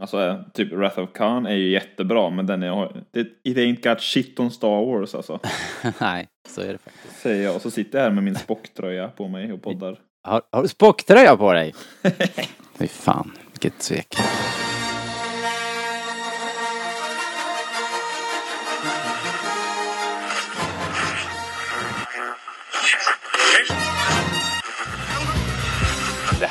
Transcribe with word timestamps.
Alltså 0.00 0.20
eh, 0.20 0.36
typ 0.54 0.72
Wrath 0.72 0.98
of 0.98 1.12
Khan 1.12 1.46
är 1.46 1.54
ju 1.54 1.70
jättebra 1.70 2.30
men 2.30 2.46
den 2.46 2.62
är, 2.62 3.02
it 3.44 3.56
ain't 3.56 3.88
got 3.88 4.00
shit 4.00 4.40
on 4.40 4.50
Star 4.50 4.86
Wars 4.86 5.14
alltså. 5.14 5.40
Nej, 6.00 6.28
så 6.48 6.60
är 6.60 6.72
det 6.72 6.78
faktiskt. 6.78 7.20
Säger 7.20 7.44
jag 7.44 7.56
och 7.56 7.62
så 7.62 7.70
sitter 7.70 7.98
jag 7.98 8.04
här 8.04 8.12
med 8.12 8.24
min 8.24 8.34
Spock-tröja 8.34 9.08
på 9.08 9.28
mig 9.28 9.52
och 9.52 9.62
poddar. 9.62 9.98
Har, 10.22 10.42
har 10.52 10.62
du 10.62 10.68
Spock-tröja 10.68 11.36
på 11.36 11.52
dig? 11.52 11.74
Fy 12.78 12.86
fan, 12.86 13.32
vilket 13.52 13.82
svek. 13.82 14.16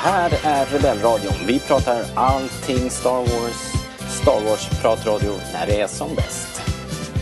Här 0.06 0.30
är 0.42 0.66
Rebellradion. 0.66 1.34
Vi 1.46 1.58
pratar 1.60 2.04
allting 2.14 2.90
Star 2.90 3.18
Wars. 3.18 3.72
Star 4.08 4.40
Wars-pratradio 4.40 5.32
när 5.52 5.66
det 5.66 5.80
är 5.80 5.86
som 5.86 6.14
bäst. 6.14 6.62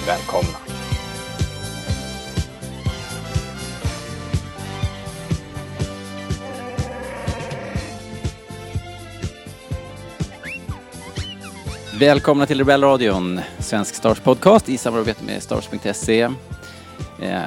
Välkomna! 0.06 0.58
Välkomna 11.98 12.46
till 12.46 12.58
Rebellradion, 12.58 13.40
svensk 13.58 13.94
Stars 13.94 14.20
podcast 14.20 14.68
i 14.68 14.78
samarbete 14.78 15.24
med 15.24 15.42
Stars.se. 15.42 16.20
Eh, 17.22 17.42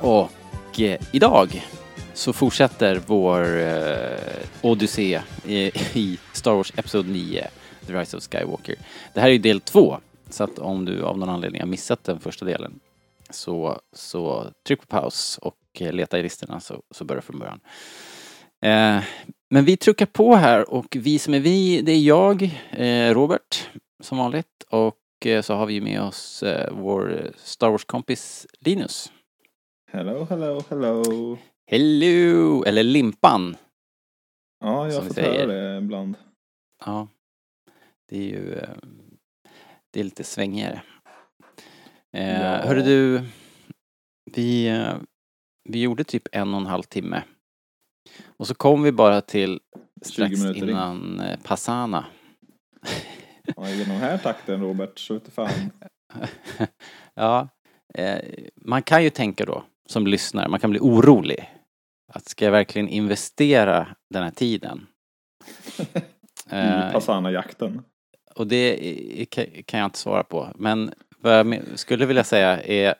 och 0.00 0.80
eh, 0.80 1.00
idag 1.12 1.66
så 2.14 2.32
fortsätter 2.32 3.00
vår 3.06 3.58
eh, 3.58 4.46
odyssé 4.62 5.20
i, 5.46 5.56
i 5.94 6.18
Star 6.32 6.54
Wars 6.54 6.72
Episod 6.76 7.08
9, 7.08 7.48
The 7.86 7.92
Rise 7.92 8.16
of 8.16 8.22
Skywalker. 8.22 8.74
Det 9.14 9.20
här 9.20 9.28
är 9.28 9.32
ju 9.32 9.38
del 9.38 9.60
två, 9.60 9.96
så 10.30 10.44
att 10.44 10.58
om 10.58 10.84
du 10.84 11.02
av 11.02 11.18
någon 11.18 11.28
anledning 11.28 11.60
har 11.60 11.68
missat 11.68 12.04
den 12.04 12.20
första 12.20 12.44
delen 12.44 12.80
så, 13.30 13.80
så 13.92 14.50
tryck 14.66 14.80
på 14.80 14.86
paus 14.86 15.38
och 15.42 15.56
eh, 15.80 15.92
leta 15.92 16.18
i 16.18 16.22
listorna 16.22 16.60
så, 16.60 16.82
så 16.90 17.04
börjar 17.04 17.22
från 17.22 17.38
början. 17.38 17.60
Eh, 18.62 19.04
men 19.50 19.64
vi 19.64 19.76
truckar 19.76 20.06
på 20.06 20.34
här 20.34 20.70
och 20.70 20.96
vi 21.00 21.18
som 21.18 21.34
är 21.34 21.40
vi, 21.40 21.82
det 21.82 21.92
är 21.92 22.00
jag, 22.00 22.42
eh, 22.70 23.14
Robert, 23.14 23.68
som 24.00 24.18
vanligt. 24.18 24.64
Och 24.70 25.26
eh, 25.26 25.42
så 25.42 25.54
har 25.54 25.66
vi 25.66 25.80
med 25.80 26.02
oss 26.02 26.42
eh, 26.42 26.72
vår 26.72 27.30
Star 27.36 27.70
Wars-kompis 27.70 28.46
Linus. 28.60 29.12
Hello, 29.92 30.26
hello, 30.30 30.62
hello. 30.68 31.38
Hello! 31.72 32.64
Eller 32.64 32.82
Limpan. 32.82 33.56
Ja, 34.60 34.88
jag 34.88 34.94
har 35.00 35.02
fått 35.08 35.18
höra 35.18 35.46
det 35.46 35.78
ibland. 35.78 36.16
Ja. 36.84 37.08
Det 38.08 38.16
är 38.16 38.28
ju... 38.28 38.54
eh, 38.54 38.68
Det 39.92 40.00
är 40.00 40.04
lite 40.04 40.24
svängigare. 40.24 40.82
Eh, 42.16 42.42
Ja. 42.42 42.56
Hörru 42.56 42.82
du, 42.82 43.22
vi, 44.34 44.68
eh, 44.68 44.94
vi 45.68 45.80
gjorde 45.82 46.04
typ 46.04 46.22
en 46.32 46.54
och 46.54 46.60
en 46.60 46.66
halv 46.66 46.82
timme. 46.82 47.22
Och 48.36 48.46
så 48.46 48.54
kom 48.54 48.82
vi 48.82 48.92
bara 48.92 49.20
till 49.20 49.60
strax 50.02 50.44
in. 50.44 50.54
innan 50.68 51.20
eh, 51.20 51.38
Passana. 51.40 52.06
Ja, 53.56 53.62
den 53.62 53.84
här 53.86 54.18
takten 54.18 54.60
Robert, 54.60 54.98
så 54.98 55.14
vete 55.14 55.30
fan. 55.30 55.48
ja, 57.14 57.48
eh, 57.94 58.18
man 58.56 58.82
kan 58.82 59.04
ju 59.04 59.10
tänka 59.10 59.44
då, 59.44 59.64
som 59.88 60.06
lyssnare, 60.06 60.48
man 60.48 60.60
kan 60.60 60.70
bli 60.70 60.80
orolig. 60.80 61.50
Att 62.12 62.28
ska 62.28 62.44
jag 62.44 62.52
verkligen 62.52 62.88
investera 62.88 63.96
den 64.10 64.22
här 64.22 64.30
tiden? 64.30 64.86
I 65.94 66.00
Eh, 66.52 66.92
Passana-jakten. 66.92 67.82
och 68.34 68.46
det 68.46 68.76
kan 69.66 69.80
jag 69.80 69.86
inte 69.86 69.98
svara 69.98 70.22
på. 70.22 70.48
Men 70.54 70.92
vad 71.18 71.32
jag 71.38 71.62
skulle 71.78 72.06
vilja 72.06 72.24
säga 72.24 72.62
är 72.62 72.94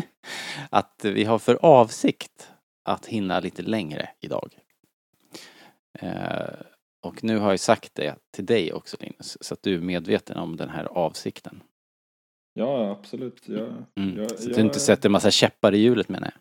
att 0.70 1.00
vi 1.04 1.24
har 1.24 1.38
för 1.38 1.58
avsikt 1.62 2.50
att 2.84 3.06
hinna 3.06 3.40
lite 3.40 3.62
längre 3.62 4.08
idag. 4.20 4.58
Eh, 5.98 6.54
och 7.02 7.24
nu 7.24 7.38
har 7.38 7.50
jag 7.50 7.60
sagt 7.60 7.94
det 7.94 8.14
till 8.34 8.46
dig 8.46 8.72
också 8.72 8.96
Linus, 9.00 9.38
så 9.40 9.54
att 9.54 9.62
du 9.62 9.74
är 9.74 9.80
medveten 9.80 10.36
om 10.36 10.56
den 10.56 10.68
här 10.68 10.84
avsikten. 10.84 11.62
Ja, 12.54 12.90
absolut. 12.90 13.42
Jag, 13.48 13.68
Mm. 13.96 14.16
jag, 14.18 14.28
så 14.30 14.34
att 14.34 14.44
jag, 14.44 14.54
du 14.54 14.60
inte 14.60 14.80
sätter 14.80 15.08
massa 15.08 15.30
käppar 15.30 15.74
i 15.74 15.78
hjulet 15.78 16.08
menar 16.08 16.26
jag. 16.34 16.40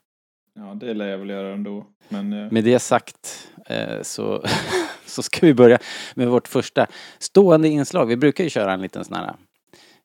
Ja, 0.56 0.74
det 0.76 0.94
lär 0.94 1.08
jag 1.08 1.18
väl 1.18 1.30
göra 1.30 1.54
ändå. 1.54 1.86
Men 2.10 2.34
eh, 2.34 2.52
Med 2.52 2.64
det 2.64 2.80
sagt 2.80 3.50
eh, 3.66 4.02
så, 4.02 4.44
så 5.06 5.24
ska 5.24 5.46
vi 5.46 5.54
börja 5.54 5.80
med 6.16 6.28
vårt 6.28 6.48
första 6.48 6.88
stående 7.20 7.68
inslag. 7.68 8.06
Vi 8.06 8.18
brukar 8.18 8.44
ju 8.44 8.50
köra 8.50 8.74
en 8.74 8.82
liten 8.82 9.06
sån 9.06 9.16
här 9.16 9.34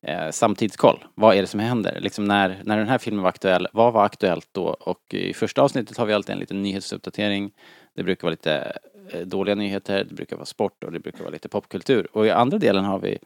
eh, 0.03 0.31
samtidskoll. 0.31 1.04
Vad 1.14 1.37
är 1.37 1.41
det 1.41 1.47
som 1.47 1.60
händer? 1.60 2.00
Liksom 2.00 2.25
när, 2.25 2.60
när 2.64 2.78
den 2.78 2.88
här 2.88 2.98
filmen 2.98 3.22
var 3.22 3.28
aktuell, 3.28 3.69
vad 3.72 3.92
var 3.92 4.04
aktuellt 4.04 4.48
då? 4.53 4.66
Och 4.66 5.14
i 5.14 5.34
första 5.34 5.62
avsnittet 5.62 5.97
har 5.97 6.06
vi 6.06 6.12
alltid 6.12 6.32
en 6.32 6.38
liten 6.38 6.62
nyhetsuppdatering. 6.62 7.50
Det 7.94 8.03
brukar 8.03 8.22
vara 8.22 8.31
lite 8.31 8.78
eh, 9.12 9.20
dåliga 9.20 9.54
nyheter, 9.54 10.04
det 10.04 10.14
brukar 10.14 10.37
vara 10.37 10.47
sport 10.47 10.84
och 10.84 10.92
det 10.92 11.00
brukar 11.00 11.19
vara 11.20 11.31
lite 11.31 11.48
popkultur. 11.48 12.08
Och 12.12 12.26
i 12.26 12.31
andra 12.31 12.58
delen 12.58 12.84
har 12.84 12.98
vi, 12.98 13.19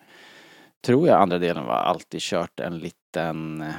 tror 0.84 1.08
jag 1.08 1.22
andra 1.22 1.38
delen 1.38 1.64
var 1.64 1.74
alltid 1.74 2.20
kört 2.20 2.60
en 2.60 2.78
liten 2.78 3.60
eh, 3.60 3.74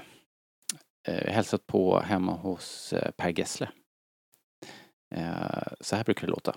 hälsat 1.12 1.68
på 1.68 2.00
hemma 2.00 2.32
hos 2.32 2.94
eh, 2.94 3.12
Per 3.12 3.40
Gessle. 3.40 3.70
Eh, 5.16 5.24
så 5.82 5.96
här 5.96 6.04
brukar 6.04 6.28
det 6.28 6.32
låta. 6.32 6.56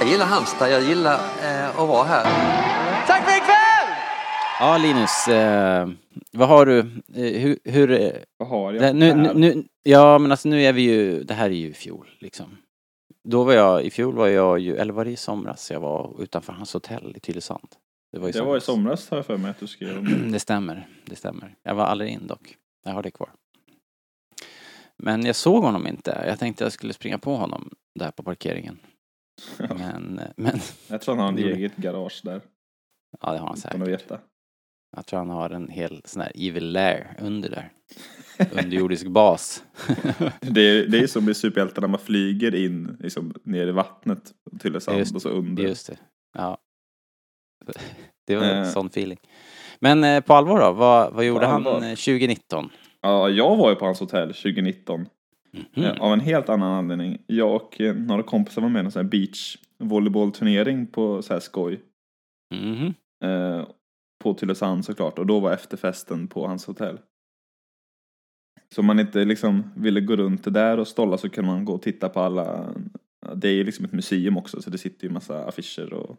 Jag 0.00 0.08
gillar 0.08 0.26
Halmstad, 0.26 0.72
jag 0.72 0.82
gillar 0.82 1.20
eh, 1.42 1.68
att 1.68 1.88
vara 1.88 2.04
här. 2.04 2.24
Tack 3.06 3.24
för 3.24 3.36
ikväll! 3.36 3.96
Ja, 4.60 4.78
Linus, 4.78 5.28
eh, 5.28 5.88
vad 6.32 6.48
har 6.48 6.66
du, 6.66 6.78
eh, 7.14 7.40
hur, 7.40 7.58
hur 7.64 7.90
eh, 7.90 8.10
vad 8.36 8.48
har 8.48 8.72
jag 8.72 8.82
det, 8.82 8.92
nu, 8.92 9.32
nu, 9.34 9.64
ja 9.82 10.18
men 10.18 10.30
alltså 10.30 10.48
nu 10.48 10.62
är 10.62 10.72
vi 10.72 10.82
ju, 10.82 11.22
det 11.22 11.34
här 11.34 11.50
är 11.50 11.54
ju 11.54 11.68
i 11.68 11.74
fjol 11.74 12.08
liksom. 12.18 12.56
Då 13.24 13.44
var 13.44 13.52
jag, 13.52 13.82
i 13.82 13.90
fjol 13.90 14.14
var 14.14 14.28
jag 14.28 14.58
ju, 14.58 14.76
eller 14.76 14.92
var 14.92 15.04
det 15.04 15.10
i 15.10 15.16
somras 15.16 15.70
jag 15.70 15.80
var 15.80 16.22
utanför 16.22 16.52
hans 16.52 16.74
hotell 16.74 17.12
i 17.16 17.20
Tylösand? 17.20 17.68
Det 18.12 18.18
var 18.18 18.28
i 18.28 18.32
Det 18.32 18.42
var 18.42 18.56
i 18.56 18.60
somras 18.60 19.10
har 19.10 19.16
jag 19.18 19.26
för 19.26 19.36
mig 19.36 19.50
att 19.50 19.58
du 19.60 19.66
skrev 19.66 19.98
om 19.98 20.04
det. 20.32 20.40
Stämmer, 20.40 20.88
det 21.04 21.16
stämmer. 21.16 21.54
Jag 21.62 21.74
var 21.74 21.84
aldrig 21.84 22.10
in 22.10 22.26
dock. 22.26 22.56
Jag 22.84 22.92
har 22.92 23.02
det 23.02 23.10
kvar. 23.10 23.30
Men 24.98 25.26
jag 25.26 25.36
såg 25.36 25.62
honom 25.64 25.86
inte. 25.86 26.24
Jag 26.26 26.38
tänkte 26.38 26.64
jag 26.64 26.72
skulle 26.72 26.92
springa 26.92 27.18
på 27.18 27.36
honom 27.36 27.74
där 27.98 28.10
på 28.10 28.22
parkeringen. 28.22 28.78
Men, 29.58 30.20
men, 30.36 30.58
Jag 30.88 31.00
tror 31.00 31.14
han 31.16 31.24
har 31.34 31.42
en 31.42 31.48
eget 31.54 31.76
garage 31.76 32.20
där. 32.24 32.40
ja 33.20 33.32
det 33.32 33.38
har 33.38 33.46
han 33.48 33.56
Utan 33.58 33.82
att 33.82 33.88
säkert. 33.88 33.88
veta. 34.02 34.20
Jag 34.96 35.06
tror 35.06 35.18
han 35.18 35.30
har 35.30 35.50
en 35.50 35.68
hel 35.68 36.02
sån 36.04 36.22
här 36.22 36.32
evil 36.34 36.72
lair 36.72 37.16
under 37.20 37.50
där. 37.50 37.72
Underjordisk 38.62 39.06
bas. 39.06 39.64
Det 40.40 40.60
är, 40.60 40.86
det 40.88 40.98
är 40.98 41.06
som 41.06 41.28
i 41.28 41.34
superhjältar 41.34 41.80
när 41.82 41.88
man 41.88 42.00
flyger 42.00 42.54
in 42.54 42.96
liksom, 43.00 43.34
ner 43.44 43.66
i 43.66 43.72
vattnet 43.72 44.32
till 44.60 44.74
Just- 44.74 44.86
sand 44.86 45.06
och 45.16 45.22
så 45.22 45.28
under. 45.28 45.62
Just 45.62 45.86
det. 45.86 45.98
Ja. 46.38 46.58
Det 48.26 48.36
var 48.36 48.44
en 48.44 48.62
Eh. 48.62 48.68
sån 48.68 48.86
feeling. 48.86 49.18
Men 49.80 50.04
eh, 50.04 50.20
på 50.20 50.34
allvar 50.34 50.60
då, 50.60 50.72
vad, 50.72 51.12
vad 51.12 51.24
gjorde 51.24 51.46
han 51.46 51.66
allvar? 51.66 51.76
eh, 51.76 51.94
2019? 51.94 52.70
Ja, 53.00 53.28
jag 53.28 53.56
var 53.56 53.70
ju 53.70 53.76
på 53.76 53.84
hans 53.84 54.00
hotell 54.00 54.28
2019. 54.34 55.08
Mhm. 55.52 55.84
Eh, 55.84 56.00
Av 56.02 56.12
en 56.12 56.20
helt 56.20 56.48
annan 56.48 56.72
anledning. 56.72 57.18
Jag 57.26 57.54
och 57.54 57.80
några 57.96 58.22
kompisar 58.22 58.62
var 58.62 58.68
med 58.68 58.82
i 58.82 58.84
en 58.84 58.90
sån 58.90 59.02
här 59.04 59.10
beach 59.10 59.56
volleybollturnering 59.78 60.86
på 60.86 61.22
så 61.22 61.32
här 61.32 61.40
skoj. 61.40 61.80
Mhm. 62.54 62.94
Eh, 63.24 63.64
på 64.24 64.34
Tylösand 64.34 64.84
såklart. 64.84 65.18
Och 65.18 65.26
då 65.26 65.40
var 65.40 65.52
efterfesten 65.52 66.28
på 66.28 66.46
hans 66.46 66.66
hotell. 66.66 66.98
Så 68.74 68.80
om 68.80 68.86
man 68.86 69.00
inte 69.00 69.24
liksom 69.24 69.70
ville 69.76 70.00
gå 70.00 70.16
runt 70.16 70.54
där 70.54 70.78
och 70.78 70.88
stolla 70.88 71.18
så 71.18 71.28
kan 71.28 71.46
man 71.46 71.64
gå 71.64 71.72
och 71.74 71.82
titta 71.82 72.08
på 72.08 72.20
alla. 72.20 72.74
Det 73.34 73.48
är 73.48 73.52
ju 73.52 73.64
liksom 73.64 73.84
ett 73.84 73.92
museum 73.92 74.36
också 74.36 74.62
så 74.62 74.70
det 74.70 74.78
sitter 74.78 75.06
ju 75.06 75.12
massa 75.12 75.44
affischer 75.44 75.92
och 75.92 76.16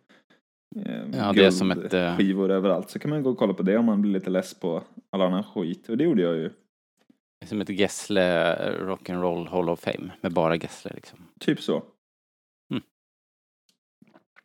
Ja, 1.14 1.34
det 1.34 1.46
är 1.46 1.52
som 1.52 1.72
ett, 1.72 1.94
eh, 1.94 2.02
guldskivor 2.02 2.52
överallt. 2.52 2.90
Så 2.90 3.00
kan 3.00 3.10
man 3.10 3.24
gå 3.24 3.30
och 3.30 3.38
kolla 3.38 3.54
på 3.54 3.64
det 3.64 3.78
om 3.78 3.86
man 3.86 4.02
blir 4.02 4.12
lite 4.12 4.30
less 4.30 4.54
på 4.54 4.84
all 5.10 5.22
annan 5.22 5.44
skit. 5.44 5.90
Och 5.90 5.98
det 5.98 6.04
gjorde 6.04 6.22
jag 6.22 6.36
ju. 6.36 6.52
Som 7.46 7.62
ett 7.62 7.70
Gessle 7.70 8.54
eh, 8.54 8.74
Rock'n'Roll 8.74 9.50
Hall 9.50 9.70
of 9.70 9.80
Fame 9.80 10.12
med 10.22 10.34
bara 10.34 10.56
Gessle 10.56 10.92
liksom. 10.96 11.20
Typ 11.40 11.62
så. 11.62 11.84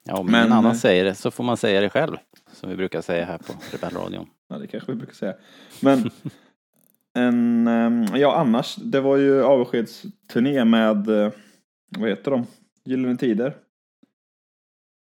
Ja, 0.05 0.19
om 0.19 0.27
Men, 0.27 0.41
ingen 0.41 0.53
annan 0.53 0.73
eh, 0.73 0.77
säger 0.77 1.05
det 1.05 1.15
så 1.15 1.31
får 1.31 1.45
man 1.45 1.57
säga 1.57 1.81
det 1.81 1.91
själv. 1.91 2.17
Som 2.53 2.71
vi 2.71 2.77
brukar 2.77 3.01
säga 3.01 3.25
här 3.25 3.39
på 3.39 3.53
Rebellradion. 3.73 4.27
Ja, 4.49 4.59
det 4.59 4.67
kanske 4.67 4.93
vi 4.93 4.99
brukar 4.99 5.15
säga. 5.15 5.35
Men 5.81 6.11
en, 7.15 7.67
ehm, 7.67 8.05
ja 8.17 8.37
annars, 8.37 8.77
det 8.77 9.01
var 9.01 9.17
ju 9.17 9.43
avskedsturné 9.43 10.65
med, 10.65 11.07
vad 11.99 12.09
heter 12.09 12.31
de? 12.31 12.47
Gyllene 12.85 13.17
Tider. 13.17 13.57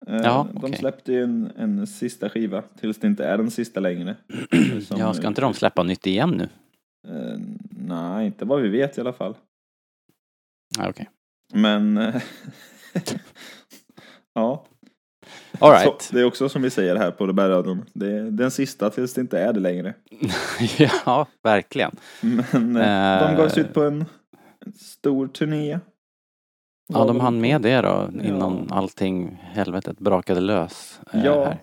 Eh, 0.07 0.16
Ja, 0.24 0.48
De 0.54 0.57
okej. 0.66 0.78
släppte 0.80 1.12
ju 1.13 1.24
en, 1.24 1.51
en 1.57 1.88
sista 1.88 2.30
skiva, 2.30 2.62
tills 2.80 2.98
det 3.00 3.07
inte 3.07 3.25
är 3.25 3.38
den 3.38 3.51
sista 3.51 3.80
längre. 3.80 4.16
Som- 4.88 5.00
Ja, 5.00 5.13
ska 5.13 5.28
inte 5.28 5.42
de 5.42 5.54
släppa 5.54 5.84
nytt 5.84 6.07
igen 6.07 6.30
nu? 6.30 6.50
Eh, 7.07 7.40
nej, 7.88 8.25
inte 8.25 8.46
vad 8.46 8.62
vi 8.62 8.69
vet 8.69 8.98
i 8.98 9.01
alla 9.01 9.13
fall. 9.13 9.36
Ja, 10.78 10.90
okej. 10.90 11.10
Men 11.54 11.98
eh, 11.98 12.22
All 15.60 15.72
right. 15.72 16.01
Så, 16.01 16.13
det 16.16 16.19
är 16.22 16.25
också 16.25 16.50
som 16.50 16.62
vi 16.62 16.69
säger 16.69 16.96
här 16.96 17.12
på 17.12 17.28
Rebellradion. 17.28 17.86
Det 17.94 18.12
är 18.12 18.24
den 18.31 18.51
sista 18.51 18.90
tills 18.90 19.13
det 19.13 19.22
inte 19.22 19.40
är 19.40 19.54
det 19.54 19.60
längre. 19.60 19.94
ja, 21.06 21.28
verkligen. 21.44 21.96
Men 22.22 22.75
eh, 22.75 23.28
de 23.30 23.36
gav 23.38 23.50
sig 23.50 23.63
ut 23.63 23.74
på 23.74 23.84
en, 23.84 24.06
en 24.66 24.74
stor 24.74 25.28
turné. 25.28 25.80
Ja, 26.94 27.06
de 27.06 27.19
hann 27.19 27.41
med 27.41 27.62
det 27.62 27.81
då 27.81 27.88
Ja. 27.88 28.24
innan 28.24 28.68
allting, 28.71 29.38
helvetet, 29.41 30.00
brakade 30.00 30.39
lös. 30.41 31.00
eh, 31.13 31.25
Ja, 31.25 31.45
här. 31.45 31.57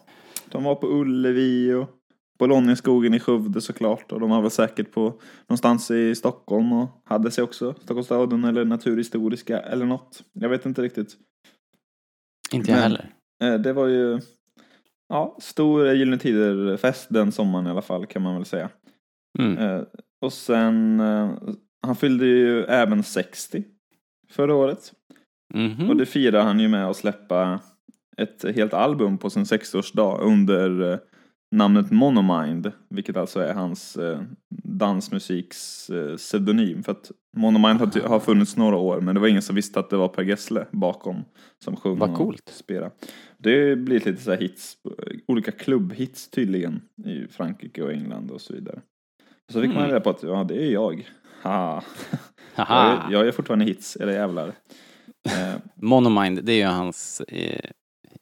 de 0.51 0.65
var 0.65 0.75
på 0.75 0.87
Ullevi 0.87 1.73
och 1.75 1.91
Bolognaskogen 2.39 3.15
i 3.15 3.21
Skövde 3.21 3.61
såklart. 3.61 4.13
Och 4.13 4.21
de 4.21 4.31
var 4.31 4.43
väl 4.43 4.51
säkert 4.51 4.93
på 4.93 5.21
någonstans 5.49 5.91
i 5.91 6.15
Stockholm 6.15 6.73
och 6.73 6.89
hade 7.05 7.31
sig 7.31 7.45
också. 7.45 7.73
Stockholmsstaden 7.75 8.45
eller 8.45 8.65
Naturhistoriska 8.65 9.61
eller 9.61 9.87
något. 9.87 10.23
Jag 10.33 10.49
vet 10.49 10.67
inte 10.67 10.83
riktigt. 10.83 11.17
Inte 12.53 12.71
jag 12.71 12.77
Men- 12.77 12.83
heller. 12.83 13.11
Eh, 13.45 13.61
Det 13.61 13.73
var 13.73 13.87
ju 13.87 14.21
ja, 15.09 15.37
stor 15.41 15.93
Gyllene 15.93 16.19
Tider-fest 16.19 17.07
den 17.11 17.33
sommaren 17.33 17.67
i 17.67 17.71
alla 17.71 17.83
fall 17.83 18.07
kan 18.07 18.23
man 18.23 18.35
väl 18.35 18.45
säga. 18.45 18.69
Mm. 19.39 19.59
Eh, 19.59 19.83
Och 20.21 20.33
sen, 20.33 21.01
eh, 21.01 21.31
han 21.87 21.97
fyllde 21.97 22.27
ju 22.27 22.65
även 22.65 23.03
60 23.03 23.65
förra 24.31 24.55
året. 24.55 24.93
Mhm. 25.55 25.91
Och 25.91 25.97
det 25.97 26.07
firar 26.07 26.43
han 26.43 26.61
ju 26.61 26.69
med 26.69 26.87
att 26.87 26.97
släppa 26.97 27.61
ett 28.17 28.57
helt 28.57 28.75
album 28.75 29.19
på 29.19 29.31
sin 29.31 29.45
60-årsdag 29.45 30.19
under 30.21 30.93
eh, 30.93 30.99
namnet 31.57 31.91
Monomind, 31.91 32.73
vilket 32.91 33.17
alltså 33.17 33.41
är 33.41 33.55
hans 33.55 33.97
eh, 33.97 34.21
dansmusiks 34.65 35.91
pseudonym. 36.17 36.83
För 36.83 36.93
att 36.93 37.11
Monomind 37.37 37.81
har, 37.81 38.21
funnits 38.21 38.57
några 38.57 38.77
år, 38.77 39.01
men 39.01 39.15
det 39.15 39.21
var 39.21 39.29
ingen 39.29 39.43
som 39.43 39.57
visste 39.57 39.81
att 39.81 39.91
det 39.91 39.97
var 39.97 40.09
Per 40.09 40.23
Gessle 40.23 40.67
bakom 40.71 41.25
som 41.65 41.77
sjöng 41.77 41.99
Vad 41.99 42.11
och 42.11 42.17
coolt. 42.17 42.49
spelade. 42.49 42.91
Det 43.39 43.77
blivit 43.77 44.07
lite 44.07 44.23
så 44.23 44.31
här 44.31 44.39
hits, 44.39 44.77
olika 45.29 45.51
klubbhits 45.53 46.31
tydligen 46.31 46.81
i 47.05 47.27
Frankrike 47.29 47.83
och 47.83 47.93
England 47.93 48.31
och 48.31 48.41
så 48.41 48.53
vidare. 48.55 48.81
Så 49.53 49.61
fick 49.61 49.69
man 49.69 49.77
Mm. 49.79 49.89
reda 49.89 50.01
på 50.01 50.11
att 50.11 50.23
ja, 50.23 50.45
det 50.45 50.63
är 50.63 50.73
jag. 50.73 51.09
Ha. 51.43 51.83
Haha. 52.57 53.03
Jag, 53.03 53.13
jag 53.13 53.29
är 53.29 53.33
fortfarande 53.33 53.65
hits, 53.65 53.97
era 54.01 54.13
jävlar. 54.13 54.53
Eh, 55.29 55.55
Monomind, 55.75 56.45
det 56.45 56.53
är 56.53 56.57
ju 56.57 56.65
hans 56.65 57.21
eh, 57.21 57.71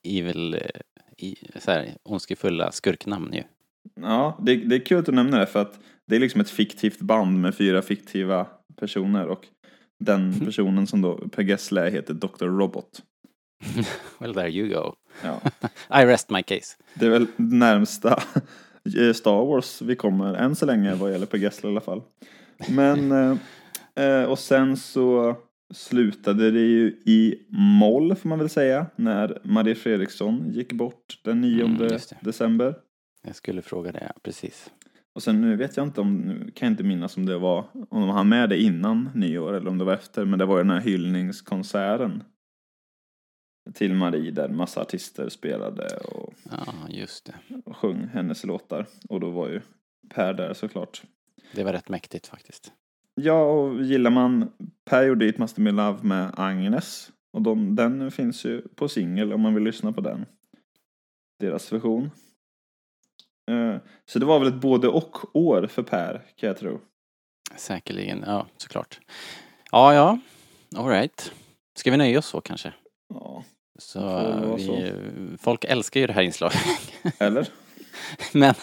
evil, 0.05 0.55
eh, 1.19 1.61
så 1.61 1.71
här, 1.71 1.97
ondskefulla 2.03 2.73
skurknamn 2.73 3.33
ju. 3.33 3.43
Ja, 4.01 4.39
det, 4.43 4.57
det 4.57 4.75
är 4.75 4.87
kul 4.87 4.99
att 4.99 5.07
du 5.07 5.13
nämner 5.13 5.41
det 5.41 5.47
för 5.47 5.63
att 5.63 5.79
det 6.07 6.17
är 6.17 6.21
liksom 6.21 6.41
ett 6.41 6.51
fiktivt 6.51 7.01
band 7.01 7.41
med 7.41 7.55
fyra 7.55 7.83
fiktiva 7.83 8.47
personer 8.77 9.27
och 9.27 9.47
den 10.01 10.41
personen 10.45 10.87
som 10.87 11.03
då 11.03 11.17
Per 11.17 11.43
Gessle 11.43 11.91
heter 11.91 12.15
Dr. 12.15 12.47
Robot. 12.47 13.03
Well 14.19 14.35
there 14.35 14.51
you 14.51 14.69
go. 14.69 14.95
Ja, 15.23 15.41
I 16.03 16.07
rest 16.07 16.31
my 16.31 16.43
case. 16.43 16.77
det 16.95 17.07
är 17.07 17.11
väl 17.11 17.27
närmsta 17.37 18.23
eh, 18.99 19.13
Star 19.13 19.45
Wars 19.47 19.83
vi 19.83 19.97
kommer 19.97 20.35
än 20.35 20.57
så 20.57 20.67
länge 20.67 20.95
vad 20.95 21.13
gäller 21.13 21.27
Per 21.27 21.39
Gessle 21.39 21.69
i 21.69 21.73
alla 21.73 21.81
fall. 21.81 22.03
Men, 22.69 23.13
eh, 23.13 23.37
och 24.29 24.39
sen 24.39 24.77
så 24.77 25.37
slutade 25.75 26.51
det 26.51 26.61
ju 26.61 26.87
i 27.07 27.47
moll 27.81 28.15
får 28.15 28.29
man 28.29 28.39
väl 28.39 28.49
säga 28.49 28.87
när 28.97 29.39
Marie 29.45 29.75
Fredriksson 29.75 30.51
gick 30.53 30.73
bort 30.73 31.21
den 31.25 31.41
9 31.41 31.65
Mm, 31.65 31.89
december. 32.21 32.75
Jag 33.27 33.37
skulle 33.37 33.63
fråga 33.63 33.93
det, 33.93 34.13
precis. 34.23 34.71
Och 35.15 35.23
sen 35.23 35.41
nu 35.41 35.57
vet 35.57 35.77
jag 35.77 35.87
inte 35.87 36.01
om, 36.01 36.17
nu 36.17 36.51
kan 36.55 36.67
jag 36.67 36.73
inte 36.73 36.83
minnas 36.85 37.17
om 37.17 37.27
det 37.27 37.39
var, 37.39 37.65
om 37.91 38.01
de 38.01 38.09
hann 38.11 38.29
med 38.29 38.49
det 38.51 38.63
innan 38.63 39.11
nyår 39.15 39.53
eller 39.53 39.69
om 39.71 39.79
det 39.79 39.85
var 39.85 39.95
efter, 39.95 40.25
men 40.25 40.39
det 40.39 40.45
var 40.47 40.57
ju 40.57 40.63
den 40.65 40.71
här 40.73 40.81
hyllningskonserten 40.81 42.23
till 43.75 43.95
Marie 43.95 44.31
där 44.31 44.49
massa 44.49 44.81
artister 44.81 45.29
spelade 45.29 45.97
och, 45.97 46.35
Ja, 46.51 46.75
just 46.89 47.27
det. 47.27 47.35
och 47.65 47.77
sjöng 47.77 48.09
hennes 48.13 48.45
låtar. 48.45 48.87
Och 49.09 49.21
då 49.21 49.31
var 49.31 49.49
ju 49.49 49.61
Per 50.15 50.35
där 50.35 50.55
såklart. 50.55 51.03
Det 51.55 51.65
var 51.65 51.73
rätt 51.73 51.89
mäktigt 51.89 52.27
faktiskt. 52.27 52.73
Ja, 53.15 53.43
och 53.43 53.83
gillar 53.83 54.11
man 54.11 54.53
Per 54.85 55.03
gjorde 55.03 55.27
It 55.27 55.39
Must 55.39 55.57
Be 55.57 55.71
Love 55.71 55.99
med 56.03 56.35
Agnes. 56.37 57.11
Och 57.33 57.43
de, 57.43 57.77
den 57.77 58.11
finns 58.11 58.45
ju 58.45 58.63
på 58.75 58.89
singel 58.89 59.33
om 59.33 59.41
man 59.41 59.55
vill 59.55 59.63
lyssna 59.65 59.93
på 59.93 60.01
den. 60.01 60.27
Deras 61.41 61.73
version. 61.73 62.11
Eh, 63.51 63.77
Så 64.07 64.19
det 64.19 64.27
var 64.27 64.39
väl 64.39 64.49
ett 64.49 64.55
både 64.61 64.89
och 64.89 65.37
år 65.37 65.67
för 65.67 65.83
Per, 65.83 66.23
kan 66.37 66.47
jag 66.47 66.59
tro. 66.59 66.81
Säkerligen, 67.57 68.25
ja, 68.27 68.47
såklart. 68.57 69.01
Ja, 69.73 69.95
ja, 69.95 70.19
alright. 70.77 71.33
Ska 71.79 71.91
vi 71.91 71.97
nöja 71.97 72.19
oss 72.19 72.27
så 72.27 72.41
kanske? 72.41 72.73
Ja, 73.15 73.45
Så, 73.79 74.01
vara 74.01 74.57
vi, 74.57 74.65
så. 74.67 74.93
folk 75.43 75.65
älskar 75.65 76.01
ju 76.01 76.07
det 76.07 76.13
här 76.13 76.23
inslaget. 76.23 76.59
eller? 77.19 77.49
men, 78.33 78.55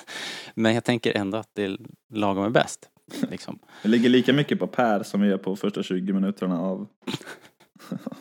men 0.55 0.73
jag 0.75 0.83
tänker 0.83 1.17
ändå 1.17 1.37
att 1.37 1.49
det 1.53 1.63
är 1.63 1.77
lagom 2.13 2.43
är 2.45 2.49
bäst. 2.49 2.89
Liksom. 3.29 3.59
Det 3.81 3.89
ligger 3.89 4.09
lika 4.09 4.33
mycket 4.33 4.59
på 4.59 4.67
Per 4.67 5.03
som 5.03 5.21
vi 5.21 5.27
gör 5.27 5.37
på 5.37 5.55
första 5.55 5.83
20 5.83 6.13
minuterna 6.13 6.59
av 6.59 6.87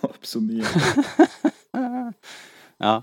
episod 0.14 0.50
Ja, 2.78 3.02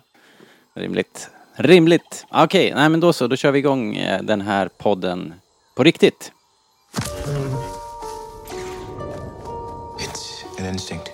rimligt. 0.74 1.30
Rimligt. 1.56 2.26
Okej, 2.30 2.74
nej 2.76 2.90
men 2.90 3.00
då 3.00 3.14
så, 3.14 3.28
då 3.28 3.36
kör 3.36 3.52
vi 3.52 3.60
igång 3.60 3.96
eh, 3.96 4.24
den 4.24 4.42
här 4.42 4.70
podden 4.78 5.34
på 5.76 5.84
riktigt. 5.84 6.32
It's 10.00 10.60
an 10.60 10.66
instinct. 10.66 11.12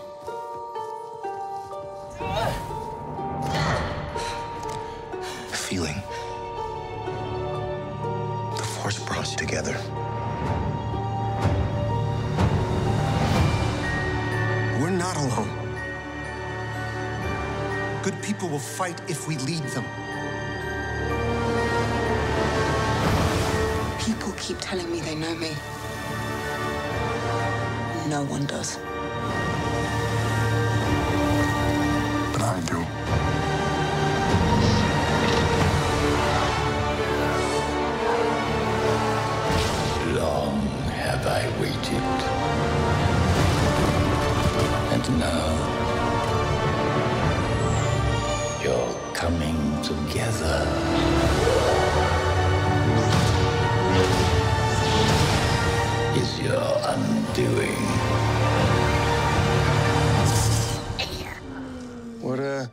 A 5.51 5.53
feeling. 5.53 5.95
The 8.57 8.63
force 8.63 9.05
brought 9.05 9.19
us 9.19 9.35
together. 9.35 9.77
Not 15.03 15.17
alone. 15.17 15.51
Good 18.03 18.21
people 18.21 18.47
will 18.47 18.65
fight 18.79 19.01
if 19.09 19.27
we 19.27 19.35
lead 19.39 19.63
them. 19.75 19.83
People 23.99 24.31
keep 24.37 24.57
telling 24.61 24.89
me 24.89 25.01
they 25.01 25.15
know 25.15 25.35
me. 25.35 25.51
No 28.07 28.23
one 28.29 28.45
does. 28.45 28.77
But 32.31 32.41
I 32.41 32.61
do. 32.65 33.02
Now 45.23 45.43
you're 48.63 48.93
coming 49.13 49.59
together. 49.81 50.57
Is 56.21 56.31
your 56.39 56.69
undoing. 56.93 57.83
What, 62.21 62.39
uh, 62.39 62.65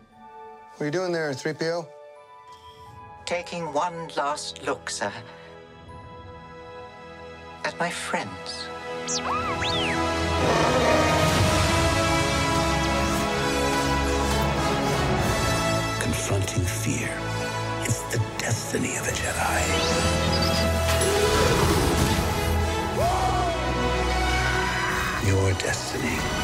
what 0.76 0.83
are 0.83 0.85
you 0.85 0.90
doing 0.92 1.12
there, 1.12 1.33
3PO? 1.33 1.87
Taking 3.26 3.73
one 3.73 4.09
last 4.16 4.62
look, 4.64 4.88
sir, 4.88 5.12
at 7.64 7.78
my 7.78 7.90
friends. 7.90 8.69
Destiny 18.50 18.97
of 18.97 19.07
a 19.07 19.12
Jedi. 19.12 19.61
Your 25.28 25.52
destiny. 25.52 26.39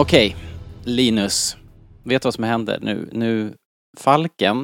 Okej, 0.00 0.36
Linus, 0.84 1.56
vet 2.04 2.22
du 2.22 2.26
vad 2.26 2.34
som 2.34 2.44
händer 2.44 2.78
nu? 2.82 3.08
Nu, 3.12 3.54
Falken, 3.98 4.56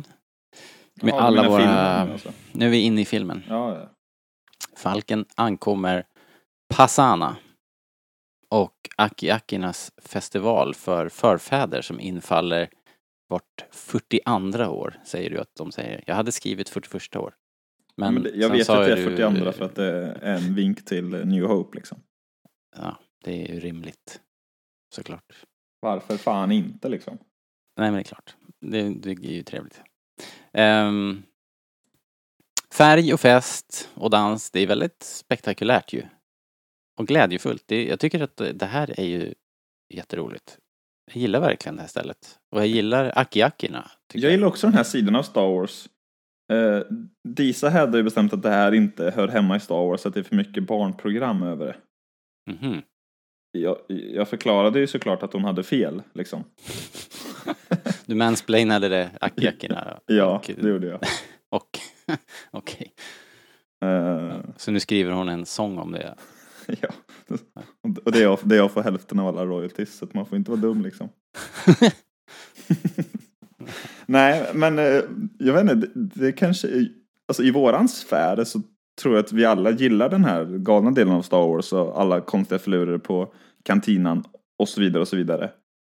med 1.02 1.14
Ja, 1.14 1.20
alla 1.20 1.48
våra... 1.48 1.58
filmer, 1.60 2.12
alltså. 2.12 2.32
Nu 2.52 2.66
är 2.66 2.70
vi 2.70 2.80
inne 2.80 3.00
i 3.00 3.04
filmen. 3.04 3.42
Ja, 3.48 3.74
ja. 3.78 3.90
Falken 4.76 5.24
ankommer 5.34 6.04
Passana 6.74 7.36
och 8.50 8.74
Aki 8.96 9.30
Akinas 9.30 9.92
festival 10.02 10.74
för 10.74 11.08
förfäder 11.08 11.82
som 11.82 12.00
infaller 12.00 12.68
vart 13.28 13.64
42 13.70 14.64
år, 14.68 14.94
säger 15.04 15.30
du 15.30 15.38
att 15.38 15.54
de 15.58 15.72
säger. 15.72 16.04
Jag 16.06 16.14
hade 16.14 16.32
skrivit 16.32 16.68
41 16.68 17.16
år. 17.16 17.34
Men, 17.96 18.14
Men, 18.14 18.22
det- 18.22 18.30
jag 18.30 18.50
vet 18.50 18.68
att 18.70 18.86
det 18.86 18.92
är 18.92 18.96
du- 18.96 19.02
42 19.16 19.52
för 19.52 19.64
att 19.64 19.74
det 19.74 19.86
är 20.22 20.34
en 20.36 20.54
vink 20.54 20.84
till 20.84 21.04
New 21.08 21.44
Hope 21.44 21.76
liksom. 21.76 21.98
Ja, 22.76 22.96
det 23.24 23.44
är 23.48 23.54
ju 23.54 23.60
rimligt. 23.60 24.20
Såklart. 24.94 25.44
Varför 25.80 26.16
fan 26.16 26.52
inte 26.52 26.88
liksom? 26.88 27.18
Nej, 27.76 27.90
men 27.90 27.94
det 27.94 28.00
är 28.00 28.04
klart. 28.04 28.36
Det, 28.60 28.82
det 28.82 29.10
är 29.10 29.32
ju 29.32 29.42
trevligt. 29.42 29.82
Ehm, 30.52 31.22
färg 32.74 33.14
och 33.14 33.20
fest 33.20 33.90
och 33.94 34.10
dans, 34.10 34.50
det 34.50 34.60
är 34.60 34.66
väldigt 34.66 35.02
spektakulärt 35.02 35.92
ju. 35.92 36.02
Och 36.98 37.06
glädjefullt. 37.06 37.64
Det, 37.66 37.86
jag 37.86 38.00
tycker 38.00 38.20
att 38.20 38.36
det 38.36 38.66
här 38.66 39.00
är 39.00 39.04
ju 39.04 39.34
jätteroligt. 39.94 40.58
Jag 41.12 41.16
gillar 41.16 41.40
verkligen 41.40 41.76
det 41.76 41.82
här 41.82 41.88
stället. 41.88 42.38
Och 42.50 42.60
jag 42.60 42.66
gillar 42.66 43.12
Aki-Akina. 43.18 43.90
Jag 44.12 44.30
gillar 44.32 44.46
också 44.46 44.66
den 44.66 44.76
här 44.76 44.84
sidan 44.84 45.16
av 45.16 45.22
Star 45.22 45.48
Wars. 45.48 45.88
Eh, 46.52 46.82
Disa 47.28 47.70
hade 47.70 47.98
ju 47.98 48.04
bestämt 48.04 48.32
att 48.32 48.42
det 48.42 48.50
här 48.50 48.72
inte 48.74 49.10
hör 49.10 49.28
hemma 49.28 49.56
i 49.56 49.60
Star 49.60 49.88
Wars, 49.88 50.06
att 50.06 50.14
det 50.14 50.20
är 50.20 50.24
för 50.24 50.36
mycket 50.36 50.66
barnprogram 50.66 51.42
över 51.42 51.66
det. 51.66 51.76
Mhm. 52.52 52.82
Jag, 53.62 53.76
jag 53.88 54.28
förklarade 54.28 54.78
ju 54.78 54.86
såklart 54.86 55.22
att 55.22 55.32
hon 55.32 55.44
hade 55.44 55.62
fel, 55.62 56.02
liksom. 56.14 56.44
Du 58.06 58.14
mansplainade 58.14 58.88
det, 58.88 59.10
Aki-Akina. 59.20 59.98
Ja, 60.06 60.24
Och- 60.36 60.50
det 60.62 60.68
gjorde 60.68 60.86
jag. 60.86 61.00
Och, 61.50 61.78
okej. 62.50 62.92
Eh, 63.84 64.36
Så 64.56 64.70
nu 64.70 64.80
skriver 64.80 65.12
hon 65.12 65.28
en 65.28 65.46
sång 65.46 65.78
om 65.78 65.92
det. 65.92 66.14
ja. 66.80 66.88
Och 68.04 68.12
det 68.12 68.18
är, 68.18 68.22
jag, 68.22 68.38
det 68.42 68.54
är 68.54 68.58
jag 68.58 68.70
för 68.70 68.82
hälften 68.82 69.18
av 69.18 69.26
alla 69.28 69.44
royalties, 69.46 69.98
så 69.98 70.04
att 70.04 70.14
man 70.14 70.26
får 70.26 70.38
inte 70.38 70.50
vara 70.50 70.60
dum 70.60 70.82
liksom. 70.82 71.08
Nej, 74.06 74.50
men 74.54 74.78
eh, 74.78 75.00
jag 75.38 75.52
vet 75.54 75.70
inte, 75.72 75.88
det, 75.94 76.32
kanske, 76.32 76.68
alltså 77.28 77.42
i 77.42 77.50
våran 77.50 77.88
sfär 77.88 78.44
så 78.44 78.60
tror 79.02 79.14
jag 79.14 79.24
att 79.24 79.32
vi 79.32 79.44
alla 79.44 79.70
gillar 79.70 80.08
den 80.08 80.24
här 80.24 80.44
galna 80.44 80.90
delen 80.90 81.14
av 81.14 81.22
Star 81.22 81.38
Wars 81.48 81.72
och 81.72 82.00
alla 82.00 82.20
konstiga 82.20 82.58
filurer 82.58 82.98
på 82.98 83.32
kantinan 83.66 84.24
och 84.58 84.68
så 84.68 84.80
vidare 84.80 85.00
och 85.00 85.08
så 85.08 85.16
vidare. 85.16 85.50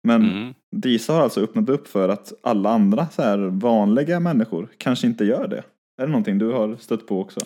Men 0.06 0.22
Mm. 0.30 0.54
Disa 0.76 1.12
har 1.12 1.20
alltså 1.22 1.40
öppnat 1.40 1.68
upp 1.68 1.88
för 1.88 2.08
att 2.08 2.32
alla 2.42 2.70
andra 2.70 3.06
så 3.08 3.22
här 3.22 3.38
vanliga 3.38 4.20
människor 4.20 4.68
kanske 4.78 5.06
inte 5.06 5.25
gör 5.25 5.48
det. 5.48 5.62
Är 6.02 6.06
det 6.06 6.12
någonting 6.12 6.38
du 6.38 6.46
har 6.52 6.76
stött 6.76 7.06
på 7.06 7.20
också? 7.20 7.40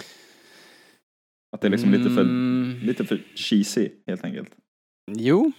Att 1.52 1.61
det 1.61 1.69
är 1.69 1.71
liksom 1.71 1.91
lite 1.93 2.11
för, 2.11 2.21
Mm. 2.21 2.79
lite 2.83 3.05
för 3.05 3.23
cheesy 3.35 3.88
helt 4.07 4.25
enkelt. 4.25 4.50
Jo, 5.11 5.52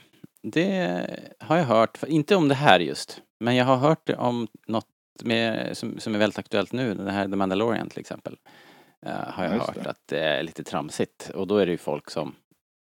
det 0.43 1.07
har 1.39 1.57
jag 1.57 1.65
hört. 1.65 2.03
Inte 2.07 2.35
om 2.35 2.47
det 2.47 2.55
här 2.55 2.79
just. 2.79 3.21
Men 3.39 3.55
jag 3.55 3.65
har 3.65 3.77
hört 3.77 4.07
det 4.07 4.15
om 4.15 4.47
något 4.67 4.87
med, 5.23 5.77
som, 5.77 5.99
som 5.99 6.15
är 6.15 6.19
väldigt 6.19 6.39
aktuellt 6.39 6.73
nu. 6.73 6.93
Det 6.93 7.11
här 7.11 7.27
The 7.27 7.35
Mandalorian 7.35 7.89
till 7.89 7.99
exempel. 7.99 8.37
eh, 9.05 9.11
har 9.11 9.43
jag 9.43 9.51
Ja, 9.53 9.55
just 9.57 9.67
hört 9.67 9.83
det. 9.83 9.89
att 9.89 10.01
det 10.07 10.19
är 10.19 10.43
lite 10.43 10.63
tramsigt. 10.63 11.31
Och 11.35 11.47
då 11.47 11.57
är 11.57 11.65
det 11.65 11.71
ju 11.71 11.77
folk 11.77 12.09
som, 12.09 12.35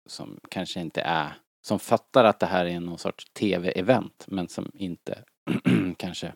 som 0.09 0.41
kanske 0.51 0.81
inte 0.81 1.01
är, 1.01 1.33
som 1.67 1.79
fattar 1.79 2.25
att 2.25 2.41
det 2.41 2.47
här 2.47 2.67
är 2.67 2.81
någon 2.81 2.99
sorts 2.99 3.25
tv-event 3.33 4.25
men 4.27 4.49
som 4.49 4.71
inte 4.75 5.19
kanske 5.97 6.27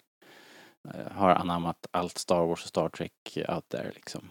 eh, 0.95 1.13
har 1.13 1.31
anammat 1.31 1.87
allt 1.91 2.19
Star 2.19 2.47
Wars 2.47 2.63
och 2.63 2.69
Star 2.69 2.89
Trek 2.89 3.39
out 3.49 3.69
there 3.69 3.91
liksom. 3.95 4.29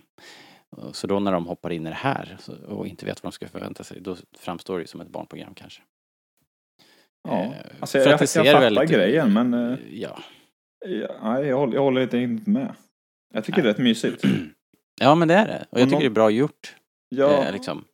Så 0.91 1.07
då 1.07 1.19
när 1.19 1.31
de 1.31 1.47
hoppar 1.47 1.69
in 1.71 1.87
i 1.87 1.89
det 1.89 1.95
här 1.95 2.37
och 2.67 2.87
inte 2.87 3.05
vet 3.05 3.23
vad 3.23 3.31
de 3.31 3.35
ska 3.35 3.47
förvänta 3.47 3.83
sig, 3.83 4.01
då 4.01 4.15
framstår 4.37 4.77
det 4.77 4.81
ju 4.81 4.87
som 4.87 5.01
ett 5.01 5.07
barnprogram 5.09 5.53
kanske. 5.53 5.81
Ja, 7.27 7.43
Eh, 7.43 7.51
alltså 7.79 7.97
jag, 7.97 8.07
jag, 8.07 8.29
ser 8.29 8.43
fattar 8.43 8.59
väldigt- 8.59 8.89
grejen 8.89 9.33
men 9.33 9.53
eh, 9.53 9.77
Ja. 9.91 10.19
ja, 11.21 11.43
jag, 11.43 11.57
håller, 11.57 11.73
jag 11.73 11.81
håller 11.81 12.01
inte 12.15 12.49
med. 12.51 12.75
Jag 13.33 13.43
tycker 13.45 13.57
Nej. 13.57 13.63
det 13.63 13.69
är 13.69 13.73
rätt 13.73 13.83
mysigt. 13.83 14.23
ja, 15.01 15.15
men 15.15 15.27
det 15.27 15.33
är 15.33 15.47
det. 15.47 15.65
Och 15.69 15.79
jag 15.79 15.89
tycker 15.89 15.99
det 15.99 16.05
är 16.05 16.09
bra 16.09 16.29
gjort. 16.29 16.75
Ja, 17.09 17.43
eh, 17.43 17.53
liksom. 17.53 17.85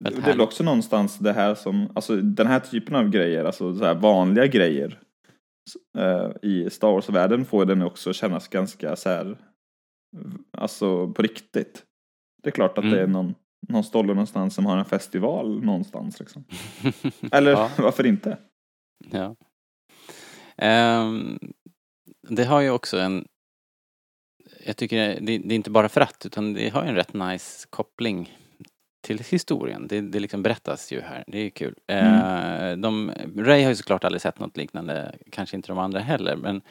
Det 0.00 0.16
är 0.16 0.20
väl 0.20 0.40
också 0.40 0.64
någonstans 0.64 1.18
det 1.18 1.32
här 1.32 1.54
som, 1.54 1.92
alltså 1.94 2.16
den 2.16 2.46
här 2.46 2.60
typen 2.60 2.96
av 2.96 3.08
grejer, 3.08 3.44
alltså 3.44 3.74
så 3.74 3.84
här 3.84 3.94
vanliga 3.94 4.46
grejer 4.46 5.00
eh, 5.98 6.30
i 6.42 6.70
Star 6.70 6.92
Wars-världen 6.92 7.44
får 7.44 7.64
den 7.64 7.82
också 7.82 8.12
kännas 8.12 8.48
ganska 8.48 8.96
så 8.96 9.08
här, 9.08 9.38
alltså 10.58 11.08
på 11.12 11.22
riktigt. 11.22 11.84
Det 12.42 12.48
är 12.48 12.52
klart 12.52 12.78
att 12.78 12.84
det 12.84 12.96
är 12.98 13.04
Mm. 13.04 13.12
någon, 13.12 13.34
någon 13.68 13.84
stolle 13.84 14.08
någonstans 14.14 14.54
som 14.54 14.66
har 14.66 14.76
en 14.78 14.84
festival 14.84 15.64
någonstans 15.64 16.20
liksom. 16.20 16.44
Eller 17.32 17.50
Ja. 17.50 17.70
varför 17.78 18.06
inte? 18.06 18.38
Ja. 19.10 19.36
Ehm, 20.56 21.38
det 22.28 22.44
har 22.44 22.60
ju 22.60 22.70
också 22.70 22.98
en... 22.98 23.24
Jag 24.66 24.76
tycker 24.76 24.96
det, 25.20 25.38
det 25.38 25.54
är 25.54 25.56
inte 25.56 25.70
bara 25.70 25.88
för 25.88 26.00
att, 26.00 26.26
utan 26.26 26.52
det 26.54 26.68
har 26.68 26.82
ju 26.82 26.88
en 26.88 26.94
rätt 26.94 27.12
nice 27.14 27.66
koppling 27.70 28.38
till 29.00 29.18
historien. 29.18 29.86
Det, 29.88 30.00
det 30.00 30.20
liksom 30.20 30.42
berättas 30.42 30.92
ju 30.92 31.00
här, 31.00 31.24
det 31.26 31.38
är 31.38 31.50
kul. 31.50 31.74
Eh, 31.86 32.72
de, 32.76 33.12
Ray 33.36 33.62
har 33.62 33.70
ju 33.70 33.76
såklart 33.76 34.04
aldrig 34.04 34.22
sett 34.22 34.38
något 34.38 34.56
liknande, 34.56 35.14
kanske 35.30 35.56
inte 35.56 35.68
de 35.68 35.78
andra 35.78 36.00
heller, 36.00 36.36
men 36.36 36.62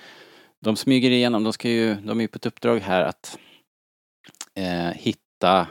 de 0.60 0.76
smyger 0.76 1.12
igenom, 1.12 1.44
de 1.44 1.54
ska 1.54 1.70
ju, 1.70 1.96
de 1.96 2.18
är 2.18 2.22
ju 2.22 2.28
på 2.28 2.36
ett 2.36 2.46
uppdrag 2.46 2.80
här 2.80 3.02
att 3.02 3.40
eh, 4.56 4.92
hitta 4.96 5.68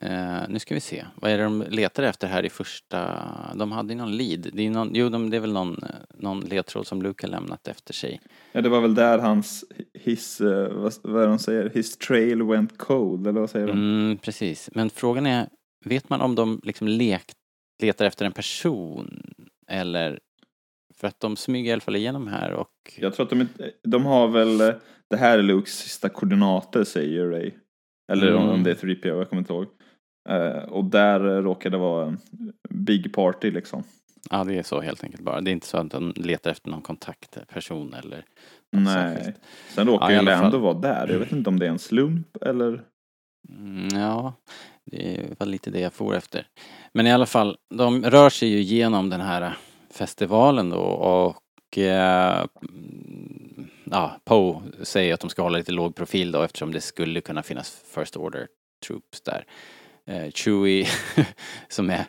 Eh, 0.00 0.38
nu 0.48 0.58
ska 0.58 0.74
vi 0.74 0.80
se, 0.80 1.04
vad 1.14 1.30
är 1.30 1.38
det 1.38 1.44
de 1.44 1.64
letar 1.68 2.02
efter 2.02 2.28
här 2.28 2.42
i 2.44 2.48
första... 2.50 3.24
De 3.54 3.72
hade 3.72 3.92
ju 3.92 3.98
någon 3.98 4.16
lead. 4.16 4.50
Det 4.52 4.66
är 4.66 4.70
någon, 4.70 4.90
jo, 4.94 5.08
de, 5.08 5.30
det 5.30 5.36
är 5.36 5.40
väl 5.40 5.52
någon, 5.52 5.76
någon 6.14 6.40
ledtråd 6.40 6.86
som 6.86 7.02
Luke 7.02 7.26
har 7.26 7.30
lämnat 7.30 7.68
efter 7.68 7.94
sig. 7.94 8.20
Ja, 8.52 8.60
det 8.60 8.68
var 8.68 8.80
väl 8.80 8.94
där 8.94 9.18
hans, 9.18 9.64
his, 9.94 10.40
eh, 10.40 10.68
vad, 10.72 10.92
vad 11.02 11.22
är 11.22 11.26
de 11.28 11.38
säger, 11.38 11.70
his 11.70 11.96
trail 11.98 12.42
went 12.42 12.78
cold, 12.78 13.26
eller 13.26 13.40
vad 13.40 13.50
säger 13.50 13.66
de? 13.66 13.72
Mm, 13.72 14.18
precis. 14.18 14.70
Men 14.74 14.90
frågan 14.90 15.26
är, 15.26 15.48
vet 15.84 16.08
man 16.10 16.20
om 16.20 16.34
de 16.34 16.60
liksom 16.64 16.88
lek, 16.88 17.24
letar 17.82 18.04
efter 18.04 18.24
en 18.26 18.32
person? 18.32 19.22
Eller... 19.68 20.18
För 20.94 21.08
att 21.08 21.20
de 21.20 21.36
smyger 21.36 21.70
i 21.70 21.72
alla 21.72 21.80
fall 21.80 21.96
igenom 21.96 22.28
här 22.28 22.52
och... 22.52 22.70
Jag 22.98 23.14
tror 23.14 23.24
att 23.24 23.30
de 23.30 23.46
de 23.82 24.04
har 24.04 24.28
väl, 24.28 24.60
eh, 24.60 24.74
det 25.10 25.16
här 25.16 25.38
är 25.38 25.42
Lukes 25.42 25.74
sista 25.78 26.08
koordinater 26.08 26.84
säger 26.84 27.26
Ray. 27.26 27.50
Eller 28.12 28.34
om- 28.34 28.42
Mm. 28.42 28.54
om 28.54 28.62
det 28.62 28.70
är 28.70 28.74
3PO, 28.74 29.06
jag 29.18 29.28
kommer 29.28 29.40
inte 29.42 29.52
ihåg. 29.52 29.66
Eh, 30.28 30.62
och 30.62 30.84
där 30.84 31.20
råkar 31.20 31.70
det 31.70 31.78
vara 31.78 32.16
big 32.70 33.14
party 33.14 33.50
liksom. 33.50 33.82
Ja, 34.30 34.44
det 34.44 34.58
är 34.58 34.62
så 34.62 34.80
helt 34.80 35.04
enkelt 35.04 35.22
bara. 35.22 35.40
Det 35.40 35.50
är 35.50 35.52
inte 35.52 35.66
så 35.66 35.76
att 35.78 35.90
de 35.90 36.12
letar 36.16 36.50
efter 36.50 36.70
någon 36.70 36.82
kontaktperson 36.82 37.94
eller 37.94 38.24
Nej. 38.72 38.94
särskilt. 38.94 39.40
Sen 39.68 39.86
råkar 39.86 40.10
Ja, 40.10 40.18
ju 40.20 40.22
Lando 40.26 40.50
fall. 40.50 40.60
vara 40.60 40.74
där. 40.74 41.08
Jag 41.08 41.18
vet 41.18 41.32
inte 41.32 41.50
om 41.50 41.58
det 41.58 41.66
är 41.66 41.70
en 41.70 41.78
slump 41.78 42.36
eller... 42.42 42.82
Mm, 43.48 43.88
ja, 44.00 44.34
det 44.84 45.26
var 45.38 45.46
lite 45.46 45.70
det 45.70 45.80
jag 45.80 45.92
for 45.92 46.14
efter. 46.14 46.46
Men 46.92 47.06
i 47.06 47.12
alla 47.12 47.26
fall, 47.26 47.56
de 47.74 48.02
rör 48.04 48.30
sig 48.30 48.48
ju 48.48 48.58
igenom 48.58 49.10
den 49.10 49.20
här 49.20 49.56
festivalen 49.90 50.70
då 50.70 50.80
och 50.80 51.78
eh, 51.78 52.44
ja, 53.84 54.16
Poe 54.24 54.62
säger 54.82 55.14
att 55.14 55.20
de 55.20 55.30
ska 55.30 55.42
hålla 55.42 55.58
lite 55.58 55.72
låg 55.72 55.94
profil 55.94 56.32
då 56.32 56.42
eftersom 56.42 56.72
det 56.72 56.80
skulle 56.80 57.20
kunna 57.20 57.42
finnas 57.42 57.82
First 57.94 58.16
Order 58.16 58.46
Troops 58.86 59.20
där. 59.22 59.44
Eh, 60.06 60.30
Chewie 60.30 60.86
som 61.68 61.90
är 61.90 62.04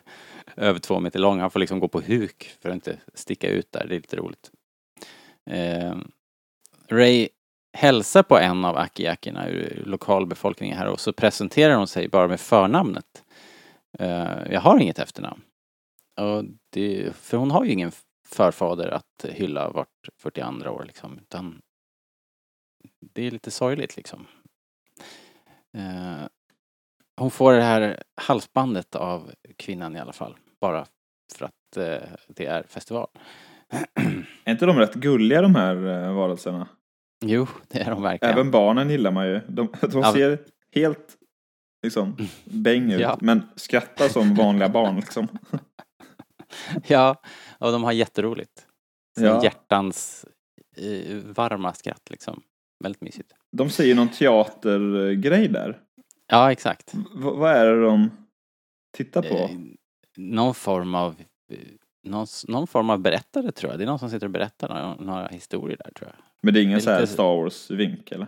över 0.56 0.78
två 0.78 1.00
meter 1.00 1.18
lång, 1.18 1.40
han 1.40 1.50
får 1.50 1.60
liksom 1.60 1.80
gå 1.80 1.88
på 1.88 2.00
huk 2.00 2.56
för 2.60 2.68
att 2.68 2.74
inte 2.74 2.98
sticka 3.14 3.48
ut 3.48 3.72
där, 3.72 3.86
det 3.88 3.94
är 3.94 4.00
lite 4.00 4.16
roligt. 4.16 4.50
Eh, 5.50 5.96
Ray 6.88 7.28
hälsar 7.72 8.22
på 8.22 8.38
en 8.38 8.64
av 8.64 8.76
akiakerna 8.76 9.48
ur 9.48 9.82
lokalbefolkningen 9.86 10.78
här 10.78 10.86
och 10.86 11.00
så 11.00 11.12
presenterar 11.12 11.74
hon 11.74 11.86
sig 11.86 12.08
bara 12.08 12.28
med 12.28 12.40
förnamnet. 12.40 13.24
Eh, 13.98 14.42
jag 14.50 14.60
har 14.60 14.78
inget 14.78 14.98
efternamn. 14.98 15.42
Och 16.16 16.44
det, 16.70 17.16
för 17.16 17.36
hon 17.36 17.50
har 17.50 17.64
ju 17.64 17.72
ingen 17.72 17.92
förfader 18.28 18.88
att 18.88 19.24
hylla 19.28 19.70
vart 19.70 20.08
42 20.18 20.70
år 20.70 20.84
liksom, 20.84 21.18
utan 21.18 21.62
det 23.00 23.26
är 23.26 23.30
lite 23.30 23.50
sorgligt 23.50 23.96
liksom. 23.96 24.26
Eh, 25.74 26.26
hon 27.22 27.30
får 27.30 27.52
det 27.52 27.62
här 27.62 28.02
halsbandet 28.16 28.94
av 28.96 29.30
kvinnan 29.58 29.96
i 29.96 30.00
alla 30.00 30.12
fall, 30.12 30.36
bara 30.60 30.86
för 31.38 31.44
att 31.44 31.76
eh, 31.76 32.08
det 32.28 32.46
är 32.46 32.62
festival. 32.62 33.08
Är 34.44 34.52
inte 34.52 34.66
de 34.66 34.78
rätt 34.78 34.94
gulliga 34.94 35.42
de 35.42 35.54
här 35.54 35.76
eh, 35.76 36.14
varelserna? 36.14 36.68
jo, 37.24 37.46
det 37.68 37.78
är 37.78 37.90
de 37.90 38.02
verkligen. 38.02 38.34
Även 38.34 38.50
barnen 38.50 38.90
gillar 38.90 39.10
man 39.10 39.26
ju. 39.26 39.40
De, 39.48 39.68
de 39.80 40.00
Ja. 40.00 40.12
ser 40.12 40.38
helt 40.74 41.16
liksom 41.82 42.16
bäng 42.44 42.92
ut. 42.92 43.00
Ja. 43.00 43.18
Men 43.20 43.42
skrattar 43.56 44.08
som 44.08 44.34
vanliga 44.34 44.68
barn 44.68 44.96
liksom. 44.96 45.28
Ja, 46.86 47.22
och 47.58 47.72
de 47.72 47.84
har 47.84 47.92
jätteroligt. 47.92 48.66
Ja. 49.20 49.44
Hjärtans 49.44 50.26
eh, 50.76 51.16
varma 51.16 51.72
skratt 51.74 52.10
liksom. 52.10 52.42
Väldigt 52.84 53.00
mysigt. 53.02 53.32
De 53.52 53.70
säger 53.70 53.94
någon 53.94 54.08
teatergrej 54.08 55.48
där. 55.48 55.78
Ja, 56.26 56.52
exakt. 56.52 56.94
V- 56.94 57.00
vad 57.14 57.50
är 57.50 57.64
det 57.66 57.82
de 57.82 58.10
tittar 58.96 59.22
på? 59.22 59.28
Eh, 59.34 59.50
någon 60.16 60.54
form 60.54 60.94
av 60.94 61.20
eh, 61.52 61.58
någon, 62.02 62.26
någon 62.48 62.66
form 62.66 62.90
av 62.90 62.98
berättare 62.98 63.52
tror 63.52 63.72
jag. 63.72 63.80
Det 63.80 63.84
är 63.84 63.86
någon 63.86 63.98
som 63.98 64.10
sitter 64.10 64.26
och 64.26 64.30
berättar 64.30 64.68
några, 64.68 64.94
några 64.94 65.28
historier 65.28 65.78
där 65.84 65.90
tror 65.92 66.10
jag. 66.10 66.24
Men 66.42 66.54
det 66.54 66.60
är 66.60 66.62
ingen 66.64 66.78
det 66.78 66.82
är 66.82 66.84
så 66.84 66.90
här 66.90 67.06
Star 67.06 67.36
Wars-vink 67.36 68.12
eller? 68.12 68.26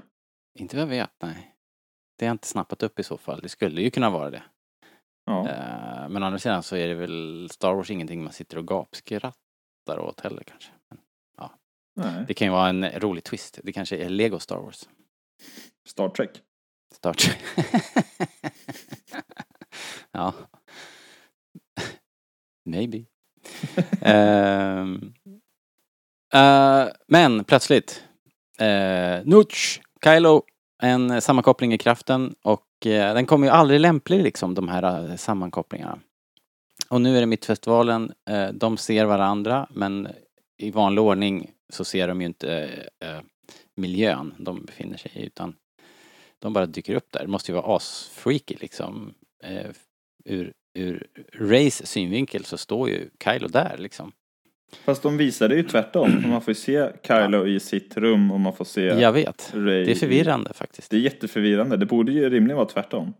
Inte 0.58 0.76
vad 0.76 0.82
jag 0.82 0.88
vet, 0.88 1.10
nej. 1.22 1.54
Det 2.18 2.24
har 2.24 2.28
jag 2.28 2.34
inte 2.34 2.46
snappat 2.48 2.82
upp 2.82 2.98
i 2.98 3.02
så 3.02 3.16
fall. 3.18 3.40
Det 3.42 3.48
skulle 3.48 3.82
ju 3.82 3.90
kunna 3.90 4.10
vara 4.10 4.30
det. 4.30 4.42
Ja. 5.26 5.48
Eh, 5.48 6.08
men 6.08 6.22
å 6.22 6.26
andra 6.26 6.38
sidan 6.38 6.62
så 6.62 6.76
är 6.76 6.88
det 6.88 6.94
väl 6.94 7.48
Star 7.50 7.74
Wars 7.74 7.90
ingenting 7.90 8.22
man 8.24 8.32
sitter 8.32 8.58
och 8.58 8.66
gapskrattar 8.66 9.98
åt 9.98 10.20
heller 10.20 10.42
kanske. 10.42 10.70
Men 10.90 10.98
Nej. 11.96 12.24
det 12.28 12.34
kan 12.34 12.46
ju 12.46 12.52
vara 12.52 12.68
en 12.68 12.84
rolig 12.90 13.24
twist. 13.24 13.58
Det 13.62 13.72
kanske 13.72 13.96
är 13.96 14.08
Lego 14.08 14.38
Star 14.38 14.58
Wars. 14.60 14.88
Star 15.88 16.08
Trek. 16.08 16.42
Star 16.94 17.12
Trek. 17.12 17.38
ja. 20.12 20.34
Maybe. 22.64 23.04
Ehm. 24.00 25.14
Eh, 26.34 26.86
men 27.08 27.44
plötsligt. 27.44 28.04
Uh, 28.60 29.26
Nutch, 29.26 29.78
Kylo, 30.04 30.42
en 30.82 31.20
sammankoppling 31.22 31.72
i 31.72 31.78
kraften 31.78 32.34
och 32.42 32.86
eh, 32.86 33.14
den 33.14 33.26
kommer 33.26 33.46
ju 33.46 33.52
aldrig 33.52 33.80
lämplig 33.80 34.22
liksom 34.22 34.54
de 34.54 34.68
här 34.68 35.16
sammankopplingarna. 35.16 35.98
Och 36.88 37.00
nu 37.00 37.16
är 37.16 37.20
det 37.20 37.26
Mittfestivalen, 37.26 38.12
uh, 38.30 38.48
de 38.48 38.76
ser 38.76 39.04
varandra 39.04 39.66
men 39.70 40.08
i 40.58 40.70
vanlig 40.70 41.04
ordning 41.04 41.50
så 41.72 41.84
ser 41.84 42.08
de 42.08 42.20
ju 42.20 42.26
inte 42.26 42.70
miljön 43.76 44.34
de 44.38 44.64
befinner 44.64 44.96
sig 44.96 45.12
i 45.14 45.26
utan 45.26 45.56
de 46.44 46.52
bara 46.52 46.66
dyker 46.66 46.94
upp 46.94 47.12
där. 47.12 47.20
Det 47.20 47.28
måste 47.28 47.52
ju 47.52 47.56
vara 47.56 47.76
asfreaky 47.76 48.56
liksom. 48.60 49.14
Eh, 49.44 49.70
ur, 50.24 50.52
ur 50.74 51.06
Rays 51.32 51.86
synvinkel 51.86 52.44
så 52.44 52.56
står 52.56 52.88
ju 52.88 53.08
Kylo 53.24 53.48
där 53.48 53.76
liksom. 53.78 54.12
Fast 54.84 55.02
de 55.02 55.16
visade 55.16 55.54
ju 55.54 55.62
tvärtom. 55.62 56.22
Man 56.26 56.40
får 56.40 56.50
ju 56.50 56.54
se 56.54 56.90
Kylo 57.06 57.46
i 57.46 57.60
sitt 57.60 57.96
rum 57.96 58.30
och 58.30 58.40
man 58.40 58.52
får 58.52 58.64
se 58.64 58.82
Jag 58.82 59.12
vet. 59.12 59.50
Ray 59.54 59.84
Det 59.84 59.90
är 59.90 59.94
förvirrande 59.94 60.52
faktiskt. 60.52 60.90
Det 60.90 60.96
är 60.96 61.00
jätteförvirrande. 61.00 61.76
Det 61.76 61.86
borde 61.86 62.12
ju 62.12 62.30
rimligen 62.30 62.56
vara 62.56 62.68
tvärtom. 62.68 63.14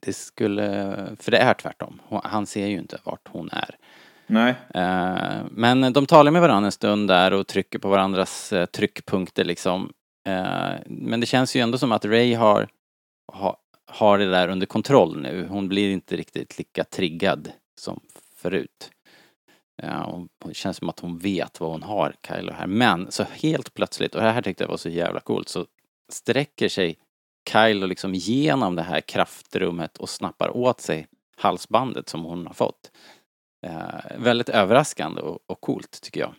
Det 0.00 0.12
skulle, 0.12 0.96
för 1.20 1.30
det 1.30 1.38
är 1.38 1.54
tvärtom. 1.54 2.00
Han 2.24 2.46
ser 2.46 2.66
ju 2.66 2.78
inte 2.78 2.98
vart 3.04 3.28
hon 3.28 3.50
är. 3.52 3.76
Nej. 4.26 4.54
Eh, 4.74 5.44
Men 5.50 5.92
de 5.92 6.06
talar 6.06 6.30
med 6.30 6.42
varandra 6.42 6.66
en 6.66 6.72
stund 6.72 7.08
där 7.08 7.32
och 7.32 7.46
trycker 7.46 7.78
på 7.78 7.88
varandras 7.88 8.52
eh, 8.52 8.66
tryckpunkter 8.66 9.44
liksom. 9.44 9.92
Eh, 10.26 10.74
men 10.86 11.20
det 11.20 11.26
känns 11.26 11.56
ju 11.56 11.60
ändå 11.60 11.78
som 11.78 11.92
att 11.92 12.04
Ray 12.04 12.34
har, 12.34 12.68
ha, 13.32 13.56
har 13.86 14.18
det 14.18 14.30
där 14.30 14.48
under 14.48 14.66
kontroll 14.66 15.20
nu. 15.22 15.46
Hon 15.50 15.68
blir 15.68 15.90
inte 15.90 16.16
riktigt 16.16 16.58
lika 16.58 16.84
triggad 16.84 17.52
som 17.80 18.00
förut. 18.36 18.90
Eh, 19.82 19.88
ja, 19.88 20.10
hon- 20.10 20.28
det 20.44 20.54
känns 20.54 20.76
som 20.76 20.88
att 20.88 21.00
hon 21.00 21.18
vet 21.18 21.60
vad 21.60 21.70
hon 21.70 21.82
har, 21.82 22.14
Kylo 22.28 22.52
här. 22.52 22.66
Men 22.66 23.10
så 23.12 23.22
helt 23.22 23.74
plötsligt, 23.74 24.14
och 24.14 24.22
det 24.22 24.30
här 24.30 24.42
tyckte 24.42 24.64
jag 24.64 24.68
var 24.68 24.76
så 24.76 24.88
jävla 24.88 25.20
coolt, 25.20 25.48
så 25.48 25.66
sträcker 26.12 26.68
sig 26.68 26.98
Kylo 27.52 27.86
liksom 27.86 28.14
genom 28.14 28.76
det 28.76 28.82
här 28.82 29.00
kraftrummet 29.00 29.96
och 29.96 30.08
snappar 30.08 30.56
åt 30.56 30.80
sig 30.80 31.06
halsbandet 31.36 32.08
som 32.08 32.24
hon 32.24 32.46
har 32.46 32.54
fått. 32.54 32.90
Eh, 33.66 34.18
väldigt 34.18 34.48
överraskande 34.48 35.20
och, 35.20 35.38
och 35.46 35.60
coolt 35.60 36.00
tycker 36.02 36.20
jag. 36.20 36.34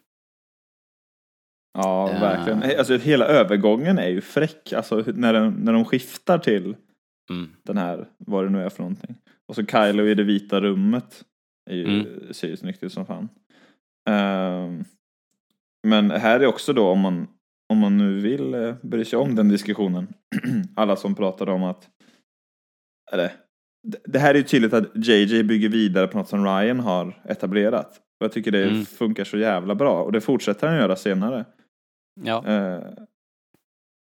Ja, 1.78 2.12
Ja. 2.14 2.20
verkligen. 2.20 2.80
Alltså 2.80 2.98
hela 2.98 3.26
övergången 3.26 4.00
är 4.00 4.08
ju 4.10 4.22
fräck. 4.22 4.74
Alltså 4.74 5.04
när, 5.16 5.34
den, 5.34 5.54
när 5.54 5.74
de 5.74 5.86
skiftar 5.86 6.38
till 6.38 6.76
Mm. 7.30 7.50
den 7.64 7.78
här, 7.78 8.08
vad 8.18 8.46
det 8.46 8.50
nu 8.50 8.64
är 8.64 8.70
för 8.70 8.84
någonting. 8.84 9.16
Och 9.48 9.56
så 9.56 9.66
Kylo 9.66 10.04
i 10.08 10.14
det 10.16 10.24
vita 10.24 10.62
rummet. 10.62 11.24
Är 11.70 11.76
ju, 11.76 11.84
Mm. 11.86 12.34
Ser 12.34 12.48
ju 12.48 12.58
snyggt 12.58 12.84
ut 12.84 12.94
som 12.94 13.06
fan. 13.06 13.30
Ehm, 14.10 14.84
men 15.88 16.12
här 16.12 16.40
är 16.40 16.46
också 16.46 16.74
då 16.74 16.88
om 16.90 17.00
man, 17.00 17.28
om 17.74 17.78
man 17.78 17.98
nu 17.98 18.20
vill 18.20 18.56
uh, 18.56 18.76
bry 18.82 19.06
sig 19.06 19.20
om 19.20 19.36
den 19.36 19.50
diskussionen. 19.50 20.08
Alla 20.76 20.96
som 20.96 21.16
pratar 21.16 21.50
om 21.50 21.64
att 21.64 21.90
eller, 23.14 23.32
det- 23.88 24.02
det 24.06 24.20
här 24.20 24.34
är 24.34 24.38
ju 24.38 24.44
tydligt 24.44 24.74
att 24.74 25.08
JJ 25.08 25.44
bygger 25.44 25.70
vidare 25.70 26.08
på 26.08 26.18
något 26.18 26.30
som 26.30 26.46
Ryan 26.46 26.80
har 26.80 27.22
etablerat. 27.26 27.90
Och 28.20 28.24
jag 28.24 28.32
tycker 28.32 28.52
det 28.52 28.64
Mm. 28.64 28.86
funkar 28.86 29.24
så 29.24 29.38
jävla 29.38 29.76
bra. 29.76 30.04
Och 30.04 30.12
det 30.12 30.22
fortsätter 30.22 30.68
han 30.68 30.78
göra 30.78 30.96
senare. 30.96 31.46
Ja. 32.24 32.44
Eh, 32.48 32.84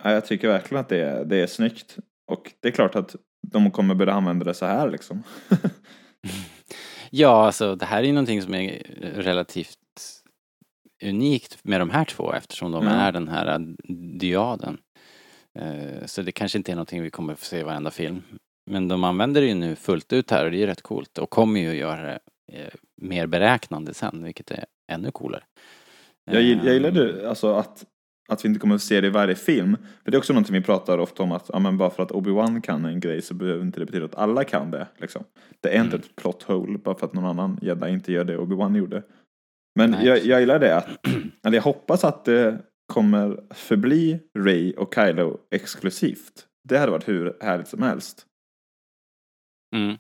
ja, 0.04 0.10
jag 0.12 0.26
tycker 0.26 0.48
verkligen 0.48 0.80
att 0.80 0.88
det 0.88 1.00
är, 1.00 1.24
det 1.24 1.36
är 1.36 1.46
snyggt. 1.46 1.96
Och 2.32 2.52
det 2.60 2.68
är 2.68 2.72
klart 2.72 2.94
att 2.96 3.16
de 3.46 3.70
kommer 3.70 3.94
börja 3.94 4.12
använda 4.12 4.44
det 4.44 4.54
så 4.54 4.66
här 4.66 4.90
liksom. 4.90 5.22
ja, 7.10 7.46
alltså 7.46 7.76
det 7.76 7.84
här 7.86 7.98
är 8.02 8.06
ju 8.06 8.12
någonting 8.12 8.42
som 8.42 8.54
är 8.54 8.82
relativt 9.14 9.78
unikt 11.04 11.58
med 11.64 11.80
de 11.80 11.90
här 11.90 12.04
två 12.04 12.32
eftersom 12.32 12.72
de 12.72 12.84
Ja. 12.84 12.90
är 12.90 13.12
den 13.12 13.28
här 13.28 13.74
dyaden. 14.18 14.78
Eh, 15.58 16.06
Så 16.06 16.22
det 16.22 16.32
kanske 16.32 16.58
inte 16.58 16.72
är 16.72 16.76
någonting 16.76 17.02
vi 17.02 17.10
kommer 17.10 17.34
få 17.34 17.44
se 17.44 17.58
i 17.58 17.62
varenda 17.62 17.90
film. 17.90 18.22
Men 18.70 18.88
de 18.88 19.04
använder 19.04 19.40
det 19.40 19.46
ju 19.46 19.54
nu 19.54 19.76
fullt 19.76 20.12
ut 20.12 20.30
här 20.30 20.44
och 20.44 20.50
det 20.50 20.56
är 20.56 20.58
ju 20.60 20.66
rätt 20.66 20.82
coolt 20.82 21.18
och 21.18 21.30
kommer 21.30 21.60
ju 21.60 21.74
göra 21.76 22.02
det 22.02 22.18
eh, 22.52 22.72
mer 23.02 23.26
beräknande 23.26 23.94
sen, 23.94 24.24
vilket 24.24 24.50
är 24.50 24.64
ännu 24.92 25.10
coolare. 25.10 25.42
Jag, 26.30 26.42
gill- 26.42 26.64
jag 26.64 26.74
gillar 26.74 26.88
Ehm, 26.88 26.94
det, 26.94 27.28
alltså 27.28 27.54
att, 27.54 27.84
att 28.28 28.44
vi 28.44 28.48
inte 28.48 28.60
kommer 28.60 28.74
att 28.74 28.82
se 28.82 29.00
det 29.00 29.06
i 29.06 29.10
varje 29.10 29.34
film. 29.34 29.76
För 30.04 30.10
det 30.10 30.16
är 30.16 30.18
också 30.18 30.32
någonting 30.32 30.54
vi 30.54 30.60
pratar 30.62 30.98
ofta 30.98 31.22
om 31.22 31.32
att 31.32 31.50
ja, 31.52 31.58
men 31.58 31.76
bara 31.78 31.90
för 31.90 32.02
att 32.02 32.10
Obi-Wan 32.10 32.60
kan 32.60 32.84
en 32.84 33.00
grej 33.00 33.22
så 33.22 33.34
behöver 33.34 33.62
inte 33.62 33.80
det 33.80 33.86
betyda 33.86 34.04
att 34.04 34.14
alla 34.14 34.44
kan 34.44 34.70
det. 34.70 34.88
Liksom. 34.98 35.24
Det 35.60 35.68
är 35.76 35.80
inte 35.80 35.96
Mm. 35.96 36.00
ett 36.08 36.16
plot 36.16 36.42
hole 36.42 36.78
bara 36.78 36.94
för 36.94 37.06
att 37.06 37.12
någon 37.12 37.24
annan 37.24 37.58
jedi 37.62 37.90
inte 37.90 38.12
gör 38.12 38.24
det 38.24 38.36
Obi-Wan 38.38 38.76
gjorde. 38.76 39.02
Men 39.78 39.90
Nej, 39.90 40.06
jag, 40.06 40.24
jag 40.24 40.40
gillar 40.40 40.58
det 40.58 40.76
att, 40.76 40.88
eller 41.46 41.56
jag 41.56 41.62
hoppas 41.62 42.04
att 42.04 42.24
det 42.24 42.62
kommer 42.92 43.54
förbli 43.54 44.20
Ray 44.38 44.72
och 44.72 44.94
Kylo 44.94 45.38
exklusivt. 45.50 46.46
Det 46.68 46.78
hade 46.78 46.92
varit 46.92 47.08
hur 47.08 47.36
härligt 47.40 47.68
som 47.68 47.82
helst. 47.82 48.26
Mm. 49.76 49.96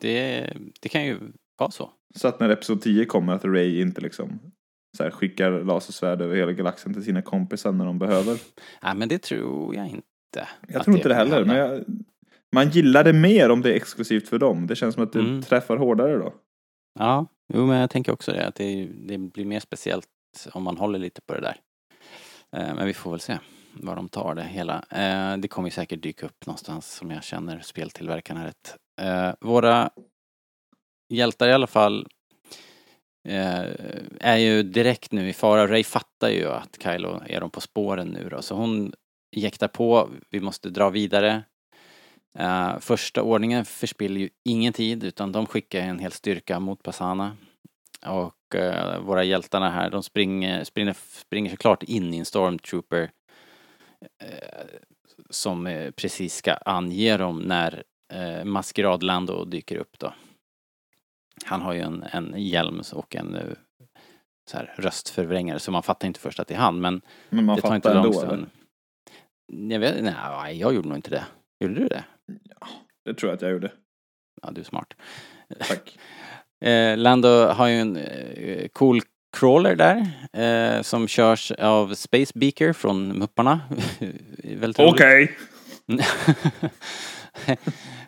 Det, 0.00 0.52
det 0.80 0.88
kan 0.88 1.04
ju 1.06 1.18
vara 1.58 1.70
så. 1.70 1.90
Så 2.14 2.28
att 2.28 2.40
när 2.40 2.48
Episod 2.50 2.80
10 2.82 3.04
kommer 3.04 3.32
att 3.32 3.44
Ray 3.44 3.80
inte 3.80 4.00
liksom 4.00 4.40
så 4.96 5.02
här, 5.02 5.10
skickar 5.10 5.50
lasersvärd 5.50 6.20
över 6.22 6.36
hela 6.36 6.52
galaxen 6.52 6.94
till 6.94 7.04
sina 7.04 7.22
kompisar 7.22 7.72
när 7.72 7.84
de 7.84 7.98
behöver. 7.98 8.38
Nej, 8.82 8.94
men 8.94 9.08
det 9.08 9.18
tror 9.22 9.74
jag 9.74 9.86
inte. 9.86 10.48
Jag 10.68 10.84
tror 10.84 10.96
inte 10.96 11.08
det 11.08 11.14
heller, 11.14 11.44
men 11.44 11.56
jag, 11.56 11.84
man 12.54 12.70
gillar 12.70 13.04
det 13.04 13.12
mer 13.12 13.50
om 13.50 13.60
det 13.62 13.72
är 13.72 13.76
exklusivt 13.76 14.28
för 14.28 14.38
dem. 14.38 14.66
Det 14.66 14.76
känns 14.76 14.94
som 14.94 15.04
att 15.04 15.12
det 15.12 15.18
Mm. 15.20 15.42
träffar 15.42 15.76
hårdare 15.76 16.16
då. 16.16 16.34
Ja, 16.98 17.26
jo 17.54 17.66
men 17.66 17.76
jag 17.78 17.90
tänker 17.90 18.12
också 18.12 18.32
det. 18.32 18.46
Att 18.46 18.54
det, 18.54 18.84
det 19.06 19.18
blir 19.18 19.44
mer 19.44 19.60
speciellt 19.60 20.06
om 20.52 20.62
man 20.62 20.76
håller 20.76 20.98
lite 20.98 21.20
på 21.20 21.34
det 21.34 21.40
där. 21.40 21.56
Eh, 22.56 22.74
Men 22.74 22.86
vi 22.86 22.94
får 22.94 23.10
väl 23.10 23.20
se 23.20 23.38
var 23.72 23.96
de 23.96 24.08
tar 24.08 24.34
det 24.34 24.42
hela. 24.42 24.74
Eh, 24.90 25.36
Det 25.38 25.48
kommer 25.48 25.68
ju 25.68 25.72
säkert 25.72 26.02
dyka 26.02 26.26
upp 26.26 26.46
någonstans 26.46 26.92
som 26.96 27.10
jag 27.10 27.24
känner 27.24 27.60
speltillverkarna 27.60 28.46
rätt. 28.46 28.76
Eh, 29.00 29.30
Våra 29.40 29.90
hjältar 31.08 31.48
i 31.48 31.52
alla 31.52 31.66
fall 31.66 32.06
Eh, 33.28 33.64
är 34.20 34.36
ju 34.36 34.62
direkt 34.62 35.12
nu 35.12 35.28
i 35.28 35.32
fara. 35.32 35.66
Ray 35.66 35.84
fattar 35.84 36.28
ju 36.28 36.48
att 36.48 36.78
Kylo 36.82 37.22
är 37.26 37.40
de 37.40 37.50
på 37.50 37.60
spåren 37.60 38.08
nu 38.08 38.28
då. 38.28 38.42
Så 38.42 38.54
hon 38.54 38.92
jäktar 39.36 39.68
på, 39.68 40.08
vi 40.30 40.40
måste 40.40 40.70
dra 40.70 40.90
vidare. 40.90 41.42
Uh, 42.40 42.78
första 42.78 43.22
ordningen 43.22 43.64
förspiller 43.64 44.20
ju 44.20 44.28
ingen 44.44 44.72
tid 44.72 45.04
utan 45.04 45.32
de 45.32 45.46
skickar 45.46 45.80
en 45.80 45.98
hel 45.98 46.12
styrka 46.12 46.60
mot 46.60 46.82
Passana. 46.82 47.36
Och 48.06 48.54
uh, 48.54 48.98
våra 48.98 49.24
hjältarna 49.24 49.70
här, 49.70 49.90
de 49.90 50.02
springer, 50.02 50.64
springer, 50.64 50.96
springer 51.12 51.50
såklart 51.50 51.82
in 51.82 52.14
i 52.14 52.18
en 52.18 52.24
stormtrooper 52.24 53.02
uh, 54.22 54.78
som 55.30 55.90
precis 55.96 56.34
ska 56.34 56.52
ange 56.54 57.16
dem 57.16 57.38
när 57.38 57.82
eh, 58.12 58.44
Maskeradlando 58.44 59.44
dyker 59.44 59.76
upp 59.76 59.98
då. 59.98 60.12
Han 61.48 61.62
har 61.62 61.72
ju 61.72 61.80
en, 61.80 62.04
en 62.12 62.34
hjälm 62.36 62.82
och 62.92 63.16
en 63.16 63.34
eh, 63.34 63.42
så 64.50 64.56
här, 64.56 64.74
röstförvrängare 64.76 65.58
så 65.58 65.72
man 65.72 65.82
fattar 65.82 66.08
inte 66.08 66.20
först 66.20 66.40
att 66.40 66.48
det 66.48 66.54
är 66.54 66.58
han 66.58 66.80
men 66.80 67.00
Men 67.28 67.44
man 67.44 67.56
det 67.56 67.62
tar 67.62 67.74
inte 67.74 67.94
lång 67.94 68.12
stund. 68.12 68.46
Jag 69.52 69.78
vet 69.80 70.04
nej, 70.04 70.58
jag 70.58 70.74
gjorde 70.74 70.88
nog 70.88 70.98
inte 70.98 71.10
det. 71.10 71.24
Gjorde 71.60 71.74
du 71.74 71.88
det? 71.88 72.04
Det 73.04 73.14
tror 73.14 73.30
jag 73.30 73.36
att 73.36 73.42
jag 73.42 73.50
gjorde. 73.50 73.72
Ja, 74.42 74.50
du 74.50 74.60
är 74.60 74.64
smart. 74.64 74.94
Tack. 75.58 75.98
Eh, 76.60 76.96
Lando 76.96 77.46
har 77.46 77.68
ju 77.68 77.74
en 77.74 77.96
eh, 77.96 78.68
cool 78.68 79.00
crawler 79.36 79.76
där 79.76 80.10
eh, 80.32 80.82
som 80.82 81.08
körs 81.08 81.52
av 81.52 81.94
Space 81.94 82.32
Beaker 82.34 82.72
från 82.72 83.18
Mupparna. 83.18 83.60
Okej! 84.78 85.36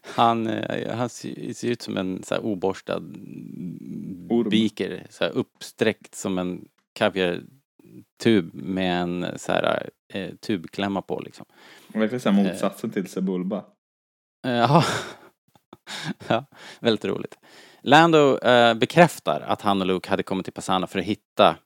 han, 0.02 0.46
eh, 0.46 0.96
han 0.96 1.08
ser, 1.08 1.64
ut 1.64 1.82
som 1.82 1.96
en 1.96 2.22
så 2.22 2.38
oborstad 2.38 3.02
Orm. 4.30 4.48
beaker, 4.50 5.06
så 5.10 5.24
uppsträckt 5.24 6.14
som 6.14 6.38
en 6.38 6.68
kaviartub 6.92 8.54
med 8.54 9.02
en 9.02 9.26
så 9.36 9.52
här 9.52 9.90
eh, 10.12 10.34
tubklämma 10.34 11.02
på 11.02 11.20
liksom. 11.20 11.46
Verkligen 11.88 12.20
såhär 12.20 12.44
motsatsen 12.44 12.90
till 12.90 13.06
Sebulba. 13.06 13.64
Eh, 14.46 14.52
Ja, 14.52 14.84
ja 16.28 16.44
väldigt 16.80 17.04
roligt. 17.04 17.38
Lando 17.82 18.38
eh, 18.38 18.74
bekräftar 18.74 19.40
att 19.40 19.62
han 19.62 19.80
och 19.80 19.86
Luke 19.86 20.10
hade 20.10 20.22
kommit 20.22 20.44
till 20.44 20.52
Passana 20.52 20.86
för 20.86 20.98
att 20.98 21.04
hitta 21.04 21.56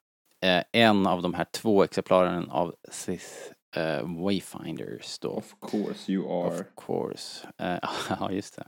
eh, 0.42 0.62
en 0.73 1.07
av 1.07 1.23
de 1.23 1.35
här 1.35 1.47
två 1.51 1.85
exemplaren 1.85 2.51
av 2.51 2.75
Sith 2.90 3.53
eh, 3.77 4.23
Wayfinders 4.25 5.19
då. 5.19 5.29
Of 5.29 5.55
course 5.71 6.13
you 6.13 6.47
are. 6.47 6.61
Of 6.61 6.63
course. 6.87 7.47
Eh, 7.59 7.79
ja, 8.21 8.33
just 8.33 8.57
det. 8.57 8.67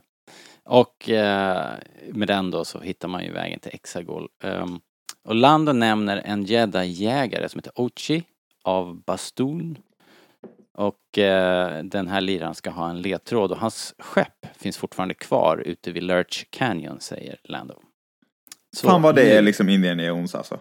Och 0.63 1.09
eh, 1.09 1.75
med 2.09 2.27
den 2.27 2.51
då 2.51 2.65
så 2.65 2.79
hittar 2.79 3.07
man 3.07 3.23
ju 3.23 3.31
vägen 3.31 3.59
till 3.59 3.71
Exagol. 3.73 4.29
Um, 4.43 4.81
och 5.23 5.35
Lando 5.35 5.73
nämner 5.73 6.21
en 6.25 6.43
jedi-jägare 6.43 7.49
som 7.49 7.59
heter 7.59 7.71
Ochi 7.75 8.23
av 8.63 9.03
Bastoon. 9.03 9.77
Och 10.73 11.17
eh, 11.17 11.83
den 11.83 12.07
här 12.07 12.21
liraren 12.21 12.55
ska 12.55 12.69
ha 12.69 12.89
en 12.89 13.01
ledtråd 13.01 13.51
och 13.51 13.57
hans 13.57 13.95
skepp 13.99 14.45
finns 14.57 14.77
fortfarande 14.77 15.13
kvar 15.13 15.57
ute 15.65 15.91
vid 15.91 16.03
Lurch 16.03 16.45
Canyon, 16.49 16.99
säger 16.99 17.39
Lando. 17.43 17.81
Så 18.75 18.87
Fan 18.87 19.01
vad 19.01 19.15
det 19.15 19.31
är 19.31 19.41
liksom 19.41 19.69
Indiana 19.69 20.03
Jones 20.03 20.35
alltså. 20.35 20.59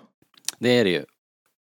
Det 0.58 0.68
är 0.68 0.84
det 0.84 0.90
ju. 0.90 1.04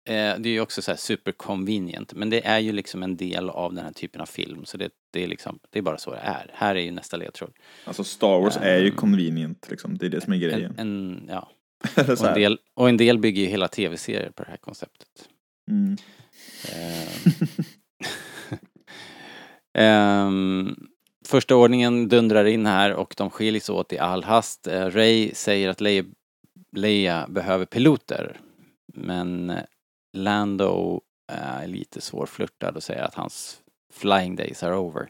Eh, 0.07 0.39
det 0.39 0.49
är 0.49 0.53
ju 0.53 0.61
också 0.61 0.81
så 0.81 0.91
här 0.91 0.97
super 0.97 1.31
convenient, 1.31 2.13
men 2.13 2.29
det 2.29 2.45
är 2.45 2.59
ju 2.59 2.71
liksom 2.71 3.03
en 3.03 3.17
del 3.17 3.49
av 3.49 3.73
den 3.73 3.85
här 3.85 3.91
typen 3.91 4.21
av 4.21 4.25
film, 4.25 4.65
så 4.65 4.77
det, 4.77 4.89
det 5.11 5.23
är 5.23 5.27
liksom, 5.27 5.59
det 5.69 5.79
är 5.79 5.83
bara 5.83 5.97
så 5.97 6.11
det 6.11 6.17
är. 6.17 6.51
Här 6.53 6.75
är 6.75 6.79
ju 6.79 6.91
nästa 6.91 7.17
ledtråd. 7.17 7.51
Alltså 7.85 8.03
Star 8.03 8.39
Wars 8.39 8.57
är 8.57 8.77
ju 8.79 8.89
Ehm. 8.89 8.95
convenient 8.95 9.67
liksom. 9.69 9.97
Det 9.97 10.05
är 10.05 10.09
det 10.09 10.21
som 10.21 10.33
är 10.33 10.37
grejen. 10.37 10.75
En, 10.77 10.79
en, 10.79 11.25
ja. 11.29 11.51
Och, 11.97 12.27
en 12.27 12.33
del, 12.33 12.59
och 12.73 12.89
en 12.89 12.97
del 12.97 13.17
bygger 13.19 13.41
ju 13.41 13.47
hela 13.47 13.67
tv-serier 13.67 14.31
på 14.31 14.43
det 14.43 14.49
här 14.49 14.57
konceptet. 14.57 15.29
Mm. 15.71 15.97
Eh, 16.71 17.43
ehm, 19.83 20.75
första 21.25 21.55
ordningen 21.55 22.07
dundrar 22.09 22.45
in 22.45 22.65
här 22.65 22.93
och 22.93 23.13
de 23.17 23.29
skiljs 23.29 23.69
åt 23.69 23.93
i 23.93 23.97
all 23.99 24.23
hast. 24.23 24.67
Eh, 24.67 24.85
Ray 24.89 25.31
säger 25.33 25.69
att 25.69 25.81
Leia, 25.81 26.03
Leia 26.75 27.27
behöver 27.29 27.65
piloter. 27.65 28.39
Men 28.93 29.49
eh, 29.49 29.59
Lando 30.15 31.01
är 31.32 31.67
lite 31.67 32.01
svårflörtad 32.01 32.75
och 32.75 32.84
säger 32.84 33.04
att 33.04 33.15
hans 33.15 33.62
flying 33.93 34.36
days 34.36 34.63
are 34.63 34.75
over. 34.78 35.10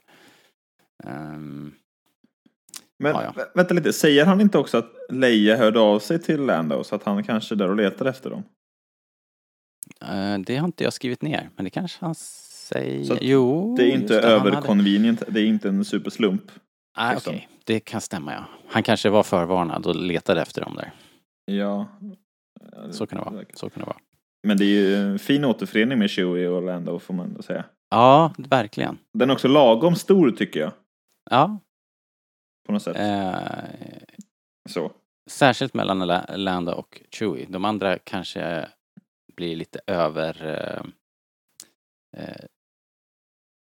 Ehm, 1.04 1.74
Men 3.00 3.12
Ja, 3.16 3.24
ja. 3.24 3.32
vä- 3.44 3.52
vänta 3.56 3.74
lite, 3.74 3.94
säger 3.94 4.26
han 4.26 4.42
inte 4.42 4.58
också 4.58 4.78
att 4.78 4.92
Leia 5.10 5.58
hörde 5.58 5.80
av 5.80 6.00
sig 6.00 6.22
till 6.22 6.42
Lando 6.46 6.84
så 6.84 6.96
att 6.96 7.04
han 7.04 7.24
kanske 7.24 7.56
är 7.56 7.58
där 7.58 7.70
och 7.70 7.76
letar 7.76 8.06
efter 8.06 8.30
dem? 8.30 8.44
eh, 10.02 10.38
det 10.46 10.58
har 10.58 10.66
inte 10.68 10.84
jag 10.84 10.94
skrivit 10.94 11.22
ner, 11.22 11.50
men 11.56 11.64
det 11.64 11.70
kanske 11.70 12.06
han 12.06 12.16
säger. 12.16 13.04
Så 13.04 13.18
jo, 13.22 13.76
Det 13.78 13.84
är 13.84 13.96
inte 13.96 14.14
han 14.14 14.24
hade- 14.24 14.36
överconvenient, 14.36 15.24
det 15.28 15.40
är 15.42 15.46
inte 15.46 15.70
en 15.70 15.86
superslump. 15.86 16.52
Ah, 16.98 17.14
liksom. 17.14 17.34
Okej, 17.36 17.50
det 17.64 17.80
kan 17.80 18.02
stämma 18.02 18.34
ja. 18.34 18.46
Han 18.68 18.84
kanske 18.84 19.10
var 19.10 19.24
förvarnad 19.24 19.86
och 19.86 19.96
letade 19.96 20.42
efter 20.42 20.62
dem 20.62 20.76
där. 20.76 20.92
Ja. 21.46 21.88
Så 22.92 23.08
kan 23.08 23.20
det 23.20 23.26
vara. 23.32 23.46
Så 23.54 23.70
kan 23.70 23.80
det 23.80 23.86
vara. 23.86 23.98
Men 24.46 24.58
det 24.58 24.64
är 24.66 24.68
ju 24.68 24.96
en 24.96 25.20
fin 25.20 25.46
återförening 25.46 26.00
med 26.00 26.10
Chewie 26.12 26.48
och 26.48 26.64
Lando 26.64 27.00
får 27.00 27.14
man 27.14 27.26
ändå 27.28 27.42
säga. 27.42 27.64
Ja, 27.90 28.34
verkligen. 28.38 28.98
Den 29.14 29.30
är 29.30 29.34
också 29.34 29.48
lagom 29.48 29.96
stor 29.96 30.32
tycker 30.32 30.60
jag. 30.60 30.72
Ja. 31.32 31.60
På 32.66 32.72
något 32.72 32.82
sätt. 32.84 32.96
Eh, 32.98 33.36
Så. 34.70 34.92
särskilt 35.30 35.74
mellan 35.74 36.00
La- 36.08 36.26
Lando 36.36 36.72
och 36.72 37.02
Chewie. 37.12 37.46
De 37.50 37.66
andra 37.66 37.98
kanske 37.98 38.68
blir 39.36 39.56
lite 39.56 39.80
över... 39.88 40.46
Eh, 40.46 40.82
eh, 42.24 42.36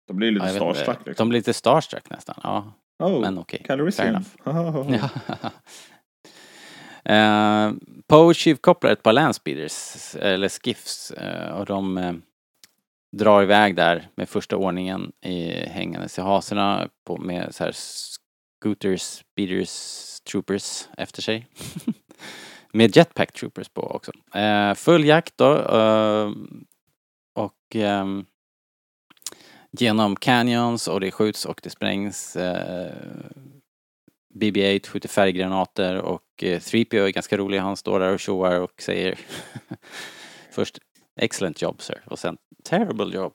Då 0.09 0.15
blir 0.15 0.29
ja, 0.29 0.33
lite 0.35 0.47
inte. 0.47 0.57
starstruck 0.57 1.07
liksom. 1.07 1.25
De 1.25 1.29
blir 1.29 1.39
lite 1.39 1.53
starstruck 1.53 2.11
nästan. 2.11 2.41
Ja, 2.43 2.73
Oh, 2.99 3.21
men 3.21 3.39
okej. 3.39 3.63
Fair 3.67 4.23
Ja. 4.45 5.11
Eh, 7.05 7.73
Poe 8.07 8.35
tjuvkopplar 8.35 8.91
ett 8.91 9.03
par 9.03 9.13
landspeeders, 9.13 10.15
eller 10.17 10.49
skiffs, 10.49 11.11
eh, 11.11 11.51
och 11.51 11.67
de 11.67 11.99
eh, 11.99 12.13
drar 13.17 13.43
iväg 13.43 13.77
där 13.77 14.09
med 14.15 14.29
första 14.29 14.57
ordningen 14.57 15.13
i, 15.21 15.51
hängandes 15.51 16.19
i 16.19 16.23
haserna 16.23 16.89
på, 17.07 17.17
med 17.17 17.55
så 17.55 17.65
här 17.65 17.73
scooters, 17.75 19.03
speeders, 19.03 20.21
troopers 20.21 20.89
efter 20.97 21.23
sig. 21.23 21.47
med 22.73 22.97
jetpack 22.97 23.33
troopers 23.33 23.69
på 23.69 23.83
också. 23.83 24.13
Eh, 24.39 24.75
full 24.75 25.05
jakt 25.05 25.37
då. 25.37 25.59
Eh, 25.59 26.31
och 27.35 27.75
ehm, 27.75 28.27
genom 29.79 30.17
canyons 30.17 30.89
och 30.89 31.01
det 31.01 31.11
skjuts 31.11 31.45
och 31.45 31.61
det 31.63 31.71
sprängs. 31.71 32.37
Eh, 32.37 32.93
Eh, 34.35 34.39
BB-8 34.39 34.87
skjuter 34.89 35.09
färggranater 35.09 35.97
och 35.97 36.23
eh, 36.43 36.61
3PO 36.61 36.97
är 36.97 37.09
ganska 37.11 37.37
rolig. 37.37 37.59
Han 37.59 37.77
står 37.77 38.01
där 38.01 38.13
och 38.15 38.21
tjoar 38.21 38.61
och 38.61 38.83
säger 38.83 39.19
först 40.53 40.79
excellent 41.21 41.63
job 41.63 41.83
sir 41.83 42.03
och 42.07 42.19
sen 42.19 42.37
terrible 42.65 43.15
job. 43.17 43.33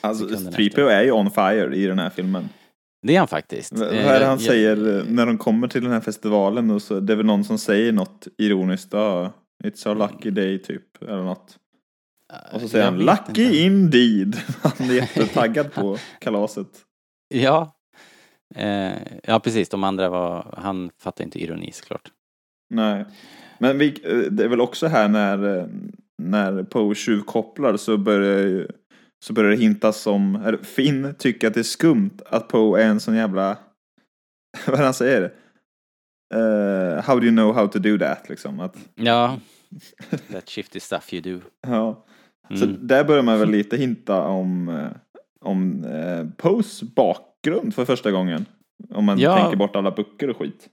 Alltså, 0.00 0.28
Sekunden 0.28 0.52
3PO 0.52 0.88
är 0.88 1.02
ju 1.02 1.12
on 1.12 1.30
fire 1.30 1.76
i 1.76 1.86
den 1.86 1.98
här 1.98 2.10
filmen. 2.10 2.48
Det 3.06 3.14
är 3.14 3.18
han 3.18 3.28
faktiskt. 3.28 3.72
Vad 3.72 3.88
Eh, 3.94 4.06
är 4.06 4.12
det 4.12 4.20
jag- 4.20 4.28
han 4.28 4.38
jag- 4.38 4.40
säger 4.40 4.98
eh, 4.98 5.04
när 5.04 5.26
de 5.26 5.38
kommer 5.38 5.68
till 5.68 5.82
den 5.82 5.92
här 5.92 6.00
festivalen 6.00 6.70
och 6.70 6.82
så, 6.82 7.00
det 7.00 7.12
är 7.12 7.16
väl 7.16 7.26
någon 7.26 7.44
som 7.44 7.58
säger 7.58 7.92
något 7.92 8.28
ironiskt, 8.38 8.88
ja, 8.92 9.32
it's 9.64 9.90
a 9.90 9.94
lucky 9.94 10.30
day 10.30 10.58
typ, 10.58 11.02
eller 11.02 11.22
något. 11.22 11.56
Och 12.52 12.60
så 12.60 12.68
säger 12.68 12.84
jag 12.84 12.92
han 12.92 13.00
lucky 13.00 13.42
inte. 13.44 13.56
indeed. 13.98 14.36
Han 14.62 14.90
är 14.90 14.94
jättetaggad 14.94 15.72
på 15.72 15.98
kalaset. 16.20 16.68
Ja. 17.28 17.75
Eh, 18.54 18.92
ja 19.22 19.40
precis, 19.40 19.68
de 19.68 19.84
andra 19.84 20.08
var, 20.08 20.54
han 20.58 20.90
fattar 20.98 21.24
inte 21.24 21.42
ironi 21.42 21.72
såklart. 21.72 22.12
Nej. 22.74 23.04
Men 23.58 23.78
vi, 23.78 23.88
eh, 24.04 24.18
det 24.32 24.44
är 24.44 24.48
väl 24.48 24.60
också 24.60 24.86
här 24.86 25.08
när, 25.08 25.58
eh, 25.58 25.66
när 26.22 26.62
Poe 26.62 26.94
tjuvkopplar 26.94 27.76
så 27.76 27.96
börjar 27.96 28.38
ju- 28.38 28.68
så 29.24 29.32
börjar 29.32 29.50
det 29.50 29.56
hintas 29.56 30.06
om, 30.06 30.56
Finn 30.62 31.14
tycker 31.18 31.46
att 31.48 31.54
det 31.54 31.60
är 31.60 31.64
skumt 31.64 32.10
att 32.26 32.48
Poe 32.48 32.82
är 32.82 32.86
en 32.88 33.00
sån 33.00 33.14
jävla, 33.16 33.58
vad 34.66 34.78
han 34.78 34.94
säger? 34.94 35.22
Eh, 36.34 37.04
how 37.04 37.16
do 37.20 37.26
you 37.26 37.32
know 37.36 37.54
how 37.54 37.68
to 37.68 37.78
do 37.78 37.98
that 37.98 38.28
liksom? 38.28 38.60
Att, 38.60 38.76
Ja. 38.94 39.38
That 40.32 40.48
shifty 40.48 40.80
stuff 40.80 41.12
you 41.14 41.22
do. 41.22 41.40
ja. 41.66 42.04
Så 42.54 42.64
Mm. 42.64 42.86
där 42.86 43.04
börjar 43.04 43.22
man 43.22 43.38
väl 43.38 43.50
lite 43.50 43.76
hinta 43.76 44.22
om, 44.22 44.80
om 45.40 45.84
eh, 45.84 46.26
Poes 46.36 46.82
bakgrund 47.50 47.74
för 47.74 47.84
första 47.84 48.10
gången. 48.10 48.46
Om 48.90 49.04
man 49.04 49.18
Ja. 49.18 49.36
tänker 49.36 49.56
bort 49.56 49.76
alla 49.76 49.90
böcker 49.90 50.30
och 50.30 50.36
skit. 50.36 50.68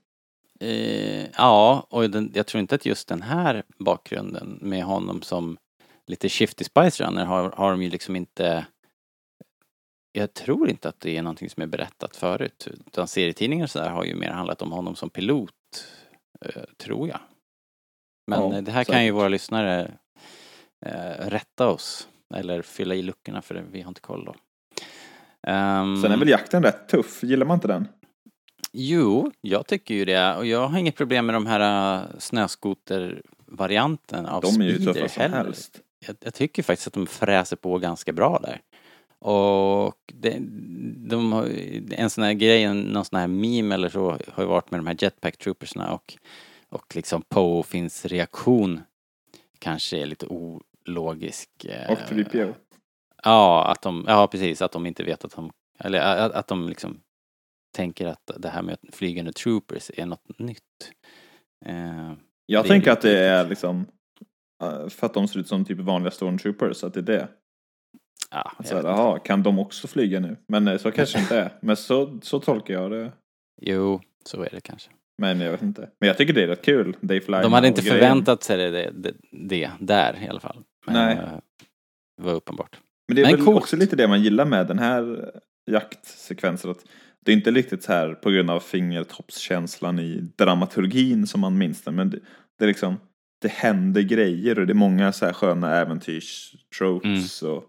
Eh, 0.60 1.26
ja, 1.36 1.86
och 1.90 2.10
den, 2.10 2.30
jag 2.34 2.46
tror 2.46 2.60
inte 2.60 2.74
att 2.74 2.86
just 2.86 3.08
den 3.08 3.22
här 3.22 3.62
bakgrunden 3.78 4.58
med 4.62 4.84
honom 4.84 5.22
som 5.22 5.56
lite 6.06 6.28
shifty 6.28 6.64
spice 6.64 7.04
runner 7.04 7.24
har, 7.24 7.50
har 7.50 7.70
de 7.70 7.82
ju 7.82 7.90
liksom 7.90 8.16
inte 8.16 8.66
jag 10.12 10.34
tror 10.34 10.70
inte 10.70 10.88
att 10.88 11.00
det 11.00 11.16
är 11.16 11.22
någonting 11.22 11.50
som 11.50 11.62
är 11.62 11.66
berättat 11.66 12.16
förut. 12.16 12.68
Utan 12.86 13.06
serietidningar 13.08 13.64
och 13.64 13.70
sådär 13.70 13.90
har 13.90 14.04
ju 14.04 14.14
mer 14.14 14.30
handlat 14.30 14.62
om 14.62 14.72
honom 14.72 14.96
som 14.96 15.10
pilot, 15.10 15.50
eh, 16.40 16.62
tror 16.76 17.08
jag. 17.08 17.20
Men 18.26 18.40
Ja, 18.40 18.56
eh, 18.56 18.62
det 18.62 18.70
här 18.70 18.84
kan 18.84 18.94
ju 19.04 19.08
säkert. 19.10 19.14
våra 19.14 19.28
lyssnare 19.28 19.90
eh, 20.86 21.28
rätta 21.28 21.68
oss. 21.68 22.08
Eller 22.34 22.62
fylla 22.62 22.94
i 22.94 23.02
luckorna 23.02 23.42
för 23.42 23.54
det, 23.54 23.64
vi 23.70 23.80
har 23.80 23.88
inte 23.88 24.00
koll 24.00 24.24
då. 24.24 24.34
Ehm, 25.46 26.02
Sen 26.02 26.12
är 26.12 26.16
väl 26.16 26.28
jakten 26.28 26.62
rätt 26.62 26.88
tuff, 26.88 27.22
gillar 27.22 27.46
man 27.46 27.54
inte 27.56 27.68
den? 27.68 27.88
Jo, 28.72 29.32
jag 29.40 29.66
tycker 29.66 29.94
ju 29.94 30.04
det. 30.04 30.34
Och 30.36 30.46
jag 30.46 30.68
har 30.68 30.78
inget 30.78 30.96
problem 30.96 31.26
med 31.26 31.34
de 31.34 31.46
här 31.46 31.98
uh, 32.00 32.04
snöskotervarianten 32.18 34.26
av 34.26 34.42
De 34.42 34.60
är 34.60 34.64
ju 34.64 34.74
speeder 34.74 34.92
tuffa 34.92 35.08
som 35.08 35.22
heller. 35.22 35.36
helst. 35.36 35.80
Jag, 36.06 36.16
jag 36.20 36.34
tycker 36.34 36.62
faktiskt 36.62 36.86
att 36.86 36.92
de 36.94 37.06
fräser 37.06 37.56
på 37.56 37.78
ganska 37.78 38.12
bra 38.12 38.38
där. 38.42 38.60
Och 39.18 39.94
det, 40.14 40.36
de 41.08 41.32
har, 41.32 41.48
en 41.90 42.10
sån 42.10 42.24
här 42.24 42.32
grej, 42.32 42.74
någon 42.74 43.04
sån 43.04 43.18
här 43.18 43.26
meme 43.26 43.74
eller 43.74 43.88
så 43.88 44.10
har 44.32 44.42
ju 44.42 44.48
varit 44.48 44.70
med 44.70 44.80
de 44.80 44.86
här 44.86 44.96
jetpack 44.98 45.36
troopersna 45.36 45.92
och, 45.94 46.14
och 46.68 46.96
liksom 46.96 47.22
Poe 47.22 47.62
finns 47.62 48.04
reaktion 48.06 48.80
kanske 49.58 49.98
är 50.02 50.06
lite 50.06 50.26
ologisk. 50.26 51.50
eh, 51.64 51.92
Och 51.92 51.98
3PO. 51.98 52.54
Ja, 53.24 53.64
att 53.70 53.82
de, 53.82 54.04
ja 54.08 54.26
precis, 54.26 54.62
att 54.62 54.72
de 54.72 54.86
inte 54.86 55.04
vet 55.04 55.24
att 55.24 55.32
de, 55.36 55.50
eller 55.78 56.00
att, 56.00 56.32
att 56.32 56.46
de 56.48 56.68
liksom 56.68 57.00
tänker 57.76 58.06
att 58.06 58.30
det 58.36 58.48
här 58.48 58.62
med 58.62 58.76
flygande 58.92 59.32
troopers 59.32 59.90
är 59.94 60.06
något 60.06 60.38
nytt. 60.38 60.60
Eh, 61.66 62.12
Jag 62.46 62.64
Det 62.64 62.68
tänker 62.68 62.86
det 62.86 62.92
att 62.92 63.00
det 63.02 63.18
är 63.18 63.48
liksom 63.48 63.86
eh, 64.62 64.88
för 64.88 65.06
att 65.06 65.14
de 65.14 65.28
ser 65.28 65.40
ut 65.40 65.48
som 65.48 65.64
typ 65.64 65.78
vanliga 65.78 66.10
stormtroopers, 66.10 66.84
att 66.84 66.94
det 66.94 67.00
är 67.00 67.02
det. 67.02 67.28
ja, 68.30 68.52
jag 68.52 68.52
Alltså, 68.56 68.88
jaha, 68.88 69.18
kan 69.18 69.42
de 69.42 69.58
också 69.58 69.88
flyga 69.88 70.20
nu? 70.20 70.36
Men 70.48 70.68
eh, 70.68 70.78
så 70.78 70.90
kanske 70.92 71.18
det 71.18 71.22
inte 71.22 71.38
är. 71.38 71.58
Men 71.60 71.76
så, 71.76 72.18
så 72.22 72.40
tolkar 72.40 72.74
jag 72.74 72.90
det. 72.90 73.12
Jo, 73.62 74.00
så 74.24 74.42
är 74.42 74.50
det 74.50 74.60
kanske. 74.60 74.90
Men 75.18 75.40
jag 75.40 75.50
vet 75.50 75.62
inte. 75.62 75.90
Men 76.00 76.06
jag 76.06 76.16
tycker 76.16 76.32
det 76.32 76.42
är 76.42 76.46
rätt 76.46 76.64
kul. 76.64 76.96
They 77.08 77.20
fly 77.20 77.36
De 77.36 77.52
hade 77.52 77.68
inte 77.68 77.82
förväntat 77.82 78.42
sig 78.42 78.56
det, 78.56 78.70
det, 78.70 78.90
det, 78.90 79.14
det 79.30 79.70
där 79.80 80.22
i 80.22 80.28
alla 80.28 80.40
fall. 80.40 80.64
Nej. 80.86 81.14
Eh, 81.16 81.38
var 82.22 82.32
uppenbart. 82.32 82.80
Men 83.08 83.16
det 83.16 83.22
är 83.22 83.26
Men 83.26 83.36
väl 83.36 83.44
coolt. 83.44 83.56
också 83.58 83.76
lite 83.76 83.96
det 83.96 84.08
man 84.08 84.22
gillar 84.22 84.44
med 84.44 84.66
den 84.66 84.78
här 84.78 85.30
jaktsekvensen. 85.70 86.70
Att 86.70 86.84
det 87.24 87.32
är 87.32 87.36
inte 87.36 87.50
riktigt 87.50 87.82
så 87.82 87.92
här 87.92 88.14
på 88.14 88.30
grund 88.30 88.50
av 88.50 88.60
fingertoppskänslan 88.60 89.98
i 89.98 90.20
dramaturgin 90.38 91.26
som 91.26 91.40
man 91.40 91.58
minns 91.58 91.82
den. 91.82 91.94
Men 91.94 92.10
det, 92.10 92.18
det 92.58 92.64
är 92.64 92.68
liksom, 92.68 92.96
det 93.42 93.48
händer 93.50 94.02
grejer 94.02 94.58
och 94.58 94.66
det 94.66 94.72
är 94.72 94.74
många 94.74 95.12
så 95.12 95.26
här 95.26 95.32
sköna 95.32 95.76
äventyrstropes. 95.76 97.42
Och, 97.42 97.64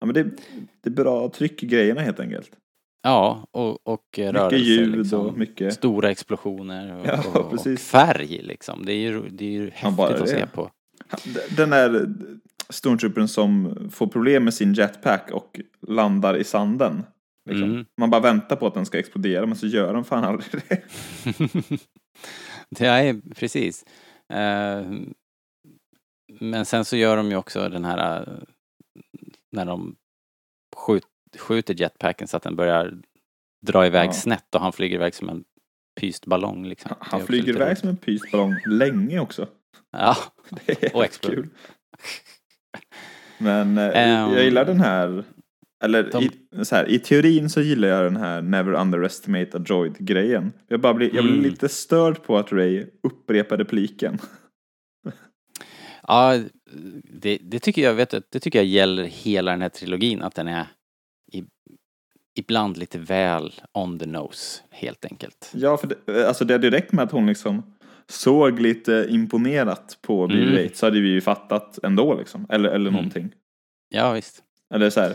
ja, 0.00 0.06
men 0.06 0.14
det, 0.14 0.22
det 0.82 0.88
är 0.88 0.90
bra 0.90 1.28
tryck 1.28 1.62
i 1.62 1.66
grejerna 1.66 2.00
helt 2.00 2.20
enkelt. 2.20 2.50
Ja, 3.02 3.48
och, 3.50 3.86
och 3.88 4.18
rörelser. 4.18 4.56
ljud 4.56 4.96
liksom. 4.98 5.26
och 5.26 5.38
mycket- 5.38 5.74
Stora 5.74 6.10
explosioner 6.10 6.96
och, 6.96 7.06
Ja, 7.34 7.40
och, 7.40 7.52
och 7.52 7.78
färg 7.78 8.40
liksom. 8.42 8.84
Det 8.86 8.92
är 8.92 8.96
ju, 9.10 9.28
det 9.28 9.44
är 9.44 9.50
ju 9.50 9.70
häftigt 9.70 10.00
att 10.00 10.28
se 10.28 10.46
på. 10.46 10.70
Den 11.56 11.70
där 11.70 12.06
stormtroopern 12.68 13.28
som 13.28 13.76
får 13.90 14.06
problem 14.06 14.44
med 14.44 14.54
sin 14.54 14.74
jetpack 14.74 15.30
och 15.30 15.60
landar 15.88 16.36
i 16.36 16.44
sanden. 16.44 17.04
Liksom. 17.50 17.70
Mm. 17.70 17.84
Man 18.00 18.10
bara 18.10 18.20
väntar 18.20 18.56
på 18.56 18.66
att 18.66 18.74
den 18.74 18.86
ska 18.86 18.98
explodera 18.98 19.46
men 19.46 19.56
så 19.56 19.66
gör 19.66 19.94
den 19.94 20.04
fan 20.04 20.24
aldrig 20.24 20.62
det. 20.68 20.82
det 22.70 22.86
är 22.86 23.34
precis. 23.34 23.84
Eh, 24.32 24.90
men 26.40 26.64
sen 26.66 26.84
så 26.84 26.96
gör 26.96 27.16
de 27.16 27.30
ju 27.30 27.36
också 27.36 27.68
den 27.68 27.84
här 27.84 28.20
eh, 28.28 28.42
när 29.52 29.64
de 29.66 29.96
skjut, 30.76 31.04
skjuter 31.38 31.80
jetpacken 31.80 32.28
så 32.28 32.36
att 32.36 32.42
den 32.42 32.56
börjar 32.56 32.94
dra 33.66 33.86
iväg 33.86 34.08
Ja. 34.08 34.12
snett 34.12 34.54
och 34.54 34.60
han 34.60 34.72
flyger 34.72 34.94
iväg 34.96 35.14
som 35.14 35.28
en 35.28 35.44
pyst 36.00 36.26
ballong 36.26 36.66
liksom. 36.66 36.92
Han 37.00 37.26
flyger 37.26 37.48
iväg 37.48 37.66
roligt. 37.68 37.78
som 37.78 37.88
en 37.88 37.96
pysballong 37.96 38.56
länge 38.66 39.20
också. 39.20 39.48
Ja, 39.90 40.16
Det 40.66 40.82
är 40.82 40.96
Och 40.96 41.04
exploderar. 41.04 41.42
kul. 41.42 41.50
Men 43.38 43.78
Ehm, 43.78 44.32
jag 44.32 44.44
gillar 44.44 44.64
den 44.64 44.80
här, 44.80 45.24
eller 45.84 46.10
de- 46.12 46.24
i, 46.60 46.64
så 46.64 46.76
här, 46.76 46.88
i 46.90 46.98
teorin 46.98 47.50
så 47.50 47.60
gillar 47.60 47.88
jag 47.88 48.04
den 48.04 48.16
här 48.16 48.42
Never 48.42 48.72
underestimate 48.72 49.56
a 49.56 49.58
droid-grejen. 49.60 50.52
Jag, 50.68 50.80
bara 50.80 50.94
blir, 50.94 51.14
jag 51.14 51.24
blir 51.24 51.34
Mm. 51.34 51.44
lite 51.50 51.68
störd 51.68 52.22
på 52.22 52.38
att 52.38 52.52
Ray 52.52 52.86
upprepar 53.02 53.56
repliken. 53.56 54.18
Ja, 56.06 56.40
det, 57.20 57.38
det 57.42 57.58
tycker 57.58 57.82
jag, 57.82 57.94
vet 57.94 58.10
det 58.30 58.40
tycker 58.40 58.58
jag 58.58 58.66
gäller 58.66 59.04
hela 59.04 59.50
den 59.50 59.62
här 59.62 59.68
trilogin, 59.68 60.22
att 60.22 60.34
den 60.34 60.48
är 60.48 60.66
i, 61.32 61.44
ibland 62.38 62.76
lite 62.76 62.98
väl 62.98 63.52
on 63.72 63.98
the 63.98 64.06
nose, 64.06 64.62
helt 64.70 65.04
enkelt. 65.04 65.50
Ja, 65.54 65.76
för 65.76 65.88
det, 66.06 66.28
alltså 66.28 66.44
det 66.44 66.58
direkt 66.58 66.92
med 66.92 67.02
att 67.04 67.12
hon 67.12 67.26
liksom 67.26 67.73
såg 68.08 68.60
lite 68.60 69.06
imponerat 69.10 69.98
på 70.02 70.24
Mm. 70.24 70.36
BB-8 70.36 70.70
så 70.74 70.86
hade 70.86 71.00
vi 71.00 71.08
ju 71.08 71.20
fattat 71.20 71.78
ändå 71.82 72.14
liksom. 72.14 72.46
Eller, 72.48 72.68
eller 72.68 72.90
Mm. 72.90 72.92
någonting. 72.94 73.30
Ja, 73.88 74.12
visst. 74.12 74.42
Eller 74.74 74.90
så 74.90 75.00
här, 75.00 75.14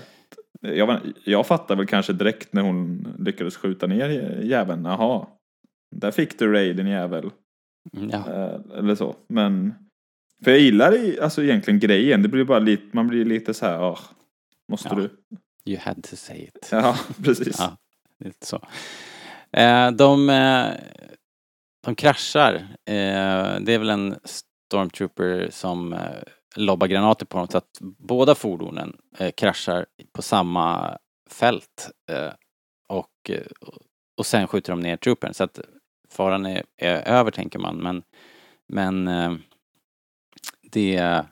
jag, 0.62 1.00
jag 1.24 1.48
fattar 1.48 1.76
väl 1.76 1.86
kanske 1.86 2.14
direkt 2.14 2.54
när 2.54 2.62
hon 2.62 3.08
lyckades 3.20 3.58
skjuta 3.58 3.88
ner 3.88 4.10
jäveln. 4.44 4.86
Jaha, 4.86 5.28
där 5.96 6.12
fick 6.12 6.40
du 6.40 6.54
Ray 6.54 6.74
din 6.74 6.88
jävel. 6.88 7.30
Mm, 7.98 8.10
Ja, 8.10 8.18
Eh, 8.34 8.78
eller 8.78 8.96
så. 8.96 9.16
Men, 9.28 9.74
för 10.44 10.52
jag 10.52 10.60
gillar 10.60 10.94
alltså 11.22 11.44
egentligen 11.44 11.80
grejen. 11.80 12.22
Det 12.22 12.28
blir 12.30 12.44
bara 12.44 12.60
lite, 12.60 12.84
man 12.92 13.08
blir 13.08 13.26
lite 13.26 13.54
så 13.54 13.66
här, 13.66 13.84
åh, 13.84 14.00
måste 14.72 14.90
Ja. 14.92 14.96
du? 14.96 15.10
you 15.72 15.80
had 15.84 16.04
to 16.04 16.16
say 16.16 16.38
it. 16.44 16.70
Ja, 16.72 16.96
precis. 17.24 17.56
Ja. 17.60 17.78
Lite 18.20 18.46
så. 18.46 18.56
Eh, 19.52 19.92
de, 19.92 20.30
eh, 20.30 20.66
de 21.90 21.96
kraschar. 21.96 22.56
Eh, 22.86 23.60
det 23.60 23.74
är 23.74 23.78
väl 23.78 23.90
en 23.90 24.20
stormtrooper 24.24 25.48
som 25.52 25.94
eh, 25.94 26.00
lobbar 26.56 26.88
granater 26.88 27.26
på 27.26 27.38
dem 27.38 27.48
så 27.48 27.58
att 27.58 27.78
båda 27.82 28.36
fordonen 28.36 28.98
eh, 29.18 29.32
kraschar 29.32 29.86
på 30.14 30.22
samma 30.22 30.98
fält. 31.30 31.90
Eh, 32.12 32.34
och, 32.90 33.32
och 34.18 34.26
sen 34.26 34.48
skjuter 34.48 34.74
de 34.74 34.80
ner 34.80 34.98
troopern. 34.98 35.34
Så 35.34 35.44
att 35.44 35.60
faran 36.10 36.46
är, 36.46 36.64
är 36.78 37.08
över 37.08 37.32
tänker 37.32 37.60
man. 37.60 37.78
Men, 37.78 38.04
men 38.68 39.08
eh, 39.08 39.34
det... 40.72 41.24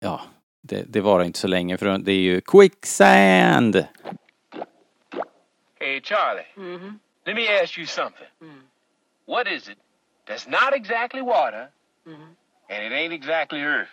Ja, 0.00 0.20
det, 0.62 0.84
det 0.88 1.00
var 1.00 1.22
inte 1.22 1.38
så 1.38 1.48
länge 1.48 1.76
för 1.76 1.98
det 1.98 2.12
är 2.12 2.20
ju 2.20 2.40
quicksand! 2.40 3.86
Hey, 5.80 6.00
Charlie. 6.00 6.98
Let 7.26 7.36
me 7.36 7.48
ask 7.62 7.78
you 7.78 7.86
something. 7.86 8.26
What 9.26 9.46
is 9.46 9.68
it 9.68 9.78
that's 10.26 10.48
not 10.48 10.74
exactly 10.74 11.22
water, 11.22 11.68
and 12.68 12.82
it 12.86 12.92
ain't 12.92 13.12
exactly 13.12 13.60
earth? 13.62 13.88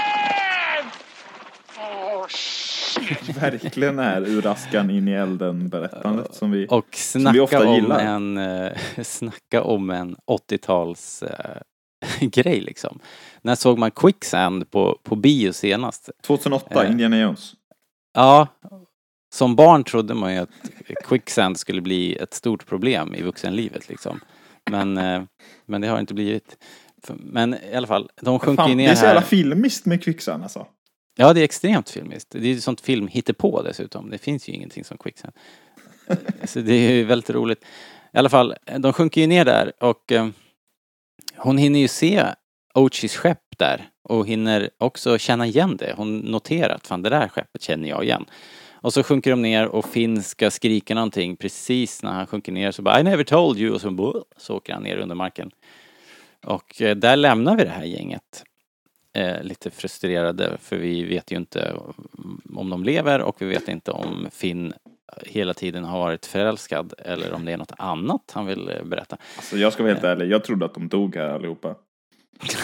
Quicksand! 0.00 0.90
Oh, 1.78 2.26
shit! 2.28 3.36
Verkligen 3.36 3.98
är 3.98 4.20
ur 4.28 4.46
askan 4.46 4.90
in 4.90 5.08
i 5.08 5.12
elden 5.12 5.68
berättandet 5.68 6.34
som 6.34 6.50
vi... 6.50 6.66
Och 6.70 6.86
vi 6.92 6.96
snacka 6.98 7.42
ofta 7.42 7.66
om 7.68 7.74
gillar. 7.74 7.98
en, 7.98 8.38
eh, 8.38 8.72
snacka 9.02 9.62
om 9.62 9.90
en 9.90 10.16
80-tals 10.26 11.22
eh, 11.22 11.60
grej 12.20 12.60
liksom. 12.60 13.00
När 13.42 13.54
såg 13.54 13.78
man 13.78 13.90
quicksand 13.90 14.70
på, 14.70 14.98
på 15.02 15.16
bio 15.16 15.52
senast? 15.52 16.10
2008, 16.22 16.84
Eh. 16.84 16.90
Indiana 16.90 17.18
Jones. 17.18 17.54
Ja, 18.12 18.46
som 19.32 19.56
barn 19.56 19.84
trodde 19.84 20.14
man 20.14 20.34
ju 20.34 20.38
att 20.38 20.50
quicksand 21.04 21.58
skulle 21.58 21.80
bli 21.80 22.16
ett 22.16 22.34
stort 22.34 22.66
problem 22.66 23.14
i 23.14 23.22
vuxenlivet 23.22 23.88
liksom. 23.88 24.20
Men, 24.70 24.98
eh, 24.98 25.22
men 25.66 25.80
det 25.80 25.88
har 25.88 26.00
inte 26.00 26.14
blivit. 26.14 26.56
Men 27.08 27.54
i 27.72 27.74
alla 27.74 27.86
fall, 27.86 28.08
de 28.20 28.38
sjunker 28.38 28.62
ju 28.62 28.68
Fan, 28.68 28.76
det 28.76 28.82
ner 28.82 28.90
är 28.90 28.94
så 28.94 29.04
jävla 29.04 29.20
här. 29.20 29.26
filmiskt 29.26 29.86
med 29.86 30.02
kvicksand 30.02 30.42
alltså. 30.42 30.66
Ja, 31.16 31.32
det 31.32 31.40
är 31.40 31.44
extremt 31.44 31.90
filmiskt. 31.90 32.30
Det 32.30 32.38
är 32.38 32.42
ju 32.42 32.60
sånt 32.60 32.80
film 32.80 33.08
på 33.38 33.62
dessutom. 33.62 34.10
Det 34.10 34.18
finns 34.18 34.48
ju 34.48 34.52
ingenting 34.52 34.84
som 34.84 34.98
quicksand. 34.98 35.34
Så 36.44 36.60
det 36.60 36.72
är 36.72 36.92
ju 36.92 37.04
väldigt 37.04 37.30
roligt. 37.30 37.64
I 38.12 38.18
alla 38.18 38.28
fall, 38.28 38.54
de 38.78 38.92
sjunker 38.92 39.20
ju 39.20 39.26
ner 39.26 39.44
där 39.44 39.72
och 39.80 40.12
eh, 40.12 40.28
hon 41.36 41.58
hinner 41.58 41.80
ju 41.80 41.88
se 41.88 42.26
Ochis 42.74 43.16
skepp 43.16 43.58
där 43.58 43.88
och 44.08 44.26
hinner 44.26 44.70
också 44.78 45.18
känna 45.18 45.46
igen 45.46 45.76
det. 45.76 45.94
Hon 45.96 46.18
noterar 46.18 46.74
att 46.74 46.86
fan 46.86 47.02
det 47.02 47.10
där 47.10 47.28
skeppet 47.28 47.62
känner 47.62 47.88
jag 47.88 48.04
igen. 48.04 48.24
Och 48.82 48.92
så 48.92 49.02
sjunker 49.02 49.30
de 49.30 49.42
ner 49.42 49.66
och 49.66 49.84
Finn 49.84 50.22
ska 50.22 50.50
skrika 50.50 50.94
någonting 50.94 51.36
precis 51.36 52.02
när 52.02 52.10
han 52.12 52.26
sjunker 52.26 52.52
ner 52.52 52.70
så 52.70 52.82
bara 52.82 53.00
I 53.00 53.02
never 53.02 53.24
told 53.24 53.58
you 53.58 53.74
och 53.74 53.80
så, 53.80 54.24
så 54.36 54.56
åker 54.56 54.72
han 54.72 54.82
ner 54.82 54.96
under 54.96 55.14
marken. 55.14 55.50
Och 56.44 56.82
eh, 56.82 56.96
där 56.96 57.16
lämnar 57.16 57.56
vi 57.56 57.64
det 57.64 57.70
här 57.70 57.84
gänget 57.84 58.44
eh, 59.16 59.42
lite 59.42 59.70
frustrerade 59.70 60.56
för 60.60 60.76
vi 60.76 61.04
vet 61.04 61.32
ju 61.32 61.36
inte 61.36 61.74
om 62.54 62.70
de 62.70 62.84
lever 62.84 63.20
och 63.20 63.42
vi 63.42 63.46
vet 63.46 63.68
inte 63.68 63.90
om 63.90 64.28
Finn 64.32 64.72
hela 65.26 65.54
tiden 65.54 65.84
har 65.84 65.98
varit 65.98 66.26
förälskad 66.26 66.94
eller 66.98 67.32
om 67.32 67.44
det 67.44 67.52
är 67.52 67.56
något 67.56 67.72
annat 67.78 68.30
han 68.32 68.46
vill 68.46 68.68
eh, 68.68 68.84
berätta. 68.84 69.16
alltså. 69.36 69.56
Jag 69.56 69.72
ska 69.72 69.82
vara 69.82 69.92
helt 69.92 70.04
ärlig, 70.04 70.30
jag 70.30 70.44
trodde 70.44 70.64
att 70.64 70.74
de 70.74 70.88
dog 70.88 71.16
här 71.16 71.28
allihopa. 71.28 71.74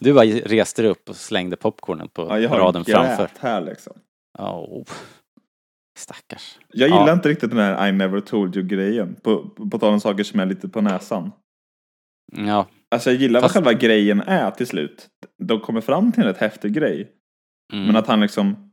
Du 0.00 0.12
bara 0.12 0.24
reste 0.24 0.86
upp 0.86 1.08
och 1.08 1.16
slängde 1.16 1.56
popcornen 1.56 2.08
på 2.08 2.22
Ja, 2.22 2.38
jag 2.38 2.48
har 2.48 2.58
raden 2.58 2.80
en 2.80 2.84
framför. 2.94 3.16
grät 3.22 3.38
här 3.40 3.60
liksom. 3.60 3.92
Oh, 4.38 4.84
stackars. 5.98 6.58
Jag 6.72 6.88
gillar 6.88 7.06
Ja. 7.06 7.12
inte 7.12 7.28
riktigt 7.28 7.50
den 7.50 7.58
här 7.58 7.88
I 7.88 7.92
never 7.92 8.20
told 8.20 8.56
you 8.56 8.66
grejen. 8.66 9.14
På, 9.22 9.48
på 9.70 9.78
tal 9.78 9.92
om 9.92 10.00
saker 10.00 10.24
som 10.24 10.40
är 10.40 10.46
lite 10.46 10.68
på 10.68 10.80
näsan. 10.80 11.32
Ja, 12.36 12.66
Alltså 12.90 13.10
jag 13.10 13.20
gillar 13.20 13.40
Fast- 13.40 13.54
vad 13.54 13.64
själva 13.64 13.80
grejen 13.80 14.20
är 14.20 14.50
till 14.50 14.66
slut. 14.66 15.08
De 15.42 15.60
kommer 15.60 15.80
fram 15.80 16.12
till 16.12 16.22
en 16.22 16.28
rätt 16.28 16.38
häftig 16.38 16.74
grej. 16.74 17.12
mm. 17.72 17.86
Men 17.86 17.96
att 17.96 18.06
han 18.06 18.20
liksom 18.20 18.72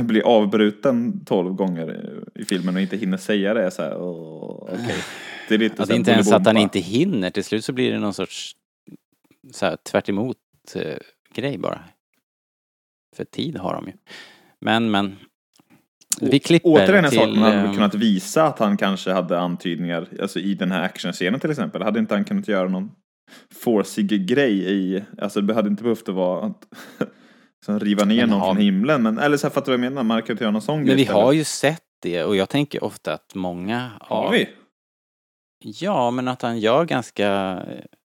blir 0.00 0.22
avbruten 0.22 1.24
tolv 1.24 1.52
gånger 1.54 2.18
i 2.34 2.44
filmen 2.44 2.74
och 2.76 2.80
inte 2.82 2.96
hinner 2.96 3.16
säga 3.16 3.54
det 3.54 3.62
är 3.64 3.70
så 3.70 3.82
här, 3.82 3.96
åh, 4.00 4.68
okej. 4.72 5.04
Det 5.48 5.54
är 5.54 5.58
lite 5.58 5.74
Ja, 5.78 5.84
det 5.86 5.92
är 5.94 5.96
inte 5.96 6.10
ens 6.10 6.32
att 6.32 6.46
han 6.46 6.56
inte 6.56 6.78
hinner. 6.78 7.30
Till 7.30 7.44
slut 7.44 7.64
så 7.64 7.72
blir 7.72 7.92
det 7.92 7.98
någon 7.98 8.14
sorts 8.14 8.56
så 9.52 9.66
här, 9.66 9.76
tvärt 9.76 10.08
emot, 10.08 10.36
eh, 10.74 10.96
grej 11.34 11.58
bara. 11.58 11.84
För 13.16 13.24
tid 13.24 13.56
har 13.56 13.74
de 13.74 13.86
ju. 13.86 13.92
Men, 14.62 14.90
men. 14.90 15.16
Vi 16.20 16.38
klipper 16.38 16.68
Återigen 16.68 17.04
en 17.04 17.10
till... 17.10 17.18
sak 17.18 17.28
man 17.28 17.38
hade 17.42 17.56
eh, 17.68 17.72
kunnat 17.74 17.94
visa 17.94 18.44
att 18.46 18.58
han 18.58 18.76
kanske 18.76 19.12
hade 19.12 19.38
antydningar, 19.40 20.08
alltså 20.22 20.38
i 20.38 20.54
den 20.54 20.70
här 20.72 20.82
actionscenen 20.82 21.40
till 21.40 21.50
exempel. 21.50 21.82
Hade 21.82 21.98
inte 21.98 22.14
han 22.14 22.24
kunnat 22.24 22.48
göra 22.48 22.68
någon 22.68 22.90
forcig 23.54 24.26
grej 24.28 24.72
i, 24.72 25.04
alltså 25.18 25.40
det 25.40 25.54
hade 25.54 25.68
inte 25.68 25.82
behövt 25.82 26.08
att 26.08 26.14
vara 26.14 26.46
att 26.46 26.64
liksom 27.60 27.80
riva 27.80 28.04
ner 28.04 28.16
Men 28.20 28.28
någon 28.30 28.40
har- 28.40 28.54
från 28.54 28.62
himlen. 28.62 29.02
Men, 29.02 29.18
eller 29.18 29.36
så 29.36 29.46
här, 29.46 29.54
fattar 29.54 29.72
du 29.72 29.78
vad 29.78 29.84
jag 29.84 29.92
menar? 29.92 30.02
Man 30.02 30.14
hade 30.14 30.26
kunnat 30.26 30.40
göra 30.40 30.50
någon 30.50 30.62
sån 30.62 30.76
Men 30.76 30.86
grej 30.86 30.96
vi 30.96 31.02
istället. 31.02 31.22
har 31.24 31.32
ju 31.32 31.44
sett 31.44 31.82
det 32.02 32.24
och 32.24 32.36
jag 32.36 32.48
tänker 32.48 32.84
ofta 32.84 33.14
att 33.14 33.34
många 33.34 33.90
Har 34.00 34.24
av- 34.26 34.32
vi? 34.32 34.48
Ja, 35.64 36.10
men 36.10 36.28
att 36.28 36.42
han 36.42 36.58
gör 36.60 36.84
ganska... 36.84 37.26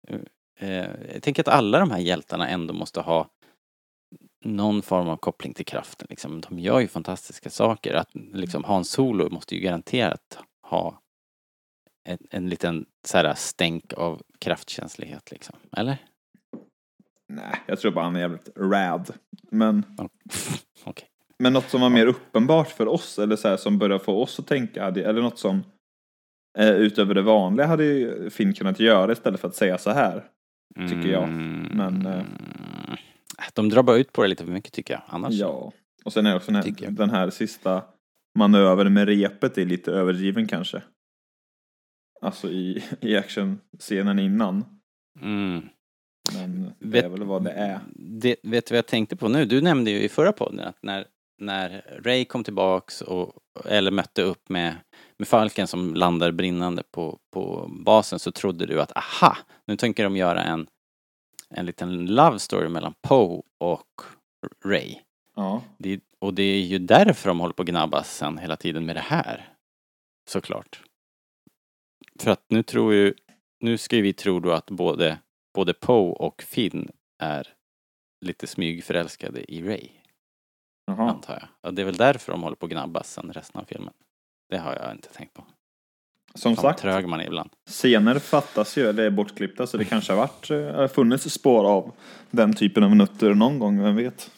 Eh, 0.08 0.70
eh, 0.70 0.88
jag 1.14 1.22
tänker 1.24 1.42
att 1.44 1.48
alla 1.48 1.80
de 1.80 1.92
här 1.92 2.00
hjältarna 2.00 2.48
ändå 2.48 2.74
måste 2.74 3.00
ha 3.02 3.28
någon 4.48 4.82
form 4.82 5.10
av 5.10 5.18
koppling 5.18 5.54
till 5.54 5.66
kraften. 5.66 6.08
Liksom. 6.10 6.42
De 6.42 6.60
gör 6.60 6.80
ju 6.80 6.88
fantastiska 6.88 7.50
saker. 7.50 7.94
Att, 7.94 8.10
liksom, 8.14 8.64
Hans 8.64 8.90
Solo 8.90 9.30
måste 9.30 9.56
ju 9.56 9.62
garanterat 9.62 10.40
ha 10.62 11.02
en, 12.04 12.18
en 12.30 12.50
liten 12.50 12.86
så 13.06 13.18
här 13.18 13.34
stänk 13.34 13.94
av 13.94 14.22
kraftkänslighet 14.40 15.32
liksom. 15.32 15.56
Eller? 15.78 15.98
Nej, 17.30 17.62
jag 17.66 17.80
tror 17.80 17.92
bara 17.92 18.06
han 18.06 18.16
är 18.16 18.20
jävligt 18.20 18.50
rad. 18.58 19.14
Men, 19.52 19.84
Okej. 20.84 21.08
men 21.40 21.54
något 21.54 21.70
som 21.70 21.82
var 21.82 21.90
mer 21.90 22.06
uppenbart 22.06 22.70
för 22.70 22.88
oss, 22.88 23.20
eller 23.20 23.36
så 23.36 23.48
här, 23.48 23.58
som 23.58 23.78
började 23.78 24.04
få 24.04 24.22
oss 24.22 24.40
att 24.40 24.48
tänka, 24.48 24.86
eller 24.86 25.22
något 25.22 25.40
som 25.40 25.64
eh, 26.58 26.70
utöver 26.70 27.14
det 27.14 27.22
vanliga 27.22 27.68
hade 27.68 27.84
ju 27.86 28.30
Finn 28.30 28.54
kunnat 28.54 28.80
göra 28.80 29.12
istället 29.12 29.40
för 29.40 29.48
att 29.48 29.56
säga 29.56 29.78
så 29.78 29.92
här. 29.92 30.24
Tycker 30.76 31.10
jag. 31.10 31.30
Men, 31.30 32.06
eh, 32.06 32.14
Mm. 32.14 32.67
De 33.54 33.70
drar 33.70 33.84
bara 33.84 33.98
ut 33.98 34.14
på 34.14 34.22
det 34.22 34.28
lite 34.28 34.46
för 34.46 34.52
mycket 34.52 34.74
tycker 34.74 34.94
jag. 34.94 35.04
Annars 35.08 35.34
Ja. 35.34 35.72
Och 36.06 36.14
sen 36.14 36.26
är 36.26 36.36
också 36.36 36.52
den 36.52 36.96
den 36.96 37.10
här 37.10 37.30
sista 37.30 37.84
manövern 38.38 38.94
med 38.94 39.08
repet 39.08 39.58
är 39.58 39.66
lite 39.66 39.92
överdriven 39.92 40.48
kanske. 40.48 40.82
Alltså 42.22 42.50
i, 42.50 42.84
i 43.02 43.16
actionscenen 43.18 44.20
innan. 44.20 44.66
Mm. 45.22 45.70
Men 46.34 46.64
det 46.80 46.88
Vet- 46.88 47.06
är 47.06 47.10
väl 47.10 47.24
vad 47.24 47.44
det 47.44 47.52
är. 47.52 47.80
Det, 47.96 48.36
vet 48.44 48.66
du 48.66 48.74
vad 48.74 48.78
jag 48.78 48.86
tänkte 48.88 49.16
på 49.16 49.28
nu? 49.28 49.46
Du 49.46 49.62
nämnde 49.62 49.92
ju 49.92 50.00
i 50.00 50.10
förra 50.10 50.32
podden 50.32 50.60
att 50.60 50.78
när, 50.82 51.06
när 51.38 52.00
Ray 52.04 52.26
kom 52.26 52.44
tillbaks 52.44 53.02
och, 53.02 53.34
eller 53.66 53.92
mötte 53.92 54.22
upp 54.22 54.50
med, 54.50 54.76
med 55.18 55.28
Falken 55.28 55.68
som 55.68 55.96
landar 55.96 56.32
brinnande 56.32 56.84
på, 56.92 57.20
på 57.34 57.68
basen 57.86 58.20
så 58.20 58.32
trodde 58.32 58.66
du 58.66 58.82
att 58.82 58.98
aha, 58.98 59.38
nu 59.68 59.76
tänker 59.76 60.04
de 60.04 60.18
göra 60.18 60.44
en, 60.44 60.68
en 61.56 61.66
liten 61.66 62.06
love 62.06 62.40
story 62.40 62.70
mellan 62.70 62.94
Poe 63.02 63.42
och 63.58 64.02
Ray. 64.66 64.96
Ja. 65.36 65.62
Det, 65.78 66.02
och 66.20 66.34
det 66.34 66.44
är 66.44 66.62
ju 66.62 66.80
därför 66.80 67.30
de 67.30 67.40
håller 67.40 67.54
på 67.54 67.62
att 67.62 67.68
gnabbas 67.68 68.18
sen 68.18 68.38
hela 68.38 68.56
tiden 68.56 68.86
med 68.86 68.96
det 68.96 69.00
här. 69.02 69.54
Såklart. 70.30 70.84
För 72.20 72.32
att 72.32 72.46
nu 72.50 72.64
tror 72.64 72.94
ju, 72.94 73.14
nu 73.60 73.78
ska 73.78 73.96
ju 73.96 74.02
vi 74.02 74.14
tro 74.14 74.40
då 74.40 74.52
att 74.52 74.70
både, 74.72 75.20
både 75.56 75.74
Poe 75.74 76.14
och 76.14 76.42
Finn 76.42 76.90
är 77.20 77.48
lite 78.26 78.48
smygförälskade 78.48 79.54
i 79.54 79.62
Ray, 79.62 79.90
Jaha. 80.86 81.10
antar 81.10 81.34
jag. 81.34 81.50
Och 81.62 81.74
det 81.74 81.82
är 81.82 81.86
väl 81.86 81.98
därför 81.98 82.32
de 82.32 82.44
håller 82.44 82.56
på 82.56 82.66
att 82.66 82.72
gnabbas 82.72 83.14
sen 83.14 83.34
resten 83.34 83.62
av 83.62 83.66
filmen. 83.66 83.94
Det 84.50 84.58
har 84.58 84.76
jag 84.76 84.92
inte 84.92 85.14
tänkt 85.14 85.34
på. 85.34 85.46
Som 86.36 86.56
Fan 86.56 86.62
sagt, 86.62 86.82
trög 86.82 87.08
man 87.08 87.20
är 87.20 87.26
ibland. 87.26 87.50
scener 87.70 88.20
fattas 88.20 88.78
ju, 88.78 88.90
eller 88.90 89.04
är 89.04 89.10
bortklippta, 89.10 89.68
så 89.68 89.78
det 89.78 89.86
kanske 89.86 90.14
har 90.14 90.18
varit, 90.18 90.50
eh, 90.50 90.76
har 90.76 90.88
funnits 90.88 91.30
spår 91.30 91.66
av 91.66 91.92
den 92.32 92.54
typen 92.54 92.84
av 92.84 92.96
nutter 92.96 93.34
någon 93.34 93.60
gång, 93.60 93.84
vem 93.84 93.96
vet? 93.96 94.32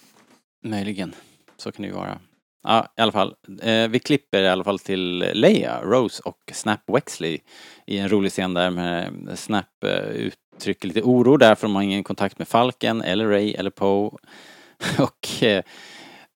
Möjligen. 0.63 1.15
Så 1.57 1.71
kan 1.71 1.81
det 1.81 1.87
ju 1.87 1.95
vara. 1.95 2.19
Ja, 2.63 2.93
i 2.97 3.01
alla 3.01 3.11
fall. 3.11 3.35
Eh, 3.61 3.87
vi 3.87 3.99
klipper 3.99 4.41
i 4.41 4.47
alla 4.47 4.63
fall 4.63 4.79
till 4.79 5.17
Leia, 5.33 5.81
Rose 5.83 6.21
och 6.25 6.37
Snap 6.53 6.81
Wexley 6.87 7.39
i 7.87 7.97
en 7.97 8.09
rolig 8.09 8.31
scen 8.31 8.53
där 8.53 8.69
med 8.69 9.13
Snap 9.35 9.83
eh, 9.85 10.29
uttrycker 10.55 10.87
lite 10.87 11.01
oro 11.01 11.37
därför 11.37 11.67
de 11.67 11.75
har 11.75 11.83
ingen 11.83 12.03
kontakt 12.03 12.39
med 12.39 12.47
Falken 12.47 13.01
eller 13.01 13.27
Ray 13.27 13.53
eller 13.53 13.69
Poe. 13.69 14.11
och 14.99 15.43
eh, 15.43 15.63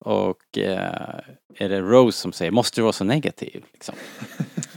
och 0.04 0.58
eh, 0.58 1.20
är 1.58 1.68
det 1.68 1.80
Rose 1.80 2.18
som 2.18 2.32
säger 2.32 2.50
måste 2.50 2.80
du 2.80 2.82
vara 2.82 2.92
så 2.92 3.04
negativ? 3.04 3.64
Liksom. 3.72 3.94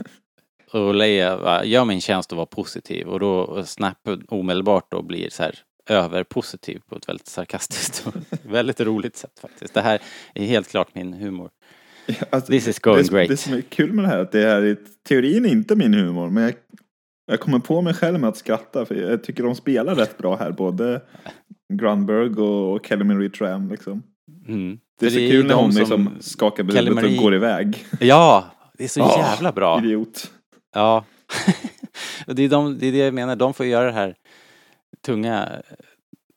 och 0.72 0.94
Leia 0.94 1.36
va, 1.36 1.64
gör 1.64 1.84
mig 1.84 1.94
en 1.94 2.00
tjänst 2.00 2.32
att 2.32 2.36
vara 2.36 2.46
positiv 2.46 3.06
och 3.08 3.20
då 3.20 3.30
och 3.38 3.68
Snap 3.68 3.96
omedelbart 4.28 4.90
då 4.90 5.02
blir 5.02 5.28
så 5.30 5.42
här 5.42 5.54
överpositiv 5.90 6.80
på 6.88 6.96
ett 6.96 7.08
väldigt 7.08 7.26
sarkastiskt 7.26 8.06
och 8.06 8.14
väldigt 8.52 8.80
roligt 8.80 9.16
sätt 9.16 9.38
faktiskt. 9.40 9.74
Det 9.74 9.80
här 9.80 10.00
är 10.34 10.44
helt 10.46 10.68
klart 10.68 10.94
min 10.94 11.12
humor. 11.12 11.50
Alltså, 12.30 12.52
This 12.52 12.68
is 12.68 12.78
going 12.78 13.02
det, 13.02 13.08
great. 13.12 13.28
Det 13.28 13.36
som 13.36 13.54
är 13.54 13.60
kul 13.60 13.92
med 13.92 14.04
det 14.04 14.08
här 14.08 14.18
är 14.18 14.22
att 14.22 14.32
det 14.32 14.44
här 14.46 14.62
är 14.62 14.76
teorin 15.08 15.44
är 15.44 15.48
inte 15.50 15.76
min 15.76 15.94
humor, 15.94 16.30
men 16.30 16.42
jag, 16.42 16.52
jag 17.26 17.40
kommer 17.40 17.58
på 17.58 17.80
mig 17.82 17.94
själv 17.94 18.20
med 18.20 18.28
att 18.28 18.36
skratta 18.36 18.86
för 18.86 18.94
jag 18.94 19.24
tycker 19.24 19.42
de 19.42 19.54
spelar 19.54 19.94
rätt 19.94 20.18
bra 20.18 20.36
här, 20.36 20.50
både 20.52 21.02
Grunberg 21.74 22.34
och 22.42 22.86
Kelly 22.86 23.04
Marie 23.04 23.30
Tran 23.30 23.68
liksom. 23.68 24.02
Mm. 24.48 24.78
Det 25.00 25.06
är 25.06 25.10
så 25.10 25.18
ju 25.18 25.30
kul 25.30 25.46
när 25.46 25.54
de 25.54 25.60
hon 25.62 25.72
som- 25.72 25.80
liksom 25.80 26.08
skakar 26.20 26.64
på 26.64 26.72
Kelly 26.72 26.88
huvudet 26.90 27.10
och 27.18 27.22
går 27.24 27.34
iväg. 27.34 27.86
Ja, 28.00 28.44
det 28.78 28.84
är 28.84 28.88
så 28.88 29.02
Ah, 29.02 29.18
jävla 29.18 29.52
bra. 29.52 29.78
Idiot. 29.84 30.30
Ja. 30.72 31.04
Det, 32.26 32.42
är 32.42 32.48
de, 32.48 32.78
det 32.78 32.86
är 32.86 32.92
det 32.92 32.98
jag 32.98 33.14
menar, 33.14 33.36
de 33.36 33.54
får 33.54 33.66
göra 33.66 33.86
det 33.86 33.92
här 33.92 34.14
tunga, 35.06 35.62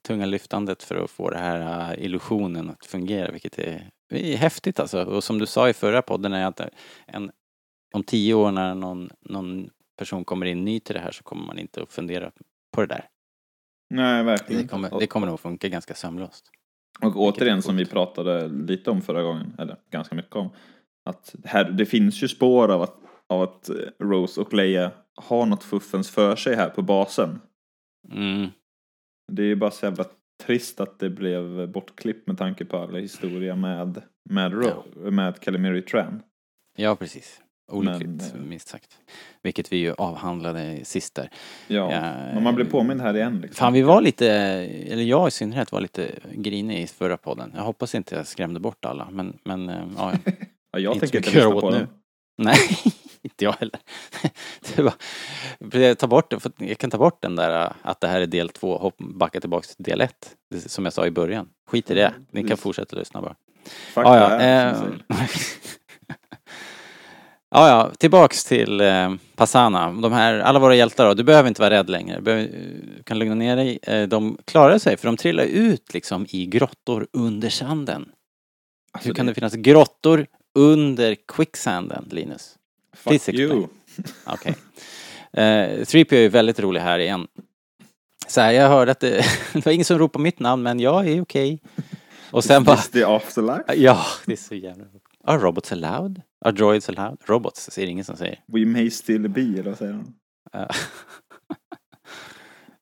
tunga 0.07 0.25
lyftandet 0.25 0.83
för 0.83 0.95
att 0.95 1.11
få 1.11 1.29
det 1.29 1.37
här 1.37 1.91
äh, 1.91 2.05
illusionen 2.05 2.69
att 2.69 2.85
fungera, 2.85 3.31
vilket 3.31 3.59
är, 3.59 3.89
är 4.09 4.37
häftigt 4.37 4.79
alltså. 4.79 5.03
Och 5.03 5.23
som 5.23 5.39
du 5.39 5.45
sa 5.45 5.69
i 5.69 5.73
förra 5.73 6.01
podden 6.01 6.33
är 6.33 6.45
att 6.45 6.61
en, 7.07 7.31
om 7.93 8.03
tio 8.03 8.33
år 8.33 8.51
när 8.51 8.75
någon, 8.75 9.09
någon 9.21 9.69
person 9.97 10.25
kommer 10.25 10.45
in 10.45 10.65
ny 10.65 10.79
till 10.79 10.95
det 10.95 11.01
här 11.01 11.11
så 11.11 11.23
kommer 11.23 11.45
man 11.45 11.59
inte 11.59 11.81
att 11.83 11.93
fundera 11.93 12.31
på 12.75 12.81
det 12.81 12.87
där. 12.87 13.07
Nej, 13.89 14.23
verkligen. 14.23 14.61
Det 14.61 14.67
kommer, 14.67 14.99
det 14.99 15.07
kommer 15.07 15.27
nog 15.27 15.39
funka 15.39 15.69
ganska 15.69 15.93
sömlöst. 15.93 16.45
Och 17.01 17.15
återigen 17.15 17.61
som 17.61 17.75
vi 17.75 17.85
pratade 17.85 18.47
lite 18.47 18.91
om 18.91 19.01
förra 19.01 19.23
gången, 19.23 19.55
eller 19.59 19.77
ganska 19.91 20.15
mycket 20.15 20.35
om, 20.35 20.49
att 21.05 21.35
här, 21.45 21.63
det 21.63 21.85
finns 21.85 22.23
ju 22.23 22.27
spår 22.27 22.71
av 22.71 22.81
att, 22.81 22.95
av 23.31 23.41
att 23.41 23.69
eh, 23.69 23.75
Rose 23.99 24.41
och 24.41 24.53
Leia 24.53 24.91
har 25.15 25.45
något 25.45 25.63
fuffens 25.63 26.09
för 26.09 26.35
sig 26.35 26.55
här 26.55 26.69
på 26.69 26.81
basen. 26.81 27.39
Mm. 28.11 28.47
Det 29.31 29.41
är 29.41 29.45
ju 29.47 29.55
bara 29.55 29.71
så 29.71 29.85
jävla 29.85 30.05
trist 30.43 30.79
att 30.81 30.99
det 30.99 31.09
blev 31.09 31.71
bortklippt 31.71 32.27
med 32.27 32.37
tanke 32.37 32.65
på 32.65 32.77
alla 32.77 32.99
historia 32.99 33.55
med, 33.55 34.01
med, 34.29 34.53
Ro- 34.53 35.11
med 35.11 35.39
Calimiri 35.39 35.81
Tran. 35.81 36.21
Ja, 36.77 36.95
precis. 36.95 37.41
Olyckligt, 37.71 38.09
Men, 38.33 38.41
eh, 38.41 38.47
minst 38.47 38.67
sagt. 38.67 38.97
Vilket 39.43 39.73
vi 39.73 39.77
ju 39.77 39.93
avhandlade 39.97 40.79
sist 40.85 41.15
där. 41.15 41.29
Ja, 41.67 41.91
Ja, 41.91 41.99
men 42.33 42.43
man 42.43 42.55
blir 42.55 42.65
påmind 42.65 43.01
här 43.01 43.13
igen 43.17 43.39
liksom. 43.41 43.55
Fan, 43.55 43.73
vi 43.73 43.81
var 43.81 44.01
lite, 44.01 44.27
eller 44.87 45.03
jag 45.03 45.27
i 45.27 45.31
synnerhet 45.31 45.71
var 45.71 45.81
lite 45.81 46.11
grinig 46.33 46.83
i 46.83 46.87
förra 46.87 47.17
podden. 47.17 47.51
Jag 47.55 47.63
hoppas 47.63 47.95
inte 47.95 48.15
jag 48.15 48.27
skrämde 48.27 48.59
bort 48.59 48.85
alla, 48.85 49.07
men, 49.11 49.37
men 49.43 49.69
eh, 49.69 49.83
ja. 49.97 50.13
ja, 50.71 50.79
jag 50.79 50.99
tänker 50.99 51.17
inte 51.17 51.29
lyssna 51.31 51.51
på 51.51 51.57
åt 51.57 51.73
den. 51.73 51.81
nu. 51.81 51.87
Nej, 52.37 52.57
inte 53.23 53.45
jag 53.45 53.51
heller. 53.53 53.79
Det 54.75 54.81
var, 54.81 55.93
tar 55.95 56.07
bort, 56.07 56.29
det, 56.29 56.65
jag 56.65 56.77
kan 56.77 56.89
ta 56.91 56.97
bort 56.97 57.21
den 57.21 57.35
där 57.35 57.73
att 57.81 58.01
det 58.01 58.07
här 58.07 58.21
är 58.21 58.25
del 58.27 58.49
två, 58.49 58.77
hopp, 58.77 58.95
backa 58.97 59.39
tillbaks 59.39 59.75
till 59.75 59.83
del 59.85 60.01
ett. 60.01 60.35
Det- 60.49 60.69
Som 60.71 60.83
jag 60.83 60.93
sa 60.93 61.05
i 61.05 61.11
början. 61.11 61.47
Skit 61.67 61.91
i 61.91 61.93
det. 61.93 62.13
Ni 62.31 62.47
kan 62.47 62.57
fortsätta 62.57 62.95
lyssna 62.95 63.21
bara. 63.21 63.35
Ja, 63.95 64.03
det 64.03 64.09
ja. 64.47 64.69
Eh, 64.69 64.79
säger. 64.79 65.03
ja. 67.49 67.91
Tillbaks 67.97 68.43
till 68.45 68.81
eh, 68.81 69.13
Passana. 69.35 69.91
De 69.91 70.11
här, 70.13 70.39
alla 70.39 70.59
våra 70.59 70.75
hjältar 70.75 71.05
då. 71.07 71.13
Du 71.13 71.23
behöver 71.23 71.47
inte 71.49 71.61
vara 71.61 71.69
rädd 71.73 71.89
längre. 71.89 72.15
Du 72.15 72.21
behöver, 72.21 72.43
du 72.97 73.03
kan 73.03 73.19
lugna 73.19 73.35
ner 73.35 73.55
dig. 73.55 73.79
Eh, 73.83 74.07
de 74.07 74.37
klarar 74.45 74.77
sig 74.77 74.97
för 74.97 75.07
de 75.07 75.17
trillar 75.17 75.43
ut 75.43 75.93
liksom 75.93 76.25
i 76.29 76.45
grottor 76.45 77.07
under 77.13 77.49
sanden. 77.49 78.09
Alltså, 78.91 79.07
Hur 79.09 79.13
kan 79.15 79.25
det 79.25 79.33
finnas 79.33 79.53
grottor 79.53 80.27
under 80.59 81.15
quicksanden, 81.27 82.07
Linus? 82.11 82.55
Fuck 83.03 83.29
you. 83.29 83.67
Okej. 84.25 84.55
Eh, 85.33 85.41
3PO 85.41 86.13
är 86.13 86.29
väldigt 86.29 86.59
rolig 86.59 86.81
här 86.81 86.99
igen. 86.99 87.27
Så 88.27 88.41
här, 88.41 88.51
jag 88.51 88.69
hörde 88.69 88.91
att 88.91 88.99
det, 88.99 89.25
det 89.53 89.65
var 89.65 89.73
ingen 89.73 89.85
som 89.85 89.99
ropade 89.99 90.23
mitt 90.23 90.39
namn, 90.39 90.63
men 90.63 90.79
jag 90.79 91.07
är 91.07 91.21
okej. 91.21 91.61
Och 92.31 92.43
sen 92.43 92.63
bara, 92.63 92.77
Is 92.77 92.89
the 92.89 93.03
afterlife? 93.03 93.63
ja, 93.75 94.05
det 94.25 94.31
är 94.31 94.37
så 94.37 94.55
jävla 94.55 94.85
Are 95.23 95.37
robots 95.37 95.71
allowed? 95.71 96.21
Are 96.45 96.51
droids 96.51 96.89
allowed? 96.89 97.17
Robots 97.25 97.77
är 97.77 97.85
det 97.85 97.91
ingen 97.91 98.05
som 98.05 98.17
säger. 98.17 98.39
We 98.47 98.65
may 98.65 98.89
still 98.89 99.29
be, 99.29 99.41
eller 99.41 99.63
vad 99.63 99.77
säger 99.77 99.93
han? 99.93 100.13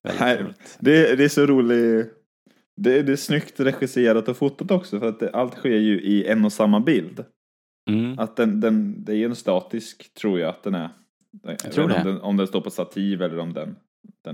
Väldigt 0.04 0.22
Nej, 0.22 0.54
det, 0.80 1.16
det 1.16 1.24
är 1.24 1.30
så 1.30 1.46
roligt. 1.46 2.14
Det, 2.78 3.02
det 3.02 3.12
är 3.12 3.16
snyggt 3.16 3.60
regisserat 3.60 4.28
och 4.28 4.38
fotot 4.38 4.72
också 4.72 5.00
för 5.00 5.10
att 5.10 5.20
det, 5.20 5.32
allt 5.32 5.54
sker 5.54 5.78
ju 5.78 6.02
i 6.02 6.28
en 6.28 6.46
och 6.46 6.54
samma 6.54 6.80
bild. 6.80 7.26
Mm. 7.94 8.20
Att 8.20 8.36
den, 8.36 8.60
den, 8.60 9.04
det 9.06 9.16
är 9.16 9.26
en 9.26 9.36
statisk, 9.36 10.14
tror 10.14 10.40
jag 10.40 10.50
att 10.50 10.64
den 10.64 10.76
är. 10.76 10.90
Jag, 11.44 11.60
tror 11.60 11.88
det. 11.88 11.96
Om 11.98 12.04
den, 12.04 12.22
om 12.22 12.38
den 12.38 12.48
står 12.48 12.62
på 12.62 12.70
stativ 12.70 13.22
eller 13.22 13.40
om 13.40 13.54
den. 13.54 13.76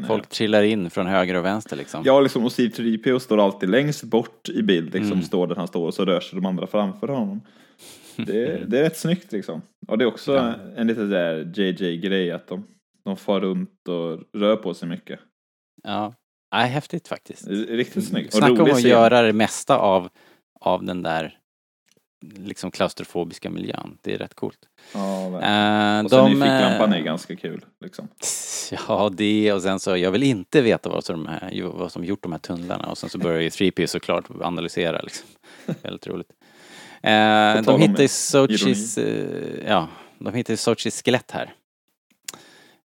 Folk 0.07 0.27
trillar 0.29 0.63
in 0.63 0.89
från 0.89 1.07
höger 1.07 1.35
och 1.35 1.45
vänster 1.45 1.75
liksom. 1.75 2.01
Ja, 2.05 2.19
liksom, 2.19 2.45
och 2.45 2.51
Steve 2.51 2.69
3PO 2.69 3.19
står 3.19 3.39
alltid 3.39 3.69
längst 3.69 4.03
bort 4.03 4.49
i 4.49 4.63
bild, 4.63 4.93
liksom, 4.93 5.11
Mm. 5.11 5.23
står 5.23 5.47
där 5.47 5.55
han 5.55 5.67
står 5.67 5.87
och 5.87 5.93
så 5.93 6.05
rör 6.05 6.19
sig 6.19 6.39
de 6.39 6.45
andra 6.45 6.67
framför 6.67 7.07
honom. 7.07 7.41
Det, 8.17 8.65
det 8.69 8.79
är 8.79 8.83
rätt 8.83 8.97
snyggt 8.97 9.31
liksom. 9.31 9.61
Och 9.87 9.97
det 9.97 10.03
är 10.03 10.07
också 10.07 10.35
Ja. 10.35 10.53
en 10.75 10.87
liten 10.87 11.09
där 11.09 11.51
JJ-grej 11.55 12.31
att 12.31 12.47
de, 12.47 12.63
de 13.05 13.17
far 13.17 13.39
runt 13.39 13.87
och 13.87 14.19
rör 14.39 14.55
på 14.55 14.73
sig 14.73 14.89
mycket. 14.89 15.19
Ja. 15.83 16.13
Nej, 16.53 16.69
häftigt 16.69 17.07
faktiskt. 17.07 17.47
Riktigt 17.47 18.05
snyggt. 18.07 18.33
Snacka 18.33 18.63
om 18.63 18.71
att 18.71 18.83
göra 18.83 19.21
det 19.21 19.33
mesta 19.33 19.77
av, 19.77 20.09
av 20.61 20.83
den 20.83 21.03
där 21.03 21.37
liksom 22.35 22.71
klaustrofobiska 22.71 23.49
miljön. 23.49 23.97
Det 24.01 24.13
är 24.13 24.17
rätt 24.17 24.33
coolt. 24.33 24.59
Ja. 24.93 25.25
Eh, 25.25 26.03
och 26.03 26.09
sen 26.09 26.19
de, 26.19 26.41
är 26.41 26.45
ficklampan 26.45 26.93
eh, 26.93 26.99
är 26.99 27.03
ganska 27.03 27.35
kul. 27.35 27.65
Liksom. 27.81 28.07
Ja, 28.87 29.11
det 29.13 29.53
och 29.53 29.61
sen 29.61 29.79
så, 29.79 29.97
jag 29.97 30.11
vill 30.11 30.23
inte 30.23 30.61
veta 30.61 30.89
vad 30.89 31.03
som, 31.03 31.27
här, 31.27 31.63
vad 31.63 31.91
som 31.91 32.05
gjort 32.05 32.23
de 32.23 32.31
här 32.31 32.39
tunnlarna 32.39 32.87
och 32.87 32.97
sen 32.97 33.09
så 33.09 33.17
börjar 33.17 33.41
ju 33.41 33.49
3P 33.49 33.87
såklart 33.87 34.25
analysera 34.41 35.01
liksom. 35.01 35.27
Väldigt 35.81 36.07
roligt. 36.07 36.29
Eh, 37.01 37.61
de 37.61 37.81
hittar 37.81 38.01
ju 38.01 38.07
Sochis, 38.07 38.97
eh, 38.97 39.67
ja, 39.67 39.87
de 40.19 40.33
hittar 40.33 40.55
Sochis 40.55 41.03
skelett 41.03 41.31
här. 41.31 41.53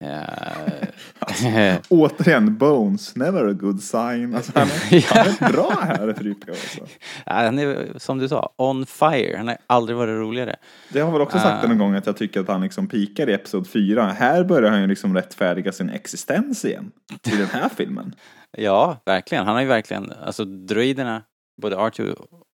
Eh, 0.05 1.77
Återigen, 1.89 2.57
Bones, 2.59 3.17
never 3.17 3.45
a 3.49 3.53
good 3.53 3.83
sign. 3.83 4.35
Alltså, 4.35 4.53
han, 4.55 4.69
är, 4.69 5.15
han 5.15 5.49
är 5.49 5.53
bra 5.53 5.71
här, 5.83 6.15
Frypio. 6.15 6.51
Alltså. 6.51 6.81
ja, 7.27 7.33
han 7.33 7.59
är, 7.59 7.99
som 7.99 8.19
du 8.19 8.29
sa, 8.29 8.53
on 8.57 8.87
fire. 8.87 9.37
Han 9.37 9.49
har 9.49 9.57
aldrig 9.67 9.97
varit 9.97 10.19
roligare. 10.19 10.57
Det 10.93 11.01
har 11.01 11.13
väl 11.13 11.21
också 11.21 11.39
sagt 11.39 11.65
Ah. 11.65 11.71
en 11.71 11.79
gång 11.79 11.95
att 11.95 12.07
jag 12.07 12.17
tycker 12.17 12.41
att 12.41 12.49
han 12.49 12.61
liksom 12.61 12.89
pikar 12.89 13.29
i 13.29 13.33
Episod 13.33 13.69
4. 13.69 14.07
Här 14.07 14.45
börjar 14.45 14.71
han 14.71 14.81
ju 14.81 14.87
liksom 14.87 15.15
rättfärdiga 15.15 15.73
sin 15.73 15.91
existens 15.91 16.65
igen. 16.65 16.91
I 17.27 17.31
den 17.31 17.47
här 17.47 17.69
filmen. 17.69 18.15
Ja, 18.59 18.97
verkligen. 19.07 19.47
Han 19.47 19.55
har 19.55 19.63
ju 19.63 19.69
verkligen, 19.69 20.13
alltså 20.25 20.45
droiderna, 20.45 21.23
både 21.63 21.77
R2 21.77 22.11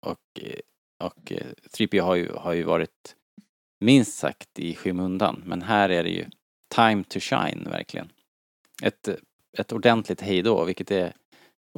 och, 0.06 0.16
eh, 0.40 0.58
och 1.04 1.32
eh, 1.32 1.46
3PO 1.78 2.00
har 2.02 2.14
ju, 2.14 2.32
har 2.36 2.52
ju 2.52 2.62
varit 2.62 2.88
minst 3.80 4.18
sagt 4.18 4.58
i 4.58 4.74
skymundan. 4.74 5.42
Men 5.46 5.62
här 5.62 5.88
är 5.88 6.02
det 6.02 6.08
ju 6.10 6.24
time 6.74 7.04
to 7.04 7.20
shine, 7.20 7.64
verkligen. 7.70 8.08
Ett, 8.82 9.08
ett 9.58 9.72
ordentligt 9.72 10.20
hejdå, 10.20 10.64
vilket 10.64 10.90
är 10.90 11.12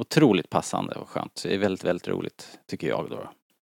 otroligt 0.01 0.49
passande 0.49 0.95
och 0.95 1.09
skönt. 1.09 1.41
Det 1.43 1.53
är 1.53 1.57
väldigt, 1.57 1.83
väldigt 1.83 2.07
roligt, 2.07 2.59
tycker 2.67 2.87
jag 2.87 3.09
då. 3.09 3.29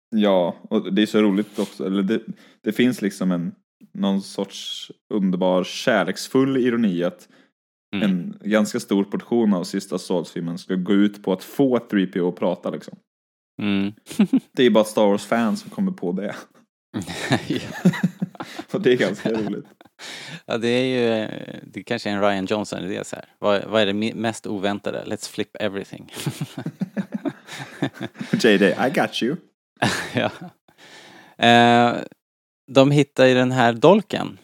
Ja, 0.10 0.56
och 0.70 0.94
det 0.94 1.02
är 1.02 1.06
så 1.06 1.22
roligt 1.22 1.60
också. 1.60 1.86
Eller 1.86 2.04
det, 2.04 2.22
det 2.62 2.72
finns 2.72 3.02
liksom 3.02 3.32
en 3.32 3.56
någon 3.94 4.22
sorts 4.22 4.92
underbar 5.14 5.64
kärleksfull 5.64 6.58
ironi 6.58 7.04
att 7.04 7.28
Mm. 7.94 8.10
en 8.10 8.38
ganska 8.50 8.80
stor 8.80 9.04
portion 9.04 9.54
av 9.54 9.64
sista 9.64 9.98
Souls-filmen 9.98 10.58
ska 10.58 10.76
gå 10.76 10.94
ut 10.94 11.24
på 11.24 11.34
att 11.34 11.44
få 11.44 11.78
3PO 11.78 12.30
att 12.30 12.36
prata 12.36 12.70
liksom. 12.70 12.98
Mm. 13.62 13.94
Det 14.52 14.64
är 14.64 14.70
bara 14.70 14.84
Star 14.84 15.08
Wars-fans 15.08 15.62
som 15.62 15.70
kommer 15.70 15.92
på 15.92 16.12
det. 16.12 16.36
och 18.72 18.82
det 18.82 18.92
är 18.92 18.98
ganska 18.98 19.32
roligt. 19.32 19.66
Ja, 20.46 20.58
det 20.58 20.68
är 20.68 20.86
ju, 20.86 21.14
eh, 21.14 21.60
det 21.64 21.84
kanske 21.84 22.10
är 22.10 22.14
en 22.14 22.22
Ryan 22.22 22.46
Johnson-idé 22.46 23.04
så 23.04 23.16
här. 23.16 23.26
Vad, 23.40 23.64
vad 23.64 23.82
är 23.82 23.86
det 23.86 24.14
mest 24.14 24.48
oväntade? 24.48 25.04
Let's 25.06 25.30
flip 25.30 25.56
everything. 25.60 26.14
JD, 28.32 28.62
I 28.62 28.90
got 28.94 29.24
you. 29.24 29.36
ja. 30.14 30.32
eh, 31.48 31.96
de 32.72 32.92
hittar 32.92 33.26
ju 33.26 33.34
den 33.34 33.52
här 33.52 33.74
dolken 33.74 34.38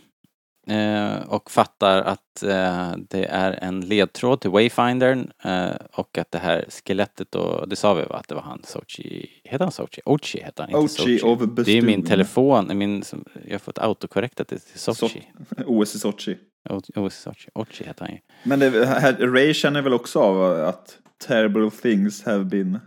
och 1.27 1.51
fattar 1.51 2.01
att 2.01 2.43
eh, 2.43 2.91
det 3.09 3.25
är 3.25 3.51
en 3.51 3.81
ledtråd 3.81 4.41
till 4.41 4.49
Wayfindern 4.49 5.31
eh, 5.43 5.69
och 5.93 6.17
att 6.17 6.31
det 6.31 6.37
här 6.37 6.65
skelettet 6.69 7.31
då, 7.31 7.65
det 7.65 7.75
sa 7.75 7.93
vi 7.93 8.03
va, 8.03 8.15
att 8.15 8.27
det 8.27 8.35
var 8.35 8.41
han 8.41 8.61
Sochi, 8.63 9.29
heter 9.43 9.65
han 9.65 9.71
Sochi? 9.71 10.01
Ochi 10.05 10.43
heter 10.43 10.63
han, 10.63 10.81
inte 10.81 11.01
Ochi 11.01 11.19
Sochi. 11.19 11.63
Det 11.63 11.77
är 11.77 11.81
min 11.81 12.05
telefon, 12.05 12.77
min, 12.77 13.03
jag 13.45 13.53
har 13.53 13.59
fått 13.59 13.77
autokorrektat 13.79 14.47
det 14.47 14.59
till 14.59 14.79
Sochi. 14.79 15.23
OS 15.65 15.95
i 15.95 15.99
Sochi. 15.99 16.37
O- 16.69 16.81
O- 16.95 17.09
Sochi. 17.09 17.49
Ochi 17.53 17.83
heter 17.83 18.05
han 18.05 18.13
ju. 18.13 18.19
Men 18.43 18.59
det, 18.59 18.85
här, 18.85 19.13
Ray 19.13 19.53
känner 19.53 19.81
väl 19.81 19.93
också 19.93 20.19
av 20.19 20.65
att 20.65 20.97
terrible 21.27 21.71
things 21.71 22.25
have 22.25 22.43
been... 22.45 22.79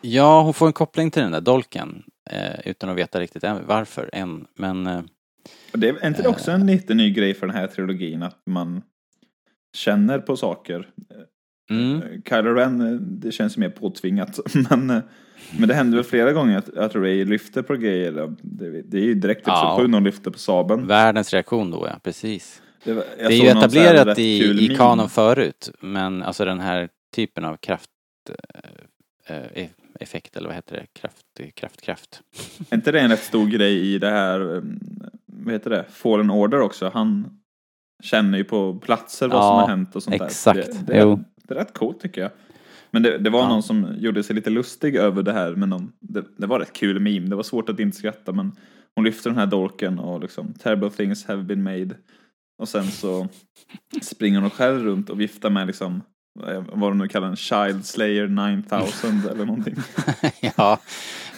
Ja, 0.00 0.42
hon 0.42 0.54
får 0.54 0.66
en 0.66 0.72
koppling 0.72 1.10
till 1.10 1.22
den 1.22 1.32
där 1.32 1.40
dolken 1.40 2.02
eh, 2.30 2.60
utan 2.64 2.90
att 2.90 2.96
veta 2.96 3.20
riktigt 3.20 3.44
varför 3.66 4.10
än. 4.12 4.46
Men 4.56 5.08
eh, 5.74 5.80
Det 5.80 5.88
är 5.88 6.06
inte 6.06 6.22
det 6.22 6.28
också 6.28 6.50
en 6.50 6.66
lite 6.66 6.94
ny 6.94 7.10
grej 7.10 7.34
för 7.34 7.46
den 7.46 7.56
här 7.56 7.66
trilogin 7.66 8.22
att 8.22 8.38
man 8.46 8.82
känner 9.76 10.18
på 10.18 10.36
saker? 10.36 10.88
mm, 11.70 12.02
Kylo 12.28 12.54
Ren, 12.54 12.80
eh, 12.80 13.00
det 13.00 13.32
känns 13.32 13.56
mer 13.56 13.68
påtvingat. 13.70 14.40
Men, 14.70 14.90
eh, 14.90 15.02
men 15.58 15.68
det 15.68 15.74
händer 15.74 15.96
väl 15.98 16.04
flera 16.04 16.32
gånger 16.32 16.58
att, 16.58 16.76
att 16.76 16.94
Ray 16.94 17.24
lyfter 17.24 17.62
på 17.62 17.76
grejer. 17.76 18.34
Det, 18.42 18.82
det 18.82 18.98
är 18.98 19.02
ju 19.04 19.14
direkt 19.14 19.42
Ja. 19.46 19.52
episod 19.72 19.84
7 19.84 19.88
när 19.90 19.96
hon 19.98 20.04
lyfter 20.04 20.30
på 20.30 20.38
sabeln. 20.38 20.86
världens 20.86 21.32
reaktion 21.32 21.70
då 21.70 21.86
ja, 21.90 21.98
precis. 22.02 22.62
Det, 22.84 22.92
var- 22.92 23.04
det 23.18 23.24
är 23.24 23.30
ju 23.30 23.48
etablerat 23.48 24.18
i, 24.18 24.64
i 24.64 24.76
kanon 24.76 25.08
förut, 25.08 25.70
men 25.80 26.22
alltså 26.22 26.44
den 26.44 26.60
här 26.60 26.88
typen 27.16 27.44
av 27.44 27.56
kraft 27.56 27.90
eh, 29.26 29.36
eh, 29.36 29.68
effekt 30.00 30.36
eller 30.36 30.46
vad 30.48 30.54
heter 30.56 30.76
det? 30.76 30.86
Kraft, 31.00 31.54
kraft, 31.54 31.80
kraft. 31.82 32.22
Är 32.70 32.76
inte 32.76 32.92
det 32.92 33.00
en 33.00 33.10
rätt 33.10 33.22
stor 33.22 33.46
grej 33.46 33.94
i 33.94 33.98
det 33.98 34.10
här, 34.10 34.56
eh, 34.56 34.62
vad 35.44 35.52
heter 35.52 35.70
det, 35.70 35.84
Fallen 35.90 36.30
Order 36.30 36.60
också? 36.60 36.90
Han 36.94 37.26
känner 38.02 38.38
ju 38.38 38.44
på 38.44 38.74
platser 38.78 39.28
vad 39.28 39.36
Ja, 39.38 39.42
som 39.42 39.56
har 39.56 39.68
hänt 39.68 39.96
och 39.96 40.02
sånt 40.02 40.22
exakt. 40.22 40.56
där. 40.58 40.66
Det, 40.86 40.92
det, 40.92 40.98
är, 40.98 41.18
det 41.48 41.54
är 41.54 41.58
rätt 41.58 41.74
coolt 41.74 42.00
tycker 42.00 42.20
jag. 42.20 42.30
Men 42.90 43.02
det, 43.02 43.18
det 43.18 43.30
var 43.30 43.40
Ja. 43.40 43.48
någon 43.48 43.62
som 43.62 43.94
gjorde 43.98 44.22
sig 44.22 44.36
lite 44.36 44.50
lustig 44.50 44.96
över 44.96 45.22
det 45.22 45.32
här 45.32 45.52
med 45.54 45.68
någon, 45.68 45.92
det, 46.00 46.24
det 46.36 46.46
var 46.46 46.58
rätt 46.60 46.72
kul 46.72 47.00
meme, 47.00 47.26
det 47.28 47.36
var 47.36 47.42
svårt 47.42 47.68
att 47.68 47.80
inte 47.80 47.96
skratta 47.96 48.32
men 48.32 48.52
hon 48.94 49.04
lyfter 49.04 49.30
den 49.30 49.38
här 49.38 49.46
dolken 49.46 49.98
och 49.98 50.20
liksom 50.20 50.52
terrible 50.54 50.90
things 50.90 51.24
have 51.26 51.42
been 51.42 51.62
made 51.62 51.90
och 52.62 52.68
sen 52.68 52.84
så 52.84 53.28
springer 54.02 54.40
hon 54.40 54.50
själv 54.50 54.84
runt 54.84 55.10
och 55.10 55.20
viftar 55.20 55.50
med 55.50 55.66
liksom 55.66 56.02
vad 56.72 56.90
de 56.90 56.98
nu 56.98 57.08
kallar 57.08 57.28
en 57.28 57.36
Child 57.36 57.84
Slayer 57.86 58.26
9000 58.28 59.22
eller 59.30 59.44
någonting. 59.44 59.74
ja, 60.56 60.78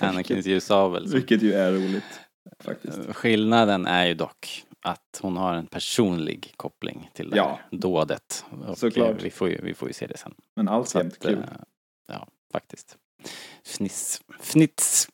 Anakins 0.00 0.46
ljusabel. 0.46 1.06
Vilket 1.12 1.42
ju 1.42 1.52
är 1.52 1.72
roligt 1.72 2.20
faktiskt. 2.64 2.98
Skillnaden 3.12 3.86
är 3.86 4.06
ju 4.06 4.14
dock 4.14 4.64
att 4.82 5.18
hon 5.22 5.36
har 5.36 5.54
en 5.54 5.66
personlig 5.66 6.52
koppling 6.56 7.10
till 7.14 7.30
det 7.30 7.36
Ja. 7.36 7.58
dådet. 7.70 8.44
Och 8.66 8.78
Såklart. 8.78 9.10
eh, 9.10 9.16
Vi 9.22 9.30
får, 9.30 9.48
ju, 9.48 9.60
vi 9.62 9.74
får 9.74 9.88
ju 9.88 9.94
se 9.94 10.06
det 10.06 10.18
sen. 10.18 10.34
Men 10.56 10.68
alltjämt 10.68 11.18
kul. 11.18 11.32
eh, 11.38 11.44
Ja, 12.08 12.26
faktiskt. 12.52 12.96
Fniss. 13.64 14.20
Fnitts. 14.40 15.08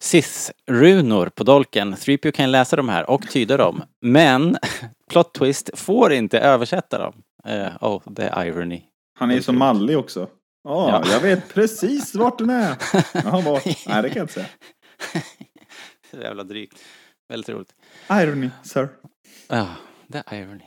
Sis-runor 0.00 1.28
på 1.28 1.44
dolken. 1.44 1.94
3PO 1.94 2.30
kan 2.30 2.50
läsa 2.50 2.76
de 2.76 2.88
här 2.88 3.10
och 3.10 3.28
tyda 3.28 3.56
dem. 3.56 3.82
Men 4.00 4.56
plot 5.10 5.34
twist 5.34 5.70
får 5.74 6.12
inte 6.12 6.38
översätta 6.38 6.98
dem. 6.98 7.22
Eh, 7.44 7.68
oh, 7.80 8.14
the 8.16 8.22
irony. 8.36 8.82
Han 9.18 9.30
är 9.30 9.34
ju 9.34 9.42
så 9.42 9.52
mallig 9.52 9.98
också. 9.98 10.28
Ja, 10.64 11.02
Ja. 11.04 11.10
jag 11.12 11.20
vet 11.20 11.54
precis 11.54 12.14
vart 12.14 12.38
den 12.38 12.50
är. 12.50 12.76
Jaha, 13.14 13.40
var? 13.40 13.62
Nej, 13.88 14.02
det 14.02 14.08
kan 14.08 14.16
jag 14.16 14.24
inte 14.24 14.32
säga. 14.32 14.46
Så 16.10 16.16
jävla 16.16 16.44
drygt. 16.44 16.78
Väldigt 17.28 17.48
roligt. 17.48 17.74
Irony, 18.10 18.50
sir. 18.62 18.88
Ja, 19.48 19.68
the 20.12 20.36
irony. 20.36 20.64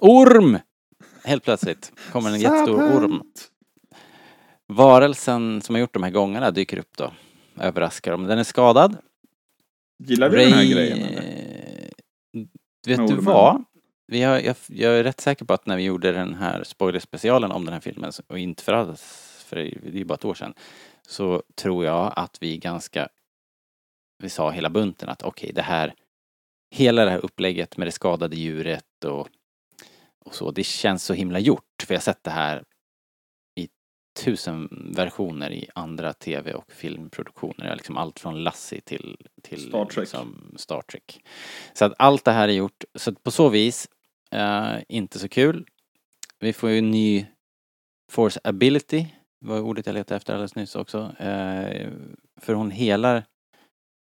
Orm! 0.00 0.58
Helt 1.24 1.44
plötsligt 1.44 1.92
kommer 2.12 2.30
en 2.30 2.40
jättestor 2.40 2.82
orm. 2.82 3.22
Varelsen 4.66 5.62
som 5.62 5.74
har 5.74 5.80
gjort 5.80 5.94
de 5.94 6.02
här 6.02 6.10
gångarna 6.10 6.50
dyker 6.50 6.78
upp 6.78 6.96
då. 6.96 7.12
Överraskar 7.60 8.12
dem. 8.12 8.26
Den 8.26 8.38
är 8.38 8.44
skadad. 8.44 8.96
Gillar 10.04 10.30
du 10.30 10.36
den 10.36 10.52
här 10.52 10.64
grejen? 10.64 10.98
Eller? 10.98 11.44
Vet 12.86 13.08
du 13.08 13.14
vad? 13.16 13.64
Vi 14.06 14.22
har, 14.22 14.38
jag, 14.38 14.56
jag 14.68 14.98
är 14.98 15.04
rätt 15.04 15.20
säker 15.20 15.44
på 15.44 15.52
att 15.52 15.66
när 15.66 15.76
vi 15.76 15.82
gjorde 15.82 16.12
den 16.12 16.34
här 16.34 16.64
spoilerspecialen 16.64 17.52
om 17.52 17.64
den 17.64 17.72
här 17.72 17.80
filmen, 17.80 18.12
och 18.26 18.38
inte 18.38 18.62
för 18.62 18.72
alls, 18.72 19.44
för 19.48 19.56
det 19.56 19.62
är 19.62 19.90
ju 19.92 20.04
bara 20.04 20.14
ett 20.14 20.24
år 20.24 20.34
sedan, 20.34 20.54
så 21.08 21.42
tror 21.54 21.84
jag 21.84 22.12
att 22.16 22.38
vi 22.40 22.58
ganska, 22.58 23.08
vi 24.24 24.30
sa 24.30 24.50
hela 24.50 24.70
bunten 24.70 25.08
att 25.08 25.22
okej, 25.22 25.52
det 25.54 25.62
här, 25.62 25.94
hela 26.70 27.04
det 27.04 27.10
här 27.10 27.24
upplägget 27.24 27.76
med 27.76 27.86
det 27.86 27.92
skadade 27.92 28.36
djuret 28.36 29.04
och, 29.04 29.28
och 30.24 30.34
så, 30.34 30.50
det 30.50 30.64
känns 30.64 31.04
så 31.04 31.14
himla 31.14 31.38
gjort, 31.38 31.84
för 31.86 31.94
jag 31.94 31.98
har 31.98 32.02
sett 32.02 32.24
det 32.24 32.30
här 32.30 32.64
i 33.56 33.68
tusen 34.24 34.92
versioner 34.96 35.50
i 35.52 35.68
andra 35.74 36.12
tv 36.12 36.54
och 36.54 36.72
filmproduktioner, 36.72 37.76
liksom 37.76 37.96
allt 37.96 38.20
från 38.20 38.42
Lassie 38.42 38.80
till, 38.80 39.16
till 39.42 39.68
Star 39.68 39.84
Trek. 39.84 39.96
Liksom 39.96 40.54
Star 40.56 40.82
Trek. 40.82 41.24
Så 41.74 41.84
att 41.84 41.92
allt 41.98 42.24
det 42.24 42.32
här 42.32 42.48
är 42.48 42.52
gjort, 42.52 42.84
så 42.94 43.14
på 43.14 43.30
så 43.30 43.48
vis, 43.48 43.88
eh, 44.30 44.76
inte 44.88 45.18
så 45.18 45.28
kul. 45.28 45.66
Vi 46.38 46.52
får 46.52 46.70
ju 46.70 46.78
en 46.78 46.90
ny 46.90 47.26
Force 48.10 48.40
Ability, 48.44 49.06
var 49.40 49.60
ordet 49.60 49.86
jag 49.86 49.94
letade 49.94 50.16
efter 50.16 50.32
alldeles 50.32 50.54
nyss 50.54 50.76
också. 50.76 51.16
Eh, 51.18 51.88
för 52.40 52.54
hon 52.54 52.70
helar 52.70 53.24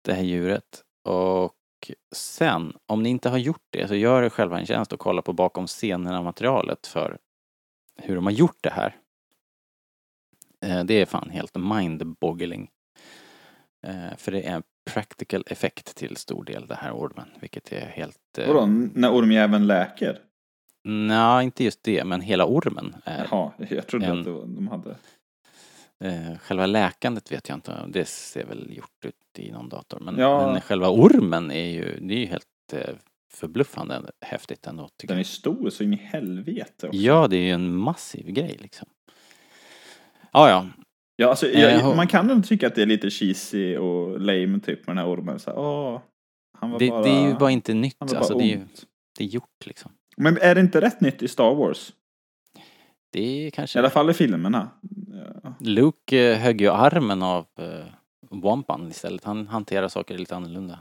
det 0.02 0.12
här 0.12 0.22
djuret 0.22 0.82
och 1.04 1.52
sen, 2.14 2.72
om 2.86 3.02
ni 3.02 3.08
inte 3.08 3.28
har 3.28 3.38
gjort 3.38 3.64
det, 3.70 3.88
så 3.88 3.94
gör 3.94 4.22
er 4.22 4.28
själva 4.28 4.58
en 4.58 4.66
tjänst 4.66 4.92
och 4.92 5.00
kolla 5.00 5.22
på 5.22 5.32
bakom 5.32 5.66
scenerna 5.66 6.22
materialet 6.22 6.86
för 6.86 7.18
hur 7.96 8.14
de 8.14 8.24
har 8.26 8.32
gjort 8.32 8.58
det 8.60 8.70
här. 8.70 8.96
Eh, 10.64 10.84
det 10.84 10.94
är 10.94 11.06
fan 11.06 11.30
helt 11.30 11.54
mind-boggling. 11.56 12.70
Eh, 13.86 14.16
för 14.16 14.32
det 14.32 14.42
är 14.46 14.62
practical 14.90 15.44
effekt 15.46 15.96
till 15.96 16.16
stor 16.16 16.44
del, 16.44 16.66
det 16.66 16.74
här 16.74 16.92
ormen, 16.92 17.28
vilket 17.40 17.72
är 17.72 17.86
helt... 17.86 18.38
Eh, 18.38 18.46
Vadå, 18.54 18.66
när 18.94 19.12
ormjäveln 19.12 19.66
läker? 19.66 20.18
Nej, 20.84 21.44
inte 21.44 21.64
just 21.64 21.82
det, 21.82 22.04
men 22.04 22.20
hela 22.20 22.46
ormen 22.46 22.96
är... 23.04 23.26
Jaha, 23.30 23.52
jag 23.70 23.86
trodde 23.86 24.06
en- 24.06 24.18
att 24.18 24.24
de 24.56 24.68
hade... 24.68 24.96
Eh, 26.04 26.38
själva 26.38 26.66
läkandet 26.66 27.32
vet 27.32 27.48
jag 27.48 27.56
inte, 27.56 27.86
det 27.88 28.04
ser 28.08 28.46
väl 28.46 28.76
gjort 28.76 29.04
ut 29.04 29.38
i 29.38 29.50
någon 29.52 29.68
dator. 29.68 30.00
Men, 30.00 30.18
Ja. 30.18 30.52
men 30.52 30.60
själva 30.60 30.88
ormen 30.90 31.50
är 31.50 31.64
ju, 31.70 31.98
det 32.00 32.14
är 32.14 32.18
ju 32.18 32.26
helt 32.26 32.46
eh, 32.72 32.94
förbluffande 33.32 34.02
häftigt 34.20 34.66
ändå 34.66 34.88
Den 35.04 35.18
är 35.18 35.22
stor 35.24 35.70
så 35.70 35.84
in 35.84 35.92
i 35.92 35.96
helvete 35.96 36.86
också. 36.86 36.98
Ja, 37.00 37.28
det 37.28 37.36
är 37.36 37.40
ju 37.42 37.50
en 37.50 37.74
massiv 37.74 38.26
grej 38.26 38.56
liksom. 38.60 38.88
Ja, 40.32 40.48
ja. 40.50 40.66
Ja, 41.16 41.28
alltså, 41.28 41.46
Eh, 41.48 41.60
jag, 41.60 41.80
hon- 41.80 41.96
man 41.96 42.06
kan 42.06 42.26
nog 42.26 42.46
tycka 42.48 42.66
att 42.66 42.74
det 42.74 42.82
är 42.82 42.86
lite 42.86 43.10
cheesy 43.10 43.76
och 43.76 44.20
lame 44.20 44.60
typ 44.60 44.86
med 44.86 44.96
den 44.96 44.98
här 44.98 45.14
ormen. 45.14 45.38
Så 45.38 45.50
här, 45.50 45.58
åh, 45.58 46.00
han 46.58 46.70
var 46.70 46.78
Det, 46.78 46.88
bara, 46.90 47.02
det 47.02 47.10
är 47.10 47.28
ju 47.28 47.34
bara 47.34 47.50
inte 47.50 47.74
nytt. 47.74 47.96
han 47.98 48.08
var 48.08 48.16
Alltså, 48.16 48.38
det, 48.38 48.44
är 48.44 48.48
ju, 48.48 48.60
det 49.18 49.24
är 49.24 49.28
gjort 49.28 49.66
liksom. 49.66 49.92
Men 50.16 50.38
är 50.40 50.54
det 50.54 50.60
inte 50.60 50.80
rätt 50.80 51.00
nytt 51.00 51.22
i 51.22 51.28
Star 51.28 51.54
Wars? 51.54 51.92
Det 53.12 53.20
är 53.20 53.46
I 53.46 53.50
kanske... 53.50 53.78
alla 53.78 53.90
fall 53.90 54.10
i 54.10 54.14
filmerna. 54.14 54.70
Ja. 55.42 55.54
Luke 55.60 56.32
eh, 56.32 56.38
högg 56.38 56.60
ju 56.60 56.68
armen 56.68 57.22
av 57.22 57.46
eh, 57.58 57.84
Wampan 58.30 58.88
istället. 58.88 59.24
Han 59.24 59.46
hanterar 59.46 59.88
saker 59.88 60.18
lite 60.18 60.36
annorlunda. 60.36 60.78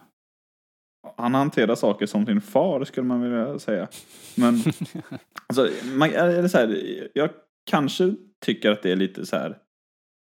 Han 1.17 1.35
hanterar 1.35 1.75
saker 1.75 2.05
som 2.05 2.25
sin 2.25 2.41
far 2.41 2.83
skulle 2.83 3.07
man 3.07 3.21
vilja 3.21 3.59
säga. 3.59 3.87
Men 4.35 4.53
alltså, 5.47 5.69
man, 5.97 6.09
är 6.09 6.41
det 6.41 6.49
så 6.49 6.57
här, 6.57 7.07
jag 7.13 7.29
kanske 7.69 8.15
tycker 8.45 8.71
att 8.71 8.83
det 8.83 8.91
är 8.91 8.95
lite 8.95 9.25
så 9.25 9.35
här 9.35 9.57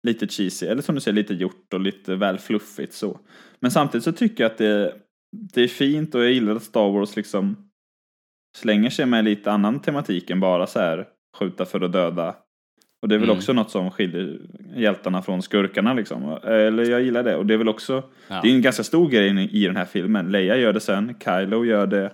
lite 0.06 0.28
cheesy, 0.28 0.66
eller 0.66 0.82
som 0.82 0.94
du 0.94 1.00
säger 1.00 1.14
lite 1.14 1.34
gjort 1.34 1.74
och 1.74 1.80
lite 1.80 2.14
väl 2.16 2.38
fluffigt 2.38 2.94
så. 2.94 3.18
Men 3.60 3.70
samtidigt 3.70 4.04
så 4.04 4.12
tycker 4.12 4.44
jag 4.44 4.50
att 4.52 4.58
det, 4.58 4.94
det 5.54 5.62
är 5.62 5.68
fint 5.68 6.14
och 6.14 6.22
jag 6.22 6.32
gillar 6.32 6.56
att 6.56 6.62
Star 6.62 6.90
Wars 6.90 7.16
liksom 7.16 7.70
slänger 8.56 8.90
sig 8.90 9.06
med 9.06 9.24
lite 9.24 9.52
annan 9.52 9.80
tematik 9.80 10.30
än 10.30 10.40
bara 10.40 10.66
så 10.66 10.78
här 10.78 11.08
skjuta 11.38 11.64
för 11.64 11.80
att 11.80 11.92
döda. 11.92 12.36
Och 13.02 13.08
det 13.08 13.14
är 13.14 13.18
väl 13.18 13.28
Mm. 13.28 13.36
också 13.38 13.52
något 13.52 13.70
som 13.70 13.90
skiljer 13.90 14.40
hjältarna 14.76 15.22
från 15.22 15.42
skurkarna 15.42 15.94
liksom. 15.94 16.38
Eller 16.44 16.90
jag 16.90 17.02
gillar 17.02 17.22
det. 17.22 17.36
Och 17.36 17.46
det 17.46 17.54
är 17.54 17.58
väl 17.58 17.68
också, 17.68 18.02
Ja. 18.28 18.40
det 18.42 18.48
är 18.50 18.54
en 18.54 18.62
ganska 18.62 18.82
stor 18.84 19.08
grej 19.08 19.48
i 19.52 19.66
den 19.66 19.76
här 19.76 19.84
filmen. 19.84 20.32
Leia 20.32 20.56
gör 20.56 20.72
det 20.72 20.80
sen, 20.80 21.14
Kylo 21.24 21.64
gör 21.64 21.86
det, 21.86 22.04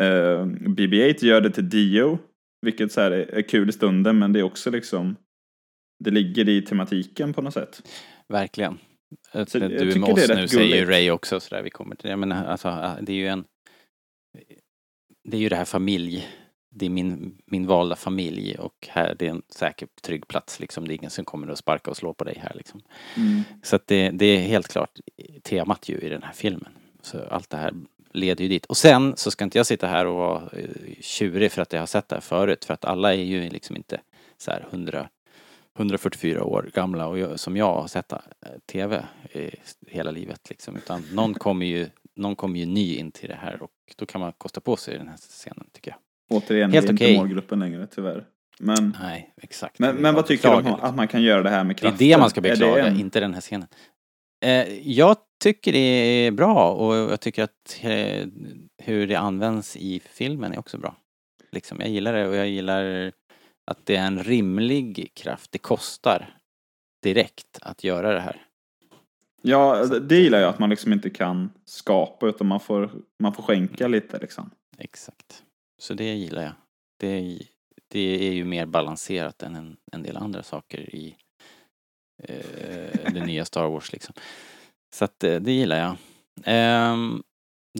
eh, 0.00 0.44
BB-8 0.46 1.24
gör 1.24 1.40
det 1.40 1.50
till 1.50 1.68
Dio. 1.68 2.18
Vilket 2.66 2.92
så 2.92 3.00
här 3.00 3.10
är, 3.10 3.34
är 3.34 3.42
kul 3.42 3.68
i 3.68 3.72
stunden 3.72 4.18
men 4.18 4.32
det 4.32 4.38
är 4.38 4.42
också 4.42 4.70
liksom, 4.70 5.16
det 6.04 6.10
ligger 6.10 6.48
i 6.48 6.62
tematiken 6.62 7.32
på 7.32 7.42
något 7.42 7.54
sätt. 7.54 7.82
Verkligen. 8.28 8.78
Att 9.32 9.48
Så 9.50 9.58
du 9.58 9.64
är 9.64 9.68
med 9.68 9.78
det 9.78 9.94
är 9.94 10.12
oss 10.12 10.28
rätt 10.28 10.36
nu 10.38 10.48
säger 10.48 10.76
ju. 10.76 10.84
Ray 10.84 11.10
också 11.10 11.40
sådär, 11.40 11.62
vi 11.62 11.70
kommer 11.70 11.96
till 11.96 12.10
det. 12.10 12.16
Men 12.16 12.32
alltså, 12.32 12.96
det 13.00 13.12
är 13.12 13.16
ju 13.16 13.26
en... 13.26 13.44
Det 15.24 15.36
är 15.36 15.40
ju 15.40 15.48
det 15.48 15.56
här 15.56 15.64
familj. 15.64 16.26
Det 16.70 16.86
är 16.86 16.90
min, 16.90 17.38
min 17.44 17.66
valda 17.66 17.96
familj 17.96 18.56
och 18.58 18.88
här 18.90 19.16
det 19.18 19.26
är 19.26 19.30
en 19.30 19.42
säker, 19.48 19.88
trygg 20.02 20.28
plats 20.28 20.60
liksom. 20.60 20.88
Det 20.88 20.94
är 20.94 20.96
ingen 20.96 21.10
som 21.10 21.24
kommer 21.24 21.48
att 21.48 21.58
sparka 21.58 21.90
och 21.90 21.96
slå 21.96 22.14
på 22.14 22.24
dig 22.24 22.38
här 22.42 22.52
liksom. 22.54 22.82
Mm. 23.16 23.42
Så 23.62 23.76
att 23.76 23.86
det, 23.86 24.10
det 24.10 24.26
är 24.26 24.40
helt 24.40 24.68
klart 24.68 24.98
temat 25.42 25.88
ju 25.88 25.98
i 25.98 26.08
den 26.08 26.22
här 26.22 26.32
filmen. 26.32 26.72
Så 27.02 27.24
allt 27.30 27.50
det 27.50 27.56
här 27.56 27.72
leder 28.12 28.42
ju 28.42 28.48
dit. 28.48 28.66
Och 28.66 28.76
sen 28.76 29.16
så 29.16 29.30
ska 29.30 29.44
inte 29.44 29.58
jag 29.58 29.66
sitta 29.66 29.86
här 29.86 30.06
och 30.06 30.16
vara 30.16 30.42
eh, 30.52 30.68
tjurig 31.00 31.52
för 31.52 31.62
att 31.62 31.72
jag 31.72 31.80
har 31.80 31.86
sett 31.86 32.08
det 32.08 32.16
här 32.16 32.20
förut. 32.20 32.64
För 32.64 32.74
att 32.74 32.84
alla 32.84 33.14
är 33.14 33.22
ju 33.22 33.50
liksom 33.50 33.76
inte 33.76 34.00
så 34.38 34.50
här 34.50 34.66
100, 34.70 35.08
144 35.76 36.44
år 36.44 36.70
gamla 36.74 37.06
och 37.06 37.18
jag, 37.18 37.40
som 37.40 37.56
jag 37.56 37.74
har 37.74 37.88
sett 37.88 38.12
eh, 38.12 38.18
TV 38.66 39.04
i 39.32 39.50
hela 39.86 40.10
livet 40.10 40.50
liksom. 40.50 40.76
Utan 40.76 41.04
någon 41.12 41.34
kommer 41.34 41.66
ju, 41.66 41.88
någon 42.14 42.36
kommer 42.36 42.58
ju 42.58 42.66
ny 42.66 42.96
in 42.96 43.12
till 43.12 43.28
det 43.28 43.38
här 43.40 43.62
och 43.62 43.70
då 43.96 44.06
kan 44.06 44.20
man 44.20 44.32
kosta 44.32 44.60
på 44.60 44.76
sig 44.76 44.98
den 44.98 45.08
här 45.08 45.16
scenen 45.16 45.66
tycker 45.72 45.90
jag. 45.90 45.98
Återigen, 46.30 46.72
Helt 46.72 46.86
det 46.86 46.92
är 46.92 46.96
okej. 46.96 47.08
inte 47.10 47.20
målgruppen 47.20 47.58
längre 47.58 47.86
tyvärr. 47.86 48.24
Men, 48.60 48.96
Nej, 49.02 49.34
exakt. 49.42 49.78
men, 49.78 49.96
men 49.96 50.14
vad 50.14 50.26
tycker 50.26 50.48
du 50.50 50.54
om 50.56 50.66
att 50.80 50.94
man 50.96 51.08
kan 51.08 51.22
göra 51.22 51.42
det 51.42 51.50
här 51.50 51.64
med 51.64 51.76
Det 51.76 51.80
är 51.80 51.82
kraften? 51.82 52.08
det 52.08 52.18
man 52.18 52.30
ska 52.30 52.40
beklaga, 52.40 52.86
en- 52.86 53.00
inte 53.00 53.20
den 53.20 53.34
här 53.34 53.40
scenen. 53.40 53.68
Eh, 54.44 54.88
jag 54.88 55.16
tycker 55.42 55.72
det 55.72 55.78
är 56.26 56.30
bra 56.30 56.72
och 56.72 56.94
jag 56.96 57.20
tycker 57.20 57.42
att 57.42 57.80
eh, 57.82 58.26
hur 58.82 59.06
det 59.06 59.14
används 59.14 59.76
i 59.76 60.00
filmen 60.04 60.52
är 60.52 60.58
också 60.58 60.78
bra. 60.78 60.96
Liksom, 61.52 61.80
jag 61.80 61.88
gillar 61.88 62.12
det 62.12 62.28
och 62.28 62.36
jag 62.36 62.48
gillar 62.48 63.12
att 63.70 63.86
det 63.86 63.96
är 63.96 64.06
en 64.06 64.24
rimlig 64.24 65.10
kraft. 65.14 65.52
Det 65.52 65.58
kostar 65.58 66.34
direkt 67.02 67.58
att 67.62 67.84
göra 67.84 68.12
det 68.14 68.20
här. 68.20 68.42
Ja, 69.42 69.86
det- 69.86 70.16
gillar 70.18 70.38
jag 70.40 70.48
att 70.48 70.58
man 70.58 70.70
liksom 70.70 70.92
inte 70.92 71.10
kan 71.10 71.50
skapa 71.64 72.28
utan 72.28 72.46
man 72.46 72.60
får, 72.60 72.90
man 73.22 73.32
får 73.34 73.42
skänka 73.42 73.88
lite 73.88 74.18
liksom. 74.18 74.50
Exakt. 74.78 75.42
Så 75.78 75.94
det 75.94 76.14
gillar 76.14 76.42
jag. 76.42 76.52
Det, 77.00 77.38
det 77.88 78.28
är 78.28 78.32
ju 78.32 78.44
mer 78.44 78.66
balanserat 78.66 79.42
än 79.42 79.56
en, 79.56 79.76
en 79.92 80.02
del 80.02 80.16
andra 80.16 80.42
saker 80.42 80.94
i 80.94 81.16
eh, 82.22 83.12
det 83.12 83.26
nya 83.26 83.44
Star 83.44 83.68
Wars 83.68 83.92
liksom. 83.92 84.14
Så 84.94 85.04
att 85.04 85.24
eh, 85.24 85.36
det 85.36 85.52
gillar 85.52 85.78
jag. 85.78 85.96
Ehm, 86.44 87.22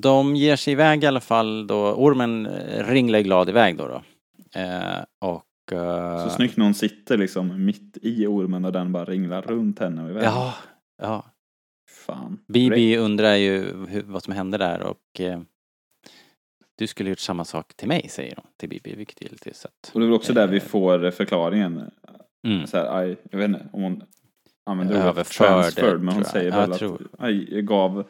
de 0.02 0.36
ger 0.36 0.56
sig 0.56 0.72
iväg 0.72 1.04
i 1.04 1.06
alla 1.06 1.20
fall 1.20 1.66
då. 1.66 1.94
Ormen 1.94 2.46
eh, 2.46 2.86
ringlar 2.86 3.20
glad 3.20 3.48
iväg 3.48 3.76
då. 3.76 3.88
då. 3.88 4.02
Eh, 4.60 5.04
och... 5.20 5.72
eh, 5.72 6.24
Så 6.24 6.30
snyggt 6.30 6.56
när 6.56 6.64
hon 6.64 6.74
sitter 6.74 7.16
liksom 7.16 7.64
mitt 7.64 7.98
i 8.02 8.26
ormen 8.26 8.64
och 8.64 8.72
den 8.72 8.92
bara 8.92 9.04
ringlar 9.04 9.42
runt 9.42 9.78
henne 9.78 10.04
och 10.04 10.10
iväg. 10.10 10.24
Ja, 10.24 10.54
ja. 11.02 11.24
Fan. 11.90 12.38
Bibi 12.48 12.96
undrar 12.96 13.34
ju 13.34 13.86
hur, 13.86 14.02
vad 14.02 14.22
som 14.22 14.32
hände 14.34 14.58
där 14.58 14.82
och 14.82 15.20
eh, 15.20 15.40
du 16.78 16.86
skulle 16.86 17.08
gjort 17.10 17.18
samma 17.18 17.44
sak 17.44 17.74
till 17.76 17.88
mig, 17.88 18.08
säger 18.08 18.34
hon 18.36 18.46
till 18.56 18.68
Bibi, 18.68 18.94
vilket 18.96 19.22
är 19.22 19.28
lite 19.28 19.54
sött. 19.54 19.90
Och 19.94 20.00
det 20.00 20.04
är 20.04 20.08
väl 20.08 20.16
också 20.16 20.32
där 20.32 20.46
vi 20.46 20.56
Eh, 20.56 20.62
får 20.62 21.10
förklaringen. 21.10 21.90
Mm. 22.46 22.66
Så 22.66 22.76
här, 22.76 22.98
aj, 22.98 23.16
jag 23.30 23.38
vet 23.38 23.48
inte 23.48 23.68
om 23.72 23.82
hon 23.82 24.02
använder 24.66 25.10
ordet 25.10 25.26
transferred, 25.30 26.00
men 26.00 26.14
hon 26.14 26.24
säger 26.24 26.50
väl 26.50 26.60
jag 26.60 26.70
att 26.70 26.78
tror- 26.78 27.60
gav, 27.62 28.04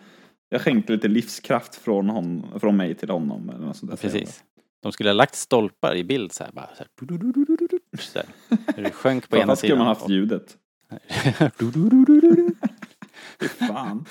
jag 0.48 0.60
skänkte 0.60 0.92
lite 0.92 1.08
livskraft 1.08 1.74
från, 1.74 2.08
hon, 2.10 2.46
från 2.60 2.76
mig 2.76 2.94
till 2.94 3.10
honom. 3.10 3.50
Eller 3.50 3.66
något 3.66 3.76
sånt 3.76 3.90
där. 3.90 3.96
Precis. 3.96 4.44
De 4.82 4.92
skulle 4.92 5.08
ha 5.08 5.14
lagt 5.14 5.34
stolpar 5.34 5.96
i 5.96 6.04
bild 6.04 6.32
så 6.32 6.44
här 6.44 6.52
bara. 6.52 6.68
Så 6.76 6.78
här, 6.78 7.98
så 7.98 8.18
här. 8.18 8.26
Det 8.76 8.90
sjönk 8.90 9.28
på 9.28 9.36
ena 9.36 9.56
Framförallt 9.56 9.58
skulle 9.58 9.68
sidan. 9.68 9.78
man 9.78 9.86
haft 9.86 10.08
ljudet. 10.08 10.56
Fy 13.40 13.48
fan. 13.48 14.04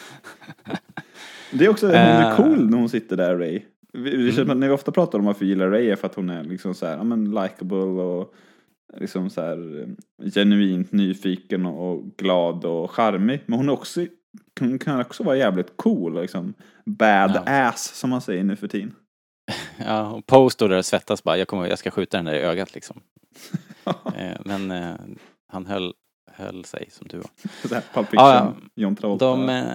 Det 1.51 1.65
är 1.65 1.69
också, 1.69 1.85
hon 1.87 1.95
är 1.95 2.35
cool 2.35 2.69
när 2.69 2.77
hon 2.77 2.89
sitter 2.89 3.17
där 3.17 3.37
Ray. 3.37 3.61
Det 4.03 4.31
känns 4.35 4.37
Mm. 4.39 4.59
när 4.59 4.67
vi 4.67 4.73
ofta 4.73 4.91
pratar 4.91 5.19
om 5.19 5.25
varför 5.25 5.39
vi 5.39 5.45
gillar 5.51 5.69
Ray 5.69 5.89
är 5.89 5.95
för 5.95 6.07
att 6.07 6.15
hon 6.15 6.29
är 6.29 6.43
liksom 6.43 6.73
så 6.73 6.85
här, 6.85 6.97
ja 6.97 7.03
men 7.03 7.31
likable 7.31 7.77
och 7.77 8.33
liksom 8.97 9.29
så 9.29 9.41
här 9.41 9.81
eh, 9.81 10.29
genuint 10.31 10.91
nyfiken 10.91 11.65
och 11.65 12.03
glad 12.17 12.65
och 12.65 12.91
charmig. 12.91 13.41
Men 13.45 13.59
hon 13.59 13.69
är 13.69 13.73
också, 13.73 14.05
hon 14.59 14.79
kan 14.79 15.01
också 15.01 15.23
vara 15.23 15.37
jävligt 15.37 15.73
cool 15.77 16.21
liksom 16.21 16.53
badass 16.85 17.95
som 17.95 18.09
man 18.09 18.21
säger 18.21 18.43
nu 18.43 18.55
för 18.55 18.67
tiden. 18.67 18.95
Ja, 19.85 20.11
och 20.11 20.25
Poe 20.25 20.49
står 20.49 20.69
där 20.69 20.77
och 20.77 20.85
svettas 20.85 21.23
bara. 21.23 21.37
Jag, 21.37 21.47
kommer, 21.47 21.67
jag 21.67 21.79
ska 21.79 21.91
skjuta 21.91 22.17
den 22.17 22.25
där 22.25 22.33
i 22.33 22.39
ögat 22.41 22.73
liksom. 22.73 23.01
Eh, 24.17 24.37
Men 24.45 24.71
eh, 24.71 24.95
han 25.47 25.65
höll, 25.65 25.93
höll 26.37 26.65
sig 26.65 26.87
som 26.91 27.07
du 27.07 27.17
var. 27.17 27.29
så 27.67 27.75
här, 27.75 27.83
Pulp 27.93 28.09
Fiction, 28.09 28.27
Ja, 28.27 28.35
ja. 28.35 28.55
John 28.75 28.95
Travolta. 28.95 29.25
De, 29.25 29.49
eh, 29.49 29.65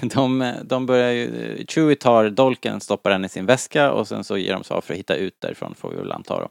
de, 0.14 0.54
de 0.64 0.86
börjar 0.86 1.10
ju, 1.10 1.64
Chewie 1.68 1.96
tar 1.96 2.30
dolken, 2.30 2.80
stoppar 2.80 3.10
den 3.10 3.24
i 3.24 3.28
sin 3.28 3.46
väska 3.46 3.92
och 3.92 4.08
sen 4.08 4.24
så 4.24 4.36
ger 4.38 4.52
de 4.52 4.64
sig 4.64 4.74
av 4.74 4.80
för 4.80 4.94
att 4.94 5.00
hitta 5.00 5.14
ut 5.14 5.40
därifrån 5.40 5.74
får 5.74 5.90
vi 5.90 5.96
väl 5.96 6.12
anta 6.12 6.40
då. 6.40 6.48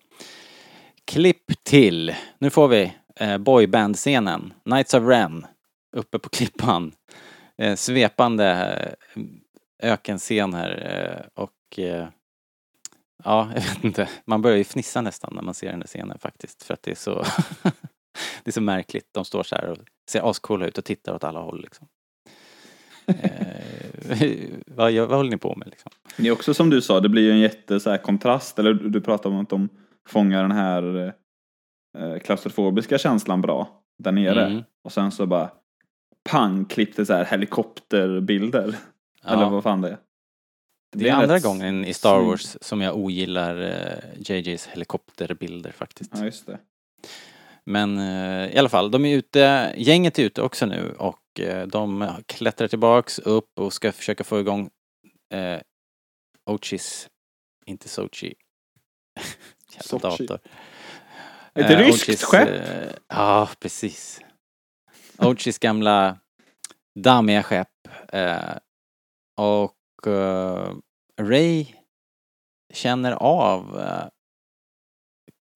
Klipp 1.06 1.64
till, 1.64 2.16
nu 2.38 2.50
får 2.50 2.68
vi 2.68 2.94
eh, 3.16 3.38
boyband-scenen, 3.38 4.54
Knights 4.64 4.94
of 4.94 5.04
Ren, 5.04 5.46
uppe 5.98 6.20
på 6.20 6.30
klippan. 6.30 6.92
Eh, 7.58 7.76
svepande 7.76 8.46
eh, 9.14 9.24
ökenscen 9.92 10.54
här 10.54 10.72
eh, 10.86 11.44
och 11.44 11.80
eh, 11.80 12.08
ja, 13.24 13.52
jag 13.56 13.62
vet 13.62 13.84
inte, 13.84 14.10
man 14.26 14.42
börjar 14.42 14.58
ju 14.58 14.64
fnissa 14.64 15.02
nästan 15.02 15.34
när 15.36 15.42
man 15.42 15.54
ser 15.54 15.70
den 15.70 15.80
där 15.80 15.88
scenen 15.88 16.18
faktiskt 16.20 16.64
för 16.64 16.74
att 16.74 16.84
det 16.84 16.92
är 16.92 16.96
så 16.96 17.26
det 18.44 18.50
är 18.50 18.52
så 18.52 18.62
märkligt. 18.62 19.08
De 19.12 19.26
står 19.26 19.44
så 19.44 19.56
här 19.56 19.70
och 19.70 19.78
ser 20.10 20.30
ascoola 20.30 20.68
ut 20.68 20.78
och 20.78 20.86
tittar 20.86 21.16
åt 21.16 21.24
alla 21.24 21.40
håll 21.40 21.62
liksom. 21.62 21.88
eh, 23.08 24.40
vad, 24.66 24.94
vad 24.94 25.18
håller 25.18 25.30
ni 25.32 25.38
på 25.38 25.56
med 25.56 25.68
liksom? 25.68 25.92
Det 26.18 26.28
är 26.28 26.32
också 26.32 26.54
som 26.54 26.70
du 26.70 26.82
sa, 26.82 27.00
det 27.00 27.10
blir 27.10 27.24
ju 27.24 27.32
en 27.32 27.40
jätte 27.40 27.80
så 27.80 27.90
här, 27.90 27.98
kontrast. 27.98 28.60
Eller 28.60 28.74
du 28.74 29.02
pratar 29.02 29.30
om 29.30 29.40
att 29.40 29.50
de 29.50 29.70
fångar 30.08 30.42
den 30.42 30.52
här 30.52 31.14
eh, 31.98 32.20
klaustrofobiska 32.20 32.98
känslan 32.98 33.42
bra 33.42 33.84
där 34.04 34.12
nere. 34.12 34.46
Mm. 34.46 34.64
Och 34.84 34.92
sen 34.92 35.12
så 35.12 35.26
bara 35.26 35.52
pang 36.30 36.66
klippte 36.66 37.06
så 37.06 37.14
här 37.14 37.26
helikopterbilder. 37.26 38.76
Ja. 39.24 39.30
Eller 39.30 39.50
vad 39.50 39.64
fan 39.64 39.82
det 39.82 39.90
är. 39.90 39.98
Det 40.92 40.98
blir 40.98 41.10
är 41.10 41.14
andra 41.14 41.40
gången 41.40 41.86
i 41.86 41.94
Star 41.94 42.20
Wars 42.20 42.58
som 42.62 42.82
jag 42.82 42.98
ogillar 42.98 43.62
eh, 43.62 44.36
JJs 44.36 44.68
helikopterbilder 44.68 45.72
faktiskt. 45.72 46.12
Ja, 46.16 46.26
just 46.26 46.46
det. 46.46 46.60
Men 47.70 47.98
eh, 48.00 48.56
i 48.56 48.58
alla 48.58 48.70
fall, 48.70 48.92
de 48.92 49.06
är 49.06 49.18
ute, 49.18 49.74
gänget 49.78 50.20
är 50.20 50.24
ute 50.24 50.42
också 50.42 50.66
nu 50.66 50.96
och 51.00 51.40
eh, 51.40 51.68
de 51.68 52.10
klättrar 52.26 52.68
tillbaks 52.68 53.20
upp 53.20 53.60
och 53.60 53.74
ska 53.74 53.92
försöka 53.92 54.24
få 54.24 54.40
igång 54.40 54.70
eh, 55.34 55.62
Ochis, 56.46 57.10
inte 57.66 57.90
Sochi. 57.90 58.34
Jävla 59.76 60.10
dator. 60.10 60.40
Ett 61.54 61.70
Eh, 61.72 61.78
ryskt 61.78 62.04
Ochis, 62.10 62.24
skepp! 62.24 62.50
eh, 62.50 62.92
Ja, 63.08 63.50
precis. 63.60 64.22
Ochis 65.18 65.60
gamla 65.60 66.18
dammiga 67.00 67.44
skepp. 67.44 67.88
Eh, 68.14 68.58
och 69.38 70.08
eh, 70.08 70.76
Ray 71.22 71.66
känner 72.74 73.12
av 73.12 73.82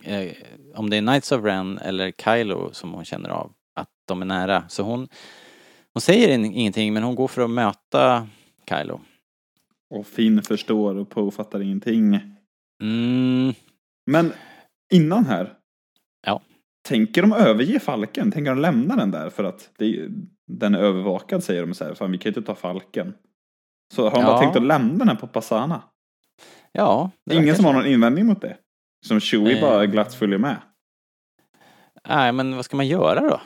eh, 0.03 0.31
om 0.75 0.89
det 0.89 0.97
är 0.97 1.01
Knights 1.01 1.31
of 1.31 1.43
Ren 1.43 1.77
eller 1.77 2.11
Kylo 2.11 2.69
som 2.73 2.91
hon 2.93 3.05
känner 3.05 3.29
av 3.29 3.51
att 3.75 3.89
de 4.07 4.21
är 4.21 4.25
nära. 4.25 4.63
Så 4.69 4.83
hon, 4.83 5.07
hon 5.93 6.01
säger 6.01 6.29
in, 6.33 6.45
ingenting 6.45 6.93
men 6.93 7.03
hon 7.03 7.15
går 7.15 7.27
för 7.27 7.41
att 7.41 7.49
möta 7.49 8.27
Kylo. 8.69 8.99
Och 9.89 10.07
Finn 10.07 10.41
förstår 10.43 10.95
och 10.95 11.09
Poe 11.09 11.31
fattar 11.31 11.61
ingenting. 11.61 12.19
Mm, 12.81 13.53
Men 14.05 14.33
innan 14.93 15.25
här. 15.25 15.53
Ja. 16.25 16.41
Tänker 16.87 17.21
de 17.21 17.33
överge 17.33 17.79
falken? 17.79 18.31
Tänker 18.31 18.51
de 18.51 18.59
lämna 18.61 18.95
den 18.95 19.11
där 19.11 19.29
för 19.29 19.43
att 19.43 19.69
det, 19.77 20.07
den 20.47 20.75
är 20.75 20.79
övervakad 20.79 21.43
säger 21.43 21.61
de 21.61 21.73
så 21.73 21.83
här. 21.85 21.93
Fan 21.93 22.11
vi 22.11 22.17
kan 22.17 22.31
ju 22.31 22.37
inte 22.37 22.47
ta 22.47 22.55
falken. 22.55 23.13
Så 23.93 24.03
har 24.03 24.11
de 24.11 24.19
Ja. 24.21 24.25
bara 24.27 24.39
tänkt 24.39 24.55
att 24.55 24.63
lämna 24.63 25.05
den 25.05 25.17
på 25.17 25.27
Passana? 25.27 25.81
ja. 26.71 27.11
det 27.25 27.35
Ingen 27.35 27.55
som 27.55 27.65
har 27.65 27.73
någon 27.73 27.85
invändning 27.85 28.25
mot 28.25 28.41
det? 28.41 28.57
Som 29.07 29.19
Chewie 29.19 29.55
Eh. 29.55 29.61
bara 29.61 29.85
glatt 29.85 30.15
följer 30.15 30.37
med? 30.37 30.61
Nej, 32.09 32.31
men 32.31 32.55
vad 32.55 32.65
ska 32.65 32.77
man 32.77 32.87
göra 32.87 33.21
då? 33.29 33.41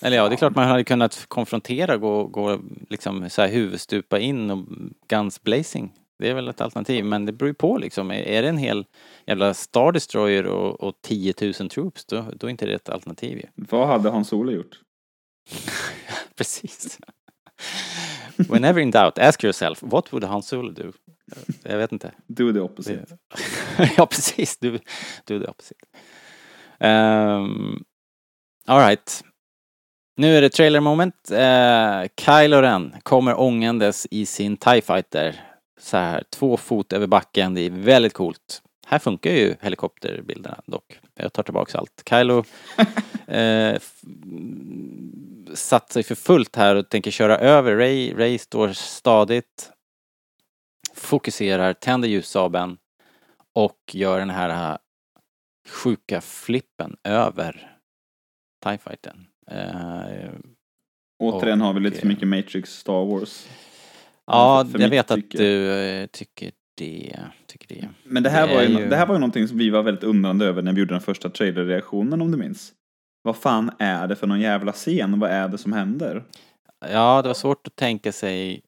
Eller 0.00 0.16
ja, 0.16 0.28
det 0.28 0.34
är 0.34 0.36
klart 0.36 0.54
man 0.56 0.68
hade 0.68 0.84
kunnat 0.84 1.24
konfrontera, 1.28 1.96
gå, 1.96 2.26
gå 2.26 2.60
liksom 2.90 3.30
så 3.30 3.42
här 3.42 3.48
huvudstupa 3.48 4.18
in 4.18 4.50
och 4.50 4.66
guns 5.08 5.42
blazing. 5.42 5.92
Det 6.18 6.28
är 6.28 6.34
väl 6.34 6.48
ett 6.48 6.60
alternativ, 6.60 7.04
men 7.04 7.26
det 7.26 7.32
beror 7.32 7.48
ju 7.48 7.54
på 7.54 7.78
liksom. 7.78 8.10
Är- 8.10 8.42
det 8.42 8.48
en 8.48 8.56
hel 8.58 8.84
jävla 9.26 9.54
Star 9.54 9.92
Destroyer 9.92 10.46
och, 10.46 10.80
och 10.80 10.94
10 11.02 11.34
000 11.40 11.52
troops, 11.68 12.04
då, 12.04 12.24
då 12.36 12.46
är 12.46 12.50
inte 12.50 12.66
det 12.66 12.74
ett 12.74 12.88
alternativ 12.88 13.38
ju. 13.38 13.46
Vad 13.54 13.86
hade 13.88 14.10
Hans 14.10 14.28
Solo 14.28 14.52
gjort? 14.52 14.80
Precis. 16.36 16.98
Whenever 18.36 18.80
in 18.80 18.90
doubt, 18.90 19.18
ask 19.18 19.44
yourself, 19.44 19.82
what 19.82 20.12
would 20.12 20.24
Han 20.24 20.42
Solo 20.42 20.70
do? 20.70 20.92
Jag 21.62 21.78
vet 21.78 21.92
inte. 21.92 22.12
Do 22.26 22.52
the 22.52 22.60
opposite. 22.60 23.04
ja, 23.96 24.06
precis. 24.06 24.58
Du 24.58 24.74
är 24.74 25.38
det 25.38 25.48
opposite. 25.48 25.86
Um, 26.78 27.84
Alright. 28.66 29.24
Nu 30.16 30.36
är 30.36 30.42
det 30.42 30.48
trailer 30.50 30.80
moment. 30.80 31.14
Uh, 31.30 32.08
Kylo 32.20 32.60
Ren 32.60 32.94
kommer 33.02 33.40
ångandes 33.40 34.06
i 34.10 34.26
sin 34.26 34.56
TIE 34.56 34.82
Fighter. 34.82 35.40
Så 35.80 35.96
här, 35.96 36.24
två 36.30 36.56
fot 36.56 36.92
över 36.92 37.06
backen. 37.06 37.54
Det 37.54 37.60
är 37.60 37.70
väldigt 37.70 38.12
coolt. 38.12 38.62
Här 38.86 38.98
funkar 38.98 39.30
ju 39.30 39.54
helikopterbilderna 39.60 40.60
dock. 40.66 41.00
Jag 41.14 41.32
tar 41.32 41.42
tillbaks 41.42 41.74
allt. 41.74 42.02
Kylo 42.08 42.44
eh, 43.26 43.78
satt 45.54 45.92
sig 45.92 46.02
för 46.02 46.14
fullt 46.14 46.56
här 46.56 46.76
och 46.76 46.88
tänker 46.88 47.10
köra 47.10 47.38
över 47.38 47.76
Ray. 47.76 48.14
Ray 48.14 48.38
står 48.38 48.68
stadigt. 48.72 49.70
Fokuserar, 50.94 51.72
tänder 51.72 52.08
ljussabeln 52.08 52.76
och 53.54 53.78
gör 53.92 54.18
den 54.18 54.30
här 54.30 54.72
äh, 54.72 54.78
sjuka 55.68 56.20
flippen 56.20 56.96
över 57.04 57.76
TIE 58.64 58.78
Fighten. 58.78 59.26
Eh, 59.50 60.30
Återigen 61.18 61.60
har 61.60 61.72
vi 61.72 61.80
lite 61.80 61.96
för 61.96 62.02
och- 62.02 62.08
mycket 62.08 62.28
Matrix 62.28 62.70
Star 62.78 63.04
Wars. 63.04 63.48
ja, 64.26 64.66
för 64.72 64.78
jag 64.78 64.88
vet 64.88 65.10
att 65.10 65.16
tycke. 65.16 65.38
du 65.38 65.72
eh, 65.72 66.06
tycker 66.06 66.52
det. 66.76 67.18
Tycker 67.46 67.74
det. 67.74 67.88
Men 68.04 68.22
det 68.22 68.30
här, 68.30 68.48
Det 68.48 68.54
var 68.54 68.62
ju, 68.62 68.68
ju- 68.78 68.88
det 68.88 68.96
här 68.96 69.06
var 69.06 69.14
ju 69.14 69.18
någonting 69.18 69.48
som 69.48 69.58
vi 69.58 69.70
var 69.70 69.82
väldigt 69.82 70.04
undrande 70.04 70.46
över 70.46 70.62
när 70.62 70.72
vi 70.72 70.80
gjorde 70.80 70.94
den 70.94 71.00
första 71.00 71.30
trailerreaktionen 71.30 72.22
om 72.22 72.30
du 72.30 72.38
minns. 72.38 72.72
Vad 73.22 73.36
fan 73.36 73.70
är 73.78 74.06
det 74.06 74.16
för 74.16 74.26
någon 74.26 74.40
jävla 74.40 74.72
scen? 74.72 75.20
Vad 75.20 75.30
är 75.30 75.48
det 75.48 75.58
som 75.58 75.72
händer? 75.72 76.24
Ja, 76.90 77.22
det 77.22 77.28
var 77.28 77.34
svårt 77.34 77.66
att 77.66 77.76
tänka 77.76 78.12
sig 78.12 78.62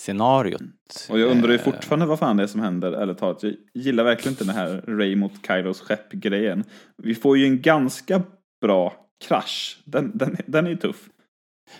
scenariot. 0.00 0.62
Och 1.10 1.18
jag 1.18 1.30
undrar 1.30 1.48
ju 1.50 1.54
Eh, 1.56 1.62
fortfarande 1.64 2.06
vad 2.06 2.18
fan 2.18 2.36
det 2.36 2.42
är 2.42 2.46
som 2.46 2.60
händer, 2.60 2.92
eller 2.92 3.14
talat. 3.14 3.42
Jag 3.42 3.54
gillar 3.74 4.04
verkligen 4.04 4.32
inte 4.32 4.44
den 4.44 4.54
här 4.54 4.82
Ray 4.86 5.16
mot 5.16 5.32
Kylos 5.46 5.80
skepp-grejen. 5.80 6.64
Vi 6.96 7.14
får 7.14 7.38
ju 7.38 7.44
en 7.46 7.62
ganska 7.62 8.22
bra 8.60 8.92
krasch. 9.28 9.78
Den, 9.84 10.10
den, 10.18 10.36
den 10.46 10.66
är 10.66 10.70
ju 10.70 10.76
tuff. 10.76 11.08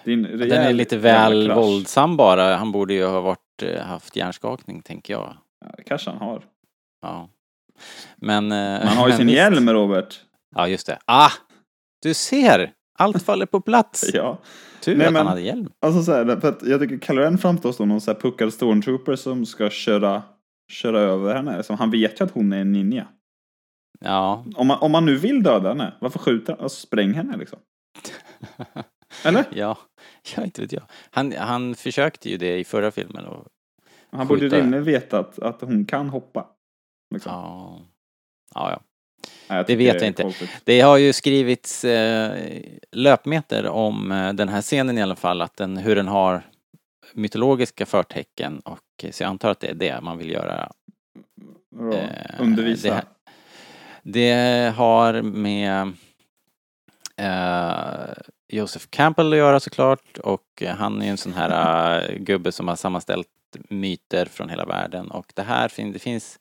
Är 0.05 0.13
en 0.13 0.23
Den 0.23 0.39
rejäl 0.39 0.67
är 0.67 0.73
lite 0.73 0.97
väl 0.99 1.53
våldsam 1.53 2.17
bara. 2.17 2.57
Han 2.57 2.73
borde 2.73 2.95
ju 2.95 3.05
ha 3.07 3.21
varit, 3.21 3.63
eh, 3.63 3.83
haft 3.83 4.17
hjärnskakning, 4.17 4.83
tänker 4.83 5.15
jag. 5.15 5.37
Ja, 5.65 5.71
kanske 5.87 6.11
han 6.11 6.19
har. 6.19 6.45
Ja. 7.03 7.29
Men... 8.17 8.53
eh, 8.53 8.85
Man 8.85 8.97
har 8.97 9.09
ju 9.09 9.13
sin 9.17 9.27
visst. 9.27 9.37
hjälm, 9.37 9.71
Robert. 9.71 10.21
Ja, 10.57 10.69
just 10.69 10.87
det. 10.87 10.99
Ah! 11.05 11.31
Du 12.07 12.15
ser! 12.15 12.73
Allt 12.99 13.23
faller 13.23 13.47
på 13.47 13.61
plats. 13.61 14.11
Ja. 14.15 14.39
Tur 14.81 14.97
Nej, 14.97 15.07
att 15.07 15.13
men- 15.13 15.19
han 15.21 15.27
hade 15.27 15.41
hjälm. 15.41 15.71
Alltså 15.81 16.03
så 16.03 16.13
här, 16.13 16.41
för 16.41 16.49
att 16.49 16.63
jag 16.63 16.81
tycker 16.81 16.99
Kylo 17.07 17.21
Ren 17.21 17.39
framstår 17.39 17.73
som 17.73 17.89
någon 17.89 18.01
så 18.01 18.13
här 18.13 18.21
puckad 18.21 18.53
stormtrooper 18.53 19.17
som 19.17 19.47
ska 19.47 19.71
köra, 19.71 20.23
köra 20.73 21.01
över 21.01 21.35
henne. 21.35 21.63
Som 21.63 21.79
han 21.79 21.91
vet 21.91 22.21
ju 22.21 22.25
att 22.25 22.31
hon 22.31 22.53
är 22.53 22.61
en 22.61 22.73
ninja. 22.73 23.09
Ja. 24.01 24.45
Om 24.57 24.67
man, 24.67 24.79
om 24.81 24.93
man 24.93 25.07
nu 25.07 25.17
vill 25.17 25.43
döda 25.43 25.69
henne, 25.69 25.95
varför 26.01 26.19
skjuter 26.19 26.53
han? 26.53 26.63
Alltså, 26.63 26.87
spräng 26.87 27.13
henne 27.13 27.37
liksom. 27.37 27.59
Eller? 29.25 29.45
ja. 29.51 29.79
Ja, 30.37 30.45
inte 30.45 30.63
vet 30.63 30.73
jag. 30.73 30.83
Han, 31.11 31.33
han 31.33 31.75
försökte 31.75 32.31
ju 32.31 32.37
det 32.37 32.59
i 32.59 32.65
förra 32.65 32.91
filmen 32.91 33.25
och... 33.27 33.47
Han 34.11 34.27
borde 34.27 34.41
Skjuta. 34.41 34.57
rimligen 34.57 34.85
veta 34.85 35.19
att, 35.19 35.39
att 35.39 35.61
hon 35.61 35.85
kan 35.85 36.09
hoppa. 36.09 36.47
Liksom. 37.15 37.33
Ja. 37.33 37.81
Ja, 38.55 38.71
ja. 38.71 38.81
Nej, 39.49 39.65
det 39.67 39.77
vet 39.77 39.95
jag 39.95 40.07
inte. 40.07 40.23
konstigt. 40.23 40.51
Det 40.65 40.81
har 40.81 40.97
ju 40.97 41.13
skrivits 41.13 41.85
eh, 41.85 42.33
löpmeter 42.93 43.67
om 43.67 44.13
eh, 44.13 44.33
den 44.33 44.49
här 44.49 44.63
scenen 44.63 44.99
i 44.99 45.03
alla 45.03 45.17
fall, 45.17 45.43
att 45.43 45.57
den, 45.57 45.77
hur 45.77 45.97
den 45.97 46.09
har 46.09 46.43
mytologiska 47.13 47.87
förtecken 47.87 48.61
och 48.61 48.79
eh, 49.03 49.11
så 49.11 49.23
jag 49.23 49.29
antar 49.29 49.51
att 49.51 49.61
det 49.61 49.69
är 49.69 49.75
det 49.75 50.01
man 50.01 50.19
vill 50.19 50.31
göra. 50.31 50.73
Eh, 51.93 52.41
Undervisa. 52.41 52.95
Det, 52.95 53.05
det 54.03 54.71
har 54.71 55.23
med 55.23 55.93
eh, 57.17 58.13
Joseph 58.49 58.87
Campbell 58.91 59.33
att 59.33 59.39
göra 59.39 59.61
såklart 59.61 60.19
och 60.19 60.63
eh, 60.63 60.77
han 60.77 61.01
är 61.01 61.05
ju 61.05 61.11
en 61.11 61.17
sån 61.17 61.33
här 61.33 62.13
gubbe 62.19 62.53
som 62.53 62.69
har 62.69 62.77
sammanställt 62.77 63.29
myter 63.69 64.27
från 64.27 64.49
hela 64.49 64.65
världen 64.65 65.11
och 65.11 65.33
det 65.35 65.43
här 65.43 65.69
fin, 65.69 65.93
det 65.93 65.99
finns 65.99 66.39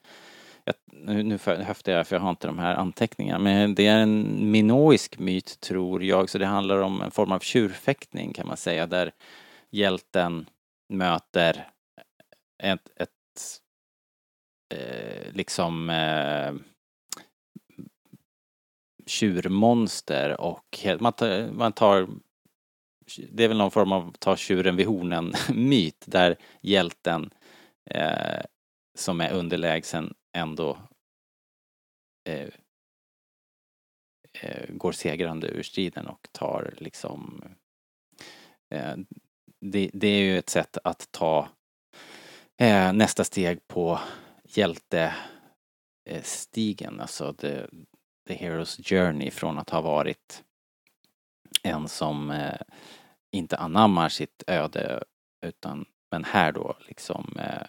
jag, 0.65 0.75
nu, 0.85 1.23
nu 1.23 1.39
höftar 1.45 1.91
jag 1.91 2.07
för 2.07 2.15
jag 2.15 2.21
har 2.21 2.29
inte 2.29 2.47
de 2.47 2.59
här 2.59 2.75
anteckningarna 2.75 3.39
men 3.39 3.75
det 3.75 3.87
är 3.87 3.97
en 3.97 4.51
minoisk 4.51 5.19
myt 5.19 5.59
tror 5.59 6.03
jag. 6.03 6.29
Så 6.29 6.37
det 6.37 6.45
handlar 6.45 6.77
om 6.77 7.01
en 7.01 7.11
form 7.11 7.31
av 7.31 7.39
tjurfäktning 7.39 8.33
kan 8.33 8.47
man 8.47 8.57
säga 8.57 8.87
där 8.87 9.11
hjälten 9.69 10.49
möter 10.89 11.69
ett, 12.63 12.89
ett 12.95 13.09
eh, 14.73 15.33
liksom 15.33 15.89
eh, 15.89 16.53
tjurmonster 19.05 20.41
och 20.41 20.85
man 20.99 21.13
tar, 21.13 21.51
man 21.51 21.71
tar 21.71 22.07
det 23.31 23.43
är 23.43 23.47
väl 23.47 23.57
någon 23.57 23.71
form 23.71 23.91
av 23.91 24.13
ta 24.19 24.35
tjuren 24.35 24.75
vid 24.75 24.87
hornen 24.87 25.33
myt 25.53 26.03
där 26.07 26.35
hjälten 26.61 27.29
eh, 27.89 28.43
som 28.97 29.21
är 29.21 29.33
underlägsen 29.33 30.13
ändå 30.35 30.77
eh, 32.29 32.49
eh, 34.41 34.69
går 34.69 34.91
segrande 34.91 35.47
ur 35.47 35.63
striden 35.63 36.07
och 36.07 36.27
tar 36.31 36.73
liksom 36.77 37.43
eh, 38.69 38.95
det, 39.61 39.89
det 39.93 40.07
är 40.07 40.21
ju 40.21 40.37
ett 40.37 40.49
sätt 40.49 40.77
att 40.83 41.11
ta 41.11 41.49
eh, 42.57 42.93
nästa 42.93 43.23
steg 43.23 43.67
på 43.67 43.99
hjältestigen, 44.43 46.95
eh, 46.95 47.01
alltså 47.01 47.33
the, 47.33 47.67
the 48.27 48.35
Hero's 48.35 48.83
Journey 48.83 49.31
från 49.31 49.57
att 49.57 49.69
ha 49.69 49.81
varit 49.81 50.43
en 51.63 51.87
som 51.87 52.31
eh, 52.31 52.61
inte 53.31 53.57
anammar 53.57 54.09
sitt 54.09 54.43
öde 54.47 55.03
utan 55.45 55.85
men 56.11 56.23
här 56.23 56.51
då 56.51 56.75
liksom 56.87 57.37
eh, 57.39 57.67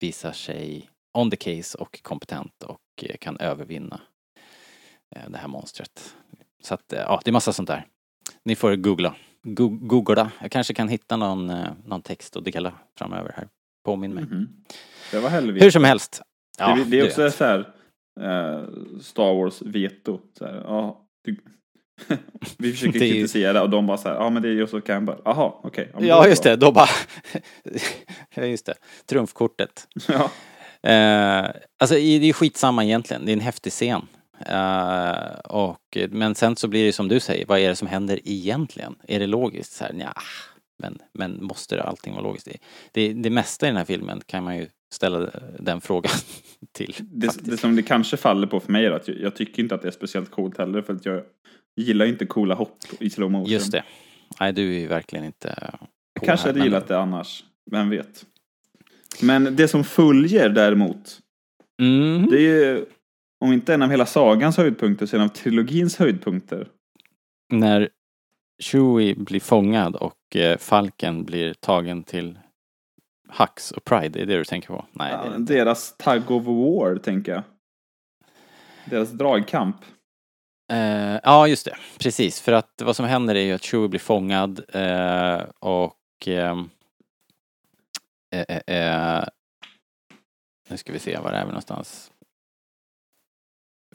visar 0.00 0.32
sig 0.32 0.90
on 1.14 1.30
the 1.30 1.36
case 1.36 1.78
och 1.78 2.02
kompetent 2.02 2.62
och 2.62 2.80
eh, 3.02 3.16
kan 3.20 3.36
övervinna 3.36 4.00
eh, 5.16 5.30
det 5.30 5.38
här 5.38 5.48
monstret. 5.48 6.14
Så 6.62 6.74
att 6.74 6.92
eh, 6.92 7.00
ja, 7.00 7.20
det 7.24 7.30
är 7.30 7.32
massa 7.32 7.52
sånt 7.52 7.68
där. 7.68 7.86
Ni 8.44 8.56
får 8.56 8.76
googla. 8.76 9.14
Go 9.42 9.68
googla. 9.68 10.30
Jag 10.40 10.50
kanske 10.50 10.74
kan 10.74 10.88
hitta 10.88 11.16
någon, 11.16 11.46
någon 11.84 12.02
text 12.02 12.36
att 12.36 12.44
dela 12.44 12.74
framöver 12.98 13.32
här. 13.36 13.48
Påminn 13.84 14.14
mig. 14.14 14.24
Var 15.22 15.28
helvete. 15.28 15.64
Hur 15.64 15.70
som 15.70 15.84
helst. 15.84 16.22
Ja, 16.58 16.74
det, 16.74 16.84
det 16.84 17.00
är 17.00 17.06
också 17.06 17.22
vet. 17.22 17.34
så 17.34 17.44
här 17.44 17.58
eh, 18.20 18.64
Star 19.00 19.34
Wars 19.34 19.62
veto. 19.62 20.20
Så 20.38 20.44
här, 20.44 20.54
ja, 20.54 21.06
du, 21.24 21.36
vi 22.58 22.70
försöker 22.72 22.98
Det 22.98 23.06
ju- 23.06 23.12
kritisera 23.12 23.62
och 23.62 23.70
de 23.70 23.86
bara 23.86 23.96
så 23.98 24.08
här, 24.08 24.14
ja 24.16 24.30
men 24.30 24.42
det 24.42 24.48
är 24.48 24.52
Joseph 24.52 24.86
Campbell. 24.86 25.18
Jaha, 25.24 25.52
okej. 25.62 25.90
då 25.98 26.04
Ja, 26.04 26.28
just 26.28 26.42
det. 26.42 26.56
Då 26.56 26.72
bara... 26.72 26.88
just 28.36 28.66
det. 28.66 28.74
Trumfkortet. 29.06 29.88
Ja. 30.08 30.30
Eh, 30.82 31.50
alltså, 31.78 31.94
det 31.94 32.28
är 32.28 32.32
skitsamma 32.32 32.84
egentligen. 32.84 33.26
Det 33.26 33.32
är 33.32 33.36
en 33.36 33.40
häftig 33.40 33.72
scen. 33.72 34.06
Eh, 34.46 35.38
och, 35.44 35.98
men 36.10 36.34
sen 36.34 36.56
så 36.56 36.68
blir 36.68 36.84
det 36.84 36.92
som 36.92 37.08
du 37.08 37.20
säger, 37.20 37.46
vad 37.46 37.58
är 37.58 37.68
det 37.68 37.76
som 37.76 37.88
händer 37.88 38.20
egentligen? 38.24 38.94
Är 39.08 39.20
det 39.20 39.26
logiskt? 39.26 39.72
Så 39.72 39.84
här, 39.84 39.92
nja, 39.92 40.14
men, 40.82 40.98
men 41.12 41.44
måste 41.44 41.76
det 41.76 41.82
allting 41.82 42.12
vara 42.12 42.22
logiskt? 42.22 42.48
Det, 42.52 42.58
det, 42.92 43.12
det 43.12 43.30
mesta 43.30 43.66
i 43.66 43.68
den 43.68 43.76
här 43.76 43.84
filmen 43.84 44.20
kan 44.26 44.44
man 44.44 44.56
ju 44.56 44.68
ställa 44.92 45.30
den 45.58 45.80
frågan 45.80 46.12
till. 46.72 46.94
Det, 47.00 47.44
det 47.44 47.56
som 47.56 47.76
det 47.76 47.82
kanske 47.82 48.16
faller 48.16 48.46
på 48.46 48.60
för 48.60 48.72
mig 48.72 48.86
är 48.86 48.90
att 48.90 49.08
jag, 49.08 49.20
jag 49.20 49.36
tycker 49.36 49.62
inte 49.62 49.74
att 49.74 49.82
det 49.82 49.88
är 49.88 49.92
speciellt 49.92 50.30
coolt 50.30 50.58
heller 50.58 50.82
för 50.82 50.94
att 50.94 51.06
jag 51.06 51.22
gillar 51.76 52.06
inte 52.06 52.26
coola 52.26 52.54
hopp 52.54 52.78
i 53.00 53.10
slow 53.10 53.30
motion. 53.30 53.52
Just 53.52 53.72
det. 53.72 53.84
Nej, 54.40 54.52
du 54.52 54.74
är 54.74 54.80
ju 54.80 54.86
verkligen 54.86 55.24
inte 55.24 55.70
Jag 56.14 56.24
kanske 56.24 56.48
hade 56.48 56.60
gillat 56.60 56.88
det 56.88 56.98
annars. 56.98 57.44
Vem 57.70 57.90
vet. 57.90 58.26
Men 59.20 59.56
det 59.56 59.68
som 59.68 59.84
följer 59.84 60.48
däremot 60.48 61.22
Mm. 61.82 62.30
Det 62.30 62.36
är 62.36 62.40
ju, 62.40 62.86
om 63.40 63.52
inte 63.52 63.74
en 63.74 63.82
av 63.82 63.90
hela 63.90 64.06
sagans 64.06 64.56
höjdpunkter, 64.56 65.06
så 65.06 65.16
en 65.16 65.22
av 65.22 65.28
trilogins 65.28 65.96
höjdpunkter. 65.96 66.68
När 67.52 67.88
Chewie 68.58 69.14
blir 69.14 69.40
fångad 69.40 69.96
och 69.96 70.36
eh, 70.36 70.58
Falken 70.58 71.24
blir 71.24 71.54
tagen 71.54 72.02
till 72.04 72.38
Hux 73.38 73.70
och 73.72 73.84
Pride, 73.84 74.20
är 74.20 74.26
det 74.26 74.36
du 74.36 74.44
tänker 74.44 74.68
på? 74.68 74.84
Nej, 74.92 75.12
Ja, 75.12 75.38
det 75.38 75.54
deras 75.54 75.96
tug 75.96 76.30
of 76.30 76.44
war, 76.44 76.96
tänker 76.96 77.32
jag. 77.32 77.42
Deras 78.84 79.10
dragkamp. 79.10 79.76
Eh, 80.72 81.20
ja, 81.22 81.48
just 81.48 81.64
det. 81.64 81.76
Precis. 81.98 82.40
För 82.40 82.52
att 82.52 82.82
vad 82.84 82.96
som 82.96 83.04
händer 83.06 83.34
är 83.34 83.40
ju 83.40 83.52
att 83.52 83.62
Chewie 83.64 83.88
blir 83.88 84.00
fångad 84.00 84.60
eh, 84.72 85.42
och... 85.58 86.28
eh, 88.32 88.44
eh, 88.66 88.76
eh, 88.76 89.24
nu 90.68 90.76
ska 90.76 90.92
vi 90.92 90.98
se, 90.98 91.18
var 91.18 91.32
är 91.32 91.44
vi 91.44 91.48
någonstans? 91.48 92.12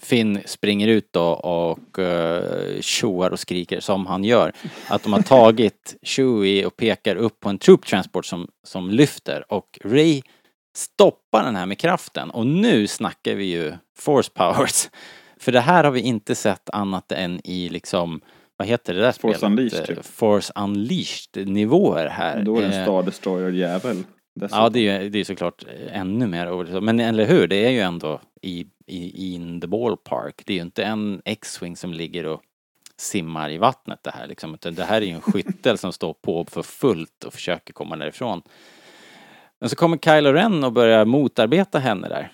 Finn 0.02 0.42
springer 0.46 0.88
ut 0.88 1.14
då 1.14 1.28
och 1.28 2.00
uh, 2.00 2.82
tjoar 2.82 3.32
och 3.32 3.40
skriker 3.40 3.80
som 3.80 4.06
han 4.06 4.24
gör. 4.24 4.54
Att 4.88 5.04
de 5.04 5.14
har 5.14 5.22
tagit 5.22 5.98
Chewie 6.02 6.66
och 6.66 6.76
pekar 6.76 7.16
upp 7.16 7.40
på 7.40 7.50
en 7.50 7.58
troop 7.58 7.86
transport 7.86 8.26
som, 8.26 8.48
som 8.64 8.90
lyfter 8.90 9.54
och 9.54 9.80
Ray 9.84 10.22
stoppar 10.76 11.44
den 11.44 11.56
här 11.56 11.66
med 11.66 11.80
kraften 11.80 12.30
och 12.30 12.48
nu 12.48 12.88
snackar 12.88 13.36
vi 13.36 13.46
ju 13.46 13.74
force 13.98 14.32
powers. 14.34 14.90
För 15.40 15.52
det 15.52 15.60
här 15.60 15.84
har 15.84 15.92
vi 15.92 16.02
inte 16.02 16.36
sett 16.36 16.70
annat 16.70 17.12
än 17.12 17.42
i 17.44 17.70
liksom, 17.70 18.22
vad 18.58 18.68
heter 18.68 18.94
det 18.94 19.00
där 19.00 19.12
Force 19.12 19.38
spelet? 19.38 19.60
Unleashed, 19.60 19.88
typ. 19.88 20.06
Force 20.06 20.54
Unleashed 20.56 21.48
nivåer 21.48 22.08
här. 22.08 22.44
Då 22.44 22.58
är 22.58 22.62
det 22.62 22.76
en 22.76 22.84
Star 22.84 23.04
Destroyer-jävel 23.04 24.04
dessutom. 24.38 24.64
Ja, 24.64 24.70
det 24.70 24.80
är 24.80 25.02
ju 25.02 25.10
det 25.10 25.20
är 25.20 25.24
såklart 25.24 25.64
eh, 25.64 26.00
ännu 26.00 26.28
mer 26.28 26.82
Men 26.82 27.00
eller 27.00 27.26
hur, 27.26 27.48
det 27.48 27.66
är 27.66 27.70
ju 27.70 27.80
ändå 27.80 28.22
i, 28.42 28.68
i 28.86 29.34
in 29.34 29.62
the 29.62 29.68
ballpark. 29.68 30.42
Det 30.46 30.54
är 30.54 30.56
ju 30.56 30.62
inte 30.62 30.84
en 30.84 31.22
X-Wing 31.26 31.76
som 31.76 31.94
ligger 31.94 32.26
och 32.26 32.42
simmar 32.98 33.50
i 33.50 33.58
vattnet 33.58 34.00
det 34.04 34.12
här 34.12 34.28
liksom. 34.28 34.54
Utan 34.54 34.76
det 34.76 34.84
här 34.84 35.02
är 35.02 35.06
ju 35.06 35.12
en 35.12 35.22
skyttel 35.22 35.78
som 35.78 35.94
står 35.94 36.14
på 36.14 36.46
för 36.46 36.64
fullt 36.64 37.24
och 37.24 37.34
försöker 37.34 37.74
komma 37.74 37.96
därifrån. 37.96 38.42
Men 39.60 39.70
så 39.70 39.76
kommer 39.76 39.98
Kylo 39.98 40.34
Ren 40.34 40.64
och 40.64 40.74
börjar 40.74 41.06
motarbeta 41.06 41.80
henne 41.80 42.10
där. 42.10 42.32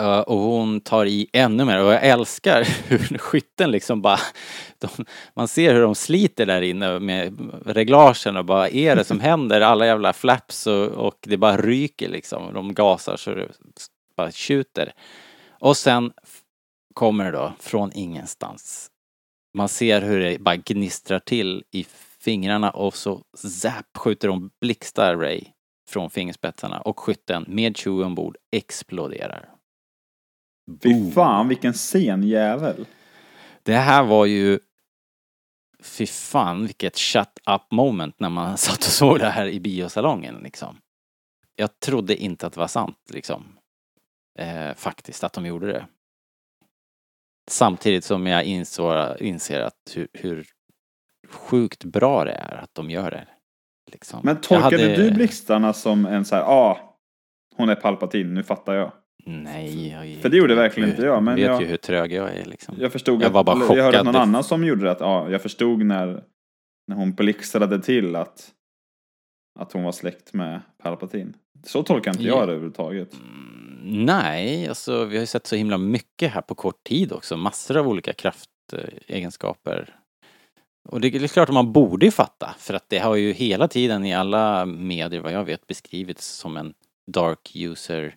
Uh, 0.00 0.18
och 0.18 0.38
hon 0.38 0.80
tar 0.80 1.06
i 1.06 1.26
ännu 1.32 1.64
mer 1.64 1.84
och 1.84 1.92
jag 1.92 2.06
älskar 2.06 2.62
hur 2.88 3.18
skytten 3.18 3.70
liksom 3.70 4.02
bara 4.02 4.18
de, 4.78 4.88
Man 5.34 5.48
ser 5.48 5.74
hur 5.74 5.82
de 5.82 5.94
sliter 5.94 6.46
där 6.46 6.62
inne 6.62 6.98
med 6.98 7.50
reglagen 7.66 8.36
och 8.36 8.44
bara 8.44 8.68
är 8.68 8.96
det 8.96 9.04
som 9.04 9.20
händer? 9.30 9.60
Alla 9.60 9.86
jävla 9.86 10.12
flaps 10.12 10.66
och, 10.66 10.86
och 10.86 11.18
det 11.20 11.36
bara 11.36 11.56
ryker 11.56 12.08
liksom. 12.08 12.54
De 12.54 12.74
gasar 12.74 13.16
så 13.16 13.34
det 13.34 13.48
bara 14.16 14.30
tjuter. 14.30 14.92
Och 15.60 15.76
sen 15.76 16.12
kommer 16.94 17.24
det 17.24 17.30
då 17.30 17.52
från 17.60 17.92
ingenstans. 17.94 18.90
Man 19.54 19.68
ser 19.68 20.02
hur 20.02 20.20
det 20.20 20.40
bara 20.40 20.56
gnistrar 20.56 21.18
till 21.18 21.64
i 21.70 21.86
fingrarna 22.20 22.70
och 22.70 22.96
så 22.96 23.22
zap 23.34 23.96
skjuter 23.96 24.28
de 24.28 24.50
blixtar 24.60 25.16
Ray 25.16 25.44
från 25.88 26.10
fingerspetsarna 26.10 26.80
och 26.80 27.00
skytten 27.00 27.44
med 27.48 27.76
Chewie 27.76 28.04
ombord 28.04 28.36
exploderar. 28.50 29.51
Fy 30.82 31.10
fan 31.12 31.48
vilken 31.48 31.74
sen 31.74 32.22
jävel. 32.22 32.86
Det 33.62 33.76
här 33.76 34.04
var 34.04 34.26
ju 34.26 34.58
Fy 35.82 36.06
fan 36.06 36.66
vilket 36.66 36.98
shut 36.98 37.38
up 37.50 37.62
moment 37.70 38.20
när 38.20 38.28
man 38.28 38.56
satt 38.58 38.76
och 38.78 38.82
såg 38.82 39.18
det 39.18 39.28
här 39.28 39.46
i 39.46 39.60
biosalongen 39.60 40.34
liksom. 40.42 40.76
Jag 41.56 41.80
trodde 41.80 42.16
inte 42.16 42.46
att 42.46 42.52
det 42.52 42.60
var 42.60 42.66
sant 42.68 42.98
liksom. 43.12 43.58
Eh, 44.38 44.74
faktiskt 44.74 45.24
att 45.24 45.32
de 45.32 45.46
gjorde 45.46 45.66
det. 45.66 45.86
Samtidigt 47.50 48.04
som 48.04 48.26
jag 48.26 48.44
insåg, 48.44 49.20
inser 49.20 49.60
att 49.60 49.92
hur, 49.94 50.08
hur 50.12 50.46
sjukt 51.28 51.84
bra 51.84 52.24
det 52.24 52.32
är 52.32 52.54
att 52.56 52.74
de 52.74 52.90
gör 52.90 53.10
det. 53.10 53.28
Liksom. 53.92 54.20
Men 54.24 54.40
tolkade 54.40 54.82
hade- 54.82 54.96
du 54.96 55.10
blixtarna 55.10 55.72
som 55.72 56.06
en 56.06 56.24
så 56.24 56.34
här, 56.34 56.42
ah, 56.42 56.98
hon 57.56 57.68
är 57.68 57.74
Palpatine, 57.74 58.34
nu 58.34 58.42
fattar 58.42 58.74
jag. 58.74 58.92
Nej, 59.26 59.88
jag, 59.88 60.22
För 60.22 60.28
det 60.28 60.36
gjorde 60.36 60.54
verkligen 60.54 60.90
inte 60.90 61.02
jag, 61.02 61.22
men 61.22 61.34
vet 61.36 61.44
jag- 61.44 61.60
ju 61.62 61.66
hur 61.68 61.76
trög 61.76 62.12
jag 62.12 62.32
är 62.36 62.44
liksom. 62.44 62.74
Jag 62.78 62.92
förstod 62.92 63.22
Jag 63.22 63.26
att, 63.26 63.32
var 63.32 63.44
bara 63.44 63.56
eller 63.56 63.76
jag 63.76 63.84
hörde 63.84 63.88
att 63.88 63.92
chockad. 63.94 64.06
någon 64.14 64.22
annan 64.22 64.44
som 64.44 64.64
gjorde 64.64 64.84
det, 64.84 64.90
att 64.90 65.00
ja, 65.00 65.30
jag 65.30 65.42
förstod 65.42 65.84
när, 65.84 66.24
när 66.88 66.96
hon 66.96 67.12
blixtrade 67.14 67.82
till 67.82 68.16
att, 68.16 68.52
att 69.60 69.72
hon 69.72 69.82
var 69.84 69.92
släkt 69.92 70.32
med 70.34 70.60
Palpatine. 70.82 71.32
Så 71.66 71.82
tolkar 71.82 72.10
inte 72.10 72.22
Ja. 72.22 72.28
jag 72.28 72.38
det 72.48 72.52
överhuvudtaget. 72.52 73.16
Nej, 73.84 74.68
alltså 74.68 75.04
vi 75.04 75.16
har 75.16 75.20
ju 75.20 75.26
sett 75.26 75.46
så 75.46 75.56
himla 75.56 75.78
mycket 75.78 76.32
här 76.32 76.40
på 76.42 76.54
kort 76.54 76.84
tid 76.84 77.12
också. 77.12 77.36
Massor 77.36 77.76
av 77.76 77.88
olika 77.88 78.12
kraftegenskaper. 78.12 79.94
Och 80.88 81.00
det 81.00 81.08
är 81.08 81.28
klart 81.28 81.48
att 81.48 81.54
man 81.54 81.72
borde 81.72 82.06
ju 82.06 82.12
fatta, 82.12 82.54
för 82.58 82.74
att 82.74 82.88
det 82.88 82.98
har 82.98 83.16
ju 83.16 83.32
hela 83.32 83.68
tiden 83.68 84.04
i 84.04 84.14
alla 84.14 84.66
medier, 84.66 85.20
vad 85.20 85.32
jag 85.32 85.44
vet, 85.44 85.66
beskrivits 85.66 86.26
som 86.26 86.56
en 86.56 86.74
dark 87.12 87.52
user 87.56 88.14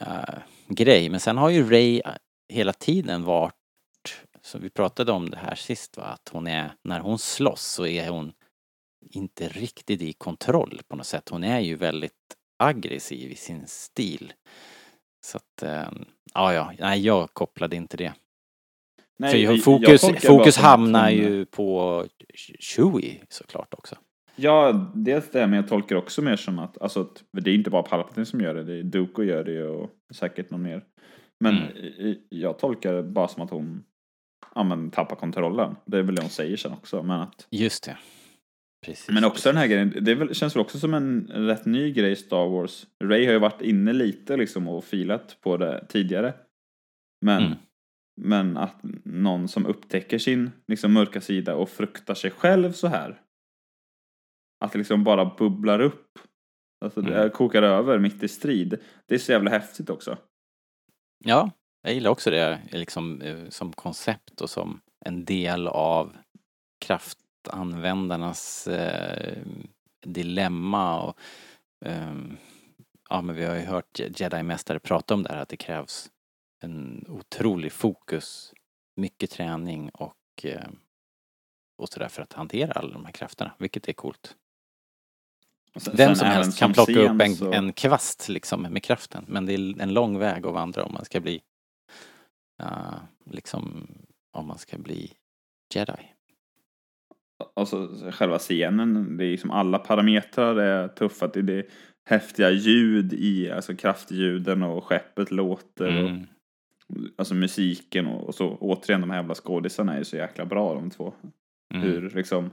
eh, 0.00 0.38
grej. 0.68 1.08
Men 1.08 1.20
sen 1.20 1.36
har 1.36 1.50
ju 1.50 1.70
Ray 1.70 2.02
hela 2.48 2.72
tiden 2.72 3.24
varit, 3.24 3.54
så 4.42 4.58
vi 4.58 4.70
pratade 4.70 5.12
om 5.12 5.30
det 5.30 5.36
här 5.36 5.54
sist 5.54 5.96
va, 5.96 6.04
att 6.04 6.28
hon 6.32 6.46
är, 6.46 6.72
när 6.84 7.00
hon 7.00 7.18
slåss 7.18 7.62
så 7.62 7.86
är 7.86 8.08
hon 8.08 8.32
inte 9.10 9.48
riktigt 9.48 10.02
i 10.02 10.12
kontroll 10.12 10.80
på 10.88 10.96
något 10.96 11.06
sätt. 11.06 11.28
Hon 11.28 11.44
är 11.44 11.60
ju 11.60 11.76
väldigt 11.76 12.12
aggressiv 12.58 13.30
i 13.30 13.36
sin 13.36 13.66
stil. 13.66 14.32
Så 15.24 15.36
att, 15.36 15.62
eh, 15.62 15.90
ja, 16.34 16.54
ja, 16.54 16.72
nej 16.78 17.06
jag 17.06 17.34
kopplade 17.34 17.76
inte 17.76 17.96
det. 17.96 18.14
Nej, 19.18 19.46
För 19.46 19.56
fokus, 19.56 20.00
fokus 20.26 20.56
hamnar 20.56 21.10
ju 21.10 21.46
på 21.46 22.06
Chewie 22.58 23.20
såklart 23.28 23.74
också. 23.74 23.96
Ja, 24.36 24.90
dels 24.94 25.30
det, 25.30 25.46
men 25.46 25.56
jag 25.56 25.68
tolkar 25.68 25.96
också 25.96 26.22
mer 26.22 26.36
som 26.36 26.58
att, 26.58 26.78
alltså 26.82 27.00
att 27.00 27.24
det 27.32 27.50
är 27.50 27.54
inte 27.54 27.70
bara 27.70 27.82
Palpatine 27.82 28.26
som 28.26 28.40
gör 28.40 28.54
det, 28.54 28.62
det 28.64 28.78
är 28.78 28.82
Dooku 28.82 29.22
gör 29.24 29.44
det 29.44 29.62
och 29.64 29.90
säkert 30.14 30.50
någon 30.50 30.62
mer. 30.62 30.84
Men 31.40 31.56
Mm. 31.56 32.16
jag 32.28 32.58
tolkar 32.58 32.92
det 32.94 33.02
bara 33.02 33.28
som 33.28 33.42
att 33.42 33.50
hon 33.50 33.84
ja, 34.54 34.62
men, 34.62 34.90
tappar 34.90 35.16
kontrollen. 35.16 35.76
Det 35.86 35.98
är 35.98 36.02
väl 36.02 36.14
det 36.14 36.22
hon 36.22 36.30
säger 36.30 36.56
sen 36.56 36.72
också. 36.72 37.02
Men, 37.02 37.20
att, 37.20 37.46
Just 37.50 37.84
det. 37.84 37.96
Precis. 38.86 39.08
men 39.10 39.24
också 39.24 39.48
den 39.48 39.56
här 39.56 39.66
grejen, 39.66 39.94
det 40.00 40.14
väl, 40.14 40.34
känns 40.34 40.56
väl 40.56 40.60
också 40.60 40.78
som 40.78 40.94
en 40.94 41.26
rätt 41.26 41.64
ny 41.66 41.92
grej 41.92 42.12
i 42.12 42.16
Star 42.16 42.48
Wars. 42.48 42.86
Ray 43.04 43.26
har 43.26 43.32
ju 43.32 43.38
varit 43.38 43.62
inne 43.62 43.92
lite 43.92 44.36
liksom 44.36 44.68
och 44.68 44.84
filat 44.84 45.36
på 45.40 45.56
det 45.56 45.86
tidigare. 45.88 46.34
Men, 47.24 47.42
Mm. 47.42 47.58
men 48.20 48.56
att 48.56 48.80
någon 49.04 49.48
som 49.48 49.66
upptäcker 49.66 50.18
sin 50.18 50.50
liksom, 50.68 50.92
mörka 50.92 51.20
sida 51.20 51.54
och 51.54 51.68
fruktar 51.68 52.14
sig 52.14 52.30
själv 52.30 52.72
så 52.72 52.86
här. 52.86 53.20
Att 54.62 54.72
det 54.72 54.78
liksom 54.78 55.04
bara 55.04 55.24
bubblar 55.24 55.80
upp. 55.80 56.18
Alltså 56.84 57.00
det 57.02 57.16
Mm. 57.18 57.30
kokar 57.30 57.62
över 57.62 57.98
mitt 57.98 58.22
i 58.22 58.28
strid. 58.28 58.80
Det 59.06 59.14
är 59.14 59.18
så 59.18 59.32
jävla 59.32 59.50
häftigt 59.50 59.90
också. 59.90 60.18
Ja, 61.24 61.50
jag 61.82 61.94
gillar 61.94 62.10
också 62.10 62.30
det 62.30 62.60
liksom 62.72 63.20
eh, 63.22 63.48
som 63.48 63.72
koncept 63.72 64.40
och 64.40 64.50
som 64.50 64.80
en 65.04 65.24
del 65.24 65.68
av 65.68 66.16
kraftanvändarnas 66.84 68.66
eh, 68.68 69.38
dilemma 70.06 71.00
och 71.02 71.18
ehm, 71.84 72.36
ja 73.10 73.20
men 73.22 73.36
vi 73.36 73.44
har 73.44 73.54
ju 73.54 73.60
hört 73.64 73.98
Je- 73.98 74.12
Jedi-mästare 74.16 74.78
prata 74.78 75.14
om 75.14 75.22
det 75.22 75.28
här 75.32 75.42
att 75.42 75.48
det 75.48 75.56
krävs 75.56 76.10
en 76.60 77.04
otrolig 77.08 77.72
fokus, 77.72 78.52
mycket 78.96 79.30
träning 79.30 79.90
och 79.90 80.16
eh, 80.44 80.68
och 81.78 81.88
sådär 81.88 82.08
för 82.08 82.22
att 82.22 82.32
hantera 82.32 82.72
alla 82.72 82.92
de 82.92 83.04
här 83.04 83.12
krafterna, 83.12 83.52
vilket 83.58 83.88
är 83.88 83.92
coolt. 83.92 84.36
Och 85.74 85.82
sen- 85.82 85.96
Vem 85.96 86.14
som 86.14 86.26
helst 86.26 86.58
kan 86.58 86.72
plocka 86.72 87.00
upp 87.00 87.20
en, 87.20 87.34
så- 87.36 87.52
en 87.52 87.72
kvast 87.72 88.28
liksom 88.28 88.62
med 88.62 88.82
kraften. 88.82 89.24
Men 89.28 89.46
det 89.46 89.52
är 89.54 89.80
en 89.82 89.94
lång 89.94 90.18
väg 90.18 90.46
att 90.46 90.52
vandra 90.54 90.84
om 90.84 90.92
man 90.92 91.04
ska 91.04 91.20
bli 91.20 91.40
uh, 92.62 92.94
liksom 93.30 93.86
om 94.36 94.46
man 94.46 94.58
ska 94.58 94.78
bli 94.78 95.12
jedi. 95.74 95.92
Alltså 97.56 97.88
själva 98.10 98.38
scenen, 98.38 99.16
det 99.16 99.24
är 99.24 99.30
liksom 99.30 99.50
alla 99.50 99.78
parametrar 99.78 100.56
är 100.56 100.88
tuffa. 100.88 101.26
Det 101.26 101.40
är 101.58 101.66
häftiga 102.10 102.50
ljud 102.50 103.12
i, 103.12 103.50
alltså 103.50 103.76
kraftljuden 103.76 104.62
och 104.62 104.84
skeppet 104.84 105.30
låter. 105.30 106.02
Och, 106.04 106.10
Mm. 106.10 106.26
alltså 107.18 107.34
musiken 107.34 108.06
och, 108.06 108.28
och 108.28 108.34
så 108.34 108.56
återigen 108.56 109.00
de 109.00 109.10
här 109.10 109.16
jävla 109.18 109.34
skådisarna 109.34 109.94
är 109.94 109.98
ju 109.98 110.04
så 110.04 110.16
jäkla 110.16 110.44
bra 110.44 110.74
de 110.74 110.90
två. 110.90 111.12
Mm. 111.74 111.86
Hur 111.86 112.10
liksom, 112.10 112.50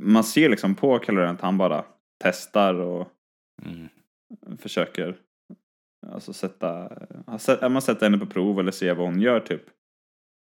man 0.00 0.24
ser 0.24 0.48
liksom 0.48 0.74
på 0.74 1.00
Kylo 1.06 1.20
att 1.22 1.40
han 1.40 1.58
bara 1.58 1.84
testar 2.18 2.74
och 2.74 3.12
Mm. 3.64 3.88
försöker 4.58 5.16
alltså 6.06 6.32
sätta, 6.32 6.88
man 7.68 7.82
sätter 7.82 8.06
henne 8.06 8.18
på 8.18 8.26
prov 8.26 8.60
eller 8.60 8.72
se 8.72 8.92
vad 8.92 9.06
hon 9.06 9.20
gör 9.20 9.40
typ. 9.40 9.62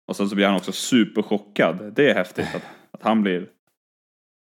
Och 0.08 0.16
sen 0.16 0.28
så 0.28 0.34
blir 0.34 0.46
han 0.46 0.56
också 0.56 0.72
superchockad. 0.72 1.92
Det 1.94 2.10
är 2.10 2.14
häftigt 2.14 2.54
att, 2.54 2.62
att 2.90 3.02
han 3.02 3.22
blir 3.22 3.50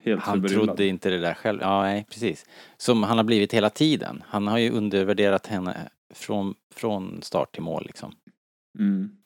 helt 0.05 0.23
Han 0.23 0.49
trodde 0.49 0.87
inte 0.87 1.11
det 1.11 1.19
där 1.19 1.35
själv. 1.35 1.61
Ja, 1.61 1.83
nej, 1.83 2.07
precis. 2.11 2.47
Som 2.77 3.03
han 3.03 3.17
har 3.17 3.25
blivit 3.25 3.55
hela 3.55 3.71
tiden. 3.71 4.23
Han 4.27 4.47
har 4.47 4.59
ju 4.59 4.71
undervärderat 4.71 5.47
henne 5.47 5.91
från, 6.15 6.55
från 6.75 7.23
start 7.23 7.53
till 7.53 7.63
mål 7.63 7.87
liksom. 7.87 8.13
Mm. 8.79 9.17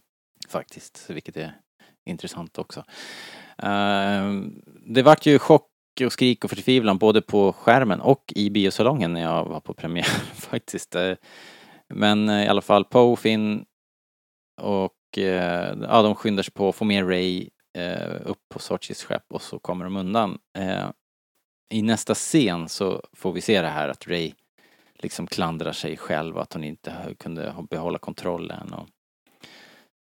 Faktiskt, 0.49 1.11
vilket 1.11 1.37
är 1.37 1.53
intressant 2.07 2.59
också. 2.59 2.85
Eh, 3.59 4.33
det 4.87 5.03
vart 5.03 5.27
ju 5.27 5.39
chock 5.39 5.71
och 6.07 6.13
skrik 6.13 6.45
och 6.45 6.51
förtvivlan 6.51 6.99
både 6.99 7.23
på 7.23 7.53
skärmen 7.53 8.01
och 8.01 8.33
i 8.37 8.51
biosalongen 8.51 9.13
när 9.13 9.21
jag 9.21 9.45
var 9.45 9.61
på 9.61 9.75
premiär 9.75 10.05
faktiskt. 10.35 10.97
Men 11.95 12.29
eh, 12.29 12.45
i 12.45 12.49
alla 12.49 12.61
fall 12.61 12.85
Poe, 12.85 13.17
Finn 13.17 13.65
och 14.61 15.19
eh, 15.19 15.75
ja, 15.83 16.03
de 16.03 16.15
skyndar 16.15 16.43
sig 16.43 16.55
på 16.55 16.69
att 16.69 16.75
få 16.75 16.85
med 16.85 17.09
Ray 17.09 17.49
eh, 17.79 18.15
upp 18.25 18.49
på 18.49 18.59
Sorchis 18.59 19.05
skepp 19.05 19.33
och 19.33 19.43
så 19.43 19.59
kommer 19.59 19.85
de 19.85 19.97
undan. 19.97 20.39
I 21.71 21.83
nästa 21.83 22.15
scen 22.15 22.69
så 22.69 23.03
får 23.13 23.33
vi 23.33 23.41
se 23.41 23.63
det 23.63 23.69
här 23.69 23.89
att 23.89 24.09
Ray 24.09 24.33
liksom 24.95 25.27
klandrar 25.27 25.73
sig 25.73 25.97
själv 25.97 26.39
att 26.39 26.53
hon 26.53 26.65
inte 26.65 27.15
kunde 27.19 27.55
behålla 27.71 27.99
kontrollen 27.99 28.73
och, 28.73 28.89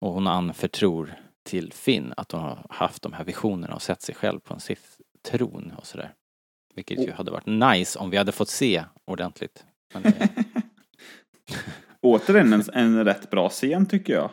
och 0.02 0.14
hon 0.14 0.28
anförtror 0.28 1.16
till 1.44 1.74
Finn 1.74 2.14
att 2.18 2.32
hon 2.32 2.41
har 2.41 2.66
haft 2.70 3.04
de 3.04 3.14
här 3.14 3.24
visionerna 3.24 3.76
och 3.76 3.82
sett 3.82 4.02
sig 4.02 4.16
själv 4.16 4.39
på 4.39 4.54
en 4.54 4.60
Sith-tron 5.28 5.71
och 5.78 5.86
sådär. 5.86 6.13
Vilket 6.76 6.99
ju 6.99 7.11
hade 7.11 7.32
varit 7.32 7.45
nice 7.45 7.99
om 7.99 8.09
vi 8.09 8.17
hade 8.17 8.32
fått 8.32 8.49
se 8.49 8.84
ordentligt. 9.05 9.65
Men, 9.93 10.05
eh, 10.05 10.30
Återigen 12.01 12.53
en, 12.53 12.63
en 12.74 13.05
rätt 13.05 13.30
bra 13.30 13.49
scen 13.49 13.86
tycker 13.86 14.13
jag. 14.13 14.32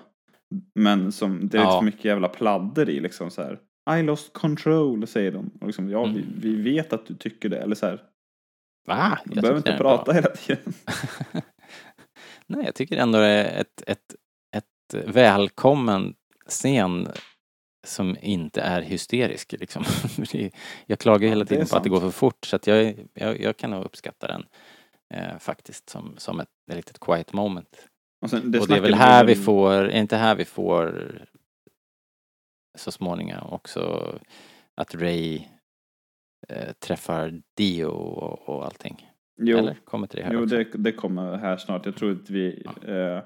Men 0.74 1.12
som, 1.12 1.48
det 1.48 1.58
är 1.58 1.62
Ja. 1.62 1.72
så 1.72 1.82
mycket 1.82 2.04
jävla 2.04 2.28
pladder 2.28 2.90
i 2.90 3.00
liksom 3.00 3.30
så 3.30 3.42
här. 3.42 3.58
I 3.98 4.02
lost 4.02 4.32
control 4.32 5.06
säger 5.06 5.32
de. 5.32 5.50
Och 5.60 5.66
liksom, 5.66 5.88
ja, 5.90 6.04
vi, 6.04 6.10
Mm. 6.10 6.34
vi 6.36 6.56
vet 6.62 6.92
att 6.92 7.06
du 7.06 7.14
tycker 7.14 7.48
det. 7.48 7.58
Eller 7.58 7.74
så 7.74 7.86
här. 7.86 8.02
va? 8.86 9.18
Du 9.24 9.34
Jag 9.34 9.42
behöver 9.42 9.60
tycker 9.60 9.72
inte 9.72 9.82
prata 9.82 10.04
bra. 10.04 10.14
hela 10.14 10.28
tiden. 10.30 10.72
Nej, 12.46 12.64
jag 12.64 12.74
tycker 12.74 12.96
ändå 12.96 13.18
det 13.18 13.26
är 13.26 13.60
ett, 13.60 13.82
ett, 13.86 14.14
ett 14.56 15.04
välkommen 15.06 16.14
scen 16.48 17.08
som 17.86 18.16
inte 18.22 18.60
är 18.60 18.82
hysterisk 18.82 19.52
liksom. 19.52 19.84
Det- 20.32 20.50
jag 20.86 20.98
klagar 20.98 21.28
hela 21.28 21.40
Ja, 21.40 21.44
det 21.44 21.48
tiden 21.48 21.66
på 21.66 21.76
att 21.76 21.82
det 21.82 21.88
går 21.90 22.00
för 22.00 22.10
fort 22.10 22.44
så 22.46 22.56
att 22.56 22.66
jag, 22.66 23.06
jag, 23.14 23.40
jag 23.40 23.56
kan 23.56 23.70
nog 23.70 23.84
uppskatta 23.84 24.26
den 24.26 24.44
eh, 25.14 25.38
faktiskt 25.38 25.88
som, 25.90 26.14
som 26.18 26.40
ett, 26.40 26.48
ett 26.70 26.76
litet 26.76 27.00
quiet 27.00 27.32
moment. 27.32 27.88
Och, 28.22 28.30
sen, 28.30 28.54
och 28.60 28.68
det 28.68 28.76
är 28.76 28.80
väl 28.80 28.94
här 28.94 29.24
vi 29.24 29.34
får, 29.34 29.72
är 29.72 29.88
inte 30.00 30.16
här 30.16 30.34
vi 30.34 30.44
får 30.44 31.12
så 32.78 32.92
småningom 32.92 33.52
också 33.52 34.14
att 34.76 34.94
Ray 34.94 35.40
eh, 36.48 36.72
träffar 36.72 37.40
Dio 37.56 37.86
och, 37.86 38.48
och 38.48 38.64
allting. 38.64 39.06
Jo, 39.42 39.58
Eller? 39.58 39.74
Kommer 39.84 40.06
till 40.06 40.18
det 40.20 40.26
här 40.26 40.32
jo 40.32 40.42
också? 40.42 40.56
det, 40.56 40.64
det 40.74 40.92
kommer 40.92 41.36
här 41.36 41.56
snart. 41.56 41.86
Jag 41.86 41.96
tror 41.96 42.12
att 42.12 42.30
vi, 42.30 42.64
eh, 42.86 43.22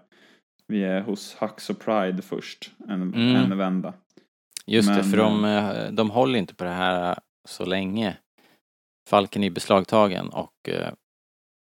vi 0.66 0.84
är 0.84 1.00
hos 1.00 1.34
Hux 1.40 1.70
och 1.70 1.78
Pride 1.80 2.22
först. 2.22 2.70
En, 2.88 3.02
Mm. 3.02 3.36
en 3.52 3.58
vända. 3.58 3.94
Just 4.66 4.88
det, 4.88 4.94
Men, 4.94 5.04
för 5.04 5.16
de, 5.16 5.44
eh, 5.44 5.92
de 5.92 6.10
håller 6.10 6.38
inte 6.38 6.54
på 6.54 6.64
det 6.64 6.70
här 6.70 7.18
så 7.48 7.64
länge. 7.64 8.16
Falken 9.08 9.44
är 9.44 9.50
beslagtagen 9.50 10.28
och 10.28 10.68
eh, 10.68 10.92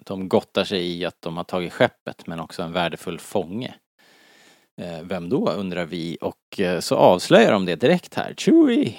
de 0.05 0.29
gottar 0.29 0.63
sig 0.63 0.97
i 0.97 1.05
att 1.05 1.21
de 1.21 1.37
har 1.37 1.43
tagit 1.43 1.73
skeppet 1.73 2.27
men 2.27 2.39
också 2.39 2.63
en 2.63 2.71
värdefull 2.71 3.19
fånge. 3.19 3.75
Eh, 4.81 5.01
Vem 5.03 5.29
då 5.29 5.49
undrar 5.51 5.85
vi 5.85 6.17
och 6.21 6.59
eh, 6.59 6.79
så 6.79 6.95
avslöjar 6.95 7.51
de 7.51 7.65
det 7.65 7.75
direkt 7.75 8.15
här. 8.15 8.33
Chewie! 8.37 8.97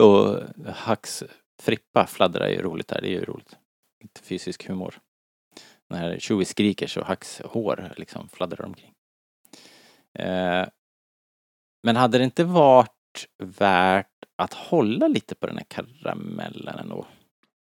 Och 0.00 0.40
Hux 0.86 1.24
Frippa 1.62 2.06
fladdrar 2.06 2.48
ju 2.48 2.62
roligt 2.62 2.90
här, 2.90 3.00
det 3.00 3.08
är 3.08 3.12
ju 3.20 3.24
roligt. 3.24 3.56
Lite 4.02 4.22
fysisk 4.22 4.68
humor. 4.68 4.98
När 5.90 6.18
Chewie 6.18 6.44
skriker 6.44 6.86
så 6.86 7.04
Hux 7.04 7.40
hår 7.44 7.92
liksom 7.96 8.28
fladdrar 8.28 8.64
omkring. 8.66 8.92
Men 11.82 11.96
hade 11.96 12.18
det 12.18 12.24
inte 12.24 12.44
varit 12.44 13.26
värt 13.58 14.06
att 14.36 14.54
hålla 14.54 15.08
lite 15.08 15.34
på 15.34 15.46
den 15.46 15.56
här 15.56 15.66
karamellen 15.68 16.78
ändå? 16.78 17.06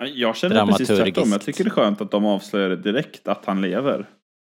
Jag 0.05 0.38
känner 0.38 0.65
precis 0.65 0.88
tvärtom. 0.88 1.32
Jag 1.32 1.41
tycker 1.41 1.63
det 1.63 1.68
är 1.68 1.72
skönt 1.72 2.01
att 2.01 2.11
de 2.11 2.26
avslöjar 2.26 2.76
direkt 2.76 3.28
att 3.28 3.45
han 3.45 3.61
lever. 3.61 4.09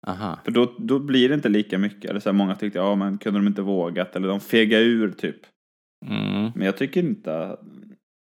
Aha. 0.08 0.40
För 0.44 0.52
då, 0.52 0.74
då 0.78 1.00
blir 1.00 1.30
det 1.30 1.36
inte 1.36 1.50
lika 1.50 1.78
mycket. 1.78 2.10
Eller 2.10 2.20
så 2.20 2.30
här, 2.30 2.34
många 2.34 2.56
tyckte, 2.56 2.80
ja 2.80 2.96
men 2.96 3.18
kunde 3.18 3.40
de 3.40 3.48
inte 3.48 3.62
vågat? 3.62 4.16
Eller 4.16 4.28
de 4.28 4.40
fega 4.40 4.80
ur 4.80 5.12
typ. 5.12 5.40
Mm. 6.06 6.52
Men 6.56 6.66
jag 6.66 6.78
tycker 6.78 7.00
inte... 7.00 7.58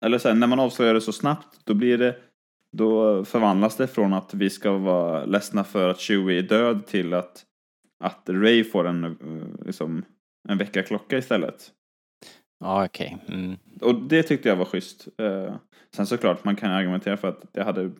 Eller 0.04 0.18
så 0.18 0.28
här, 0.28 0.34
när 0.34 0.46
man 0.46 0.60
avslöjar 0.60 0.94
det 0.94 1.00
så 1.00 1.12
snabbt, 1.12 1.60
då 1.64 1.74
blir 1.74 1.98
det... 1.98 2.16
Då 2.76 3.24
förvandlas 3.24 3.76
det 3.76 3.86
från 3.86 4.12
att 4.12 4.34
vi 4.34 4.50
ska 4.50 4.72
vara 4.72 5.24
ledsna 5.24 5.64
för 5.64 5.88
att 5.88 6.00
Chewie 6.00 6.38
är 6.38 6.42
död 6.42 6.86
till 6.86 7.14
att, 7.14 7.44
att 8.04 8.28
Ray 8.28 8.64
får 8.64 8.86
en, 8.86 9.04
eh, 9.04 9.66
liksom, 9.66 10.04
en 10.48 10.58
väckarklocka 10.58 11.18
istället. 11.18 11.72
Ja, 12.60 12.84
okej. 12.84 13.16
Mm. 13.28 13.56
Och 13.80 13.94
det 13.94 14.22
tyckte 14.22 14.48
jag 14.48 14.56
var 14.56 14.64
schysst. 14.64 15.08
Eh, 15.18 15.56
sen 15.96 16.06
såklart, 16.06 16.44
man 16.44 16.56
kan 16.56 16.70
argumentera 16.70 17.16
för 17.16 17.28
att 17.28 17.52
det 17.52 17.62
hade 17.62 17.90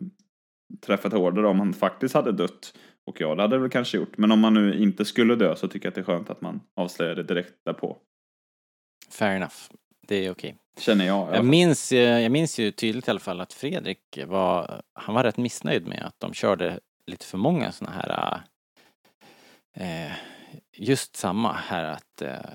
träffat 0.81 1.13
hårdare 1.13 1.47
om 1.47 1.59
han 1.59 1.73
faktiskt 1.73 2.15
hade 2.15 2.31
dött. 2.31 2.73
Och 3.05 3.21
ja, 3.21 3.35
det 3.35 3.41
hade 3.41 3.55
det 3.55 3.59
väl 3.59 3.69
kanske 3.69 3.97
gjort. 3.97 4.17
Men 4.17 4.31
om 4.31 4.39
man 4.39 4.53
nu 4.53 4.79
inte 4.79 5.05
skulle 5.05 5.35
dö 5.35 5.55
så 5.55 5.67
tycker 5.67 5.85
jag 5.85 5.91
att 5.91 5.95
det 5.95 6.01
är 6.01 6.15
skönt 6.15 6.29
att 6.29 6.41
man 6.41 6.61
avslöjar 6.75 7.15
det 7.15 7.23
direkt 7.23 7.53
därpå. 7.65 7.97
Fair 9.11 9.35
enough. 9.35 9.55
Det 10.07 10.25
är 10.25 10.31
okej. 10.31 10.55
Känner 10.79 11.05
jag. 11.05 11.35
Jag 11.35 11.45
minns, 11.45 11.91
eh, 11.91 12.19
jag 12.19 12.31
minns 12.31 12.59
ju 12.59 12.71
tydligt 12.71 13.07
i 13.07 13.11
alla 13.11 13.19
fall 13.19 13.41
att 13.41 13.53
Fredrik 13.53 14.19
var, 14.27 14.81
han 14.93 15.15
var 15.15 15.23
rätt 15.23 15.37
missnöjd 15.37 15.87
med 15.87 16.05
att 16.05 16.19
de 16.19 16.33
körde 16.33 16.79
lite 17.07 17.25
för 17.25 17.37
många 17.37 17.71
såna 17.71 17.91
här, 17.91 18.41
eh, 19.73 20.11
just 20.79 21.15
samma 21.15 21.53
här 21.53 21.83
att 21.83 22.21
eh, 22.21 22.49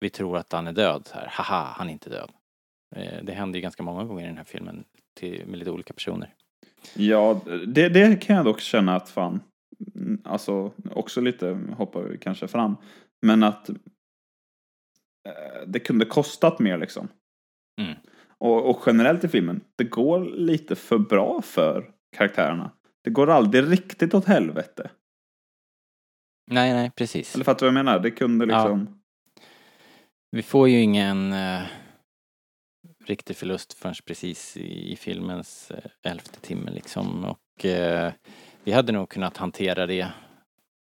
vi 0.00 0.10
tror 0.10 0.36
att 0.36 0.52
han 0.52 0.66
är 0.66 0.72
död, 0.72 1.08
här, 1.14 1.28
haha, 1.30 1.74
han 1.76 1.88
är 1.88 1.92
inte 1.92 2.10
död. 2.10 2.30
Eh, 2.96 3.24
det 3.24 3.32
händer 3.32 3.58
ju 3.58 3.62
ganska 3.62 3.82
många 3.82 4.04
gånger 4.04 4.24
i 4.24 4.26
den 4.26 4.36
här 4.36 4.44
filmen 4.44 4.84
till, 5.14 5.46
med 5.46 5.58
lite 5.58 5.70
olika 5.70 5.94
personer. 5.94 6.34
Ja, 6.94 7.40
det, 7.66 7.88
det 7.88 8.22
kan 8.22 8.36
jag 8.36 8.44
dock 8.44 8.60
känna 8.60 8.96
att 8.96 9.10
fan, 9.10 9.40
mm, 9.94 10.20
alltså 10.24 10.72
också 10.90 11.20
lite 11.20 11.58
hoppar 11.76 12.02
vi 12.02 12.18
kanske 12.18 12.48
fram, 12.48 12.76
men 13.22 13.42
att 13.42 13.68
eh, 13.68 13.74
det 15.66 15.80
kunde 15.80 16.04
kostat 16.04 16.58
mer 16.58 16.78
liksom. 16.78 17.08
Mm. 17.80 17.94
Och, 18.38 18.70
och 18.70 18.82
generellt 18.86 19.24
i 19.24 19.28
filmen, 19.28 19.60
det 19.76 19.84
går 19.84 20.20
lite 20.24 20.76
för 20.76 20.98
bra 20.98 21.42
för 21.42 21.90
karaktärerna. 22.16 22.70
Det 23.02 23.10
går 23.10 23.30
aldrig 23.30 23.72
riktigt 23.72 24.14
åt 24.14 24.24
helvete. 24.24 24.90
Nej, 26.46 26.72
nej, 26.72 26.90
precis. 26.96 27.34
Eller 27.34 27.44
fattar 27.44 27.66
du 27.66 27.72
vad 27.72 27.78
jag 27.78 27.84
menar? 27.84 28.00
Det 28.00 28.10
kunde 28.10 28.46
Ja. 28.46 28.62
liksom... 28.62 29.00
Vi 30.30 30.42
får 30.42 30.68
ju 30.68 30.80
ingen 30.80 31.32
eh, 31.32 31.62
riktig 33.04 33.36
förlust 33.36 33.72
förrän 33.72 33.94
precis 34.06 34.56
i, 34.56 34.96
filmens 34.96 35.70
eh, 35.70 36.10
elfte 36.10 36.40
timme 36.40 36.70
liksom. 36.70 37.24
Och 37.24 37.64
eh, 37.64 38.12
vi 38.64 38.72
hade 38.72 38.92
nog 38.92 39.08
kunnat 39.08 39.36
hantera 39.36 39.86
det 39.86 40.08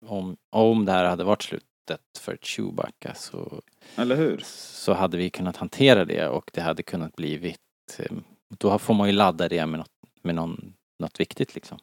om, 0.05 0.37
om 0.49 0.85
det 0.85 0.91
här 0.91 1.05
hade 1.05 1.23
varit 1.23 1.41
slutet 1.41 2.01
för 2.19 2.37
Chewbacca 2.41 3.13
så, 3.15 3.61
Eller 3.95 4.15
hur? 4.15 4.41
så 4.45 4.93
hade 4.93 5.17
vi 5.17 5.29
kunnat 5.29 5.57
hantera 5.57 6.05
det 6.05 6.27
och 6.27 6.51
det 6.53 6.61
hade 6.61 6.83
kunnat 6.83 7.15
blivit 7.15 7.59
eh, 7.99 8.11
då 8.59 8.79
får 8.79 8.93
man 8.93 9.07
ju 9.07 9.13
ladda 9.13 9.49
det 9.49 9.65
med 9.65 9.79
något, 9.79 9.91
med 10.21 10.35
någon, 10.35 10.73
något 10.99 11.19
viktigt 11.19 11.55
liksom. 11.55 11.77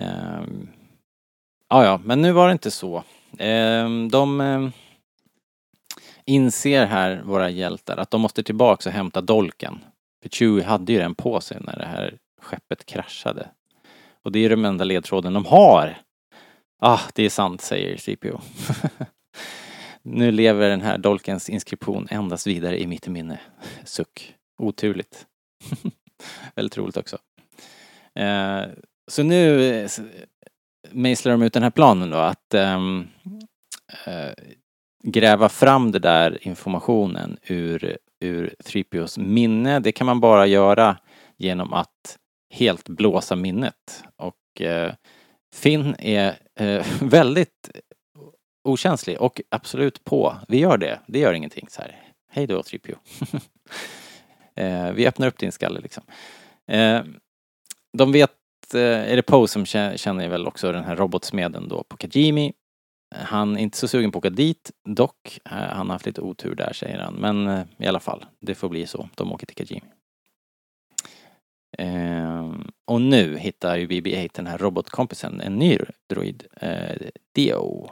Ehm, 0.00 0.68
ja, 1.74 1.84
ja, 1.84 2.00
men 2.04 2.22
nu 2.22 2.32
var 2.32 2.46
det 2.46 2.52
inte 2.52 2.70
så. 2.70 3.04
Ehm, 3.38 4.08
de 4.08 4.40
ehm, 4.40 4.72
inser 6.24 6.86
här, 6.86 7.22
våra 7.24 7.50
hjältar, 7.50 7.96
att 7.96 8.10
de 8.10 8.20
måste 8.20 8.42
tillbaks 8.42 8.86
och 8.86 8.92
hämta 8.92 9.20
dolken. 9.20 9.78
För 10.22 10.28
Chewie 10.28 10.64
hade 10.64 10.92
ju 10.92 10.98
den 10.98 11.14
på 11.14 11.40
sig 11.40 11.58
när 11.60 11.78
det 11.78 11.86
här 11.86 12.18
skeppet 12.42 12.86
kraschade. 12.86 13.48
Och 14.22 14.32
det 14.32 14.44
är 14.44 14.50
den 14.50 14.64
enda 14.64 14.84
ledtråden 14.84 15.32
de 15.32 15.46
har. 15.46 15.98
Ah, 16.80 17.00
det 17.14 17.22
är 17.22 17.30
sant, 17.30 17.60
säger 17.60 17.96
CPO. 17.96 18.40
nu 20.02 20.32
lever 20.32 20.70
den 20.70 20.80
här 20.80 20.98
dolkens 20.98 21.50
inskription 21.50 22.08
endast 22.10 22.46
vidare 22.46 22.80
i 22.80 22.86
mitt 22.86 23.08
minne. 23.08 23.40
Suck. 23.84 24.34
Oturligt. 24.58 25.26
Väldigt 26.54 26.76
roligt 26.78 26.96
också. 26.96 27.18
Eh, 28.14 28.62
så 29.08 29.22
nu 29.22 29.64
eh, 29.64 29.90
mejslar 30.90 31.32
de 31.32 31.42
ut 31.42 31.52
den 31.52 31.62
här 31.62 31.70
planen 31.70 32.10
då 32.10 32.16
att 32.16 32.54
um, 32.54 33.08
uh, 34.08 34.32
gräva 35.02 35.48
fram 35.48 35.92
den 35.92 36.02
där 36.02 36.38
informationen 36.46 37.38
ur, 37.42 37.98
ur 38.20 38.54
3POs 38.64 39.20
minne. 39.20 39.80
Det 39.80 39.92
kan 39.92 40.06
man 40.06 40.20
bara 40.20 40.46
göra 40.46 40.96
genom 41.36 41.72
att 41.72 42.18
helt 42.54 42.88
blåsa 42.88 43.36
minnet. 43.36 44.04
Och 44.16 44.60
uh, 44.60 44.92
Finn 45.54 45.94
är 45.98 46.36
uh, 46.60 46.84
väldigt 47.00 47.70
okänslig 48.64 49.20
och 49.20 49.40
absolut 49.48 50.04
på. 50.04 50.36
Vi 50.48 50.58
gör 50.58 50.78
det, 50.78 51.00
det 51.06 51.18
gör 51.18 51.32
ingenting. 51.32 51.66
Så 51.70 51.82
här. 51.82 52.00
Hej 52.30 52.46
då 52.46 52.60
3PO. 52.60 52.96
vi 54.94 55.06
öppnar 55.06 55.26
upp 55.26 55.38
din 55.38 55.52
skalle 55.52 55.80
liksom. 55.80 56.04
De 57.92 58.12
vet 58.12 58.30
eh, 58.74 59.12
är 59.12 59.16
det 59.16 59.22
Poe 59.22 59.48
som 59.48 59.64
kä- 59.64 59.96
känner 59.96 60.28
väl 60.28 60.46
också 60.46 60.72
den 60.72 60.84
här 60.84 60.96
robotsmeden 60.96 61.68
då 61.68 61.84
på 61.88 61.96
Kajimi. 61.96 62.52
Han 63.14 63.56
är 63.56 63.60
inte 63.62 63.78
så 63.78 63.88
sugen 63.88 64.12
på 64.12 64.18
att 64.18 64.22
åka 64.24 64.30
dit, 64.30 64.70
dock. 64.88 65.38
Eh, 65.44 65.50
Han 65.52 65.86
har 65.86 65.92
haft 65.94 66.06
lite 66.06 66.20
otur 66.20 66.54
där 66.54 66.72
säger 66.72 66.98
han. 66.98 67.14
Men 67.14 67.46
eh, 67.46 67.62
i 67.78 67.86
alla 67.86 68.00
fall, 68.00 68.24
det 68.40 68.54
får 68.54 68.68
bli 68.68 68.86
så. 68.86 69.08
De 69.14 69.32
åker 69.32 69.46
till 69.46 69.56
Kajimi. 69.56 69.82
Och 72.86 73.00
nu 73.00 73.38
hittar 73.38 73.76
ju 73.76 73.86
BB-8, 73.86 74.30
den 74.34 74.46
här 74.46 74.58
robotkompisen, 74.58 75.40
en 75.40 75.56
ny 75.56 75.78
droid. 76.10 76.44
Eh, 76.60 76.96
Dio. 77.34 77.90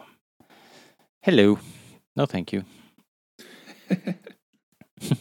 Hello. 1.23 1.59
No 2.17 2.27
thank 2.27 2.53
you. 2.53 2.63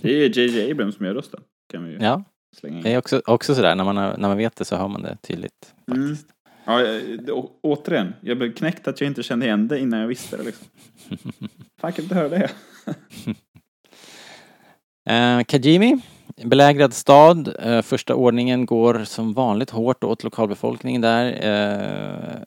Det 0.02 0.12
är 0.26 0.38
JJ 0.40 0.72
Abrams 0.72 0.96
som 0.96 1.06
gör 1.06 1.14
rösten. 1.14 1.44
Kan 1.72 1.84
vi 1.86 1.92
ju 1.92 1.98
Ja, 2.02 2.24
slänga 2.56 2.78
in. 2.78 2.84
det 2.84 2.94
är 2.94 2.98
också, 2.98 3.22
också 3.26 3.56
sådär 3.56 3.76
när 3.76 3.84
man, 3.84 3.98
har, 3.98 4.18
när 4.18 4.28
man 4.28 4.38
vet 4.38 4.56
det 4.56 4.66
så 4.66 4.76
hör 4.76 4.88
man 4.88 5.02
det 5.02 5.18
tydligt. 5.22 5.74
Mm. 5.92 6.08
Faktiskt. 6.16 6.28
Ja, 6.66 6.82
jag- 6.82 7.26
det- 7.26 7.32
å- 7.32 7.52
återigen, 7.64 8.14
jag 8.22 8.38
blev 8.38 8.54
knäckt 8.54 8.88
att 8.88 9.02
jag 9.02 9.08
inte 9.08 9.24
kände 9.24 9.46
igen 9.46 9.68
det 9.68 9.80
innan 9.80 10.00
jag 10.00 10.08
visste 10.08 10.38
det 10.38 10.44
liksom. 10.44 10.68
Fan, 11.82 11.92
kan 11.94 12.04
inte 12.04 12.16
höra 12.16 12.30
det? 12.30 12.50
Eh, 15.10 15.44
Kajimi, 15.44 16.00
belägrad 16.44 16.94
stad. 16.94 17.56
Eh, 17.60 17.82
första 17.82 18.16
ordningen 18.16 18.66
går 18.66 19.04
som 19.04 19.34
vanligt 19.34 19.70
hårt 19.70 20.04
åt 20.04 20.24
lokalbefolkningen 20.24 21.02
där. 21.02 21.26
Eh, 21.50 22.42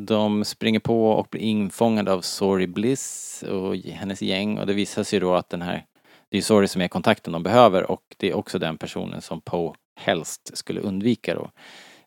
de 0.00 0.44
springer 0.44 0.80
på 0.80 1.10
och 1.10 1.26
blir 1.30 1.40
infångade 1.42 2.12
av 2.12 2.20
Sori 2.20 2.66
Bliss 2.66 3.44
och 3.50 3.76
hennes 3.76 4.22
gäng 4.22 4.58
och 4.58 4.66
det 4.66 4.72
visar 4.72 5.02
sig 5.02 5.20
då 5.20 5.34
att 5.34 5.48
den 5.48 5.62
här, 5.62 5.84
det 6.30 6.38
är 6.38 6.42
Sori 6.42 6.68
som 6.68 6.82
är 6.82 6.88
kontakten 6.88 7.32
de 7.32 7.42
behöver 7.42 7.90
och 7.90 8.14
det 8.16 8.30
är 8.30 8.34
också 8.34 8.58
den 8.58 8.78
personen 8.78 9.22
som 9.22 9.40
Poe 9.40 9.74
helst 9.96 10.56
skulle 10.56 10.80
undvika 10.80 11.34
då. 11.34 11.50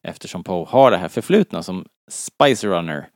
Eftersom 0.02 0.44
Poe 0.44 0.66
har 0.66 0.92
det 0.92 0.98
här 0.98 1.08
förflutna 1.08 1.64
som 1.64 1.86
Spice 2.12 2.68
Runner. 2.68 3.10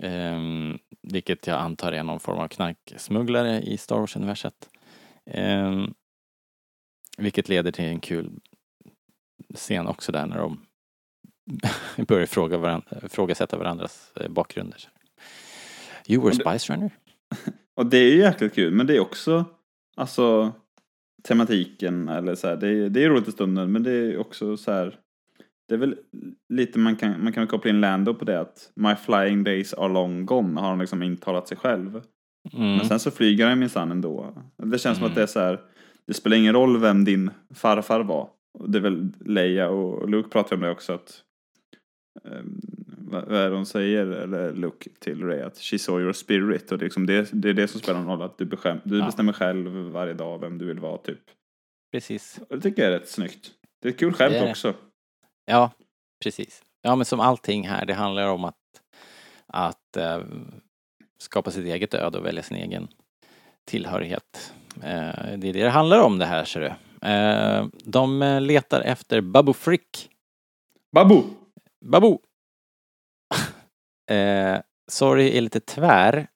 Ehm, 0.00 0.78
vilket 1.02 1.46
jag 1.46 1.58
antar 1.58 1.92
är 1.92 2.02
någon 2.02 2.20
form 2.20 2.38
av 2.38 2.48
knarksmugglare 2.48 3.60
i 3.60 3.76
Star 3.76 3.96
Wars-universet. 3.96 4.68
Ehm, 5.26 5.94
vilket 7.18 7.48
leder 7.48 7.72
till 7.72 7.84
en 7.84 8.00
kul 8.00 8.30
scen 9.54 9.86
också 9.86 10.12
där 10.12 10.26
när 10.26 10.38
de 10.38 10.66
börjar 12.06 12.26
fråga 12.26 12.58
varandra, 12.58 12.98
ifrågasätta 13.06 13.56
varandras 13.56 14.12
eh, 14.16 14.28
bakgrunder. 14.28 14.88
You 16.06 16.24
were 16.24 16.34
Spice 16.34 16.72
Runner? 16.72 16.90
Och 17.74 17.86
det 17.86 17.98
är 17.98 18.10
ju 18.10 18.18
jäkligt 18.18 18.54
kul, 18.54 18.74
men 18.74 18.86
det 18.86 18.96
är 18.96 19.00
också, 19.00 19.44
alltså, 19.96 20.52
tematiken 21.28 22.08
eller 22.08 22.34
så 22.34 22.48
här, 22.48 22.56
det 22.56 22.68
är, 22.68 22.88
det 22.88 23.04
är 23.04 23.08
roligt 23.08 23.28
i 23.28 23.32
stunden, 23.32 23.72
men 23.72 23.82
det 23.82 23.92
är 23.92 24.18
också 24.18 24.56
så 24.56 24.72
här, 24.72 24.98
det 25.68 25.74
är 25.74 25.78
väl 25.78 25.96
lite 26.48 26.78
man 26.78 26.96
kan, 26.96 27.24
man 27.24 27.32
kan 27.32 27.46
koppla 27.46 27.70
in 27.70 27.80
Lando 27.80 28.14
på 28.14 28.24
det 28.24 28.40
att 28.40 28.72
My 28.74 28.94
flying 28.94 29.44
days 29.44 29.74
are 29.74 29.92
long 29.92 30.26
gone 30.26 30.60
har 30.60 30.68
han 30.68 30.78
liksom 30.78 31.02
intalat 31.02 31.48
sig 31.48 31.56
själv. 31.56 32.02
Mm. 32.52 32.76
Men 32.76 32.86
sen 32.86 33.00
så 33.00 33.10
flyger 33.10 33.48
han 33.48 33.58
minsann 33.58 33.90
ändå. 33.90 34.34
Det 34.56 34.78
känns 34.78 34.98
som 34.98 35.04
Mm. 35.04 35.12
att 35.12 35.14
det 35.14 35.22
är 35.22 35.26
så 35.26 35.40
här, 35.40 35.60
det 36.06 36.14
spelar 36.14 36.36
ingen 36.36 36.54
roll 36.54 36.80
vem 36.80 37.04
din 37.04 37.30
farfar 37.54 38.00
var. 38.00 38.28
Det 38.68 38.78
är 38.78 38.82
väl 38.82 39.08
Leia 39.20 39.68
och 39.68 40.08
Luke 40.10 40.28
pratar 40.28 40.56
om 40.56 40.62
det 40.62 40.70
också 40.70 40.92
att 40.92 41.22
vad 42.98 43.24
vad 43.24 43.38
är 43.40 43.50
det 43.50 43.54
de 43.56 43.66
säger, 43.66 44.06
eller 44.06 44.52
Luke 44.52 44.90
till 44.98 45.22
Ray, 45.24 45.40
att 45.40 45.58
she 45.58 45.78
saw 45.78 46.02
your 46.02 46.12
spirit. 46.12 46.72
Och 46.72 46.78
det, 46.78 46.82
är 46.82 46.86
liksom 46.86 47.06
det, 47.06 47.28
det 47.32 47.48
är 47.48 47.54
det 47.54 47.68
som 47.68 47.80
spelar 47.80 48.00
någon 48.00 48.08
roll, 48.18 48.22
att 48.22 48.38
du, 48.38 48.44
bestäm, 48.44 48.78
du 48.84 48.98
Ja. 48.98 49.06
bestämmer 49.06 49.32
själv 49.32 49.70
varje 49.70 50.14
dag 50.14 50.38
vem 50.38 50.58
du 50.58 50.66
vill 50.66 50.78
vara 50.78 50.98
typ. 50.98 51.20
Precis. 51.92 52.40
Och 52.48 52.56
det 52.56 52.62
tycker 52.62 52.82
jag 52.82 52.92
är 52.94 52.98
rätt 52.98 53.08
snyggt. 53.08 53.50
Det 53.82 53.88
är 53.88 53.92
ett 53.92 53.98
kul 53.98 54.12
skämt 54.12 54.50
också. 54.50 54.74
Ja, 55.44 55.70
precis. 56.24 56.62
Ja, 56.82 56.96
men 56.96 57.04
som 57.04 57.20
allting 57.20 57.68
här, 57.68 57.86
det 57.86 57.94
handlar 57.94 58.28
om 58.28 58.44
att, 58.44 58.56
att 59.46 59.96
eh, 59.96 60.20
skapa 61.18 61.50
sitt 61.50 61.64
eget 61.66 61.94
öde 61.94 62.18
och 62.18 62.26
välja 62.26 62.42
sin 62.42 62.56
egen 62.56 62.88
tillhörighet. 63.64 64.54
Eh, 64.76 64.80
det 64.82 65.48
är 65.48 65.52
det 65.52 65.52
det 65.52 65.70
handlar 65.70 66.02
om 66.02 66.18
det 66.18 66.24
här, 66.26 66.44
ser 66.44 66.60
du. 66.60 66.66
Eh, 67.08 67.66
de 67.84 68.38
letar 68.42 68.80
efter 68.80 69.20
Babu 69.20 69.52
Frick. 69.52 70.10
Babu! 70.94 71.22
Babu! 71.82 72.18
eh, 74.10 74.60
sorry 74.90 75.36
är 75.36 75.40
lite 75.40 75.60
tvär 75.60 76.26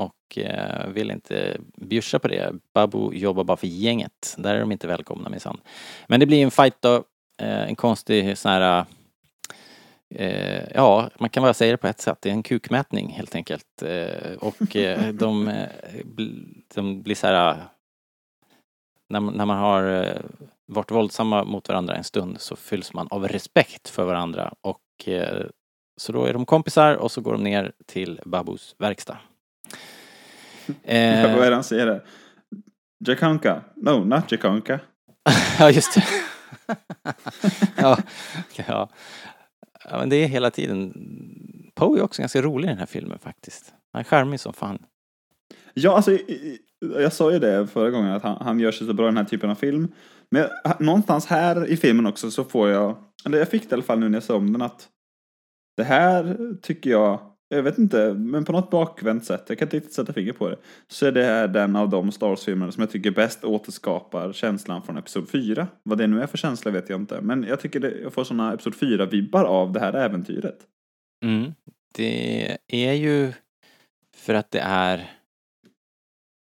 och 0.00 0.38
eh, 0.38 0.88
vill 0.88 1.10
inte 1.10 1.60
bjussa 1.76 2.18
på 2.18 2.28
det. 2.28 2.52
Babu 2.74 3.14
jobbar 3.14 3.44
bara 3.44 3.56
för 3.56 3.66
gänget. 3.66 4.34
Där 4.38 4.54
är 4.54 4.60
de 4.60 4.72
inte 4.72 4.86
välkomna 4.86 5.28
minsann. 5.28 5.60
Men 6.08 6.20
det 6.20 6.26
blir 6.26 6.42
en 6.44 6.50
fight 6.50 6.82
då. 6.82 6.94
Eh, 7.38 7.62
en 7.68 7.76
konstig 7.76 8.38
sån 8.38 8.52
här 8.52 8.86
Eh, 10.14 10.64
ja, 10.74 11.10
man 11.18 11.30
kan 11.30 11.42
bara 11.42 11.54
säga 11.54 11.70
det 11.72 11.76
på 11.76 11.86
ett 11.86 12.00
sätt. 12.00 12.18
Det 12.20 12.28
är 12.28 12.32
en 12.32 12.42
kukmätning 12.42 13.08
helt 13.12 13.34
enkelt. 13.34 13.82
Eh, 13.82 14.32
och 14.40 14.76
eh, 14.76 15.08
de, 15.14 15.48
eh, 15.48 15.68
de 16.74 17.02
blir 17.02 17.14
så 17.14 17.26
här... 17.26 17.56
När, 19.08 19.20
man- 19.20 19.34
när 19.34 19.46
man 19.46 19.58
har 19.58 20.22
varit 20.66 20.90
våldsamma 20.90 21.44
mot 21.44 21.68
varandra 21.68 21.94
en 21.94 22.04
stund 22.04 22.40
så 22.40 22.56
fylls 22.56 22.92
man 22.92 23.08
av 23.10 23.28
respekt 23.28 23.88
för 23.88 24.04
varandra. 24.04 24.54
Och 24.60 25.08
eh, 25.08 25.46
så 25.96 26.12
då 26.12 26.24
är 26.24 26.32
de 26.32 26.46
kompisar 26.46 26.94
och 26.94 27.10
så 27.10 27.20
går 27.20 27.32
de 27.32 27.42
ner 27.42 27.72
till 27.86 28.20
Babus 28.24 28.74
verkstad. 28.78 29.18
Eh, 30.82 31.36
Vad 31.36 31.44
är 31.44 31.50
det 31.50 31.54
han 31.54 31.64
säger 31.64 31.86
där? 31.86 32.04
Jakanka? 33.06 33.62
No, 33.76 34.04
not 34.04 34.32
Jakanka. 34.32 34.80
ja, 35.58 35.70
just 35.70 35.94
det. 35.94 36.04
ja, 37.76 37.98
ja. 38.56 38.88
ja, 39.84 39.98
men 39.98 40.08
det 40.08 40.16
är 40.16 40.26
hela 40.26 40.50
tiden. 40.50 40.92
Poe 41.74 41.98
är 41.98 42.02
också 42.02 42.22
ganska 42.22 42.42
rolig 42.42 42.66
i 42.66 42.68
den 42.68 42.78
här 42.78 42.86
filmen 42.86 43.18
faktiskt. 43.18 43.74
Han 43.92 44.00
är 44.00 44.04
charmig 44.04 44.40
som 44.40 44.52
fan. 44.52 44.78
Ja, 45.74 45.96
alltså, 45.96 46.18
jag 46.80 47.12
sa 47.12 47.32
ju 47.32 47.38
det 47.38 47.66
förra 47.66 47.90
gången 47.90 48.12
att 48.12 48.22
han, 48.22 48.36
han 48.40 48.60
gör 48.60 48.72
sig 48.72 48.86
så 48.86 48.92
bra 48.92 49.06
i 49.06 49.08
den 49.08 49.16
här 49.16 49.24
typen 49.24 49.50
av 49.50 49.54
film. 49.54 49.92
Men 50.34 50.48
jag, 50.64 50.80
någonstans 50.80 51.26
här 51.26 51.66
i 51.66 51.76
filmen 51.76 52.06
också 52.06 52.30
så 52.30 52.44
får 52.44 52.68
jag, 52.68 52.96
eller 53.24 53.38
jag 53.38 53.48
fick 53.48 53.62
det 53.62 53.70
i 53.70 53.74
alla 53.74 53.82
fall 53.82 53.98
nu 53.98 54.08
när 54.08 54.16
jag 54.16 54.22
såg 54.22 54.36
om 54.36 54.52
den 54.52 54.62
att 54.62 54.88
det 55.76 55.84
här 55.84 56.36
tycker 56.62 56.90
jag, 56.90 57.20
jag 57.48 57.62
vet 57.62 57.78
inte, 57.78 58.14
men 58.14 58.44
på 58.44 58.52
något 58.52 58.70
bakvänt 58.70 59.24
sätt, 59.24 59.44
jag 59.48 59.58
kan 59.58 59.66
inte 59.66 59.76
riktigt 59.76 59.92
sätta 59.92 60.12
finger 60.12 60.32
på 60.32 60.48
det, 60.48 60.56
så 60.88 61.06
är 61.06 61.12
det 61.12 61.24
här 61.24 61.48
den 61.48 61.76
av 61.76 61.90
de 61.90 62.12
Star 62.12 62.28
Wars-filmerna 62.28 62.72
som 62.72 62.80
jag 62.80 62.90
tycker 62.90 63.10
bäst 63.10 63.44
återskapar 63.44 64.32
känslan 64.32 64.82
från 64.82 64.96
Episod 64.96 65.28
4. 65.28 65.68
Vad 65.82 65.98
det 65.98 66.06
nu 66.06 66.22
är 66.22 66.26
för 66.26 66.38
känsla 66.38 66.70
vet 66.70 66.88
jag 66.88 67.00
inte, 67.00 67.20
men 67.20 67.42
jag 67.42 67.60
tycker 67.60 67.80
det, 67.80 68.00
jag 68.02 68.12
får 68.12 68.24
sådana 68.24 68.52
Episod 68.52 68.74
4-vibbar 68.74 69.44
av 69.44 69.72
det 69.72 69.80
här 69.80 69.92
äventyret. 69.92 70.58
Mm. 71.24 71.52
Det 71.94 72.58
är 72.68 72.92
ju 72.92 73.32
för 74.16 74.34
att 74.34 74.50
det 74.50 74.60
är 74.60 75.10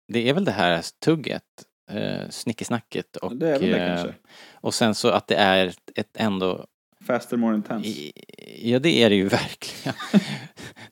det 0.08 0.30
är 0.30 0.34
väl 0.34 0.46
det 0.46 0.52
här 0.52 0.86
tugget, 1.06 1.44
eh, 1.92 2.30
snickesnacket 2.30 3.16
och, 3.16 3.36
Det 3.36 3.50
är 3.50 3.60
väl 3.60 3.70
det 3.72 3.80
eh, 3.84 3.96
kanske. 3.96 4.14
och 4.54 4.74
sen 4.74 4.96
så 4.96 5.10
att 5.10 5.28
det 5.28 5.36
är 5.36 5.74
ett 5.96 6.18
ändå 6.18 6.68
Faster, 7.06 7.38
more 7.38 7.56
intense. 7.56 7.90
I- 7.90 8.12
Ja, 8.72 8.80
det 8.80 8.90
är 9.04 9.10
det 9.10 9.16
ju 9.16 9.28
verkligen. 9.30 9.96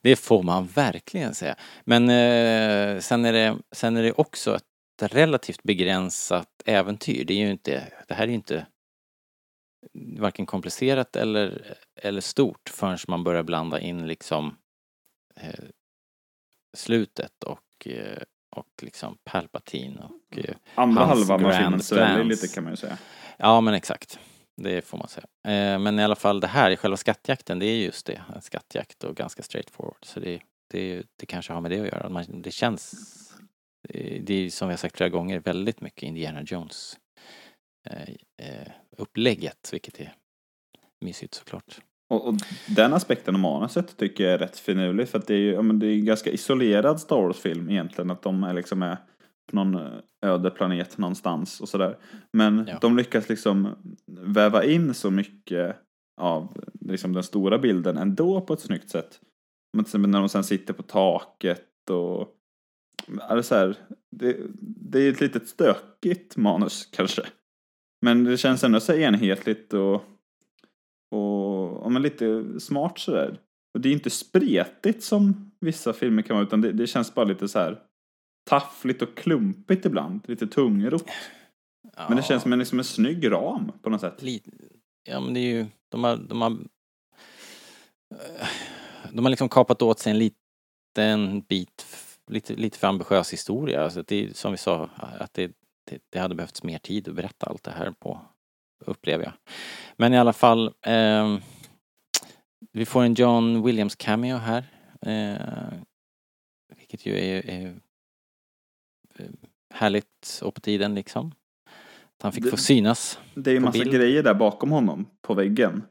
Det 0.02 0.16
får 0.16 0.42
man 0.42 0.66
verkligen 0.66 1.34
säga. 1.34 1.56
Men 1.84 2.02
eh, 2.10 3.00
sen, 3.00 3.24
är 3.24 3.32
det, 3.32 3.56
sen 3.72 3.96
är 3.96 4.02
det 4.02 4.12
också 4.12 4.56
ett 4.56 5.12
relativt 5.12 5.62
begränsat 5.62 6.48
äventyr. 6.64 7.24
Det 7.24 7.34
är 7.34 7.38
ju 7.38 7.50
inte, 7.50 7.92
det 8.08 8.14
här 8.14 8.24
är 8.24 8.28
ju 8.28 8.34
inte 8.34 8.66
varken 10.18 10.46
komplicerat 10.46 11.16
eller, 11.16 11.76
eller 11.96 12.20
stort 12.20 12.68
förrän 12.68 12.98
man 13.08 13.24
börjar 13.24 13.42
blanda 13.42 13.80
in 13.80 14.06
liksom 14.06 14.56
eh, 15.36 15.64
slutet 16.76 17.44
och, 17.44 17.86
eh, 17.88 18.22
och 18.54 18.82
liksom 18.82 19.18
Palpatine 19.24 19.98
och 19.98 20.38
eh, 20.38 20.54
Andra 20.74 21.04
hans 21.04 21.26
filmen 21.26 21.50
grand 21.50 21.88
plans. 21.88 22.42
lite 22.42 22.54
kan 22.54 22.64
man 22.64 22.72
ju 22.72 22.76
säga. 22.76 22.98
Ja, 23.36 23.60
men 23.60 23.74
exakt. 23.74 24.18
Det 24.56 24.84
får 24.84 24.98
man 24.98 25.08
säga. 25.08 25.26
Eh, 25.48 25.78
men 25.78 25.98
i 25.98 26.04
alla 26.04 26.16
fall 26.16 26.40
det 26.40 26.46
här, 26.46 26.76
själva 26.76 26.96
skattjakten, 26.96 27.58
det 27.58 27.66
är 27.66 27.76
just 27.76 28.06
det. 28.06 28.22
En 28.34 28.42
skattjakt 28.42 29.04
och 29.04 29.16
ganska 29.16 29.42
straight 29.42 29.70
forward. 29.70 30.04
Så 30.04 30.20
det, 30.20 30.40
det, 30.70 31.06
det 31.16 31.26
kanske 31.26 31.52
har 31.52 31.60
med 31.60 31.70
det 31.70 31.80
att 31.80 31.86
göra. 31.86 32.08
Man, 32.08 32.42
det 32.42 32.50
känns, 32.50 32.94
eh, 33.88 34.22
det 34.22 34.34
är 34.34 34.50
som 34.50 34.68
har 34.68 34.76
sagt 34.76 34.96
flera 34.96 35.10
gånger, 35.10 35.40
väldigt 35.40 35.80
mycket 35.80 36.02
Indiana 36.02 36.42
Jones 36.42 36.98
eh, 37.90 38.72
upplägget, 38.96 39.68
vilket 39.72 40.00
är 40.00 40.14
mysigt 41.00 41.34
såklart. 41.34 41.80
Och, 42.10 42.28
och 42.28 42.34
den 42.76 42.92
aspekten 42.92 43.34
av 43.34 43.40
manuset 43.40 43.96
tycker 43.96 44.24
jag 44.24 44.32
är 44.32 44.38
rätt 44.38 44.58
finurlig 44.58 45.08
för 45.08 45.18
att 45.18 45.26
det 45.26 45.34
är 45.34 45.38
ju 45.38 45.52
ja, 45.52 45.62
men 45.62 45.78
det 45.78 45.86
är 45.86 45.94
en 45.94 46.04
ganska 46.04 46.30
isolerad 46.30 47.00
Star 47.00 47.16
Wars-film 47.16 47.70
egentligen. 47.70 48.10
Att 48.10 48.22
de 48.22 48.44
är 48.44 48.52
liksom 48.54 48.82
är 48.82 48.96
på 49.50 49.56
någon 49.56 49.80
öde 50.26 50.50
planet 50.50 50.98
någonstans 50.98 51.60
och 51.60 51.68
sådär. 51.68 51.98
Men 52.32 52.64
Ja. 52.68 52.78
de 52.80 52.96
lyckas 52.96 53.28
liksom 53.28 53.68
väva 54.06 54.64
in 54.64 54.94
så 54.94 55.10
mycket 55.10 55.76
av 56.20 56.64
liksom 56.80 57.12
den 57.12 57.22
stora 57.22 57.58
bilden 57.58 57.96
ändå 57.96 58.40
på 58.40 58.52
ett 58.54 58.60
snyggt 58.60 58.90
sätt. 58.90 59.20
Men 59.76 59.84
till 59.84 59.88
exempel 59.88 60.10
när 60.10 60.18
de 60.20 60.28
sen 60.28 60.44
sitter 60.44 60.74
på 60.74 60.82
taket 60.82 61.90
och 61.90 62.28
är 63.30 63.36
det, 63.36 63.42
så 63.42 63.54
här, 63.54 63.76
det, 64.16 64.36
det 64.60 64.98
är 65.00 65.10
ett 65.10 65.20
litet 65.20 65.48
stökigt 65.48 66.36
manus 66.36 66.86
kanske. 66.92 67.22
Men 68.02 68.24
det 68.24 68.36
känns 68.36 68.64
ändå 68.64 68.80
så 68.80 68.92
enhetligt 68.92 69.74
och 69.74 70.02
och 71.14 71.84
ja, 71.84 71.88
men 71.88 72.02
lite 72.02 72.44
smart 72.60 72.98
sådär. 72.98 73.38
Och 73.74 73.80
det 73.80 73.88
är 73.88 73.92
inte 73.92 74.10
spretigt 74.10 75.04
som 75.04 75.50
vissa 75.60 75.92
filmer 75.92 76.22
kan 76.22 76.36
vara 76.36 76.46
utan 76.46 76.60
det, 76.60 76.72
det 76.72 76.86
känns 76.86 77.14
bara 77.14 77.24
lite 77.24 77.48
så 77.48 77.58
här 77.58 77.80
taffligt 78.50 79.02
och 79.02 79.16
klumpigt 79.16 79.86
ibland. 79.86 80.20
Lite 80.28 80.46
tungrot. 80.46 81.04
Men 82.08 82.16
det 82.16 82.22
känns 82.22 82.42
som 82.42 82.52
en, 82.52 82.58
liksom 82.58 82.78
en 82.78 82.84
snygg 82.84 83.30
ram 83.30 83.72
på 83.82 83.90
något 83.90 84.00
sätt. 84.00 84.22
Lite, 84.22 84.50
ja 85.04 85.20
men 85.20 85.34
det 85.34 85.40
är 85.40 85.54
ju, 85.54 85.66
de 85.90 86.04
har, 86.04 86.16
de 86.16 86.42
har 86.42 86.56
de 89.12 89.24
har 89.24 89.30
liksom 89.30 89.48
kapat 89.48 89.82
åt 89.82 89.98
sig 89.98 90.10
en 90.10 90.18
liten 90.18 91.40
bit, 91.40 91.86
lite, 92.30 92.54
lite 92.54 92.78
för 92.78 92.86
ambitiös 92.86 93.32
historia. 93.32 93.84
Alltså 93.84 94.02
det 94.02 94.24
är 94.24 94.32
som 94.32 94.52
vi 94.52 94.58
sa, 94.58 94.88
att 94.96 95.34
det, 95.34 95.52
det, 95.90 95.98
det 96.10 96.18
hade 96.18 96.34
behövts 96.34 96.62
mer 96.62 96.78
tid 96.78 97.08
att 97.08 97.14
berätta 97.14 97.46
allt 97.46 97.62
det 97.62 97.70
här 97.70 97.90
på, 97.90 98.20
upplever 98.84 99.24
jag. 99.24 99.32
Men 99.96 100.14
i 100.14 100.18
alla 100.18 100.32
fall, 100.32 100.74
ehm, 100.82 101.40
vi 102.72 102.86
får 102.86 103.02
en 103.02 103.14
John 103.14 103.62
Williams 103.62 103.94
cameo 103.96 104.36
här. 104.36 104.64
Eh, 105.06 105.78
vilket 106.76 107.06
ju 107.06 107.18
är, 107.18 107.50
är 107.50 107.74
eh, 109.18 109.26
härligt 109.74 110.40
och 110.42 110.54
på 110.54 110.60
tiden 110.60 110.94
liksom. 110.94 111.32
Att 112.16 112.22
han 112.22 112.32
fick 112.32 112.44
Det- 112.44 112.50
få 112.50 112.56
synas. 112.56 113.18
Det 113.34 113.50
är 113.50 113.54
ju 113.54 113.60
massa 113.60 113.78
bild. 113.78 113.92
grejer 113.92 114.22
där 114.22 114.34
bakom 114.34 114.70
honom 114.70 115.06
på 115.22 115.34
väggen. 115.34 115.82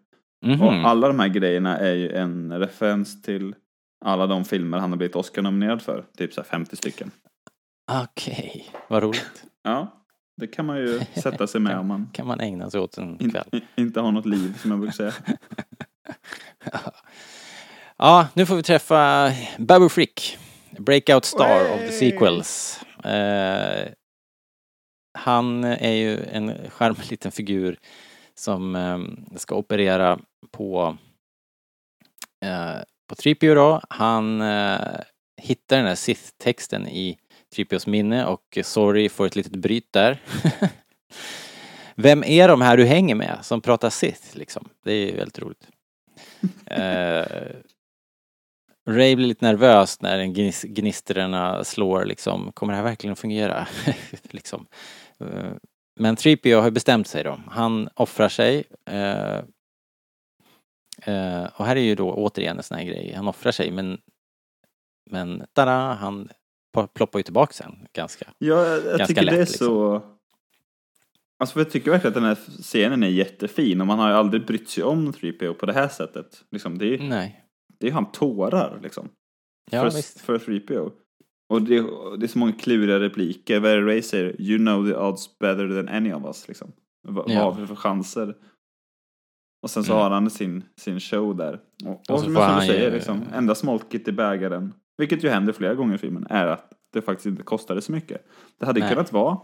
Mhm. 0.46 0.62
Och 0.62 0.74
alla 0.74 1.08
de 1.08 1.20
här 1.20 1.28
grejerna 1.28 1.78
är 1.78 1.94
ju 1.94 2.12
en 2.16 2.60
referens 2.60 3.22
till 3.22 3.56
alla 4.06 4.28
de 4.28 4.46
filmer 4.46 4.78
han 4.78 4.90
har 4.90 4.98
blivit 4.98 5.16
Oscar-nominerad 5.16 5.82
för. 5.82 6.06
Typ 6.18 6.34
så 6.34 6.42
här 6.42 6.48
50 6.48 6.76
stycken. 6.76 7.12
Okej, 8.04 8.70
vad 8.90 9.04
roligt. 9.04 9.44
Ja, 9.64 10.03
det 10.36 10.48
kan 10.48 10.66
man 10.66 10.78
ju 10.78 11.00
sätta 11.22 11.48
sig 11.48 11.62
med 11.62 11.78
om 11.80 11.88
man 11.88 12.10
kan 12.14 12.28
man 12.28 12.40
ägna 12.40 12.70
sig 12.70 12.80
åt 12.80 12.98
en 12.98 13.22
in, 13.22 13.32
kväll. 13.32 13.62
inte 13.76 14.00
har 14.00 14.12
något 14.12 14.26
liv 14.26 14.58
som 14.62 14.72
jag 14.72 14.80
brukar 14.80 14.94
säga. 14.94 15.14
Ja, 17.98 18.28
nu 18.34 18.46
får 18.46 18.56
vi 18.56 18.64
träffa 18.64 19.32
Babu 19.58 19.90
Frick, 19.90 20.38
breakout 20.80 21.26
star 21.26 21.74
of 21.74 21.80
the 21.80 21.92
sequels. 21.92 22.80
Eh, 23.04 23.88
han 25.14 25.64
är 25.64 25.92
ju 25.92 26.24
en 26.24 26.70
charmig 26.70 27.00
liten 27.12 27.32
figur 27.32 27.78
som 28.36 28.76
eh, 28.76 29.00
ska 29.38 29.56
operera 29.56 30.20
på 30.52 30.98
eh, 32.46 32.82
på 33.08 33.16
Tripio 33.16 33.56
då. 33.56 33.82
Han 33.90 34.42
eh, 34.42 35.00
hittar 35.42 35.78
den 35.78 35.86
här 35.86 35.96
Sith-texten 35.96 36.88
i 36.88 37.18
Tripios 37.54 37.88
minne 37.88 38.26
och 38.26 38.58
Sorry 38.64 39.10
får 39.10 39.26
ett 39.26 39.36
litet 39.36 39.56
bryt 39.56 39.94
där. 39.94 40.22
Vem 41.96 42.24
är 42.24 42.48
de 42.48 42.62
här 42.62 42.78
du 42.78 42.86
hänger 42.86 43.16
med 43.16 43.38
som 43.42 43.62
pratar 43.62 43.90
Sith 43.90 44.38
liksom? 44.38 44.70
Det 44.84 44.92
är 44.92 45.06
ju 45.06 45.16
väldigt 45.18 45.40
roligt. 45.40 45.68
Eh, 46.66 47.26
Ray 48.90 49.16
blir 49.16 49.28
lite 49.28 49.46
nervös 49.46 50.02
när 50.02 50.20
gnis- 50.24 50.68
gnistrorna 50.68 51.64
slår 51.64 52.06
liksom. 52.06 52.52
Kommer 52.52 52.74
det 52.74 52.78
här 52.78 52.84
verkligen 52.84 53.12
att 53.12 53.20
fungera? 53.20 53.68
liksom. 54.30 54.66
Eh, 55.20 55.52
Men 56.00 56.16
Tripio 56.16 56.62
har 56.62 56.72
bestämt 56.72 57.08
sig 57.08 57.24
då. 57.24 57.40
Han 57.48 57.90
offrar 57.96 58.30
sig. 58.30 58.64
eh, 58.86 59.38
eh, 61.06 61.44
och 61.56 61.66
här 61.66 61.76
är 61.76 61.82
ju 61.82 61.96
då 61.96 62.14
återigen 62.14 62.58
en 62.58 62.64
sån 62.64 62.78
här 62.78 62.86
grej. 62.86 63.14
Han 63.16 63.28
offrar 63.28 63.52
sig 63.52 63.72
men 63.72 64.02
men 65.10 65.46
tada, 65.54 65.94
han 65.94 66.30
ploppar 66.94 67.20
ju 67.20 67.24
tillbaka 67.24 67.54
sen 67.54 67.88
ganska. 67.94 68.26
Ja, 68.38 68.66
jag, 68.68 68.84
Ganska 68.84 69.06
tycker 69.08 69.22
det 69.22 69.26
lätt, 69.26 69.36
är 69.36 69.40
liksom. 69.40 69.68
så... 69.68 70.02
Alltså 71.40 71.60
jag 71.60 71.70
tycker 71.72 71.92
verkligen 71.92 72.10
att 72.12 72.14
den 72.16 72.24
här 72.24 72.36
scenen 72.62 73.04
är 73.04 73.08
jättefin 73.08 73.82
och 73.82 73.88
man 73.88 74.00
har 74.00 74.10
ju 74.10 74.16
aldrig 74.16 74.46
brytt 74.46 74.70
sig 74.70 74.84
om 74.84 75.12
3PO 75.14 75.54
på 75.54 75.66
det 75.66 75.74
här 75.74 75.88
sättet. 75.88 76.44
Liksom, 76.52 76.78
det, 76.78 76.94
är, 76.94 77.00
Nej. 77.00 77.46
det 77.80 77.88
är 77.88 77.92
han 77.92 78.12
tårar 78.12 78.80
liksom. 78.84 79.10
Ja, 79.72 79.82
för, 79.90 79.98
visst. 79.98 80.20
för 80.22 80.38
3PO. 80.40 80.92
Och 81.50 81.62
det, 81.62 81.76
det 82.20 82.26
är 82.26 82.28
så 82.28 82.40
många 82.40 82.52
kluriga 82.54 83.00
repliker. 83.00 83.60
Vad 83.60 83.72
är 83.72 83.78
det 83.78 83.88
Ray 83.88 84.02
säger? 84.02 84.42
You 84.42 84.58
know 84.58 84.88
the 84.88 84.96
odds 84.96 85.40
better 85.40 85.68
than 85.84 85.96
any 85.96 86.14
of 86.14 86.24
us. 86.26 86.48
Liksom. 86.48 86.72
Vad 87.08 87.32
Ja. 87.32 87.40
har 87.44 87.54
vi 87.62 87.68
för 87.68 87.76
chanser? 87.76 88.36
Och 89.62 89.70
sen 89.70 89.84
så 89.84 89.92
Mm. 89.94 90.04
har 90.04 90.10
han 90.10 90.30
sin, 90.30 90.64
sin 90.78 91.00
show 91.00 91.36
där. 91.36 91.60
Och, 91.86 91.90
och, 91.92 91.96
Och 92.10 92.20
så 92.20 92.24
som, 92.26 92.34
du 92.34 92.40
han 92.40 92.66
ju- 92.66 92.72
säger, 92.72 92.92
liksom, 92.92 93.22
enda 93.34 93.56
smolket 93.56 94.08
i 94.08 94.12
bägaren, 94.12 94.74
vilket 95.04 95.24
ju 95.24 95.30
händer 95.30 95.54
flera 95.54 95.74
gånger 95.74 95.96
i 95.96 95.98
filmen, 95.98 96.28
är 96.30 96.48
att 96.48 96.72
det 96.94 97.02
faktiskt 97.02 97.26
inte 97.26 97.44
kostade 97.44 97.82
så 97.82 97.92
mycket. 97.92 98.26
Det 98.60 98.66
hade 98.66 98.80
Nej. 98.80 98.90
kunnat 98.90 99.14
vara 99.14 99.38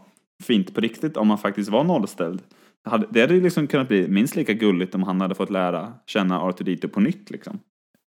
fint 0.44 0.76
på 0.76 0.82
riktigt 0.82 1.18
om 1.18 1.28
man 1.28 1.38
faktiskt 1.38 1.70
var 1.70 1.84
nollställd. 1.84 2.42
Det 2.84 2.90
hade, 3.22 3.34
ju 3.34 3.42
liksom 3.42 3.68
kunnat 3.68 3.88
bli 3.88 4.08
minst 4.08 4.36
lika 4.36 4.54
gulligt 4.54 4.96
om 4.96 5.04
han 5.04 5.22
hade 5.22 5.36
fått 5.36 5.50
lära 5.50 5.94
känna 6.06 6.40
R2D2 6.40 6.88
på 6.88 7.00
nytt 7.00 7.30
liksom. 7.30 7.60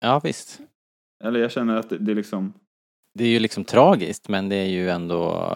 Ja, 0.01 0.21
visst. 0.25 0.61
Eller 1.25 1.41
jag 1.41 1.53
känner 1.53 1.77
att 1.77 1.91
det, 1.91 1.99
det 1.99 2.13
är 2.13 2.17
liksom, 2.17 2.53
Det 3.15 3.25
är 3.25 3.29
ju 3.29 3.39
liksom 3.39 3.65
tragiskt 3.65 4.29
men 4.29 4.49
det 4.49 4.57
är 4.57 4.69
ju 4.69 4.91
ändå... 4.91 5.51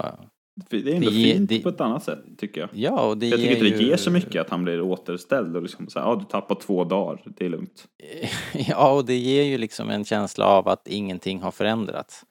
det 0.71 0.77
är 0.77 0.95
ändå 0.95 1.11
Det 1.11 1.17
fint 1.17 1.49
det- 1.49 1.59
på 1.63 1.69
ett 1.69 1.81
annat 1.81 2.05
sätt 2.05 2.19
tycker 2.39 2.61
jag. 2.61 2.71
Ja, 2.73 3.09
och 3.09 3.19
det 3.19 3.27
jag 3.29 3.39
tycker 3.41 3.53
inte 3.53 3.65
det 3.65 3.83
ju... 3.83 3.89
ger 3.89 3.97
så 3.97 4.11
mycket 4.11 4.41
att 4.41 4.51
han 4.51 4.65
blir 4.65 4.81
återställd 4.81 5.57
och 5.57 5.63
liksom 5.63 5.89
så 5.89 5.99
här, 5.99 6.07
ja 6.07 6.17
du 6.17 6.25
tappar 6.25 6.55
två 6.55 6.85
dagar, 6.85 7.23
det 7.37 7.45
är 7.45 7.49
lugnt. 7.49 7.85
Ja, 8.69 8.93
och 8.93 9.05
det 9.05 9.15
ger 9.17 9.43
ju 9.43 9.59
liksom 9.59 9.91
en 9.91 10.05
känsla 10.05 10.47
av 10.47 10.69
att 10.69 10.89
ingenting 10.89 11.41
har 11.43 11.51
förändrats. 11.51 12.23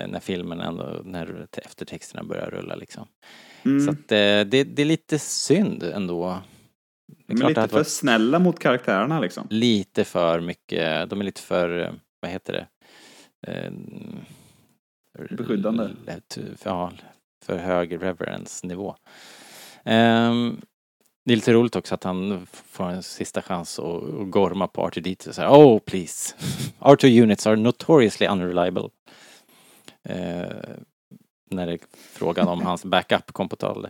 eh, 0.00 0.08
När 0.08 0.20
filmen 0.20 0.60
ändå, 0.60 1.00
när 1.04 1.46
eftertexterna 1.52 2.22
börjar 2.24 2.50
rulla 2.50 2.74
liksom. 2.76 3.06
Mm. 3.64 3.80
Så 3.84 3.90
att 3.90 4.12
eh, 4.12 4.50
det, 4.50 4.64
det 4.64 4.82
är 4.82 4.86
lite 4.86 5.18
synd 5.18 5.82
ändå. 5.82 6.38
Det 7.26 7.32
är 7.44 7.48
lite 7.48 7.68
för 7.68 7.84
snälla 7.84 8.38
mot 8.38 8.58
karaktärerna 8.58 9.20
liksom. 9.20 9.46
lite 9.50 10.04
för 10.04 10.40
mycket, 10.40 11.10
de 11.10 11.20
är 11.20 11.24
lite 11.24 11.40
för, 11.40 11.78
eh, 11.78 11.90
vad 12.20 12.30
heter 12.30 12.52
det? 12.52 12.66
Beskyddande. 15.30 15.88
Ja, 16.64 16.92
för 17.46 17.56
hög 17.58 18.02
reverence-nivå. 18.02 18.96
Ehm, 19.84 20.60
det 21.24 21.32
är 21.32 21.36
lite 21.36 21.52
roligt 21.52 21.76
också 21.76 21.94
att 21.94 22.04
han 22.04 22.46
får 22.70 22.84
en 22.84 23.02
sista 23.02 23.42
chans 23.42 23.78
att 23.78 24.02
gorma 24.30 24.66
på 24.66 24.88
R2D2 24.88 25.32
så 25.32 25.40
här, 25.40 25.48
Oh 25.48 25.78
please, 25.78 26.34
R2 26.78 27.22
units 27.22 27.46
are 27.46 27.56
notoriously 27.56 28.26
unreliable. 28.26 28.88
Eh, 30.02 30.46
när 31.50 31.66
det 31.66 31.72
är 31.72 31.78
frågan 32.12 32.48
om 32.48 32.62
hans 32.62 32.84
backup 32.84 33.32
kom 33.32 33.48
på 33.48 33.56
tal. 33.56 33.88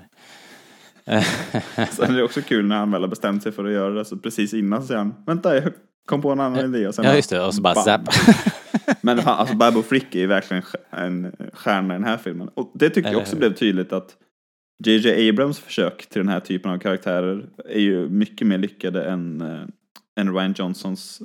Sen 1.91 2.11
är 2.11 2.17
det 2.17 2.23
också 2.23 2.43
kul 2.43 2.67
när 2.67 2.77
han 2.77 2.91
väl 2.91 3.01
har 3.01 3.09
bestämt 3.09 3.43
sig 3.43 3.53
för 3.53 3.65
att 3.65 3.73
göra 3.73 3.91
det, 3.95 4.05
så 4.05 4.17
precis 4.17 4.55
innan 4.55 4.81
så 4.81 4.87
säger 4.87 4.99
han, 4.99 5.15
vänta 5.27 5.55
jag 5.55 5.73
kom 6.07 6.23
på 6.23 6.31
en 6.33 6.41
annan 6.41 6.75
idé 6.75 6.89
och 6.89 6.95
sen 6.95 7.05
Ja 7.05 7.15
just 7.15 7.31
det, 7.31 7.41
och 7.41 7.55
så 7.55 7.63
bara 7.63 7.75
bam. 7.75 7.85
zap. 7.85 8.01
Men 9.01 9.19
fan, 9.19 9.39
alltså 9.39 9.57
Babbo 9.57 9.83
Frick 9.83 10.15
är 10.15 10.19
ju 10.21 10.27
verkligen 10.27 10.63
en 10.91 11.33
stjärna 11.53 11.95
i 11.95 11.97
den 11.97 12.05
här 12.05 12.17
filmen. 12.17 12.49
Och 12.49 12.71
det 12.75 12.91
tyckte 12.91 13.11
jag 13.11 13.21
också 13.21 13.33
hur? 13.33 13.39
blev 13.41 13.55
tydligt 13.55 13.93
att 13.93 14.17
JJ 14.87 15.29
Abrams 15.31 15.59
försök 15.59 16.07
till 16.07 16.21
den 16.21 16.29
här 16.29 16.41
typen 16.41 16.71
av 16.71 16.79
karaktärer 16.79 17.47
är 17.65 17.81
ju 17.81 18.09
mycket 18.09 18.47
mer 18.47 18.59
lyckade 18.59 19.05
än, 19.05 19.41
eh, 19.41 19.63
än 20.21 20.35
Ryan 20.35 20.55
Johnsons 20.57 21.23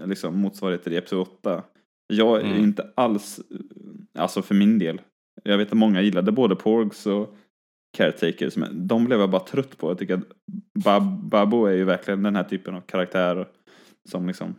eh, 0.00 0.06
liksom, 0.06 0.38
motsvarigheter 0.38 0.90
i 0.90 0.96
Episod 0.96 1.18
8. 1.20 1.62
Jag 2.06 2.40
är 2.40 2.44
Mm. 2.44 2.62
inte 2.64 2.90
alls, 2.94 3.38
eh, 3.50 4.22
alltså 4.22 4.42
för 4.42 4.54
min 4.54 4.78
del, 4.78 5.00
jag 5.42 5.58
vet 5.58 5.68
att 5.72 5.78
många 5.78 6.02
gillade 6.02 6.32
både 6.32 6.56
Porgs 6.56 7.06
och 7.06 7.36
Caretakers, 7.96 8.56
men 8.56 8.86
de 8.86 9.04
blev 9.04 9.20
jag 9.20 9.30
bara 9.30 9.44
trött 9.44 9.78
på. 9.78 9.90
Jag 9.90 9.98
tycker 9.98 10.14
att 10.14 10.28
Bab- 10.84 11.28
Babbo 11.28 11.64
är 11.66 11.72
ju 11.72 11.84
verkligen 11.84 12.22
den 12.22 12.36
här 12.36 12.44
typen 12.44 12.74
av 12.74 12.80
karaktär 12.80 13.46
som 14.10 14.26
liksom 14.26 14.54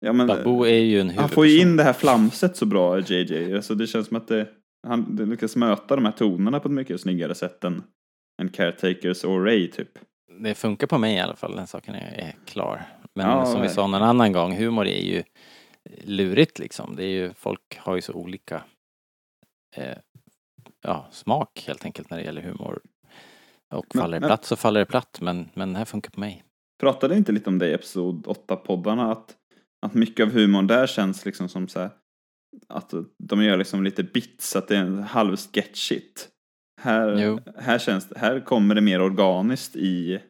Ja, 0.00 0.12
men, 0.12 0.26
Babu 0.26 0.64
är 0.64 0.78
ju 0.80 1.00
en 1.00 1.10
han 1.10 1.28
får 1.28 1.46
ju 1.46 1.60
in 1.60 1.76
det 1.76 1.82
här 1.82 1.92
flamset 1.92 2.56
så 2.56 2.66
bra, 2.66 3.00
JJ. 3.00 3.54
Alltså 3.56 3.74
det 3.74 3.86
känns 3.86 4.06
som 4.08 4.16
att 4.16 4.28
det, 4.28 4.48
han 4.86 5.16
det 5.16 5.26
lyckas 5.26 5.56
möta 5.56 5.96
de 5.96 6.04
här 6.04 6.12
tonerna 6.12 6.60
på 6.60 6.68
ett 6.68 6.74
mycket 6.74 7.00
snyggare 7.00 7.34
sätt 7.34 7.64
än, 7.64 7.82
än 8.42 8.48
Caretakers 8.48 9.24
och 9.24 9.44
Ray 9.44 9.70
typ. 9.70 9.98
Det 10.40 10.54
funkar 10.54 10.86
på 10.86 10.98
mig 10.98 11.16
i 11.16 11.20
alla 11.20 11.36
fall, 11.36 11.56
den 11.56 11.66
saken 11.66 11.94
är, 11.94 12.34
klar. 12.46 12.82
Men 13.14 13.26
Ja, 13.26 13.46
som 13.46 13.62
vi 13.62 13.68
sa 13.68 13.86
någon 13.86 14.02
annan 14.02 14.32
gång, 14.32 14.56
humor 14.56 14.86
är 14.86 15.00
ju 15.02 15.22
lurigt 16.04 16.58
liksom. 16.58 16.96
Det 16.96 17.04
är 17.04 17.08
ju, 17.08 17.32
folk 17.34 17.78
har 17.78 17.94
ju 17.96 18.02
så 18.02 18.12
olika 18.12 18.62
eh, 19.76 19.96
ja, 20.82 21.08
smak 21.10 21.64
helt 21.66 21.84
enkelt 21.84 22.10
när 22.10 22.18
det 22.18 22.24
gäller 22.24 22.42
humor. 22.42 22.80
Och 23.74 23.86
Men- 23.94 24.00
faller 24.02 24.16
det 24.16 24.20
men- 24.20 24.28
platt 24.28 24.44
så 24.44 24.56
faller 24.56 24.80
det 24.80 24.86
platt, 24.86 25.18
men, 25.20 25.48
men 25.54 25.72
det 25.72 25.78
här 25.78 25.84
funkar 25.84 26.10
på 26.10 26.20
mig. 26.20 26.44
Pratade 26.80 27.16
inte 27.16 27.32
lite 27.32 27.50
om 27.50 27.58
det 27.58 27.68
i 27.68 27.74
Episod 27.74 28.26
8-poddarna? 28.26 29.12
Att, 29.12 29.36
att 29.86 29.94
mycket 29.94 30.26
av 30.26 30.32
humorn 30.32 30.66
där 30.66 30.86
känns 30.86 31.24
liksom 31.24 31.48
som 31.48 31.68
så 31.68 31.80
här, 31.80 31.90
att 32.68 32.94
de 33.18 33.42
gör 33.42 33.56
liksom 33.56 33.84
lite 33.84 34.02
bits, 34.02 34.56
att 34.56 34.68
det 34.68 34.76
är 34.76 34.80
en 34.80 35.02
halv 35.02 35.36
sketchigt. 35.36 36.28
Här, 36.80 37.22
Jo. 37.22 37.40
här, 37.56 37.78
känns, 37.78 38.12
här 38.16 38.40
kommer 38.40 38.74
det 38.74 38.80
mer 38.80 39.00
organiskt 39.00 39.76
i 39.76 40.20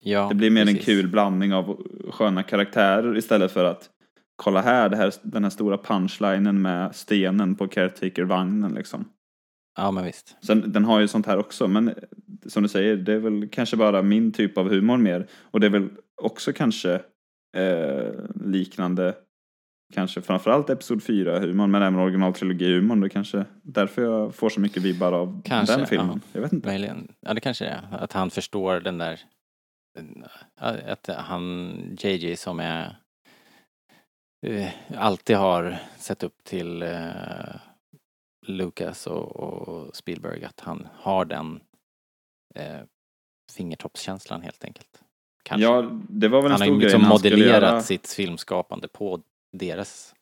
Ja, 0.00 0.28
Det 0.28 0.34
blir 0.34 0.50
mer 0.50 0.64
precis. 0.64 0.78
en 0.78 0.84
kul 0.84 1.08
blandning 1.08 1.54
av 1.54 1.82
sköna 2.10 2.42
karaktärer 2.42 3.16
istället 3.16 3.52
för 3.52 3.64
att 3.64 3.90
kolla 4.36 4.60
här, 4.60 4.90
här 4.90 5.12
den 5.22 5.42
här 5.42 5.50
stora 5.50 5.78
punchlinen 5.78 6.62
med 6.62 6.94
stenen 6.94 7.54
på 7.54 7.68
caretaker-vagnen 7.68 8.74
liksom. 8.74 9.04
Ja, 9.76 9.90
men 9.90 10.04
visst. 10.04 10.36
Sen, 10.42 10.72
den 10.72 10.84
har 10.84 11.00
ju 11.00 11.08
sånt 11.08 11.26
här 11.26 11.38
också, 11.38 11.68
men 11.68 11.94
som 12.46 12.62
du 12.62 12.68
säger, 12.68 12.96
det 12.96 13.12
är 13.12 13.18
väl 13.18 13.48
kanske 13.48 13.76
bara 13.76 14.02
min 14.02 14.32
typ 14.32 14.58
av 14.58 14.68
humor 14.68 14.96
mer. 14.96 15.26
Och 15.40 15.60
det 15.60 15.66
är 15.66 15.70
väl 15.70 15.88
också 16.22 16.52
kanske 16.52 17.00
eh, 17.56 18.12
liknande, 18.44 19.14
kanske 19.94 20.22
framförallt 20.22 20.70
Episod 20.70 21.00
4-humorn, 21.00 21.70
men 21.70 21.82
även 21.82 21.98
originaltrilogi-humorn. 22.00 23.00
Det 23.00 23.08
kanske 23.08 23.44
därför 23.62 24.02
jag 24.02 24.34
får 24.34 24.48
så 24.50 24.60
mycket 24.60 24.82
vibbar 24.82 25.12
av 25.12 25.42
Kanske, 25.44 25.76
den 25.76 25.86
filmen. 25.86 26.20
ja. 26.24 26.28
Jag 26.32 26.40
vet 26.40 26.52
inte. 26.52 26.68
Möjligen. 26.68 27.12
Ja, 27.20 27.34
det 27.34 27.40
kanske 27.40 27.64
det 27.64 27.70
är. 27.70 27.82
Att 27.98 28.12
han 28.12 28.30
förstår 28.30 28.80
den 28.80 28.98
där... 28.98 29.20
Att 30.60 31.06
han, 31.06 31.72
JJ 32.00 32.36
som 32.36 32.60
är... 32.60 32.96
eh, 34.46 34.68
Alltid 34.96 35.36
har 35.36 35.78
sett 35.98 36.22
upp 36.22 36.44
till 36.44 36.82
eh, 36.82 37.08
Lucas 38.46 39.06
och, 39.06 39.36
och 39.36 39.96
Spielberg. 39.96 40.44
Att 40.44 40.60
han 40.60 40.88
har 40.94 41.24
den 41.24 41.60
eh, 42.54 42.80
fingertoppskänslan 43.52 44.42
helt 44.42 44.64
enkelt. 44.64 45.02
Kanske. 45.48 45.64
Ja, 45.64 45.90
det 46.08 46.28
var 46.28 46.42
väl 46.42 46.52
en 46.52 46.52
han 46.52 46.60
har 46.60 46.66
stor 46.66 46.74
ju 46.74 46.80
grej 46.80 46.84
liksom 46.84 47.04
han 47.04 47.18
skulle 47.18 47.36
modellerat 47.36 47.62
göra... 47.62 47.82
sitt 47.82 48.12
filmskapande 48.12 48.88
på 48.88 49.20
deras 49.52 50.14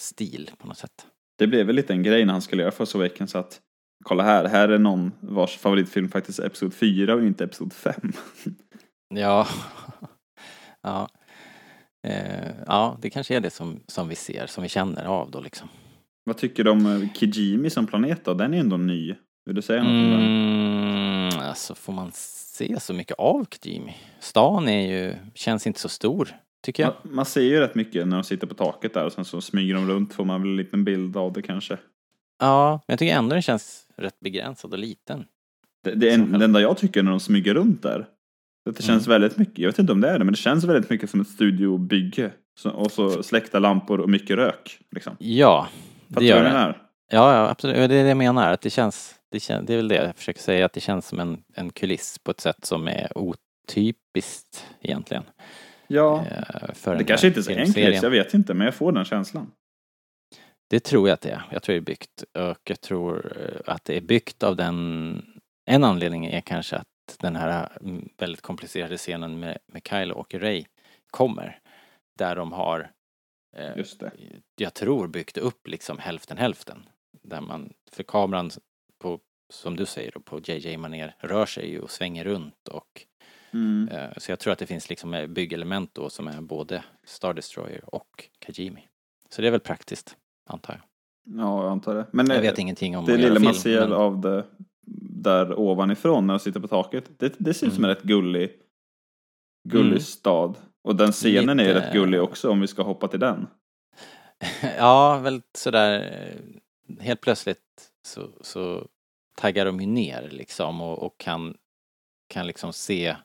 stil 0.00 0.50
på 0.58 0.66
något 0.66 0.78
sätt. 0.78 1.06
Det 1.38 1.46
blev 1.46 1.66
väl 1.66 1.76
lite 1.76 1.92
en 1.92 2.02
grej 2.02 2.24
när 2.24 2.32
han 2.32 2.42
skulle 2.42 2.62
göra 2.62 2.72
Force 2.72 2.98
Awakens 2.98 3.34
att 3.34 3.60
kolla 4.04 4.22
här, 4.22 4.44
här 4.44 4.68
är 4.68 4.78
någon 4.78 5.12
vars 5.20 5.56
favoritfilm 5.56 6.08
faktiskt 6.08 6.38
är 6.38 6.46
Episod 6.46 6.74
4 6.74 7.14
och 7.14 7.22
inte 7.22 7.44
Episod 7.44 7.72
5. 7.72 7.94
Ja. 9.08 9.48
ja. 10.82 11.08
Eh, 12.06 12.50
ja, 12.66 12.98
det 13.02 13.10
kanske 13.10 13.36
är 13.36 13.40
det 13.40 13.50
som, 13.50 13.80
som 13.86 14.08
vi 14.08 14.14
ser, 14.14 14.46
som 14.46 14.62
vi 14.62 14.68
känner 14.68 15.04
av 15.04 15.30
då 15.30 15.40
liksom. 15.40 15.68
Vad 16.24 16.36
tycker 16.36 16.64
du 16.64 16.70
om 16.70 16.86
eh, 16.86 17.12
Kijimi 17.12 17.70
som 17.70 17.86
planet 17.86 18.24
då? 18.24 18.34
Den 18.34 18.52
är 18.52 18.56
ju 18.56 18.60
ändå 18.60 18.76
ny. 18.76 19.14
Vill 19.46 19.54
du 19.56 19.62
säga 19.62 19.82
något 19.82 19.90
om 19.90 20.10
den? 20.10 20.83
Mm, 21.54 21.60
alltså 21.60 21.74
får 21.74 21.92
man 21.92 22.10
se 22.14 22.80
så 22.80 22.94
mycket 22.94 23.18
av 23.18 23.46
Kijimi? 23.62 23.96
Stan 24.20 24.68
är 24.68 24.86
ju, 24.88 25.14
känns 25.34 25.66
inte 25.66 25.80
så 25.80 25.88
stor, 25.88 26.28
tycker 26.62 26.82
jag. 26.82 26.92
Man, 27.04 27.14
man 27.14 27.24
ser 27.24 27.40
ju 27.42 27.60
rätt 27.60 27.74
mycket 27.74 28.08
när 28.08 28.16
de 28.16 28.24
sitter 28.24 28.46
på 28.46 28.54
taket 28.54 28.94
där 28.94 29.04
och 29.04 29.12
sen 29.12 29.24
så 29.24 29.40
smyger 29.40 29.74
de 29.74 29.88
runt 29.88 30.14
får 30.14 30.24
man 30.24 30.40
väl 30.42 30.50
en 30.50 30.56
liten 30.56 30.84
bild 30.84 31.16
av 31.16 31.32
det 31.32 31.42
kanske. 31.42 31.78
Ja, 32.40 32.70
men 32.70 32.92
jag 32.92 32.98
tycker 32.98 33.14
ändå 33.14 33.34
den 33.34 33.42
känns 33.42 33.86
rätt 33.96 34.20
begränsad 34.20 34.72
och 34.72 34.78
liten. 34.78 35.24
Det, 35.84 35.94
det, 35.94 36.10
är 36.10 36.14
en, 36.14 36.38
det 36.38 36.44
enda 36.44 36.60
jag 36.60 36.76
tycker 36.76 37.02
när 37.02 37.10
de 37.10 37.20
smyger 37.20 37.54
runt 37.54 37.82
där, 37.82 38.06
det 38.70 38.82
känns 38.82 39.06
Mm. 39.06 39.20
väldigt 39.20 39.38
mycket, 39.38 39.58
jag 39.58 39.68
vet 39.68 39.78
inte 39.78 39.92
om 39.92 40.00
det 40.00 40.08
är 40.08 40.18
det, 40.18 40.24
men 40.24 40.32
det 40.34 40.38
känns 40.38 40.64
väldigt 40.64 40.90
mycket 40.90 41.10
som 41.10 41.20
ett 41.20 41.28
studiobygge. 41.28 42.30
Så, 42.58 42.70
och 42.70 42.92
så 42.92 43.22
släckta 43.22 43.58
lampor 43.58 44.00
och 44.00 44.10
mycket 44.10 44.36
rök. 44.36 44.78
Liksom. 44.90 45.16
Ja, 45.18 45.68
Fattar 46.08 46.08
det 46.08 46.14
vad 46.14 46.24
gör 46.24 46.36
det. 46.44 46.48
menar? 46.52 46.82
Ja, 47.10 47.34
ja, 47.36 47.48
absolut. 47.50 47.76
Det 47.76 47.82
är 47.82 47.88
det 47.88 48.08
jag 48.08 48.16
menar. 48.16 48.52
Att 48.52 48.60
det 48.60 48.70
känns, 48.70 49.13
det, 49.34 49.40
kän, 49.40 49.66
det 49.66 49.72
är 49.72 49.76
väl 49.76 49.88
det 49.88 49.94
jag 49.94 50.16
försöker 50.16 50.40
säga, 50.40 50.66
att 50.66 50.72
det 50.72 50.80
känns 50.80 51.08
som 51.08 51.20
en, 51.20 51.44
en 51.54 51.70
kuliss 51.70 52.18
på 52.18 52.30
ett 52.30 52.40
sätt 52.40 52.64
som 52.64 52.88
är 52.88 53.18
otypiskt 53.18 54.66
egentligen. 54.80 55.24
Ja, 55.86 56.26
eh, 56.26 56.74
För 56.74 56.96
det 56.96 57.04
kanske 57.04 57.26
inte 57.26 57.40
är 57.40 57.42
så 57.42 57.50
enkelt, 57.50 58.02
jag 58.02 58.10
vet 58.10 58.34
inte, 58.34 58.54
men 58.54 58.64
jag 58.64 58.74
får 58.74 58.92
den 58.92 59.04
känslan. 59.04 59.50
Det 60.68 60.80
tror 60.80 61.08
jag 61.08 61.14
att 61.14 61.20
det 61.20 61.30
är. 61.30 61.42
Jag 61.50 61.62
tror 61.62 61.74
det 61.74 61.78
är 61.78 61.80
byggt 61.80 62.24
och 62.32 62.60
jag 62.64 62.80
tror 62.80 63.36
eh, 63.40 63.72
att 63.74 63.84
det 63.84 63.96
är 63.96 64.00
byggt 64.00 64.42
av 64.42 64.56
den... 64.56 65.40
En 65.66 65.84
anledning 65.84 66.26
är 66.26 66.40
kanske 66.40 66.76
att 66.76 67.18
den 67.18 67.36
här 67.36 67.78
mm, 67.80 68.08
väldigt 68.18 68.42
komplicerade 68.42 68.96
scenen 68.96 69.40
med, 69.40 69.58
med 69.66 69.82
Kylo 69.88 70.14
och 70.14 70.34
Ray 70.34 70.64
kommer. 71.10 71.58
Där 72.18 72.36
de 72.36 72.52
har, 72.52 72.90
eh, 73.56 73.84
jag 74.56 74.74
tror, 74.74 75.08
byggt 75.08 75.38
upp 75.38 75.68
liksom 75.68 75.98
hälften 75.98 76.38
hälften. 76.38 76.88
Där 77.22 77.40
man, 77.40 77.72
för 77.90 78.02
kameran 78.02 78.50
som 79.54 79.76
du 79.76 79.86
säger 79.86 80.10
då, 80.14 80.20
på 80.20 80.40
JJ 80.44 80.76
maner 80.76 81.16
rör 81.18 81.46
sig 81.46 81.70
ju 81.70 81.80
och 81.80 81.90
svänger 81.90 82.24
runt 82.24 82.68
och 82.68 83.06
Mm. 83.52 83.88
eh, 83.88 84.10
så 84.16 84.32
jag 84.32 84.38
tror 84.38 84.52
att 84.52 84.58
det 84.58 84.66
finns 84.66 84.88
liksom 84.90 85.14
eh, 85.14 85.26
byggelement 85.26 85.94
då 85.94 86.10
som 86.10 86.28
är 86.28 86.40
både 86.40 86.84
Star 87.04 87.34
Destroyer 87.34 87.94
och 87.94 88.28
Kajimi. 88.38 88.88
Så 89.30 89.42
det 89.42 89.48
är 89.48 89.50
väl 89.52 89.60
praktiskt, 89.60 90.16
antar 90.50 90.72
jag. 90.74 90.82
Ja, 91.40 91.62
jag 91.62 91.72
antar 91.72 91.94
det. 91.94 92.06
Men 92.12 92.26
Jag 92.26 92.36
eh, 92.36 92.42
vet 92.42 92.58
ingenting 92.58 92.96
om 92.96 93.04
det 93.04 93.16
lilla 93.16 93.40
man 93.40 93.54
ser 93.54 93.80
men- 93.80 93.92
av 93.92 94.20
det 94.20 94.44
där 95.24 95.58
ovanifrån 95.58 96.26
när 96.26 96.34
de 96.34 96.40
sitter 96.40 96.60
på 96.60 96.68
taket, 96.68 97.10
det, 97.18 97.34
det 97.38 97.54
ser 97.54 97.66
ut 97.66 97.74
som 97.74 97.84
en 97.84 97.90
Mm. 97.90 97.96
rätt 97.96 98.04
gullig, 98.04 98.52
gullig 99.68 99.86
Mm. 99.90 100.00
stad. 100.00 100.56
Och 100.84 100.96
den 100.96 101.12
scenen 101.12 101.60
är 101.60 101.64
Lite- 101.64 101.80
rätt 101.80 101.92
gullig 101.92 102.22
också 102.22 102.50
om 102.50 102.60
vi 102.60 102.66
ska 102.66 102.82
hoppa 102.82 103.08
till 103.08 103.20
den. 103.20 103.46
Ja, 104.78 105.18
väl 105.18 105.42
sådär 105.54 106.00
eh, 106.00 107.00
helt 107.04 107.20
plötsligt 107.20 107.62
så, 108.06 108.28
så 108.40 108.88
taggar 109.34 109.64
de 109.64 109.80
ju 109.80 109.86
ner 109.86 110.28
liksom 110.30 110.80
och, 110.80 111.02
och 111.02 111.18
kan, 111.18 111.56
kan 112.28 112.46
liksom 112.46 112.72
se 112.72 113.16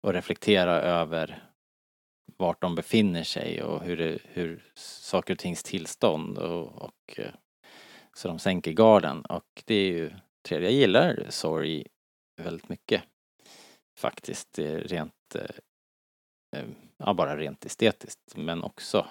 och 0.00 0.12
reflektera 0.12 0.80
över 0.80 1.50
vart 2.36 2.60
de 2.60 2.74
befinner 2.74 3.24
sig 3.24 3.62
och 3.62 3.82
hur, 3.82 3.96
det, 3.96 4.18
hur 4.24 4.72
saker 4.74 5.34
och 5.34 5.38
tings 5.38 5.62
tillstånd 5.62 6.38
och, 6.38 6.82
och 6.82 7.18
eh, 7.18 7.32
så 8.16 8.28
de 8.28 8.38
sänker 8.38 8.72
garden 8.72 9.24
och 9.24 9.62
det 9.64 9.74
är 9.74 9.92
ju 9.92 10.10
trevligt. 10.48 10.70
Jag 10.70 10.78
gillar 10.78 11.26
sorg 11.28 11.86
väldigt 12.36 12.68
mycket 12.68 13.02
faktiskt. 13.98 14.58
Eh, 14.58 14.74
rent, 14.74 15.36
eh, 16.56 16.64
ja 16.96 17.14
bara 17.14 17.36
rent 17.36 17.64
estetiskt 17.64 18.36
men 18.36 18.62
också 18.62 19.06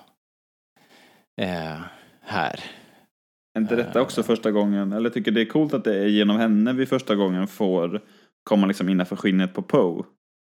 eh, 1.42 1.82
här. 2.22 2.64
Är 3.54 3.62
inte 3.62 3.76
detta 3.76 4.00
Eh. 4.00 4.04
också 4.06 4.24
första 4.24 4.52
gången, 4.52 4.92
eller 4.94 5.10
tycker 5.10 5.32
det 5.32 5.42
är 5.42 5.46
coolt 5.46 5.74
att 5.74 5.84
det 5.84 5.96
är 5.98 6.08
genom 6.08 6.38
henne 6.38 6.74
vi 6.74 6.86
första 6.86 7.16
gången 7.16 7.48
får 7.48 8.02
komma 8.44 8.68
liksom 8.68 8.90
innanför 8.90 9.16
skinnet 9.16 9.54
på 9.54 9.62
Poe? 9.62 10.04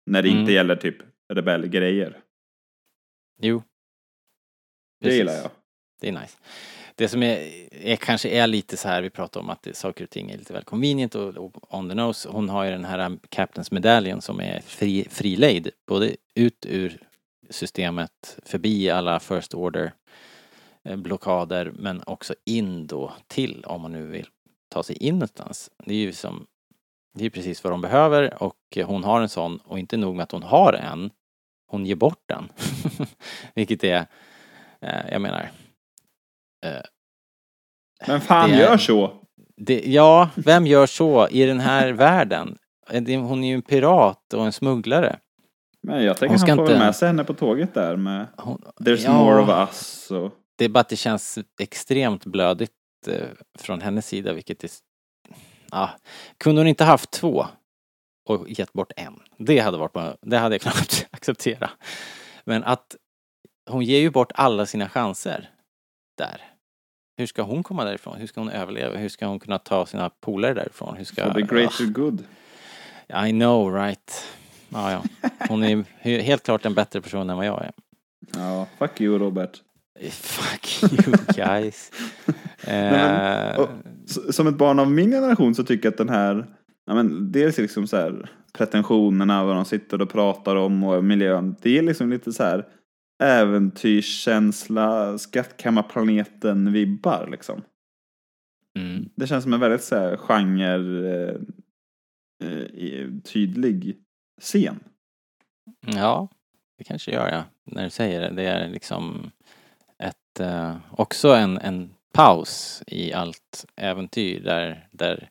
När 0.05 0.21
det 0.21 0.29
Mm. 0.29 0.39
inte 0.41 0.51
gäller 0.53 0.75
typ 0.75 0.95
rebellgrejer. 1.33 2.17
Jo. 3.41 3.63
Det 5.01 5.05
Precis. 5.05 5.17
gillar 5.17 5.33
jag. 5.33 5.49
Det 6.01 6.07
är 6.07 6.11
nice. 6.11 6.37
Det 6.95 7.07
som 7.07 7.23
är, 7.23 7.37
är 7.71 7.95
kanske 7.95 8.29
är 8.29 8.47
lite 8.47 8.77
så 8.77 8.87
här, 8.87 9.01
vi 9.01 9.09
pratar 9.09 9.39
om 9.39 9.49
att 9.49 9.63
det, 9.63 9.75
saker 9.75 10.03
och 10.03 10.09
ting 10.09 10.31
är 10.31 10.37
lite 10.37 10.53
väl 10.53 10.63
convenient 10.63 11.15
och, 11.15 11.37
och 11.37 11.73
on 11.75 11.89
the 11.89 11.95
nose. 11.95 12.29
Hon 12.29 12.49
har 12.49 12.63
ju 12.65 12.71
den 12.71 12.85
här 12.85 13.17
Captains 13.29 13.71
medaljen 13.71 14.21
som 14.21 14.39
är 14.41 14.61
fri, 14.61 15.07
frilejd, 15.09 15.69
både 15.87 16.15
ut 16.35 16.65
ur 16.69 16.97
systemet, 17.49 18.39
förbi 18.45 18.89
alla 18.89 19.19
First 19.19 19.53
Order 19.53 19.91
blockader, 20.97 21.71
men 21.75 22.03
också 22.05 22.33
in 22.45 22.87
då 22.87 23.13
till, 23.27 23.63
om 23.65 23.81
man 23.81 23.91
nu 23.91 24.07
vill 24.07 24.27
ta 24.69 24.83
sig 24.83 24.95
in 24.97 25.13
någonstans. 25.15 25.69
Det 25.85 25.93
är 25.93 25.97
ju 25.97 26.13
som, 26.13 26.45
det 27.17 27.25
är 27.25 27.29
precis 27.29 27.63
vad 27.63 27.73
de 27.73 27.81
behöver 27.81 28.43
och 28.43 28.77
hon 28.85 29.03
har 29.03 29.21
en 29.21 29.29
sån 29.29 29.57
och 29.57 29.79
inte 29.79 29.97
nog 29.97 30.15
med 30.15 30.23
att 30.23 30.31
hon 30.31 30.43
har 30.43 30.73
en, 30.73 31.09
hon 31.67 31.85
ger 31.85 31.95
bort 31.95 32.23
den. 32.25 32.51
Vilket 33.55 33.83
är, 33.83 34.05
eh, 34.81 35.11
jag 35.11 35.21
menar, 35.21 35.51
eh, 36.65 36.81
Men 38.07 38.21
fan 38.21 38.51
är- 38.51 38.59
gör 38.59 38.77
så! 38.77 39.13
det, 39.57 39.81
ja, 39.85 40.29
vem 40.35 40.67
gör 40.67 40.85
så 40.85 41.27
i 41.27 41.45
den 41.45 41.59
här 41.59 41.89
världen? 41.91 42.57
Eh, 42.89 43.21
Hon 43.21 43.43
är 43.43 43.47
ju 43.47 43.53
en 43.55 43.61
pirat 43.61 44.33
och 44.33 44.45
en 44.45 44.51
smugglare. 44.51 45.19
Men 45.81 46.03
jag 46.03 46.17
tänker 46.17 46.37
Hon 46.39 46.49
han 46.49 46.57
får 46.57 46.65
inte- 46.65 46.79
med 46.79 46.95
sig 46.95 47.07
henne 47.07 47.23
på 47.23 47.33
tåget 47.33 47.73
där 47.73 47.95
med 47.95 48.27
Hon, 48.37 48.61
There's 48.79 49.01
Ja. 49.05 49.13
more 49.13 49.41
of 49.41 49.49
us 49.49 50.11
och 50.11 50.31
Det 50.59 50.65
är 50.65 50.69
bara 50.69 50.79
att 50.79 50.89
det 50.89 50.95
känns 50.95 51.39
extremt 51.59 52.25
blödigt 52.25 52.71
eh, 53.07 53.27
från 53.59 53.81
hennes 53.81 54.07
sida, 54.07 54.33
vilket 54.33 54.63
är... 54.63 54.69
Ja, 55.71 55.89
kunde 56.37 56.61
hon 56.61 56.67
inte 56.67 56.83
haft 56.83 57.11
två 57.11 57.45
och 58.25 58.49
gett 58.49 58.73
bort 58.73 58.91
en? 58.95 59.19
Det 59.37 59.59
hade 59.59 59.77
varit 59.77 60.17
det 60.21 60.37
hade 60.37 60.55
jag 60.55 60.61
kunnat 60.61 61.05
acceptera. 61.11 61.69
Men 62.43 62.63
att 62.63 62.95
hon 63.69 63.83
ger 63.83 63.99
ju 63.99 64.09
bort 64.09 64.31
alla 64.35 64.65
sina 64.65 64.89
chanser 64.89 65.49
där. 66.17 66.41
Hur 67.17 67.25
ska 67.25 67.41
hon 67.41 67.63
komma 67.63 67.83
därifrån? 67.83 68.17
Hur 68.17 68.27
ska 68.27 68.41
hon 68.41 68.49
överleva? 68.49 68.97
Hur 68.97 69.09
ska 69.09 69.25
hon 69.25 69.39
kunna 69.39 69.59
ta 69.59 69.85
sina 69.85 70.09
polare 70.09 70.53
därifrån? 70.53 70.97
Hur 70.97 71.03
ska... 71.03 71.25
for 71.25 71.33
the 71.33 71.41
greater 71.41 71.85
good. 71.85 72.23
Ah, 73.09 73.27
I 73.27 73.31
know 73.31 73.73
right. 73.73 74.27
Ja, 74.69 74.91
ja. 74.91 75.03
Hon 75.49 75.63
är 75.63 75.83
helt 76.03 76.43
klart 76.43 76.65
en 76.65 76.73
bättre 76.73 77.01
person 77.01 77.29
än 77.29 77.37
vad 77.37 77.45
jag 77.45 77.61
är. 77.65 77.71
Ja, 78.35 78.67
fuck 78.77 79.01
you 79.01 79.19
Robert. 79.19 79.61
Fuck 80.11 80.83
you 81.07 81.15
guys. 81.35 81.91
men- 82.65 83.53
eh, 83.53 83.59
och- 83.59 83.69
Som 84.35 84.47
ett 84.47 84.57
barn 84.57 84.79
av 84.79 84.91
min 84.91 85.11
generation 85.11 85.55
så 85.55 85.63
tycker 85.63 85.85
jag 85.85 85.91
att 85.91 85.97
den 85.97 86.09
här, 86.09 86.47
ja 86.85 86.93
men 86.93 87.31
dels 87.31 87.57
liksom 87.57 87.87
så 87.87 87.97
här 87.97 88.29
pretensionerna, 88.53 89.45
vad 89.45 89.55
de 89.55 89.65
sitter 89.65 90.01
och 90.01 90.09
pratar 90.09 90.55
om 90.55 90.83
och 90.83 91.03
miljön, 91.03 91.55
det 91.61 91.77
är 91.77 91.81
liksom 91.81 92.09
lite 92.09 92.33
så 92.33 92.43
här 92.43 92.67
äventyrskänsla, 93.23 95.17
skattkammarplaneten-vibbar 95.17 97.27
liksom. 97.31 97.61
mm, 98.79 99.09
Det 99.15 99.27
känns 99.27 99.43
som 99.43 99.53
en 99.53 99.59
väldigt 99.59 99.83
så 99.83 99.95
här 99.95 100.17
genre 100.17 101.29
eh, 101.29 101.35
eh, 102.43 103.07
tydlig 103.23 103.97
scen. 104.41 104.79
ja, 105.85 106.29
det 106.77 106.83
kanske 106.83 107.11
gör 107.11 107.27
jag. 107.29 107.43
När 107.65 107.83
du 107.83 107.89
säger 107.89 108.21
det. 108.21 108.29
Det 108.35 108.43
är 108.43 108.69
liksom 108.69 109.31
eh, 110.39 110.75
också 110.91 111.29
en, 111.33 111.57
en 111.57 111.89
paus 112.13 112.83
i 112.87 113.13
allt 113.13 113.65
äventyr 113.75 114.39
där, 114.43 114.87
där 114.91 115.29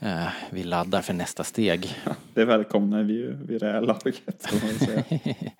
eh, 0.00 0.26
vi 0.50 0.64
laddar 0.64 1.02
för 1.02 1.12
nästa 1.14 1.44
steg. 1.44 1.94
Det 2.34 2.44
välkomnar 2.44 3.02
vi 3.02 3.12
ju 3.12 3.36
vid 3.46 3.60
det 3.60 3.72
här 3.72 3.80
laget. 3.80 4.52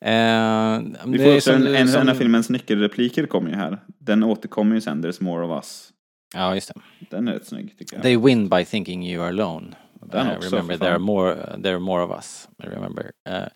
Eh, 0.00 0.80
Vi 1.06 1.18
får 1.18 1.34
också 1.36 1.40
som- 1.52 1.66
en, 1.66 1.74
en, 1.74 1.88
som- 1.88 2.00
en 2.00 2.08
av 2.08 2.14
filmens 2.14 2.50
nyckelrepliker 2.50 3.26
kommer 3.26 3.50
ju 3.50 3.56
här. 3.56 3.78
Den 3.86 4.22
återkommer 4.22 4.74
ju 4.74 4.80
sen, 4.80 5.04
There's 5.04 5.22
more 5.22 5.44
of 5.46 5.50
us. 5.64 5.92
Ja, 6.34 6.54
just 6.54 6.68
det. 6.74 6.80
Den 7.10 7.28
är 7.28 7.32
rätt 7.32 7.46
snygg 7.46 7.78
tycker 7.78 7.96
jag. 7.96 8.02
They 8.02 8.16
win 8.16 8.48
by 8.48 8.64
thinking 8.64 9.06
you 9.06 9.22
are 9.22 9.28
alone. 9.28 9.66
Den 10.12 10.26
Uh, 10.26 10.36
också, 10.36 10.50
remember, 10.56 10.76
there 10.78 10.90
are, 10.90 10.98
more, 10.98 11.34
there 11.62 11.70
are 11.72 11.78
more 11.78 12.02
of 12.04 12.10
us. 12.10 12.48
Remember. 12.58 13.10
Uh, 13.28 13.46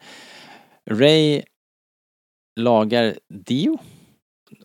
Ray 0.90 1.42
lagar 2.62 3.18
Dio 3.28 3.78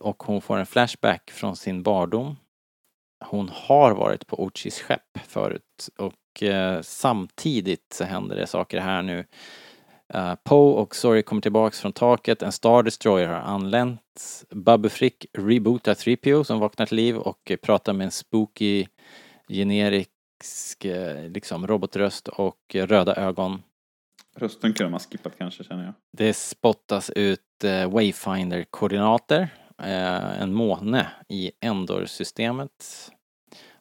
och 0.00 0.22
hon 0.22 0.40
får 0.40 0.56
en 0.56 0.66
flashback 0.66 1.30
från 1.30 1.56
sin 1.56 1.82
barndom. 1.82 2.36
Hon 3.24 3.50
har 3.52 3.94
varit 3.94 4.26
på 4.26 4.44
Ochis 4.44 4.80
skepp 4.80 5.18
förut 5.26 5.88
och 5.98 6.42
eh, 6.42 6.80
samtidigt 6.82 7.92
så 7.92 8.04
händer 8.04 8.36
det 8.36 8.46
saker 8.46 8.80
här 8.80 9.02
nu. 9.02 9.24
Uh, 10.14 10.34
Poe 10.44 10.72
och 10.74 10.96
Sorry 10.96 11.22
kommer 11.22 11.42
tillbaks 11.42 11.80
från 11.80 11.92
taket, 11.92 12.42
en 12.42 12.52
Star 12.52 12.82
Destroyer 12.82 13.26
har 13.26 13.34
anlänt. 13.34 14.44
Babu 14.50 14.88
Frick 14.88 15.26
rebootar 15.32 15.94
3PO 15.94 16.42
som 16.42 16.58
vaknar 16.58 16.86
till 16.86 16.96
liv 16.96 17.16
och 17.16 17.52
pratar 17.62 17.92
med 17.92 18.04
en 18.04 18.10
spooky 18.10 18.86
generisk 19.48 20.84
eh, 20.84 21.28
liksom 21.28 21.66
robotröst 21.66 22.28
och 22.28 22.74
röda 22.74 23.14
ögon. 23.14 23.62
Rösten 24.36 24.72
kunde 24.72 24.90
man 24.90 25.00
skippat 25.00 25.38
kanske 25.38 25.64
känner 25.64 25.84
jag. 25.84 25.94
Det 26.16 26.34
spottas 26.34 27.10
ut 27.10 27.64
eh, 27.64 27.90
Wayfinder-koordinater, 27.90 29.48
eh, 29.82 30.42
en 30.42 30.52
måne 30.54 31.06
i 31.28 31.50
Endor-systemet 31.60 33.10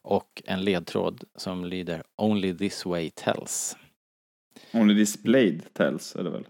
och 0.01 0.41
en 0.45 0.61
ledtråd 0.63 1.23
som 1.35 1.65
lyder 1.65 2.03
Only 2.15 2.57
this 2.57 2.85
way 2.85 3.09
tells. 3.09 3.77
Only 4.73 4.93
displayed 4.93 5.73
tells 5.73 6.15
är 6.15 6.23
det 6.23 6.29
väl? 6.29 6.47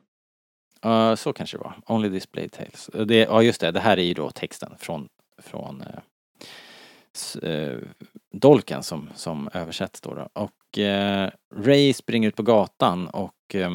Uh, 0.85 1.15
så 1.15 1.33
kanske 1.33 1.57
det 1.57 1.63
var. 1.63 1.73
Only 1.85 2.09
display 2.09 2.49
tales. 2.49 2.89
Uh, 2.95 3.01
Det, 3.05 3.15
ja 3.19 3.41
just 3.41 3.61
det, 3.61 3.71
det 3.71 3.79
här 3.79 3.97
är 3.97 4.03
ju 4.03 4.13
då 4.13 4.29
texten 4.31 4.73
från, 4.79 5.07
från 5.37 5.81
s- 5.81 5.87
eh, 7.41 7.77
Dolken 8.33 8.83
som, 8.83 9.09
som 9.15 9.49
översätts 9.53 10.01
då. 10.01 10.13
då. 10.13 10.29
Och 10.33 10.79
eh, 10.79 11.31
Ray 11.55 11.93
springer 11.93 12.27
ut 12.27 12.35
på 12.35 12.43
gatan 12.43 13.07
och 13.07 13.55
eh, 13.55 13.71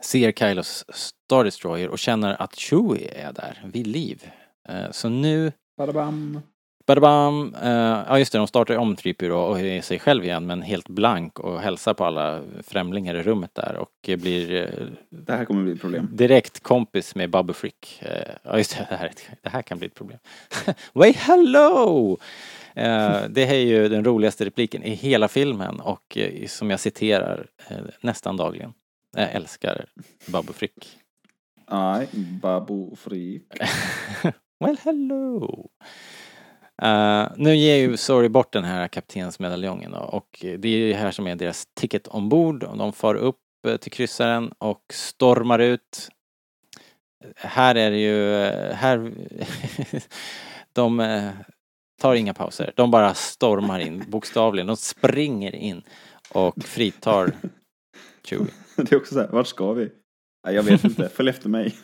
ser 0.00 0.32
Kylos 0.32 0.84
Star 0.88 1.44
Destroyer 1.44 1.88
och 1.88 1.98
känner 1.98 2.42
att 2.42 2.54
Chewie 2.54 3.26
är 3.26 3.32
där 3.32 3.62
vid 3.72 3.86
liv. 3.86 4.30
Eh, 4.68 4.90
så 4.90 5.08
nu 5.08 5.52
Badabam. 5.76 6.40
Badabam! 6.88 7.54
Uh, 7.62 7.68
ja 8.08 8.18
just 8.18 8.32
det, 8.32 8.38
de 8.38 8.46
startar 8.46 8.76
om 8.76 8.96
3 8.96 9.14
då 9.18 9.38
och 9.38 9.60
är 9.60 9.82
sig 9.82 9.98
själv 9.98 10.24
igen 10.24 10.46
men 10.46 10.62
helt 10.62 10.88
blank 10.88 11.38
och 11.38 11.60
hälsar 11.60 11.94
på 11.94 12.04
alla 12.04 12.42
främlingar 12.62 13.14
i 13.14 13.22
rummet 13.22 13.54
där 13.54 13.76
och 13.76 14.18
blir 14.18 14.54
eh, 14.54 14.86
Det 15.10 15.32
här 15.32 15.44
kommer 15.44 15.62
bli 15.62 15.72
ett 15.72 15.80
problem. 15.80 16.08
direkt 16.12 16.62
kompis 16.62 17.14
med 17.14 17.30
Bubba 17.30 17.52
Frick. 17.52 18.02
Eh, 18.02 18.32
Ja 18.42 18.58
just 18.58 18.76
det, 18.78 18.86
det 18.90 18.96
här, 18.96 19.10
det 19.42 19.48
här 19.48 19.62
kan 19.62 19.78
bli 19.78 19.86
ett 19.86 19.94
problem. 19.94 20.18
Way 20.92 21.12
hello! 21.12 22.18
Eh, 22.74 23.20
Det 23.30 23.42
är 23.44 23.54
ju 23.60 23.88
den 23.88 24.04
roligaste 24.04 24.44
repliken 24.44 24.82
i 24.82 24.90
hela 24.94 25.28
filmen 25.28 25.80
och 25.80 26.16
eh, 26.18 26.46
som 26.46 26.70
jag 26.70 26.80
citerar 26.80 27.46
eh, 27.68 27.76
nästan 28.00 28.36
dagligen. 28.36 28.72
Jag 29.16 29.32
älskar 29.32 29.84
Bubba 30.26 30.52
Frick. 30.52 30.88
Nej, 31.70 32.08
Babu 32.42 32.96
Freak. 32.96 33.42
Well 34.60 34.76
hello! 34.84 35.68
Eh, 36.82 37.28
nu 37.36 37.56
ger 37.56 37.76
ju 37.76 37.96
Sorry 37.96 38.28
bort 38.28 38.52
den 38.52 38.64
här 38.64 38.88
kaptensmedaljongen 38.88 39.90
då, 39.90 39.98
och 39.98 40.28
det 40.40 40.68
är 40.68 40.88
det 40.88 40.94
här 40.94 41.10
som 41.10 41.26
är 41.26 41.36
deras 41.36 41.66
ticket 41.74 42.08
ombord. 42.08 42.60
De 42.60 42.92
far 42.92 43.14
upp 43.14 43.40
eh, 43.68 43.76
till 43.76 43.92
kryssaren 43.92 44.52
och 44.58 44.82
stormar 44.92 45.58
ut. 45.58 46.08
Här 47.36 47.74
är 47.74 47.90
det 47.90 47.98
ju, 47.98 48.34
eh, 48.34 48.74
här, 48.74 49.12
de 50.72 51.20
tar 52.00 52.14
inga 52.14 52.34
pauser. 52.34 52.72
De 52.76 52.90
bara 52.90 53.14
stormar 53.14 53.80
in, 53.80 54.04
bokstavligen. 54.08 54.66
De 54.66 54.76
springer 54.76 55.54
in 55.54 55.82
och 56.32 56.62
fritar 56.62 57.32
Chewie. 58.24 58.46
Det 58.76 58.92
är 58.92 58.96
också 58.96 59.14
så 59.14 59.20
här, 59.20 59.28
vart 59.28 59.46
ska 59.46 59.72
vi? 59.72 59.90
Jag 60.42 60.62
vet 60.62 60.84
inte, 60.84 61.08
följ 61.08 61.30
efter 61.30 61.48
mig. 61.48 61.74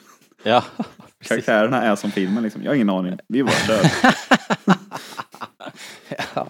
Ja. 0.42 0.64
Karaktärerna 1.28 1.82
är 1.82 1.96
som 1.96 2.10
filmen 2.10 2.42
liksom, 2.42 2.62
jag 2.62 2.70
har 2.70 2.74
ingen 2.74 2.90
aning. 2.90 3.18
Vi 3.28 3.40
är 3.40 3.44
bara 3.44 3.66
död. 3.68 3.90
ja. 6.34 6.46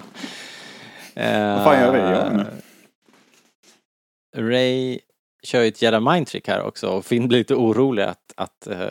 Eh, 1.14 1.54
Vad 1.54 1.64
fan 1.64 1.80
gör 1.80 1.92
vi? 1.92 1.98
Jag 1.98 2.32
inte. 2.32 2.52
Ray 4.36 4.98
kör 5.42 5.62
ju 5.62 5.68
ett 5.68 5.82
jävla 5.82 6.12
mindtrick 6.12 6.48
här 6.48 6.62
också 6.62 6.88
och 6.88 7.04
Finn 7.04 7.28
blir 7.28 7.38
lite 7.38 7.54
orolig 7.54 8.02
att, 8.02 8.32
att 8.36 8.66
eh, 8.66 8.86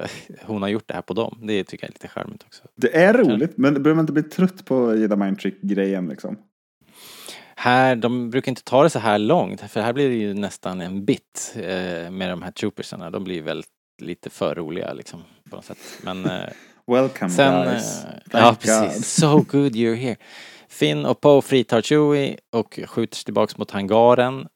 hon 0.45 0.61
har 0.61 0.69
gjort 0.69 0.88
det 0.88 0.93
här 0.93 1.01
på 1.01 1.14
dem. 1.14 1.39
Det 1.41 1.64
tycker 1.64 1.84
jag 1.84 1.89
är 1.89 1.93
lite 1.93 2.07
charmigt 2.07 2.43
också. 2.43 2.64
Det 2.76 2.95
är 2.97 3.14
roligt, 3.14 3.57
men 3.57 3.73
behöver 3.73 3.93
man 3.95 4.03
inte 4.03 4.14
bli 4.14 4.23
trött 4.23 4.65
på 4.65 4.95
Jedi 4.95 5.15
Mind 5.15 5.39
Trick-grejen 5.39 6.07
liksom? 6.07 6.38
Här, 7.55 7.95
de 7.95 8.30
brukar 8.30 8.51
inte 8.51 8.64
ta 8.64 8.84
det 8.84 8.89
så 8.89 8.99
här 8.99 9.19
långt 9.19 9.61
för 9.61 9.81
här 9.81 9.93
blir 9.93 10.10
det 10.10 10.15
ju 10.15 10.34
nästan 10.34 10.81
en 10.81 11.05
bit 11.05 11.53
eh, 11.55 12.11
med 12.11 12.30
de 12.30 12.41
här 12.41 12.51
troopersarna. 12.51 13.10
De 13.10 13.23
blir 13.23 13.41
väl 13.41 13.64
lite 14.01 14.30
för 14.30 14.55
roliga 14.55 14.93
liksom 14.93 15.23
på 15.53 15.57
något 15.57 15.65
sätt. 15.65 15.99
Men 16.03 16.25
eh, 16.25 16.49
Welcome 16.88 17.30
Sen, 17.31 17.63
guys. 17.63 18.03
eh, 18.05 18.09
Thank 18.31 18.43
ja 18.43 18.49
God. 18.49 18.59
precis, 18.59 19.15
so 19.21 19.38
good 19.47 19.75
you're 19.75 19.95
here. 19.95 20.15
Finn 20.67 21.05
och 21.05 21.21
Poe 21.21 21.41
fritar 21.41 21.81
Chewie 21.81 22.38
och 22.51 22.80
skjuter 22.88 23.15
sig 23.15 23.25
tillbaks 23.25 23.57
mot 23.57 23.71
hangaren 23.71 24.47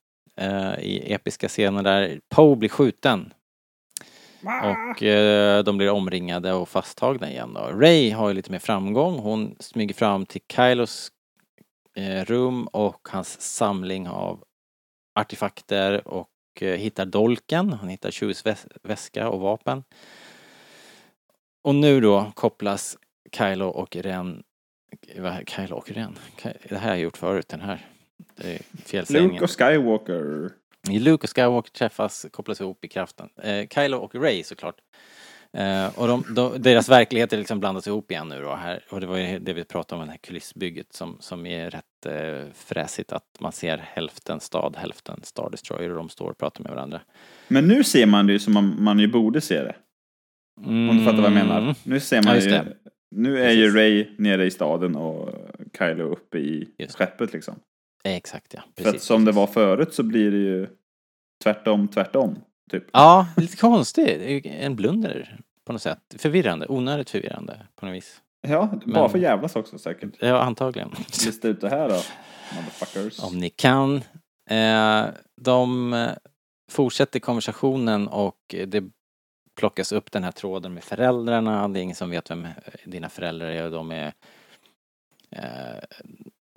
eh, 0.41 0.73
i 0.79 1.13
episka 1.13 1.47
scener 1.47 1.83
där 1.83 2.19
Poe 2.29 2.55
blir 2.55 2.69
skjuten. 2.69 3.33
Och 4.63 5.03
eh, 5.03 5.63
de 5.63 5.77
blir 5.77 5.89
omringade 5.89 6.53
och 6.53 6.69
fasttagna 6.69 7.29
igen 7.29 7.53
då. 7.53 7.59
Ray 7.61 8.11
har 8.11 8.27
ju 8.27 8.33
lite 8.33 8.51
mer 8.51 8.59
framgång. 8.59 9.19
Hon 9.19 9.55
smyger 9.59 9.93
fram 9.93 10.25
till 10.25 10.41
Kylos 10.55 11.09
eh, 11.95 12.25
rum 12.25 12.67
och 12.67 13.07
hans 13.11 13.41
samling 13.41 14.07
av 14.07 14.43
artefakter 15.19 16.07
och 16.07 16.29
eh, 16.61 16.75
hittar 16.77 17.05
dolken. 17.05 17.73
Han 17.73 17.89
hittar 17.89 18.11
Chewies 18.11 18.45
väs- 18.45 18.67
väska 18.83 19.29
och 19.29 19.39
vapen. 19.39 19.83
Och 21.67 21.75
nu 21.75 22.01
då 22.01 22.31
kopplas 22.35 22.97
Kylo 23.31 23.65
och 23.65 23.95
Ren... 23.95 24.43
Kylo 25.47 25.75
och 25.75 25.91
Ren? 25.91 26.19
Det 26.69 26.77
här 26.77 26.79
har 26.79 26.89
jag 26.89 26.99
gjort 26.99 27.17
förut, 27.17 27.47
den 27.49 27.61
här. 27.61 27.85
Felsägningen. 28.85 29.31
Luke 29.31 29.43
och 29.43 29.51
Skywalker. 29.51 30.49
Luke 30.89 31.23
och 31.23 31.35
Skywalker 31.35 31.71
träffas, 31.71 32.25
kopplas 32.31 32.61
ihop 32.61 32.85
i 32.85 32.87
kraften. 32.87 33.29
Eh, 33.43 33.67
Kylo 33.67 33.97
och 33.97 34.15
Ray 34.15 34.43
såklart. 34.43 34.75
Eh, 35.53 35.99
och 35.99 36.07
de, 36.07 36.23
de, 36.35 36.61
deras 36.61 36.89
verkligheter 36.89 37.37
liksom 37.37 37.59
blandas 37.59 37.87
ihop 37.87 38.11
igen 38.11 38.27
nu 38.27 38.41
då 38.41 38.55
här. 38.55 38.83
Och 38.89 39.01
det 39.01 39.07
var 39.07 39.17
ju 39.17 39.39
det 39.39 39.53
vi 39.53 39.63
pratade 39.63 40.01
om, 40.01 40.07
det 40.07 40.11
här 40.11 40.19
kulissbygget 40.19 40.93
som, 40.93 41.17
som 41.19 41.45
är 41.45 41.69
rätt 41.69 42.05
eh, 42.05 42.51
fräsigt. 42.53 43.11
Att 43.11 43.37
man 43.39 43.51
ser 43.51 43.77
hälften 43.77 44.39
stad, 44.39 44.75
hälften 44.77 45.19
Star 45.23 45.49
Destroyer 45.49 45.89
och 45.89 45.97
de 45.97 46.09
står 46.09 46.29
och 46.29 46.37
pratar 46.37 46.63
med 46.63 46.71
varandra. 46.71 47.01
Men 47.47 47.67
nu 47.67 47.83
ser 47.83 48.05
man 48.05 48.27
det 48.27 48.33
ju 48.33 48.39
som 48.39 48.53
man, 48.53 48.83
man 48.83 48.99
ju 48.99 49.07
borde 49.07 49.41
se 49.41 49.63
det. 49.63 49.75
Om 50.65 50.97
du 50.97 51.05
fattar 51.05 51.17
vad 51.17 51.25
jag 51.25 51.33
menar. 51.33 51.75
Nu 51.83 51.99
ser 51.99 52.15
Ja, 52.15 52.21
man 52.25 52.35
just 52.35 52.47
ju... 52.47 52.59
Nu 53.15 53.43
är 53.43 53.51
ju 53.51 53.63
Precis. 53.63 53.75
Ray 53.75 54.15
nere 54.17 54.45
i 54.45 54.51
staden 54.51 54.95
och 54.95 55.29
Kylo 55.77 56.03
uppe 56.03 56.37
i 56.37 56.69
Just 56.77 56.95
skeppet 56.95 57.33
liksom. 57.33 57.55
Exakt 58.03 58.53
ja. 58.53 58.61
För 58.77 58.89
att 58.89 59.01
som 59.01 59.25
det 59.25 59.31
var 59.31 59.47
förut 59.47 59.93
så 59.93 60.03
blir 60.03 60.31
det 60.31 60.37
ju 60.37 60.67
tvärtom, 61.43 61.87
tvärtom. 61.87 62.35
Typ. 62.71 62.83
Ja, 62.93 63.27
lite 63.37 63.57
konstigt. 63.57 64.21
Ju 64.21 64.41
En 64.51 64.75
blunder 64.75 65.39
på 65.65 65.73
något 65.73 65.81
sätt. 65.81 66.15
Förvirrande, 66.17 66.65
onödigt 66.69 67.09
förvirrande 67.09 67.59
på 67.75 67.85
något 67.85 67.95
vis. 67.95 68.21
Ja, 68.47 68.79
bara 68.85 69.01
Men- 69.01 69.09
för 69.09 69.19
jävlas 69.19 69.55
också 69.55 69.77
säkert. 69.77 70.09
Ja, 70.19 70.39
antagligen. 70.41 70.89
Lista 71.25 71.47
ut 71.47 71.61
det 71.61 71.69
här 71.69 71.89
då, 71.89 72.01
motherfuckers. 72.55 73.23
Om 73.23 73.39
ni 73.39 73.49
kan. 73.49 73.95
Eh, 74.49 75.05
de 75.41 75.95
fortsätter 76.71 77.19
konversationen 77.19 78.07
och 78.07 78.55
det 78.67 78.83
plockas 79.57 79.91
upp 79.91 80.11
den 80.11 80.23
här 80.23 80.31
tråden 80.31 80.73
med 80.73 80.83
föräldrarna. 80.83 81.67
Det 81.67 81.79
är 81.79 81.83
ingen 81.83 81.95
som 81.95 82.09
vet 82.09 82.31
vem 82.31 82.45
eh, 82.45 82.51
dina 82.85 83.09
föräldrar 83.09 83.47
är. 83.47 83.69
De 83.69 83.91
är 83.91 84.13
eh, 85.31 85.83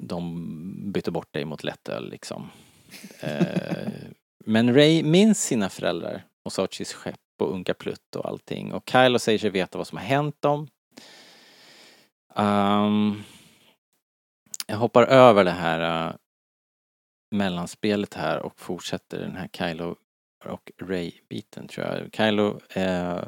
de 0.02 0.93
byter 0.93 1.10
bort 1.10 1.32
dig 1.32 1.44
mot 1.44 1.64
lättöl 1.64 2.10
liksom. 2.10 2.51
Eh, 3.20 3.89
men 4.44 4.74
Ray 4.74 5.02
minns 5.02 5.44
sina 5.44 5.68
föräldrar 5.68 6.22
och 6.44 6.52
Sochis 6.52 6.93
skepp 6.93 7.16
och 7.39 7.52
Unka 7.52 7.74
Plutt 7.74 8.16
och 8.16 8.27
allting. 8.27 8.72
Och 8.72 8.90
Kylo 8.90 9.18
säger 9.18 9.39
sig 9.39 9.51
veta 9.51 9.78
vad 9.78 9.86
som 9.86 9.98
har 9.98 10.05
hänt 10.05 10.43
dem. 10.43 10.68
Um, 12.35 13.22
jag 14.66 14.77
hoppar 14.77 15.02
över 15.02 15.44
det 15.44 15.51
här 15.51 16.09
uh, 16.09 16.14
mellanspelet 17.31 18.14
här 18.14 18.39
och 18.39 18.60
fortsätter 18.60 19.18
den 19.18 19.36
här 19.36 19.48
Kylo 19.52 19.97
och 20.44 20.72
Ray-biten 20.78 21.68
tror 21.68 21.86
jag. 21.86 22.14
Kylo 22.14 22.60
eh, 22.74 23.22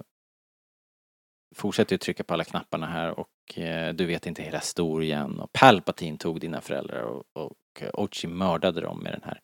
fortsätter 1.55 1.95
ju 1.95 1.99
trycka 1.99 2.25
på 2.25 2.35
alla 2.35 2.45
knapparna 2.45 2.87
här 2.87 3.19
och 3.19 3.59
eh, 3.59 3.95
du 3.95 4.07
vet 4.07 4.27
inte 4.27 4.43
hela 4.43 4.59
historien 4.59 5.41
och 5.41 5.53
Palpatine 5.53 6.19
tog 6.19 6.41
dina 6.41 6.61
föräldrar 6.61 7.03
och, 7.03 7.25
och 7.33 7.83
Ochi 7.93 8.27
mördade 8.29 8.81
dem 8.81 8.99
med 8.99 9.13
den 9.13 9.23
här 9.25 9.41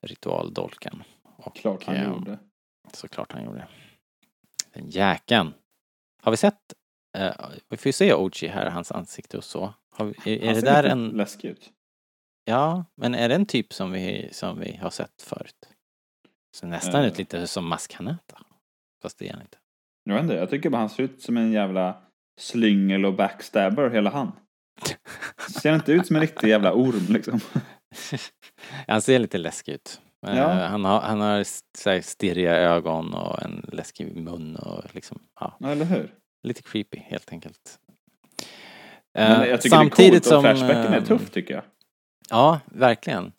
ritualdolken. 0.00 1.02
Och, 1.36 1.56
Klart 1.56 1.84
han 1.84 1.96
eh, 1.96 2.08
gjorde. 2.08 2.38
Såklart 2.92 3.32
han 3.32 3.44
gjorde. 3.44 3.68
Den 4.72 4.90
jäkeln. 4.90 5.54
Har 6.22 6.30
vi 6.30 6.36
sett, 6.36 6.74
eh, 7.18 7.34
vi 7.68 7.76
får 7.76 7.86
ju 7.86 7.92
se 7.92 8.14
Ochi 8.14 8.46
här, 8.46 8.70
hans 8.70 8.92
ansikte 8.92 9.36
och 9.36 9.44
så. 9.44 9.74
Vi, 10.24 10.46
är, 10.46 10.50
är 10.50 10.54
det 10.54 10.60
där 10.60 10.84
en, 10.84 11.08
läskig 11.08 11.48
ut. 11.48 11.70
ja, 12.44 12.84
men 12.94 13.14
är 13.14 13.28
det 13.28 13.34
en 13.34 13.46
typ 13.46 13.72
som 13.72 13.92
vi, 13.92 14.28
som 14.32 14.60
vi 14.60 14.76
har 14.76 14.90
sett 14.90 15.22
förut? 15.22 15.69
Så 16.56 16.66
nästan 16.66 17.00
Eh. 17.02 17.06
ut 17.06 17.18
lite 17.18 17.46
som 17.46 17.68
Maskanata. 17.68 18.38
Fast 19.02 19.18
det 19.18 19.28
är 19.28 19.32
han 19.32 19.42
inte. 19.42 19.58
Jag 20.04 20.14
vet 20.14 20.22
inte, 20.22 20.34
jag 20.34 20.50
tycker 20.50 20.70
bara 20.70 20.78
han 20.78 20.88
ser 20.90 21.02
ut 21.02 21.22
som 21.22 21.36
en 21.36 21.52
jävla 21.52 21.96
slyngel 22.40 23.04
och 23.04 23.14
backstabber 23.14 23.90
hela 23.90 24.10
han. 24.10 24.32
Ser 25.62 25.74
inte 25.74 25.92
ut 25.92 26.06
som 26.06 26.16
en 26.16 26.22
riktig 26.22 26.48
jävla 26.48 26.72
orm 26.72 27.06
liksom. 27.08 27.40
han 28.88 29.02
ser 29.02 29.18
lite 29.18 29.38
läskig 29.38 29.72
ut. 29.72 30.00
Eh, 30.26 30.36
Ja. 30.38 30.48
Han 30.52 30.84
har, 30.84 31.00
han 31.00 31.20
har 31.20 32.00
stirriga 32.00 32.56
ögon 32.56 33.14
och 33.14 33.42
en 33.42 33.66
läskig 33.72 34.16
mun 34.16 34.56
och 34.56 34.94
liksom, 34.94 35.18
ja, 35.40 35.58
eller 35.64 35.84
hur? 35.84 36.14
lite 36.42 36.62
creepy 36.62 36.98
helt 36.98 37.32
enkelt. 37.32 37.78
Men 39.14 39.42
Eh, 39.42 39.48
jag 39.48 39.60
tycker 39.60 39.76
det 39.78 39.84
är 39.84 40.10
coolt 40.10 40.26
och 40.32 40.40
flashbacken 40.42 40.92
är 40.92 40.98
eh, 40.98 41.04
tuff 41.04 41.30
tycker 41.30 41.54
jag. 41.54 41.62
Ja, 42.30 42.60
verkligen. 42.64 43.32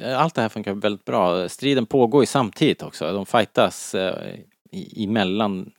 Eh, 0.00 0.20
Allt 0.20 0.34
det 0.34 0.42
här 0.42 0.48
funkar 0.48 0.74
väldigt 0.74 1.04
bra. 1.04 1.48
Striden 1.48 1.86
pågår 1.86 2.22
ju 2.22 2.26
samtidigt 2.26 2.82
också. 2.82 3.12
De 3.12 3.26
fightas 3.26 3.94
eh, 3.94 4.34
i- 4.72 5.04
emellan 5.04 5.72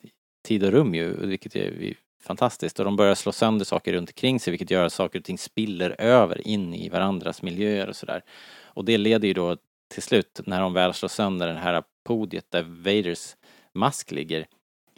tid 0.47 0.63
och 0.63 0.71
rum 0.71 0.95
ju, 0.95 1.27
vilket 1.27 1.55
är 1.55 1.93
fantastiskt. 2.23 2.79
Och 2.79 2.85
de 2.85 2.95
börjar 2.95 3.15
slå 3.15 3.31
sönder 3.31 3.65
saker 3.65 3.93
runt 3.93 4.09
omkring 4.09 4.39
sig, 4.39 4.51
vilket 4.51 4.71
gör 4.71 4.85
att 4.85 4.93
saker 4.93 5.19
och 5.19 5.25
ting 5.25 5.37
spiller 5.37 6.01
över 6.01 6.47
in 6.47 6.73
i 6.73 6.89
varandras 6.89 7.41
miljöer 7.41 7.87
och 7.89 7.95
sådär. 7.95 8.21
Och 8.63 8.85
det 8.85 8.97
leder 8.97 9.27
ju 9.27 9.33
då 9.33 9.57
till 9.93 10.03
slut, 10.03 10.41
när 10.45 10.61
de 10.61 10.73
väl 10.73 10.93
slår 10.93 11.09
sönder 11.09 11.47
det 11.47 11.53
här 11.59 11.83
podiet 12.05 12.45
där 12.51 12.63
Vaders 12.63 13.35
mask 13.73 14.11
ligger, 14.11 14.47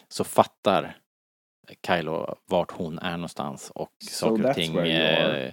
så 0.08 0.24
fattar 0.24 0.98
Kylo 1.88 2.36
vart 2.46 2.72
hon 2.72 3.00
är 3.00 3.12
någonstans 3.12 3.72
och 3.76 3.90
So 4.04 4.10
saker 4.10 4.34
och 4.50 4.56
ting. 4.56 4.74
Eh, 5.46 5.52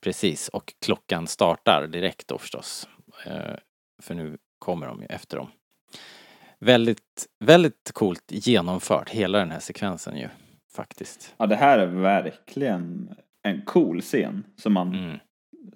precis, 0.00 0.48
och 0.48 0.74
klockan 0.84 1.26
startar 1.26 1.86
direkt 1.86 2.28
då 2.28 2.38
förstås. 2.38 2.88
Eh, 3.26 3.54
för 4.02 4.14
nu 4.14 4.38
kommer 4.58 4.86
de 4.86 5.00
ju 5.00 5.06
efter 5.06 5.36
dem. 5.36 5.48
Väldigt, 6.58 7.26
väldigt 7.44 7.90
coolt 7.94 8.24
genomfört, 8.28 9.08
hela 9.10 9.38
den 9.38 9.50
här 9.50 9.60
sekvensen 9.60 10.16
ju. 10.16 10.28
Faktiskt. 10.72 11.34
Ja, 11.38 11.46
det 11.46 11.56
här 11.56 11.78
är 11.78 11.86
verkligen 11.86 13.14
en 13.42 13.62
cool 13.64 14.00
scen 14.00 14.44
som 14.56 14.72
man 14.72 14.94
Mm. 14.94 15.18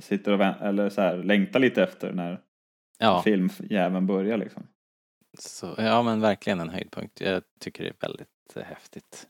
sitter 0.00 0.32
och 0.32 0.40
eller 0.62 0.90
så 0.90 1.00
här, 1.00 1.16
längtar 1.16 1.60
lite 1.60 1.82
efter 1.82 2.12
när 2.12 2.40
Ja, 2.98 3.22
filmjäveln 3.22 4.06
börjar 4.06 4.36
liksom. 4.36 4.66
så, 5.38 5.74
ja, 5.78 6.02
men 6.02 6.20
verkligen 6.20 6.60
en 6.60 6.68
höjdpunkt. 6.68 7.20
Jag 7.20 7.42
tycker 7.60 7.84
det 7.84 7.90
är 7.90 7.96
väldigt 8.00 8.28
eh, 8.56 8.62
häftigt. 8.62 9.28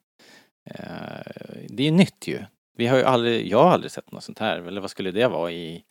Eh, 0.65 1.65
det 1.69 1.83
är 1.83 1.87
ju 1.87 1.91
nytt 1.91 2.27
ju. 2.29 2.45
Vi 2.77 2.87
har 2.87 2.97
ju 2.99 3.05
aldrig, 3.05 3.47
jag 3.49 3.63
har 3.63 3.71
aldrig 3.71 3.91
sett 3.93 4.13
något 4.13 4.25
sånt 4.25 4.39
här. 4.39 4.59
Eller 4.59 4.81
vad 4.81 4.91
skulle 4.91 5.11
det 5.11 5.29
vara 5.29 5.53
i 5.53 5.85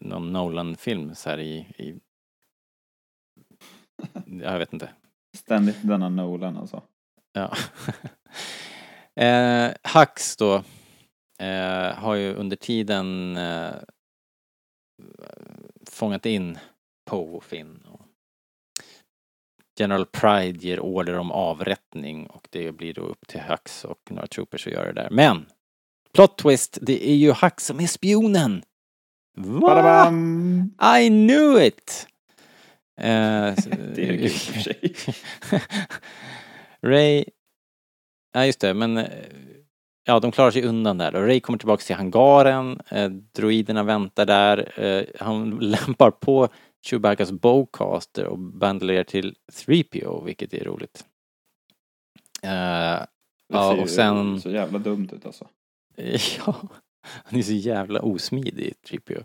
någon 0.00 0.32
Nolan-film 0.32 1.14
så 1.14 1.30
här 1.30 1.38
i, 1.38 1.56
i 1.58 2.00
jag 4.26 4.58
vet 4.58 4.72
inte. 4.72 4.90
Ständigt 5.36 5.78
denna 5.82 6.08
Nolan 6.08 6.56
alltså. 6.56 6.82
Ja. 7.32 7.56
eh, 9.24 9.72
Hux 9.94 10.36
då 10.36 10.54
eh, 11.38 11.94
har 11.94 12.14
ju 12.14 12.34
under 12.34 12.56
tiden 12.56 13.36
eh, 13.36 13.74
fångat 15.90 16.26
in 16.26 16.58
Poe 17.10 17.36
och 17.36 17.44
Finn. 17.44 17.84
Och 17.88 18.00
General 19.78 20.06
Pride 20.06 20.58
ger 20.66 20.80
order 20.80 21.18
om 21.18 21.30
avrättning 21.30 22.26
och 22.26 22.48
det 22.50 22.72
blir 22.72 22.94
då 22.94 23.02
upp 23.02 23.26
till 23.28 23.40
Hux 23.40 23.84
och 23.84 24.10
några 24.10 24.26
troopers 24.26 24.66
att 24.66 24.72
göra 24.72 24.92
det 24.92 25.02
där. 25.02 25.10
Men! 25.10 25.46
Plot 26.12 26.38
twist, 26.38 26.78
det 26.82 27.08
är 27.08 27.14
ju 27.14 27.32
Hux 27.32 27.66
som 27.66 27.80
är 27.80 27.86
spionen! 27.86 28.62
Va? 29.36 30.08
I 30.98 31.08
knew 31.08 31.66
it! 31.66 32.06
Eh, 33.00 33.04
Det 33.94 34.08
är 34.08 34.24
och 34.24 34.30
för 34.30 34.60
sig. 34.60 34.94
Ray... 36.82 37.24
Ja, 38.32 38.46
just 38.46 38.60
det, 38.60 38.74
men... 38.74 38.96
eh, 38.96 39.06
Ja, 40.06 40.20
de 40.20 40.32
klarar 40.32 40.50
sig 40.50 40.62
undan 40.64 40.98
där. 40.98 41.14
Och 41.14 41.22
Ray 41.26 41.40
kommer 41.40 41.58
tillbaka 41.58 41.82
till 41.82 41.96
hangaren. 41.96 42.80
Eh, 42.88 43.08
droiderna 43.10 43.82
väntar 43.82 44.26
där. 44.26 44.80
Eh, 44.84 45.04
han 45.20 45.50
lämpar 45.60 46.10
på 46.10 46.48
Chewbaccas 46.86 47.32
bowcaster 47.32 48.24
och 48.26 48.38
bandlerar 48.38 49.04
till 49.04 49.34
3PO, 49.52 50.24
vilket 50.24 50.54
är 50.54 50.64
roligt. 50.64 51.04
Eh, 52.42 52.50
Det 52.50 53.06
Ja, 53.48 53.72
ser 53.74 53.82
och 53.82 53.88
sen- 53.90 54.40
så 54.40 54.50
jävla 54.50 54.78
dumt 54.78 55.08
ut 55.12 55.26
alltså. 55.26 55.48
Ja, 56.46 56.56
han 57.24 57.38
är 57.38 57.42
så 57.42 57.52
jävla 57.52 58.00
osmidig, 58.00 58.74
3PO. 58.88 59.24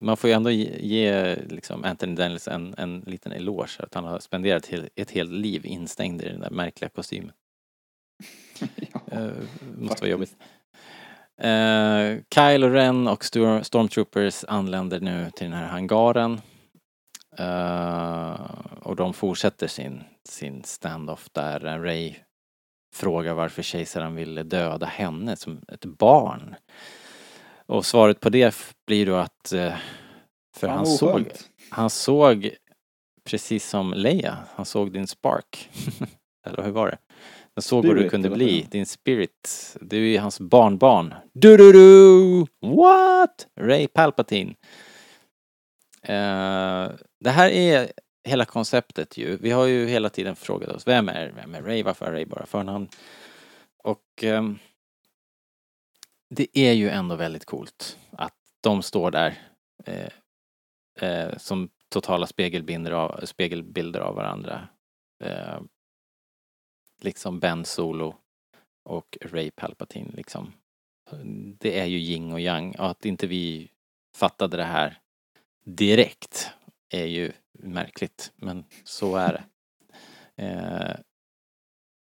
Man 0.00 0.16
får 0.16 0.30
ju 0.30 0.34
ändå 0.34 0.50
ge, 0.50 0.78
ge 0.80 1.36
liksom 1.36 1.84
Anthony 1.84 2.14
Daniels 2.14 2.48
en, 2.48 2.74
en 2.78 3.00
liten 3.00 3.32
eloge 3.32 3.78
att 3.78 3.94
han 3.94 4.04
har 4.04 4.18
spenderat 4.18 4.66
hel, 4.66 4.88
ett 4.96 5.10
helt 5.10 5.30
liv 5.30 5.66
instängd 5.66 6.22
i 6.22 6.28
den 6.28 6.40
där 6.40 6.50
märkliga 6.50 6.88
kostymen. 6.88 7.32
ja. 8.76 9.00
Uh, 9.12 9.32
måste 9.78 9.88
faktiskt. 9.88 10.00
vara 10.00 10.10
jobbigt. 10.10 10.36
Uh, 11.44 12.22
Kyle 12.34 12.64
och 12.64 12.72
Ren 12.72 13.08
och 13.08 13.24
Stor- 13.24 13.62
Stormtroopers 13.62 14.44
anländer 14.48 15.00
nu 15.00 15.30
till 15.36 15.50
den 15.50 15.58
här 15.58 15.68
hangaren. 15.68 16.40
Eh, 17.38 18.40
och 18.82 18.96
de 18.96 19.14
fortsätter 19.14 19.66
sin, 19.66 20.04
sin 20.28 20.64
standoff 20.64 21.28
där 21.32 21.60
Ray 21.60 22.14
frågar 22.92 23.34
varför 23.34 23.62
kejsaren 23.62 24.14
ville 24.14 24.42
döda 24.42 24.86
henne 24.86 25.36
som 25.36 25.60
ett 25.68 25.84
barn. 25.84 26.54
Och 27.66 27.86
svaret 27.86 28.20
på 28.20 28.28
det 28.28 28.54
blir 28.86 29.06
då 29.06 29.14
att 29.14 29.52
eh, 29.52 29.74
för 30.56 30.68
han 30.68 30.78
vad 30.78 30.88
såg, 30.88 31.30
han 31.70 31.90
såg 31.90 32.50
precis 33.24 33.68
som 33.68 33.92
Leia, 33.92 34.38
han 34.54 34.66
såg 34.66 34.92
din 34.92 35.06
spark. 35.06 35.70
Eller 36.46 36.62
hur 36.62 36.70
var 36.70 36.86
det? 36.86 36.98
Han 37.54 37.62
såg 37.62 37.86
vad 37.86 37.94
du 37.94 37.98
Spirit, 37.98 38.10
kunde 38.10 38.30
bli, 38.30 38.66
din 38.70 38.86
spirit. 38.86 39.76
Du 39.80 40.14
är 40.14 40.20
hans 40.20 40.40
barnbarn. 40.40 41.14
Du 41.32 41.56
du 41.56 41.72
du 41.72 42.46
What? 42.60 43.46
Ray 43.60 43.86
Palpatine. 43.86 44.54
Eh, 46.02 46.90
det 47.20 47.30
här 47.30 47.48
är 47.48 47.92
hela 48.24 48.44
konceptet 48.44 49.16
ju. 49.16 49.36
Vi 49.36 49.50
har 49.50 49.66
ju 49.66 49.86
hela 49.86 50.08
tiden 50.08 50.36
frågat 50.36 50.68
oss, 50.68 50.86
vem 50.86 51.08
är, 51.08 51.32
vem 51.36 51.54
är 51.54 51.62
Ray? 51.62 51.82
Varför 51.82 52.06
är 52.06 52.12
Ray 52.12 52.24
bara 52.24 52.46
förnamn? 52.46 52.88
Och 53.76 54.22
ehm, 54.22 54.58
det 56.28 56.58
är 56.58 56.72
ju 56.72 56.88
ändå 56.88 57.16
väldigt 57.16 57.44
coolt 57.44 57.98
att 58.10 58.34
de 58.60 58.82
står 58.82 59.10
där 59.10 59.38
eh, 59.84 60.12
eh, 61.08 61.36
som 61.38 61.70
totala 61.88 62.26
spegelbilder 62.26 62.90
av, 62.90 63.26
spegelbilder 63.26 64.00
av 64.00 64.14
varandra. 64.14 64.68
Eh, 65.24 65.60
liksom 67.00 67.40
Ben 67.40 67.64
Solo 67.64 68.14
och 68.84 69.18
Ray 69.20 69.50
Palpatine 69.50 70.10
liksom. 70.14 70.52
Det 71.58 71.80
är 71.80 71.84
ju 71.84 71.98
yin 71.98 72.32
och 72.32 72.40
yang 72.40 72.76
och 72.78 72.90
att 72.90 73.04
inte 73.04 73.26
vi 73.26 73.70
fattade 74.14 74.56
det 74.56 74.64
här 74.64 75.00
direkt 75.64 76.50
är 76.92 77.06
ju 77.06 77.32
märkligt, 77.58 78.32
men 78.36 78.64
så 78.84 79.16
är 79.16 79.32
det. 79.32 79.44
Eh, 80.44 80.96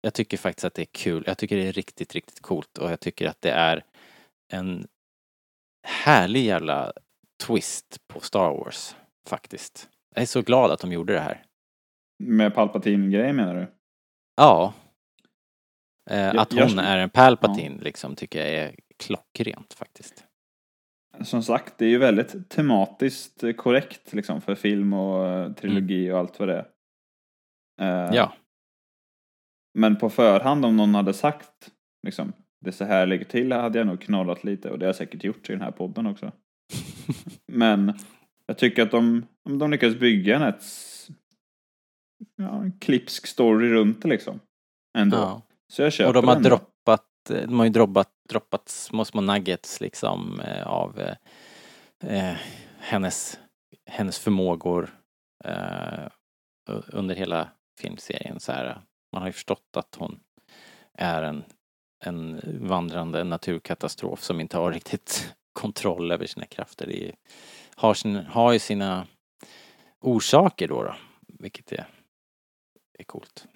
jag 0.00 0.14
tycker 0.14 0.36
faktiskt 0.36 0.64
att 0.64 0.74
det 0.74 0.82
är 0.82 0.86
kul. 0.92 1.24
Jag 1.26 1.38
tycker 1.38 1.56
det 1.56 1.68
är 1.68 1.72
riktigt, 1.72 2.14
riktigt 2.14 2.40
coolt 2.40 2.78
och 2.78 2.90
jag 2.90 3.00
tycker 3.00 3.28
att 3.28 3.40
det 3.40 3.50
är 3.50 3.84
en 4.52 4.88
härlig 5.86 6.44
jävla 6.44 6.92
twist 7.46 8.00
på 8.08 8.20
Star 8.20 8.50
Wars, 8.50 8.96
faktiskt. 9.28 9.88
Jag 10.14 10.22
är 10.22 10.26
så 10.26 10.42
glad 10.42 10.70
att 10.70 10.80
de 10.80 10.92
gjorde 10.92 11.12
det 11.12 11.20
här. 11.20 11.44
Med 12.24 12.54
Palpatine-grejen 12.54 13.36
menar 13.36 13.54
du? 13.54 13.66
Ja. 14.36 14.74
Eh, 16.10 16.18
Jag- 16.20 16.36
att 16.36 16.52
hon 16.52 16.58
jag- 16.60 16.84
är 16.84 16.98
en 16.98 17.10
Palpatine 17.10 17.80
liksom 17.82 18.16
tycker 18.16 18.38
jag 18.38 18.48
är 18.48 18.74
klockrent 18.96 19.74
faktiskt. 19.74 20.24
Som 21.22 21.42
sagt, 21.42 21.78
det 21.78 21.84
är 21.84 21.88
ju 21.88 21.98
väldigt 21.98 22.48
tematiskt 22.48 23.44
korrekt 23.56 24.12
liksom 24.12 24.40
för 24.40 24.54
film 24.54 24.92
och 24.92 25.26
eh, 25.26 25.52
trilogi 25.52 26.10
och 26.10 26.18
allt 26.18 26.38
vad 26.38 26.48
det 26.48 26.54
är. 27.78 28.08
Eh, 28.08 28.14
Ja. 28.14 28.32
Men 29.78 29.96
på 29.96 30.10
förhand 30.10 30.64
om 30.64 30.76
någon 30.76 30.94
hade 30.94 31.12
sagt 31.14 31.70
liksom, 32.06 32.32
det 32.60 32.70
är 32.70 32.72
så 32.72 32.84
här 32.84 33.06
ligger 33.06 33.24
till 33.24 33.52
hade 33.52 33.78
jag 33.78 33.86
nog 33.86 34.00
knorrat 34.00 34.44
lite 34.44 34.70
och 34.70 34.78
det 34.78 34.84
har 34.84 34.88
jag 34.88 34.96
säkert 34.96 35.24
gjort 35.24 35.50
i 35.50 35.52
den 35.52 35.62
här 35.62 35.70
podden 35.70 36.06
också. 36.06 36.32
Men 37.52 37.92
jag 38.46 38.58
tycker 38.58 38.82
att 38.82 38.90
de, 38.90 39.26
om 39.44 39.58
de 39.58 39.70
lyckas 39.70 39.94
bygga 39.94 40.36
en 40.36 40.42
ett, 40.42 40.62
ja, 42.36 42.62
en 42.62 42.78
klipsk 42.78 43.26
story 43.26 43.72
runt 43.72 44.02
det 44.02 44.08
liksom. 44.08 44.40
Ändå. 44.98 45.16
ja. 45.16 45.42
Så 45.72 45.82
jag 45.82 45.92
köper 45.92 46.08
Och 46.08 46.14
de 46.14 46.28
har 46.28 46.34
den. 46.34 46.42
droppat 46.42 46.68
eh, 46.68 46.77
Eh, 47.30 47.46
de 47.46 47.58
har 47.58 47.66
ju 47.66 47.70
droppat, 47.72 48.10
droppat 48.28 48.68
små, 48.68 49.04
små 49.04 49.20
nuggets 49.20 49.80
liksom 49.80 50.40
eh, 50.40 50.66
av 50.66 51.00
eh, 51.00 51.16
eh 52.00 52.36
hennes, 52.80 53.38
hennes 53.86 54.18
förmågor 54.18 54.90
eh, 55.44 56.08
under 56.86 57.14
hela 57.14 57.48
filmserien. 57.80 58.40
Så 58.40 58.52
här, 58.52 58.80
man 59.12 59.22
har 59.22 59.28
ju 59.28 59.32
förstått 59.32 59.76
att 59.76 59.94
hon 59.94 60.20
är 60.94 61.22
en, 61.22 61.44
en 62.04 62.40
vandrande 62.60 63.24
naturkatastrof 63.24 64.22
som 64.22 64.40
inte 64.40 64.56
har 64.58 64.72
riktigt 64.72 65.34
kontroll 65.52 66.12
över 66.12 66.26
sina 66.26 66.46
krafter. 66.46 66.86
Det 66.86 67.08
är, 67.08 67.14
har, 67.74 67.94
sin, 67.94 68.16
har 68.16 68.52
ju 68.52 68.58
sina 68.58 69.06
orsaker 70.00 70.68
då, 70.68 70.82
då 70.82 70.94
vilket 71.38 71.72
är, 71.72 71.88
är 72.98 73.04
coolt. 73.04 73.46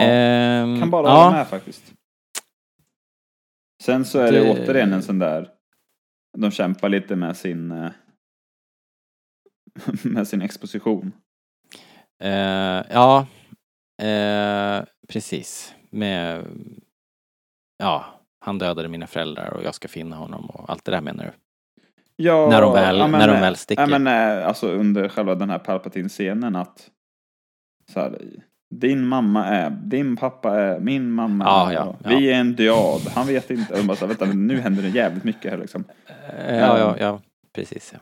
Ja, 0.00 0.06
Ehm, 0.06 0.80
kan 0.80 0.90
bara 0.90 1.08
ja. 1.08 1.24
hålla 1.24 1.36
med 1.36 1.46
faktiskt. 1.48 1.92
Sen 3.82 4.04
så 4.04 4.18
är 4.18 4.32
det, 4.32 4.40
Det- 4.40 4.50
återigen 4.64 4.92
en 4.92 5.02
sån 5.02 5.18
där, 5.18 5.50
de 6.38 6.50
kämpar 6.50 6.88
lite 6.88 7.16
med 7.16 7.36
sin 7.36 7.70
eh, 7.70 7.90
med 10.04 10.28
sin 10.28 10.42
exposition. 10.42 11.12
Eh, 12.22 12.82
ja, 12.90 13.26
eh, 14.02 14.84
precis. 15.08 15.74
Med, 15.90 16.46
ja, 17.78 18.04
han 18.40 18.58
dödade 18.58 18.88
mina 18.88 19.06
föräldrar 19.06 19.50
och 19.50 19.62
jag 19.62 19.74
ska 19.74 19.88
finna 19.88 20.16
honom 20.16 20.50
och 20.50 20.70
allt 20.70 20.84
det 20.84 20.92
där 20.92 21.00
menar 21.00 21.24
du? 21.24 21.30
Ja, 22.16 22.48
När 22.50 22.60
de 22.62 22.72
väl- 22.72 22.98
men, 22.98 23.10
när 23.10 23.28
de 23.28 23.40
väl 23.40 23.56
sticker. 23.56 23.88
Ja, 23.90 23.98
men 23.98 24.42
alltså 24.44 24.68
under 24.68 25.08
själva 25.08 25.34
den 25.34 25.50
här 25.50 25.58
Palpatine-scenen 25.58 26.56
att 26.56 26.90
så 27.92 28.00
här, 28.00 28.18
din 28.80 29.06
mamma 29.06 29.46
är, 29.46 29.70
din 29.70 30.16
pappa 30.16 30.60
är, 30.60 30.80
min 30.80 31.10
mamma 31.10 31.44
är, 31.44 31.72
ja, 31.72 31.96
ja. 32.02 32.10
vi 32.10 32.30
är 32.30 32.34
en 32.34 32.56
diad, 32.56 33.00
han 33.14 33.26
vet 33.26 33.50
inte. 33.50 33.74
Och 33.74 33.84
bara 33.84 33.96
så 33.96 34.06
vänta, 34.06 34.24
nu 34.24 34.60
händer 34.60 34.82
det 34.82 34.88
jävligt 34.88 35.24
mycket 35.24 35.50
här 35.50 35.58
liksom. 35.58 35.84
Eh, 36.38 36.56
ja, 36.56 36.78
ja, 36.78 36.96
ja, 37.00 37.20
precis. 37.54 37.90
Ja. 37.92 37.98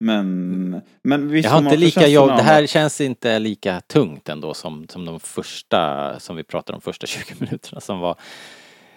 Men, 0.00 0.82
men 1.02 1.28
visst 1.28 1.44
Jag 1.44 1.50
har 1.52 1.58
inte 1.58 1.76
lika 1.76 2.06
jobb, 2.06 2.28
det 2.28 2.42
här 2.42 2.66
känns 2.66 3.00
inte 3.00 3.38
lika 3.38 3.80
tungt 3.80 4.28
ändå 4.28 4.54
som, 4.54 4.88
som 4.88 5.04
de 5.04 5.20
första, 5.20 6.14
som 6.20 6.36
vi 6.36 6.42
pratade 6.42 6.76
om 6.76 6.80
första 6.80 7.06
20 7.06 7.34
minuterna 7.38 7.80
som 7.80 7.98
var 7.98 8.16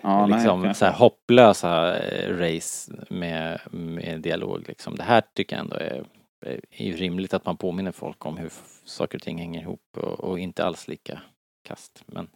ja, 0.02 0.26
nej, 0.26 0.35
liksom 0.35 0.64
kanske. 0.64 0.80
så 0.80 0.85
här 0.85 0.93
hopplösa 0.93 1.99
eh, 1.99 2.38
race 2.38 2.91
med, 3.10 3.60
med 3.72 4.22
dialog 4.22 4.64
liksom. 4.68 4.95
Det 4.95 5.03
här 5.03 5.23
tycker 5.35 5.56
jag 5.56 5.64
ändå 5.64 5.76
är, 5.76 6.03
är 6.42 6.86
ju 6.86 6.96
rimligt 6.96 7.34
att 7.34 7.46
man 7.46 7.58
påminner 7.58 7.92
folk 7.92 8.26
om 8.26 8.38
hur 8.38 8.52
saker 8.84 9.18
och 9.18 9.22
ting 9.22 9.38
hänger 9.38 9.62
ihop 9.62 9.98
och, 9.98 10.20
och 10.20 10.40
inte 10.40 10.66
alls 10.66 10.88
lika 10.88 11.22
kast. 11.64 12.04
Men 12.06 12.30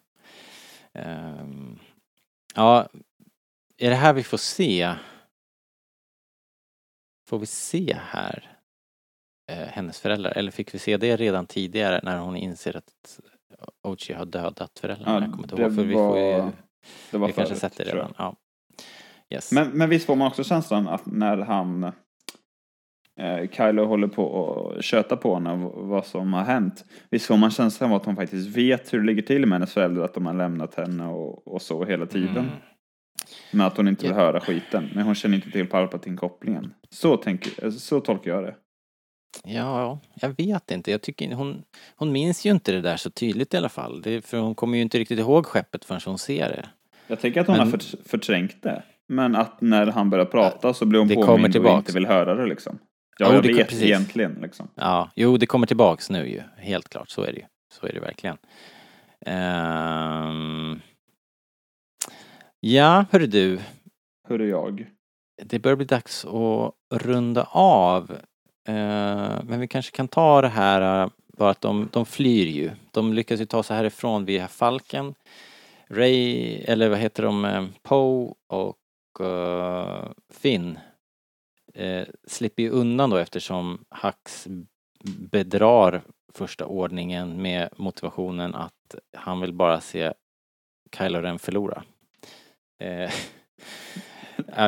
ehm, 0.94 1.80
ja, 2.56 2.88
är 3.78 3.90
det 3.90 3.96
här 3.96 4.14
vi 4.14 4.24
får 4.24 4.38
se? 4.38 4.94
Får 7.28 7.40
vi 7.40 7.46
se 7.46 7.98
här 8.02 8.58
eh, 9.52 9.68
hennes 9.68 10.00
föräldrar 10.00 10.32
eller 10.32 10.52
fick 10.52 10.74
vi 10.74 10.80
se 10.80 10.98
det 10.98 11.18
redan 11.18 11.48
tidigare 11.48 12.00
när 12.04 12.18
hon 12.18 12.36
inser 12.36 12.78
att 12.78 13.20
Ochi 13.82 14.14
har 14.14 14.26
dödat 14.26 14.80
föräldrarna? 14.80 15.14
Ja, 15.14 15.22
jag 15.22 15.32
kommer 15.32 15.44
inte 15.44 15.62
ihåg 15.62 15.76
för 15.76 15.84
vi 15.84 15.94
får 15.94 16.20
ju 16.20 16.52
det 17.12 17.18
var 17.18 17.28
vi 17.28 17.34
kanske 17.34 17.56
förut, 17.56 17.74
sett 17.74 17.78
det 17.78 17.84
redan. 17.84 18.14
Ja. 18.18 18.36
Yes. 19.30 19.52
Men, 19.52 19.70
men 19.70 19.90
visst 19.90 20.06
får 20.06 20.16
man 20.16 20.28
också 20.28 20.44
känslan 20.44 20.88
att 20.88 21.06
när 21.06 21.38
han 21.38 21.92
Kylo 23.52 23.86
håller 23.86 24.08
på 24.08 24.24
och 24.24 24.84
köta 24.84 25.18
på 25.18 25.34
henne 25.34 25.70
vad 25.74 26.06
som 26.06 26.34
har 26.34 26.44
hänt. 26.44 26.86
Visst 27.10 27.26
får 27.26 27.38
man 27.38 27.52
känslan 27.52 27.90
av 27.90 27.96
att 27.96 28.06
hon 28.06 28.16
faktiskt 28.16 28.58
vet 28.58 28.94
hur 28.94 29.00
det 29.00 29.06
ligger 29.06 29.22
till 29.22 29.46
med 29.46 29.56
hennes 29.56 29.74
föräldrar, 29.74 30.06
att 30.06 30.14
de 30.14 30.26
har 30.26 30.34
lämnat 30.34 30.76
henne 30.76 31.08
och, 31.08 31.48
och 31.48 31.62
så 31.62 31.86
hela 31.86 32.06
tiden. 32.06 32.38
Mm. 32.38 32.50
Men 33.52 33.68
att 33.68 33.78
hon 33.78 33.88
inte 33.88 34.06
vill 34.08 34.16
höra 34.16 34.40
skiten. 34.42 34.90
Men 34.96 35.06
hon 35.06 35.16
känner 35.16 35.36
inte 35.36 35.52
till 35.52 35.68
Palpatine-kopplingen. 35.68 36.74
Så, 36.90 37.18
tänker, 37.18 37.70
så 37.70 38.00
tolkar 38.00 38.32
jag 38.32 38.44
det. 38.44 38.56
Ja, 39.44 40.00
jag 40.22 40.30
vet 40.38 40.72
inte. 40.72 40.92
Jag 40.92 41.02
tycker 41.02 41.34
hon, 41.34 41.64
hon 41.96 42.12
minns 42.12 42.46
ju 42.46 42.52
inte 42.52 42.72
det 42.72 42.82
där 42.82 42.98
så 42.98 43.10
tydligt 43.10 43.54
i 43.54 43.58
alla 43.58 43.70
fall. 43.70 44.02
Det, 44.02 44.26
för 44.26 44.38
hon 44.38 44.56
kommer 44.56 44.78
ju 44.78 44.82
inte 44.82 45.00
riktigt 45.00 45.20
ihåg 45.20 45.46
skeppet 45.46 45.86
förrän 45.86 46.02
hon 46.06 46.18
ser 46.18 46.50
det. 46.50 46.70
Jag 47.08 47.20
tänker 47.20 47.42
att 47.42 47.48
hon 47.48 47.58
Men- 47.58 47.72
har 47.72 47.78
för, 47.78 47.98
förträngt 48.10 48.64
det. 48.64 48.84
Men 49.08 49.36
att 49.36 49.62
när 49.62 49.88
han 49.88 50.10
börjar 50.10 50.26
prata 50.26 50.74
så 50.74 50.86
blir 50.86 51.00
hon 51.00 51.10
påmind 51.10 51.56
och 51.56 51.78
inte 51.78 51.94
vill 51.94 52.06
höra 52.06 52.36
det 52.36 52.46
liksom. 52.46 52.80
Ja, 53.20 53.34
jag 53.34 53.42
vet 53.42 53.68
precis. 53.68 53.84
egentligen 53.84 54.38
liksom. 54.42 54.68
Ja, 54.76 55.10
jo 55.16 55.38
det 55.38 55.46
kommer 55.46 55.68
tillbaks 55.68 56.10
nu 56.10 56.28
ju. 56.30 56.42
Helt 56.58 56.90
klart, 56.90 57.10
så 57.10 57.22
är 57.22 57.32
det 57.32 57.38
ju. 57.38 57.46
Så 57.74 57.88
är 57.88 57.94
det 57.94 58.00
verkligen. 58.00 58.38
Ehm. 59.26 60.82
Ja, 62.60 63.06
hörru 63.12 63.28
du. 63.28 63.60
Hörru 64.28 64.50
jag. 64.50 64.88
Det 65.44 65.60
börjar 65.60 65.76
bli 65.76 65.86
dags 65.86 66.26
att 66.26 66.74
runda 67.02 67.44
av. 67.52 68.12
Eh, 68.68 69.44
men 69.44 69.60
vi 69.60 69.68
kanske 69.68 69.96
kan 69.96 70.08
ta 70.08 70.42
det 70.42 70.48
här 70.48 71.10
bara 71.38 71.50
att 71.50 71.62
de, 71.62 71.90
de 71.92 72.06
flyr 72.06 72.46
ju. 72.48 72.72
De 72.92 73.14
lyckas 73.14 73.42
ju 73.42 73.46
ta 73.46 73.64
sig 73.64 73.78
härifrån 73.78 74.26
via 74.26 74.48
Falken. 74.48 75.16
Ray, 75.90 76.56
eller 76.58 76.90
vad 76.90 77.00
heter 77.00 77.24
de, 77.24 77.46
eh, 77.46 77.66
Poe 77.84 78.34
och 78.48 79.26
eh, 79.26 80.10
Finn 80.34 80.80
eh, 81.76 82.08
slipper 82.28 82.64
ju 82.64 82.70
undan 82.70 83.10
då 83.10 83.18
eftersom 83.18 83.86
Hux 84.04 84.48
bedrar 85.32 86.02
första 86.34 86.66
ordningen 86.66 87.42
med 87.42 87.70
motivationen 87.76 88.56
att 88.56 88.96
han 89.18 89.42
vill 89.42 89.54
bara 89.54 89.82
se 89.82 90.14
Kylo 90.98 91.22
Ren 91.22 91.40
förlora. 91.40 91.84
Eh, 92.80 93.12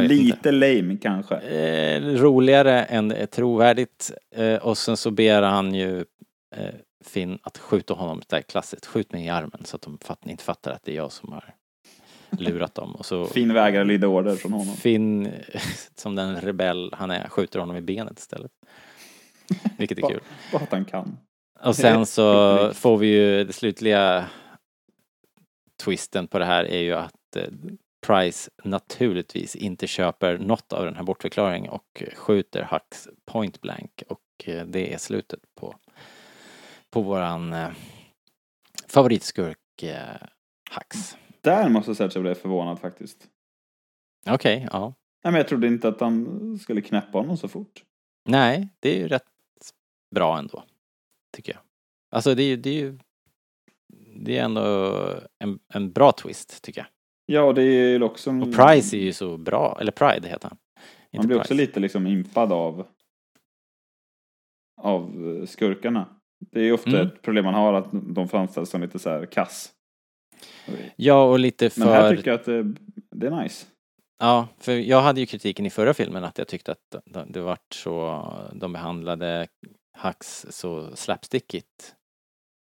vet 0.02 0.12
inte. 0.12 0.14
Lite 0.14 0.52
lame 0.52 0.98
kanske. 0.98 1.36
Eh, 1.36 2.02
roligare 2.02 2.84
än 2.84 3.28
trovärdigt. 3.32 4.12
Eh, 4.36 4.56
och 4.56 4.78
sen 4.78 4.98
så 4.98 5.12
ber 5.12 5.42
han 5.42 5.76
ju 5.76 6.06
eh, 6.56 6.76
Finn 7.06 7.40
att 7.44 7.58
skjuta 7.58 7.94
honom, 7.94 8.20
det 8.20 8.36
där 8.36 8.42
klassiskt, 8.42 8.86
skjut 8.86 9.12
mig 9.12 9.26
i 9.26 9.30
armen 9.30 9.62
så 9.66 9.76
att 9.76 9.82
de 9.82 9.98
fatt, 9.98 10.26
inte 10.26 10.44
fattar 10.44 10.72
att 10.72 10.84
det 10.84 10.92
är 10.92 10.96
jag 10.96 11.12
som 11.12 11.34
har 11.34 11.56
lurat 12.30 12.76
dem. 12.76 12.95
Och 12.95 13.06
så 13.06 13.26
Fin 13.26 13.54
vägrar 13.54 13.86
lyda 13.86 14.08
order 14.08 14.36
från 14.36 14.54
honom. 14.54 14.76
Finn, 14.76 15.32
som 15.95 16.16
den 16.16 16.41
rebell 16.41 16.94
han 16.94 17.12
är, 17.12 17.30
skjuter 17.30 17.60
honom 17.60 17.76
i 17.76 17.82
benet 17.82 18.20
istället. 18.20 18.52
Vilket 19.78 19.98
är 19.98 20.10
kul. 20.10 20.22
Bara 20.52 20.64
att 20.64 20.72
han 20.72 20.86
kan. 20.86 21.18
Och 21.64 21.76
sen 21.76 22.06
så 22.06 22.72
får 22.74 22.98
vi 22.98 23.08
ju 23.08 23.44
det 23.44 23.54
slutliga 23.54 24.26
twisten 25.84 26.28
på 26.28 26.40
det 26.40 26.45
här 26.45 26.64
är 26.64 26.82
ju 26.82 26.94
att 26.94 27.36
eh, 27.36 27.44
Price 28.08 28.52
naturligtvis 28.64 29.56
inte 29.56 29.88
köper 29.88 30.38
något 30.38 30.74
av 30.74 30.86
den 30.86 30.95
här 30.95 31.04
bortförklaringen 31.04 31.72
och 31.72 32.04
skjuter 32.16 32.68
Hux 32.72 33.08
point 33.26 33.62
blank 33.62 34.04
och 34.10 34.20
eh, 34.45 34.66
det 34.66 34.94
är 34.94 34.98
slutet 34.98 35.40
på, 35.60 35.76
på 36.90 37.02
våran 37.02 37.54
eh, 37.54 37.70
favoritskurk 38.88 39.58
Hux. 40.76 41.18
Där 41.42 41.70
måste 41.70 41.90
jag 41.90 41.98
säga 41.98 42.08
att 42.08 42.16
jag 42.16 42.24
blev 42.24 42.34
förvånad 42.34 42.80
faktiskt. 42.80 43.28
Okej, 44.30 44.68
ja. 44.72 44.94
Nej, 45.24 45.32
men 45.32 45.36
jag 45.36 45.48
trodde 45.48 45.68
inte 45.68 45.88
att 45.88 46.00
han 46.02 46.58
skulle 46.60 46.82
knäppa 46.82 47.18
honom 47.18 47.38
så 47.38 47.48
fort. 47.48 47.84
Nej, 48.30 48.70
det 48.80 48.96
är 48.96 49.00
ju 49.00 49.08
rätt 49.08 49.24
bra 50.16 50.38
ändå. 50.38 50.64
Tycker 51.36 51.54
jag. 51.54 51.62
Alltså 52.12 52.36
det 52.36 52.44
är 52.44 52.48
ju, 52.48 52.56
det 52.56 52.70
är 52.70 52.74
ju 52.74 53.00
det 54.16 54.38
är 54.38 54.44
ändå 54.44 54.94
en, 55.40 55.60
en 55.74 55.92
bra 55.92 56.12
twist 56.12 56.64
tycker 56.64 56.82
jag. 56.82 56.88
Ja, 57.26 57.42
och 57.44 57.54
det 57.56 57.62
är 57.64 57.90
ju 57.90 58.04
också... 58.04 58.32
Och 58.32 58.56
Price 58.56 58.98
är 58.98 59.02
ju 59.02 59.14
så 59.14 59.38
bra, 59.38 59.78
eller 59.82 59.92
Pride 59.92 60.28
heter 60.28 60.50
han. 60.50 60.58
Inte 61.12 61.18
Man 61.18 61.28
blir 61.28 61.38
också 61.38 61.48
Price. 61.48 61.62
lite 61.66 61.80
liksom 61.80 62.08
impad 62.08 62.52
av 62.52 62.88
av 64.82 65.46
skurkarna. 65.46 66.06
Det 66.40 66.60
är 66.60 66.64
ju 66.64 66.72
ofta 66.72 66.90
Mm. 66.90 67.08
ett 67.08 67.22
problem 67.22 67.46
man 67.46 67.54
har 67.54 67.74
att 67.74 67.88
de 67.92 68.28
framställs 68.28 68.70
som 68.70 68.82
lite 68.82 69.00
så 69.00 69.10
här 69.10 69.26
kass. 69.26 69.74
Ja, 70.96 71.24
och 71.24 71.40
lite 71.40 71.70
Men 71.78 71.88
här 71.88 72.10
för... 72.10 72.16
tycker 72.18 72.32
jag 72.32 72.40
att 72.40 72.46
det, 72.46 72.74
det 73.12 73.28
är 73.28 73.44
nice. 73.44 73.66
Ja, 74.20 74.48
för 74.60 74.72
jag 74.72 75.02
hade 75.02 75.20
ju 75.20 75.26
kritiken 75.26 75.66
i 75.66 75.70
förra 75.70 75.94
filmen 75.94 76.24
att 76.24 76.38
jag 76.38 76.48
tyckte 76.48 76.72
att 76.72 76.96
de- 77.06 77.32
det 77.32 77.42
vart 77.42 77.74
så, 77.74 78.24
de 78.54 78.74
behandlade 78.74 79.48
Hux 79.98 80.46
så 80.50 80.96
slapstickigt. 80.96 81.96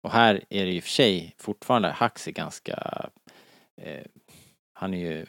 Och 0.03 0.11
här 0.11 0.43
är 0.49 0.65
det 0.65 0.71
och 0.79 0.83
för 0.83 0.89
sig 0.89 1.35
fortfarande, 1.37 1.95
Hux 1.99 2.27
är 2.27 2.31
ganska, 2.31 3.09
eh, 3.81 4.05
han 4.73 4.93
är 4.93 4.97
ju 4.97 5.25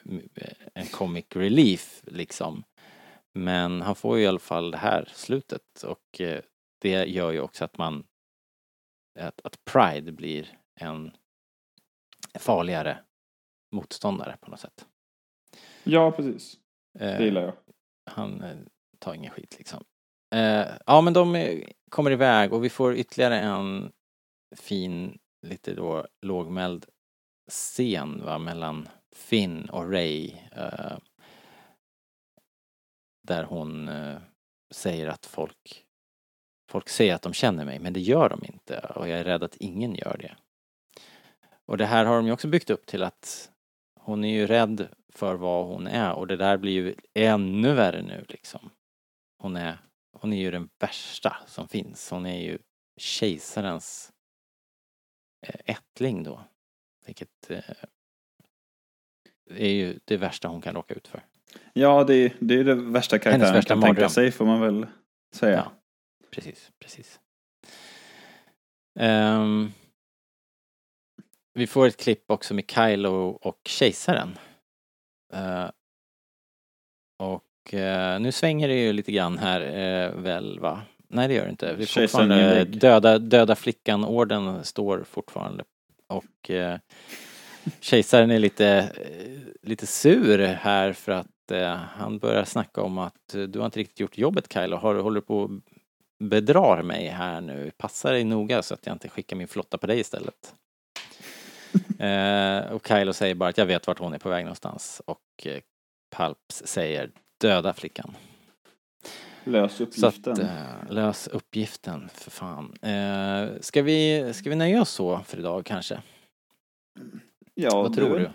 en 0.75 0.87
comic 0.87 1.25
relief 1.35 2.03
liksom. 2.07 2.65
Men 3.35 3.83
han 3.83 3.95
får 3.95 4.19
ju 4.19 4.25
i 4.25 4.27
alla 4.27 4.39
fall 4.39 4.70
det 4.70 4.77
här 4.79 5.09
slutet 5.12 5.83
och 5.85 6.20
eh, 6.20 6.41
det 6.81 7.05
gör 7.05 7.31
ju 7.31 7.41
också 7.41 7.65
att 7.65 7.79
man, 7.79 8.05
att, 9.19 9.41
att 9.45 9.65
Pride 9.65 10.12
blir 10.12 10.59
en 10.81 11.11
farligare 12.39 12.98
motståndare 13.73 14.36
på 14.40 14.51
något 14.51 14.60
sätt. 14.60 14.86
Ja, 15.85 16.10
precis. 16.12 16.59
Eh, 16.98 17.19
Det 17.19 17.24
gillar 17.24 17.43
jag. 17.43 17.55
han 18.10 18.43
eh, 18.43 18.56
tar 18.98 19.15
ingen 19.15 19.31
skit 19.31 19.55
liksom. 19.59 19.85
Eh, 20.35 20.66
ja 20.86 21.01
men 21.01 21.12
de 21.12 21.35
eh, 21.35 21.65
kommer 21.90 22.10
iväg 22.10 22.52
och 22.52 22.65
vi 22.65 22.70
får 22.70 22.94
ytterligare 22.94 23.40
en 23.40 23.93
fin, 24.56 25.19
lite 25.47 25.74
då 25.74 26.06
lågmäld 26.23 26.86
scen 27.51 28.24
va, 28.24 28.39
mellan 28.39 28.89
Finn 29.16 29.69
och 29.70 29.93
Ray 29.93 30.32
eh, 30.52 30.98
där 33.27 33.44
hon 33.44 33.89
eh, 33.89 34.19
säger 34.70 35.06
att 35.09 35.27
folk 35.27 35.85
folk 36.70 36.89
säger 36.89 37.15
att 37.15 37.23
de 37.23 37.32
känner 37.32 37.65
mig 37.65 37.78
men 37.78 37.93
det 37.93 38.01
gör 38.01 38.28
de 38.28 38.44
inte 38.44 38.78
och 38.94 39.09
jag 39.09 39.19
är 39.19 39.24
rädd 39.24 39.43
att 39.43 39.56
ingen 39.56 39.94
gör 39.94 40.16
det. 40.19 40.36
Och 41.69 41.77
det 41.77 41.86
här 41.86 42.05
har 42.05 42.16
de 42.16 42.27
ju 42.27 42.32
också 42.32 42.49
byggt 42.49 42.70
upp 42.70 42.86
till 42.86 43.03
att 43.03 43.51
hon 44.01 44.24
är 44.24 44.32
ju 44.32 44.47
rädd 44.47 44.89
för 45.15 45.35
vad 45.35 45.66
hon 45.66 45.86
är 45.86 46.12
och 46.12 46.27
det 46.27 46.36
där 46.36 46.57
blir 46.57 46.73
ju 46.73 46.95
ännu 47.15 47.74
värre 47.74 48.03
nu 48.03 48.24
liksom. 48.28 48.70
Hon 49.39 49.57
är, 49.57 49.78
hon 50.12 50.32
är 50.32 50.36
ju 50.36 50.51
den 50.51 50.69
värsta 50.78 51.36
som 51.47 51.69
finns. 51.69 52.11
Hon 52.11 52.27
är 52.27 52.40
ju 52.40 52.59
kejsarens 52.97 54.12
eh, 55.47 55.61
ättling 55.65 56.23
då. 56.23 56.40
Vilket 57.07 57.51
eh, 57.51 57.65
är 59.51 59.69
ju 59.69 59.99
det 60.05 60.16
värsta 60.16 60.49
hon 60.49 60.61
kan 60.61 60.74
råka 60.74 60.95
ut 60.95 61.09
för. 61.09 61.24
Ja, 61.73 62.05
det 62.05 62.15
är, 62.15 62.32
det 62.40 62.55
är 62.55 62.65
det 62.65 62.74
värsta 62.74 63.19
karaktären 63.19 63.55
värsta 63.55 63.74
kan 63.74 63.81
tänka 63.81 63.93
mardröm. 63.93 64.11
sig 64.11 64.31
får 64.31 64.47
man 64.47 64.61
väl 64.61 64.86
säga. 65.35 65.57
Ja. 65.57 65.73
Precis, 66.31 66.73
precis. 66.78 67.20
Ehm, 68.99 69.73
vi 71.59 71.66
får 71.66 71.86
ett 71.86 71.97
klipp 71.97 72.30
också 72.30 72.55
med 72.55 72.70
Kylo 72.70 73.39
och 73.43 73.60
kejsaren. 73.64 74.39
Eh, 75.32 75.70
och 77.18 77.74
eh, 77.74 78.20
nu 78.20 78.32
svänger 78.32 78.68
det 78.68 78.74
ju 78.74 78.93
lite 78.93 79.12
grann 79.12 79.39
här 79.39 79.60
eh, 79.60 80.10
väl 80.10 80.60
va? 80.60 80.82
Nej 81.09 81.28
det 81.28 81.35
gör 81.35 81.44
det 81.44 81.51
inte. 81.51 81.74
Vi 81.74 81.86
fortfarande 81.86 82.64
döda, 82.64 83.18
döda 83.18 83.56
flickan-orden 83.56 84.64
står 84.64 85.05
fortfarande. 85.05 85.64
Och 86.06 86.51
kejsaren 87.80 88.30
är 88.30 88.39
lite, 88.39 88.93
lite 89.62 89.86
sur 89.86 90.39
här 90.39 90.93
för 90.93 91.12
att 91.12 91.51
eh, 91.51 91.74
han 91.74 92.18
börjar 92.18 92.44
snacka 92.44 92.82
om 92.82 92.98
att 92.98 93.35
du 93.48 93.59
har 93.59 93.66
inte 93.66 93.80
riktigt 93.80 94.01
gjort 94.01 94.18
jobbet 94.18 94.52
Kylo. 94.52 94.76
Har, 94.76 94.94
håller 94.94 95.20
på 95.20 95.39
och 95.39 95.51
bedrar 96.18 96.82
mig 96.82 97.06
här 97.06 97.40
nu? 97.40 97.70
Passa 97.76 98.10
dig 98.10 98.24
noga 98.24 98.62
så 98.62 98.74
att 98.74 98.86
jag 98.86 98.94
inte 98.94 99.09
skickar 99.09 99.36
min 99.36 99.48
flotta 99.48 99.78
på 99.78 99.86
dig 99.86 100.01
istället. 100.01 100.55
Eh, 101.99 102.73
och 102.73 102.87
Kylo 102.89 103.12
säger 103.12 103.35
bara 103.35 103.49
att 103.51 103.59
jag 103.59 103.66
vet 103.66 103.87
vart 103.87 103.99
hon 103.99 104.15
är 104.15 104.19
på 104.19 104.29
väg 104.29 104.45
någonstans. 104.45 105.03
Och 105.05 105.47
eh, 105.47 105.61
Palps 106.11 106.62
säger 106.66 107.11
döda 107.41 107.73
flickan. 107.73 108.16
Lös 109.45 109.81
uppgiften. 109.81 110.33
att, 110.33 110.39
eh, 110.39 110.91
lös 110.93 111.29
uppgiften 111.29 112.09
för 112.09 112.31
fan. 112.31 112.75
Eh, 112.83 113.61
ska, 113.61 113.83
vi, 113.83 114.31
ska 114.35 114.51
vi 114.51 114.57
nöja 114.57 114.83
oss 114.83 114.91
så 114.91 115.19
för 115.19 115.39
idag 115.39 115.65
kanske? 115.66 116.03
ja, 117.55 117.83
Vad 117.83 117.95
tror 117.95 118.07
är 118.07 118.11
du? 118.19 118.25
väl- 118.25 118.33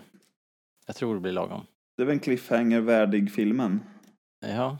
Jag 0.86 0.96
tror 0.96 1.14
det 1.14 1.20
blir 1.20 1.32
lagom. 1.32 1.66
Det 1.96 2.02
är 2.02 2.06
väl 2.06 2.12
en 2.14 2.20
cliffhanger 2.20 2.80
värdig 2.80 3.32
filmen. 3.32 3.80
Ja. 4.46 4.78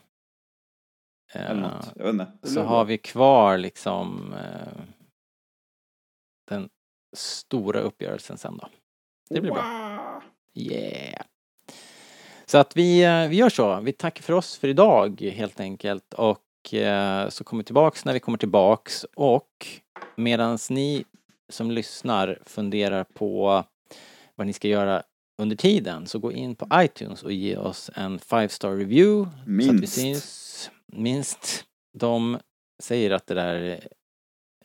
Eller 1.32 1.50
Eh, 1.50 1.56
något. 1.60 1.92
Jag 1.96 2.04
vet 2.04 2.12
inte. 2.28 2.48
Så 2.48 2.62
har 2.62 2.84
vi 2.84 2.98
kvar 2.98 3.58
liksom 3.58 4.32
eh, 4.34 4.80
den 6.48 6.68
stora 7.14 7.80
uppgörelsen 7.80 8.38
sen 8.38 8.56
då. 8.56 8.68
Det 9.30 9.40
blir 9.40 9.52
bra. 9.52 9.64
Yeah! 10.54 11.22
Så 12.46 12.58
att 12.58 12.76
vi, 12.76 13.02
eh, 13.02 13.28
vi 13.28 13.36
gör 13.36 13.48
så. 13.48 13.80
Vi 13.80 13.92
tackar 13.92 14.22
för 14.22 14.32
oss 14.32 14.56
för 14.56 14.68
idag 14.68 15.20
helt 15.20 15.60
enkelt 15.60 16.14
och 16.14 16.74
eh, 16.74 17.28
så 17.28 17.44
kommer 17.44 17.62
vi 17.62 17.64
tillbaks 17.64 18.04
när 18.04 18.12
vi 18.12 18.20
kommer 18.20 18.38
tillbaks 18.38 19.04
och 19.16 19.66
medans 20.16 20.70
ni 20.70 21.04
som 21.48 21.70
lyssnar 21.70 22.38
funderar 22.46 23.04
på 23.04 23.64
vad 24.34 24.46
ni 24.46 24.52
ska 24.52 24.68
göra 24.68 25.02
under 25.38 25.56
tiden 25.56 26.06
så 26.06 26.18
gå 26.18 26.32
in 26.32 26.54
på 26.54 26.68
iTunes 26.74 27.22
och 27.22 27.32
ge 27.32 27.56
oss 27.56 27.90
en 27.94 28.18
five 28.18 28.48
star 28.48 28.70
review. 28.76 29.30
Så 29.30 29.70
att 29.70 29.74
vi 29.74 29.80
Minst. 29.80 29.94
syns. 29.94 30.70
Minst. 30.86 31.64
De 31.98 32.38
säger 32.82 33.10
att 33.10 33.26
det 33.26 33.34
där 33.34 33.80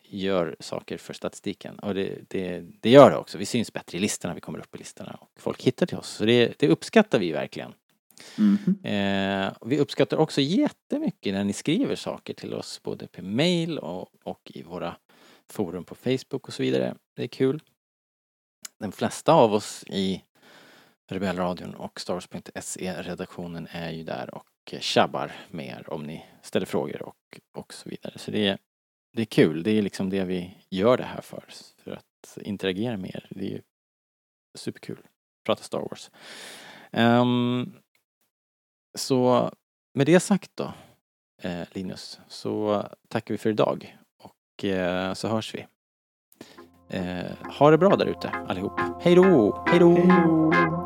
gör 0.10 0.56
saker 0.60 0.98
för 0.98 1.14
statistiken 1.14 1.80
och 1.80 1.94
det, 1.94 2.20
det, 2.28 2.64
det 2.82 2.90
gör 2.90 3.12
det 3.12 3.18
också. 3.18 3.38
Vi 3.38 3.46
syns 3.46 3.74
bättre 3.74 3.98
i 3.98 4.02
listorna, 4.02 4.34
vi 4.34 4.42
kommer 4.42 4.60
upp 4.60 4.76
i 4.76 4.78
listorna 4.78 5.18
och 5.22 5.30
folk 5.36 5.64
hittar 5.64 5.86
till 5.86 5.98
oss. 5.98 6.10
Så 6.10 6.26
det, 6.26 6.60
det 6.60 6.68
uppskattar 6.68 7.20
vi 7.20 7.32
verkligen. 7.32 7.74
Mhm. 8.38 8.86
Eh, 8.86 9.54
vi 9.62 9.80
uppskattar 9.80 10.18
också 10.18 10.42
jättemycket 10.42 11.34
när 11.34 11.44
ni 11.44 11.54
skriver 11.54 11.96
saker 11.96 12.34
till 12.34 12.54
oss 12.54 12.84
både 12.84 13.08
på 13.08 13.22
mail 13.22 13.80
och, 13.80 14.10
och 14.24 14.52
i 14.54 14.64
våra 14.64 14.96
forum 15.50 15.84
på 15.84 15.96
Facebook 15.96 16.48
och 16.48 16.54
så 16.54 16.64
vidare. 16.64 16.96
Det 17.16 17.24
är 17.24 17.28
kul. 17.28 17.62
De 18.80 18.92
flesta 18.92 19.34
av 19.34 19.54
oss 19.54 19.84
i 19.88 20.24
Rebellradion 21.12 21.74
och 21.74 22.00
Stars.se-redaktionen 22.00 23.68
är 23.72 23.92
ju 23.92 24.04
där 24.04 24.36
och 24.36 24.74
tjabbar 24.80 25.32
med 25.50 25.66
er 25.66 25.90
om 25.90 26.04
ni 26.04 26.26
ställer 26.42 26.66
frågor 26.66 27.02
och, 27.02 27.40
och 27.58 27.74
så 27.74 27.90
vidare. 27.90 28.14
Så 28.18 28.32
det 28.32 28.48
är, 28.48 28.58
det 29.12 29.22
är 29.22 29.26
kul. 29.26 29.64
Det 29.64 29.72
är 29.72 29.82
liksom 29.82 30.10
det 30.10 30.24
vi 30.24 30.58
gör 30.70 30.98
det 30.98 31.04
här 31.04 31.22
för. 31.22 31.44
För 31.78 31.92
att 31.92 32.38
interagera 32.42 32.98
med 32.98 33.10
er. 33.10 33.28
Det 33.30 33.46
är 33.46 33.50
ju 33.50 33.62
superkul. 34.58 35.00
Prata 35.46 35.64
Star 35.64 35.80
Wars. 35.80 36.12
Um, 36.92 37.74
så 38.98 39.52
med 39.94 40.06
det 40.06 40.20
sagt 40.20 40.52
då, 40.56 40.74
eh, 41.42 41.68
Linus, 41.72 42.20
så 42.28 42.84
tackar 43.08 43.34
vi 43.34 43.38
för 43.38 43.50
idag 43.50 43.98
och 44.24 44.66
eh, 44.66 45.14
så 45.14 45.28
hörs 45.28 45.56
vi. 45.56 45.66
Eh, 46.90 47.48
ha 47.60 47.72
det 47.72 47.78
bra 47.78 47.96
där 47.96 48.06
ute 48.06 48.30
allihop. 48.30 48.80
Hej 49.02 49.16
då! 49.16 49.64
Hej 49.68 49.80
då. 49.80 50.79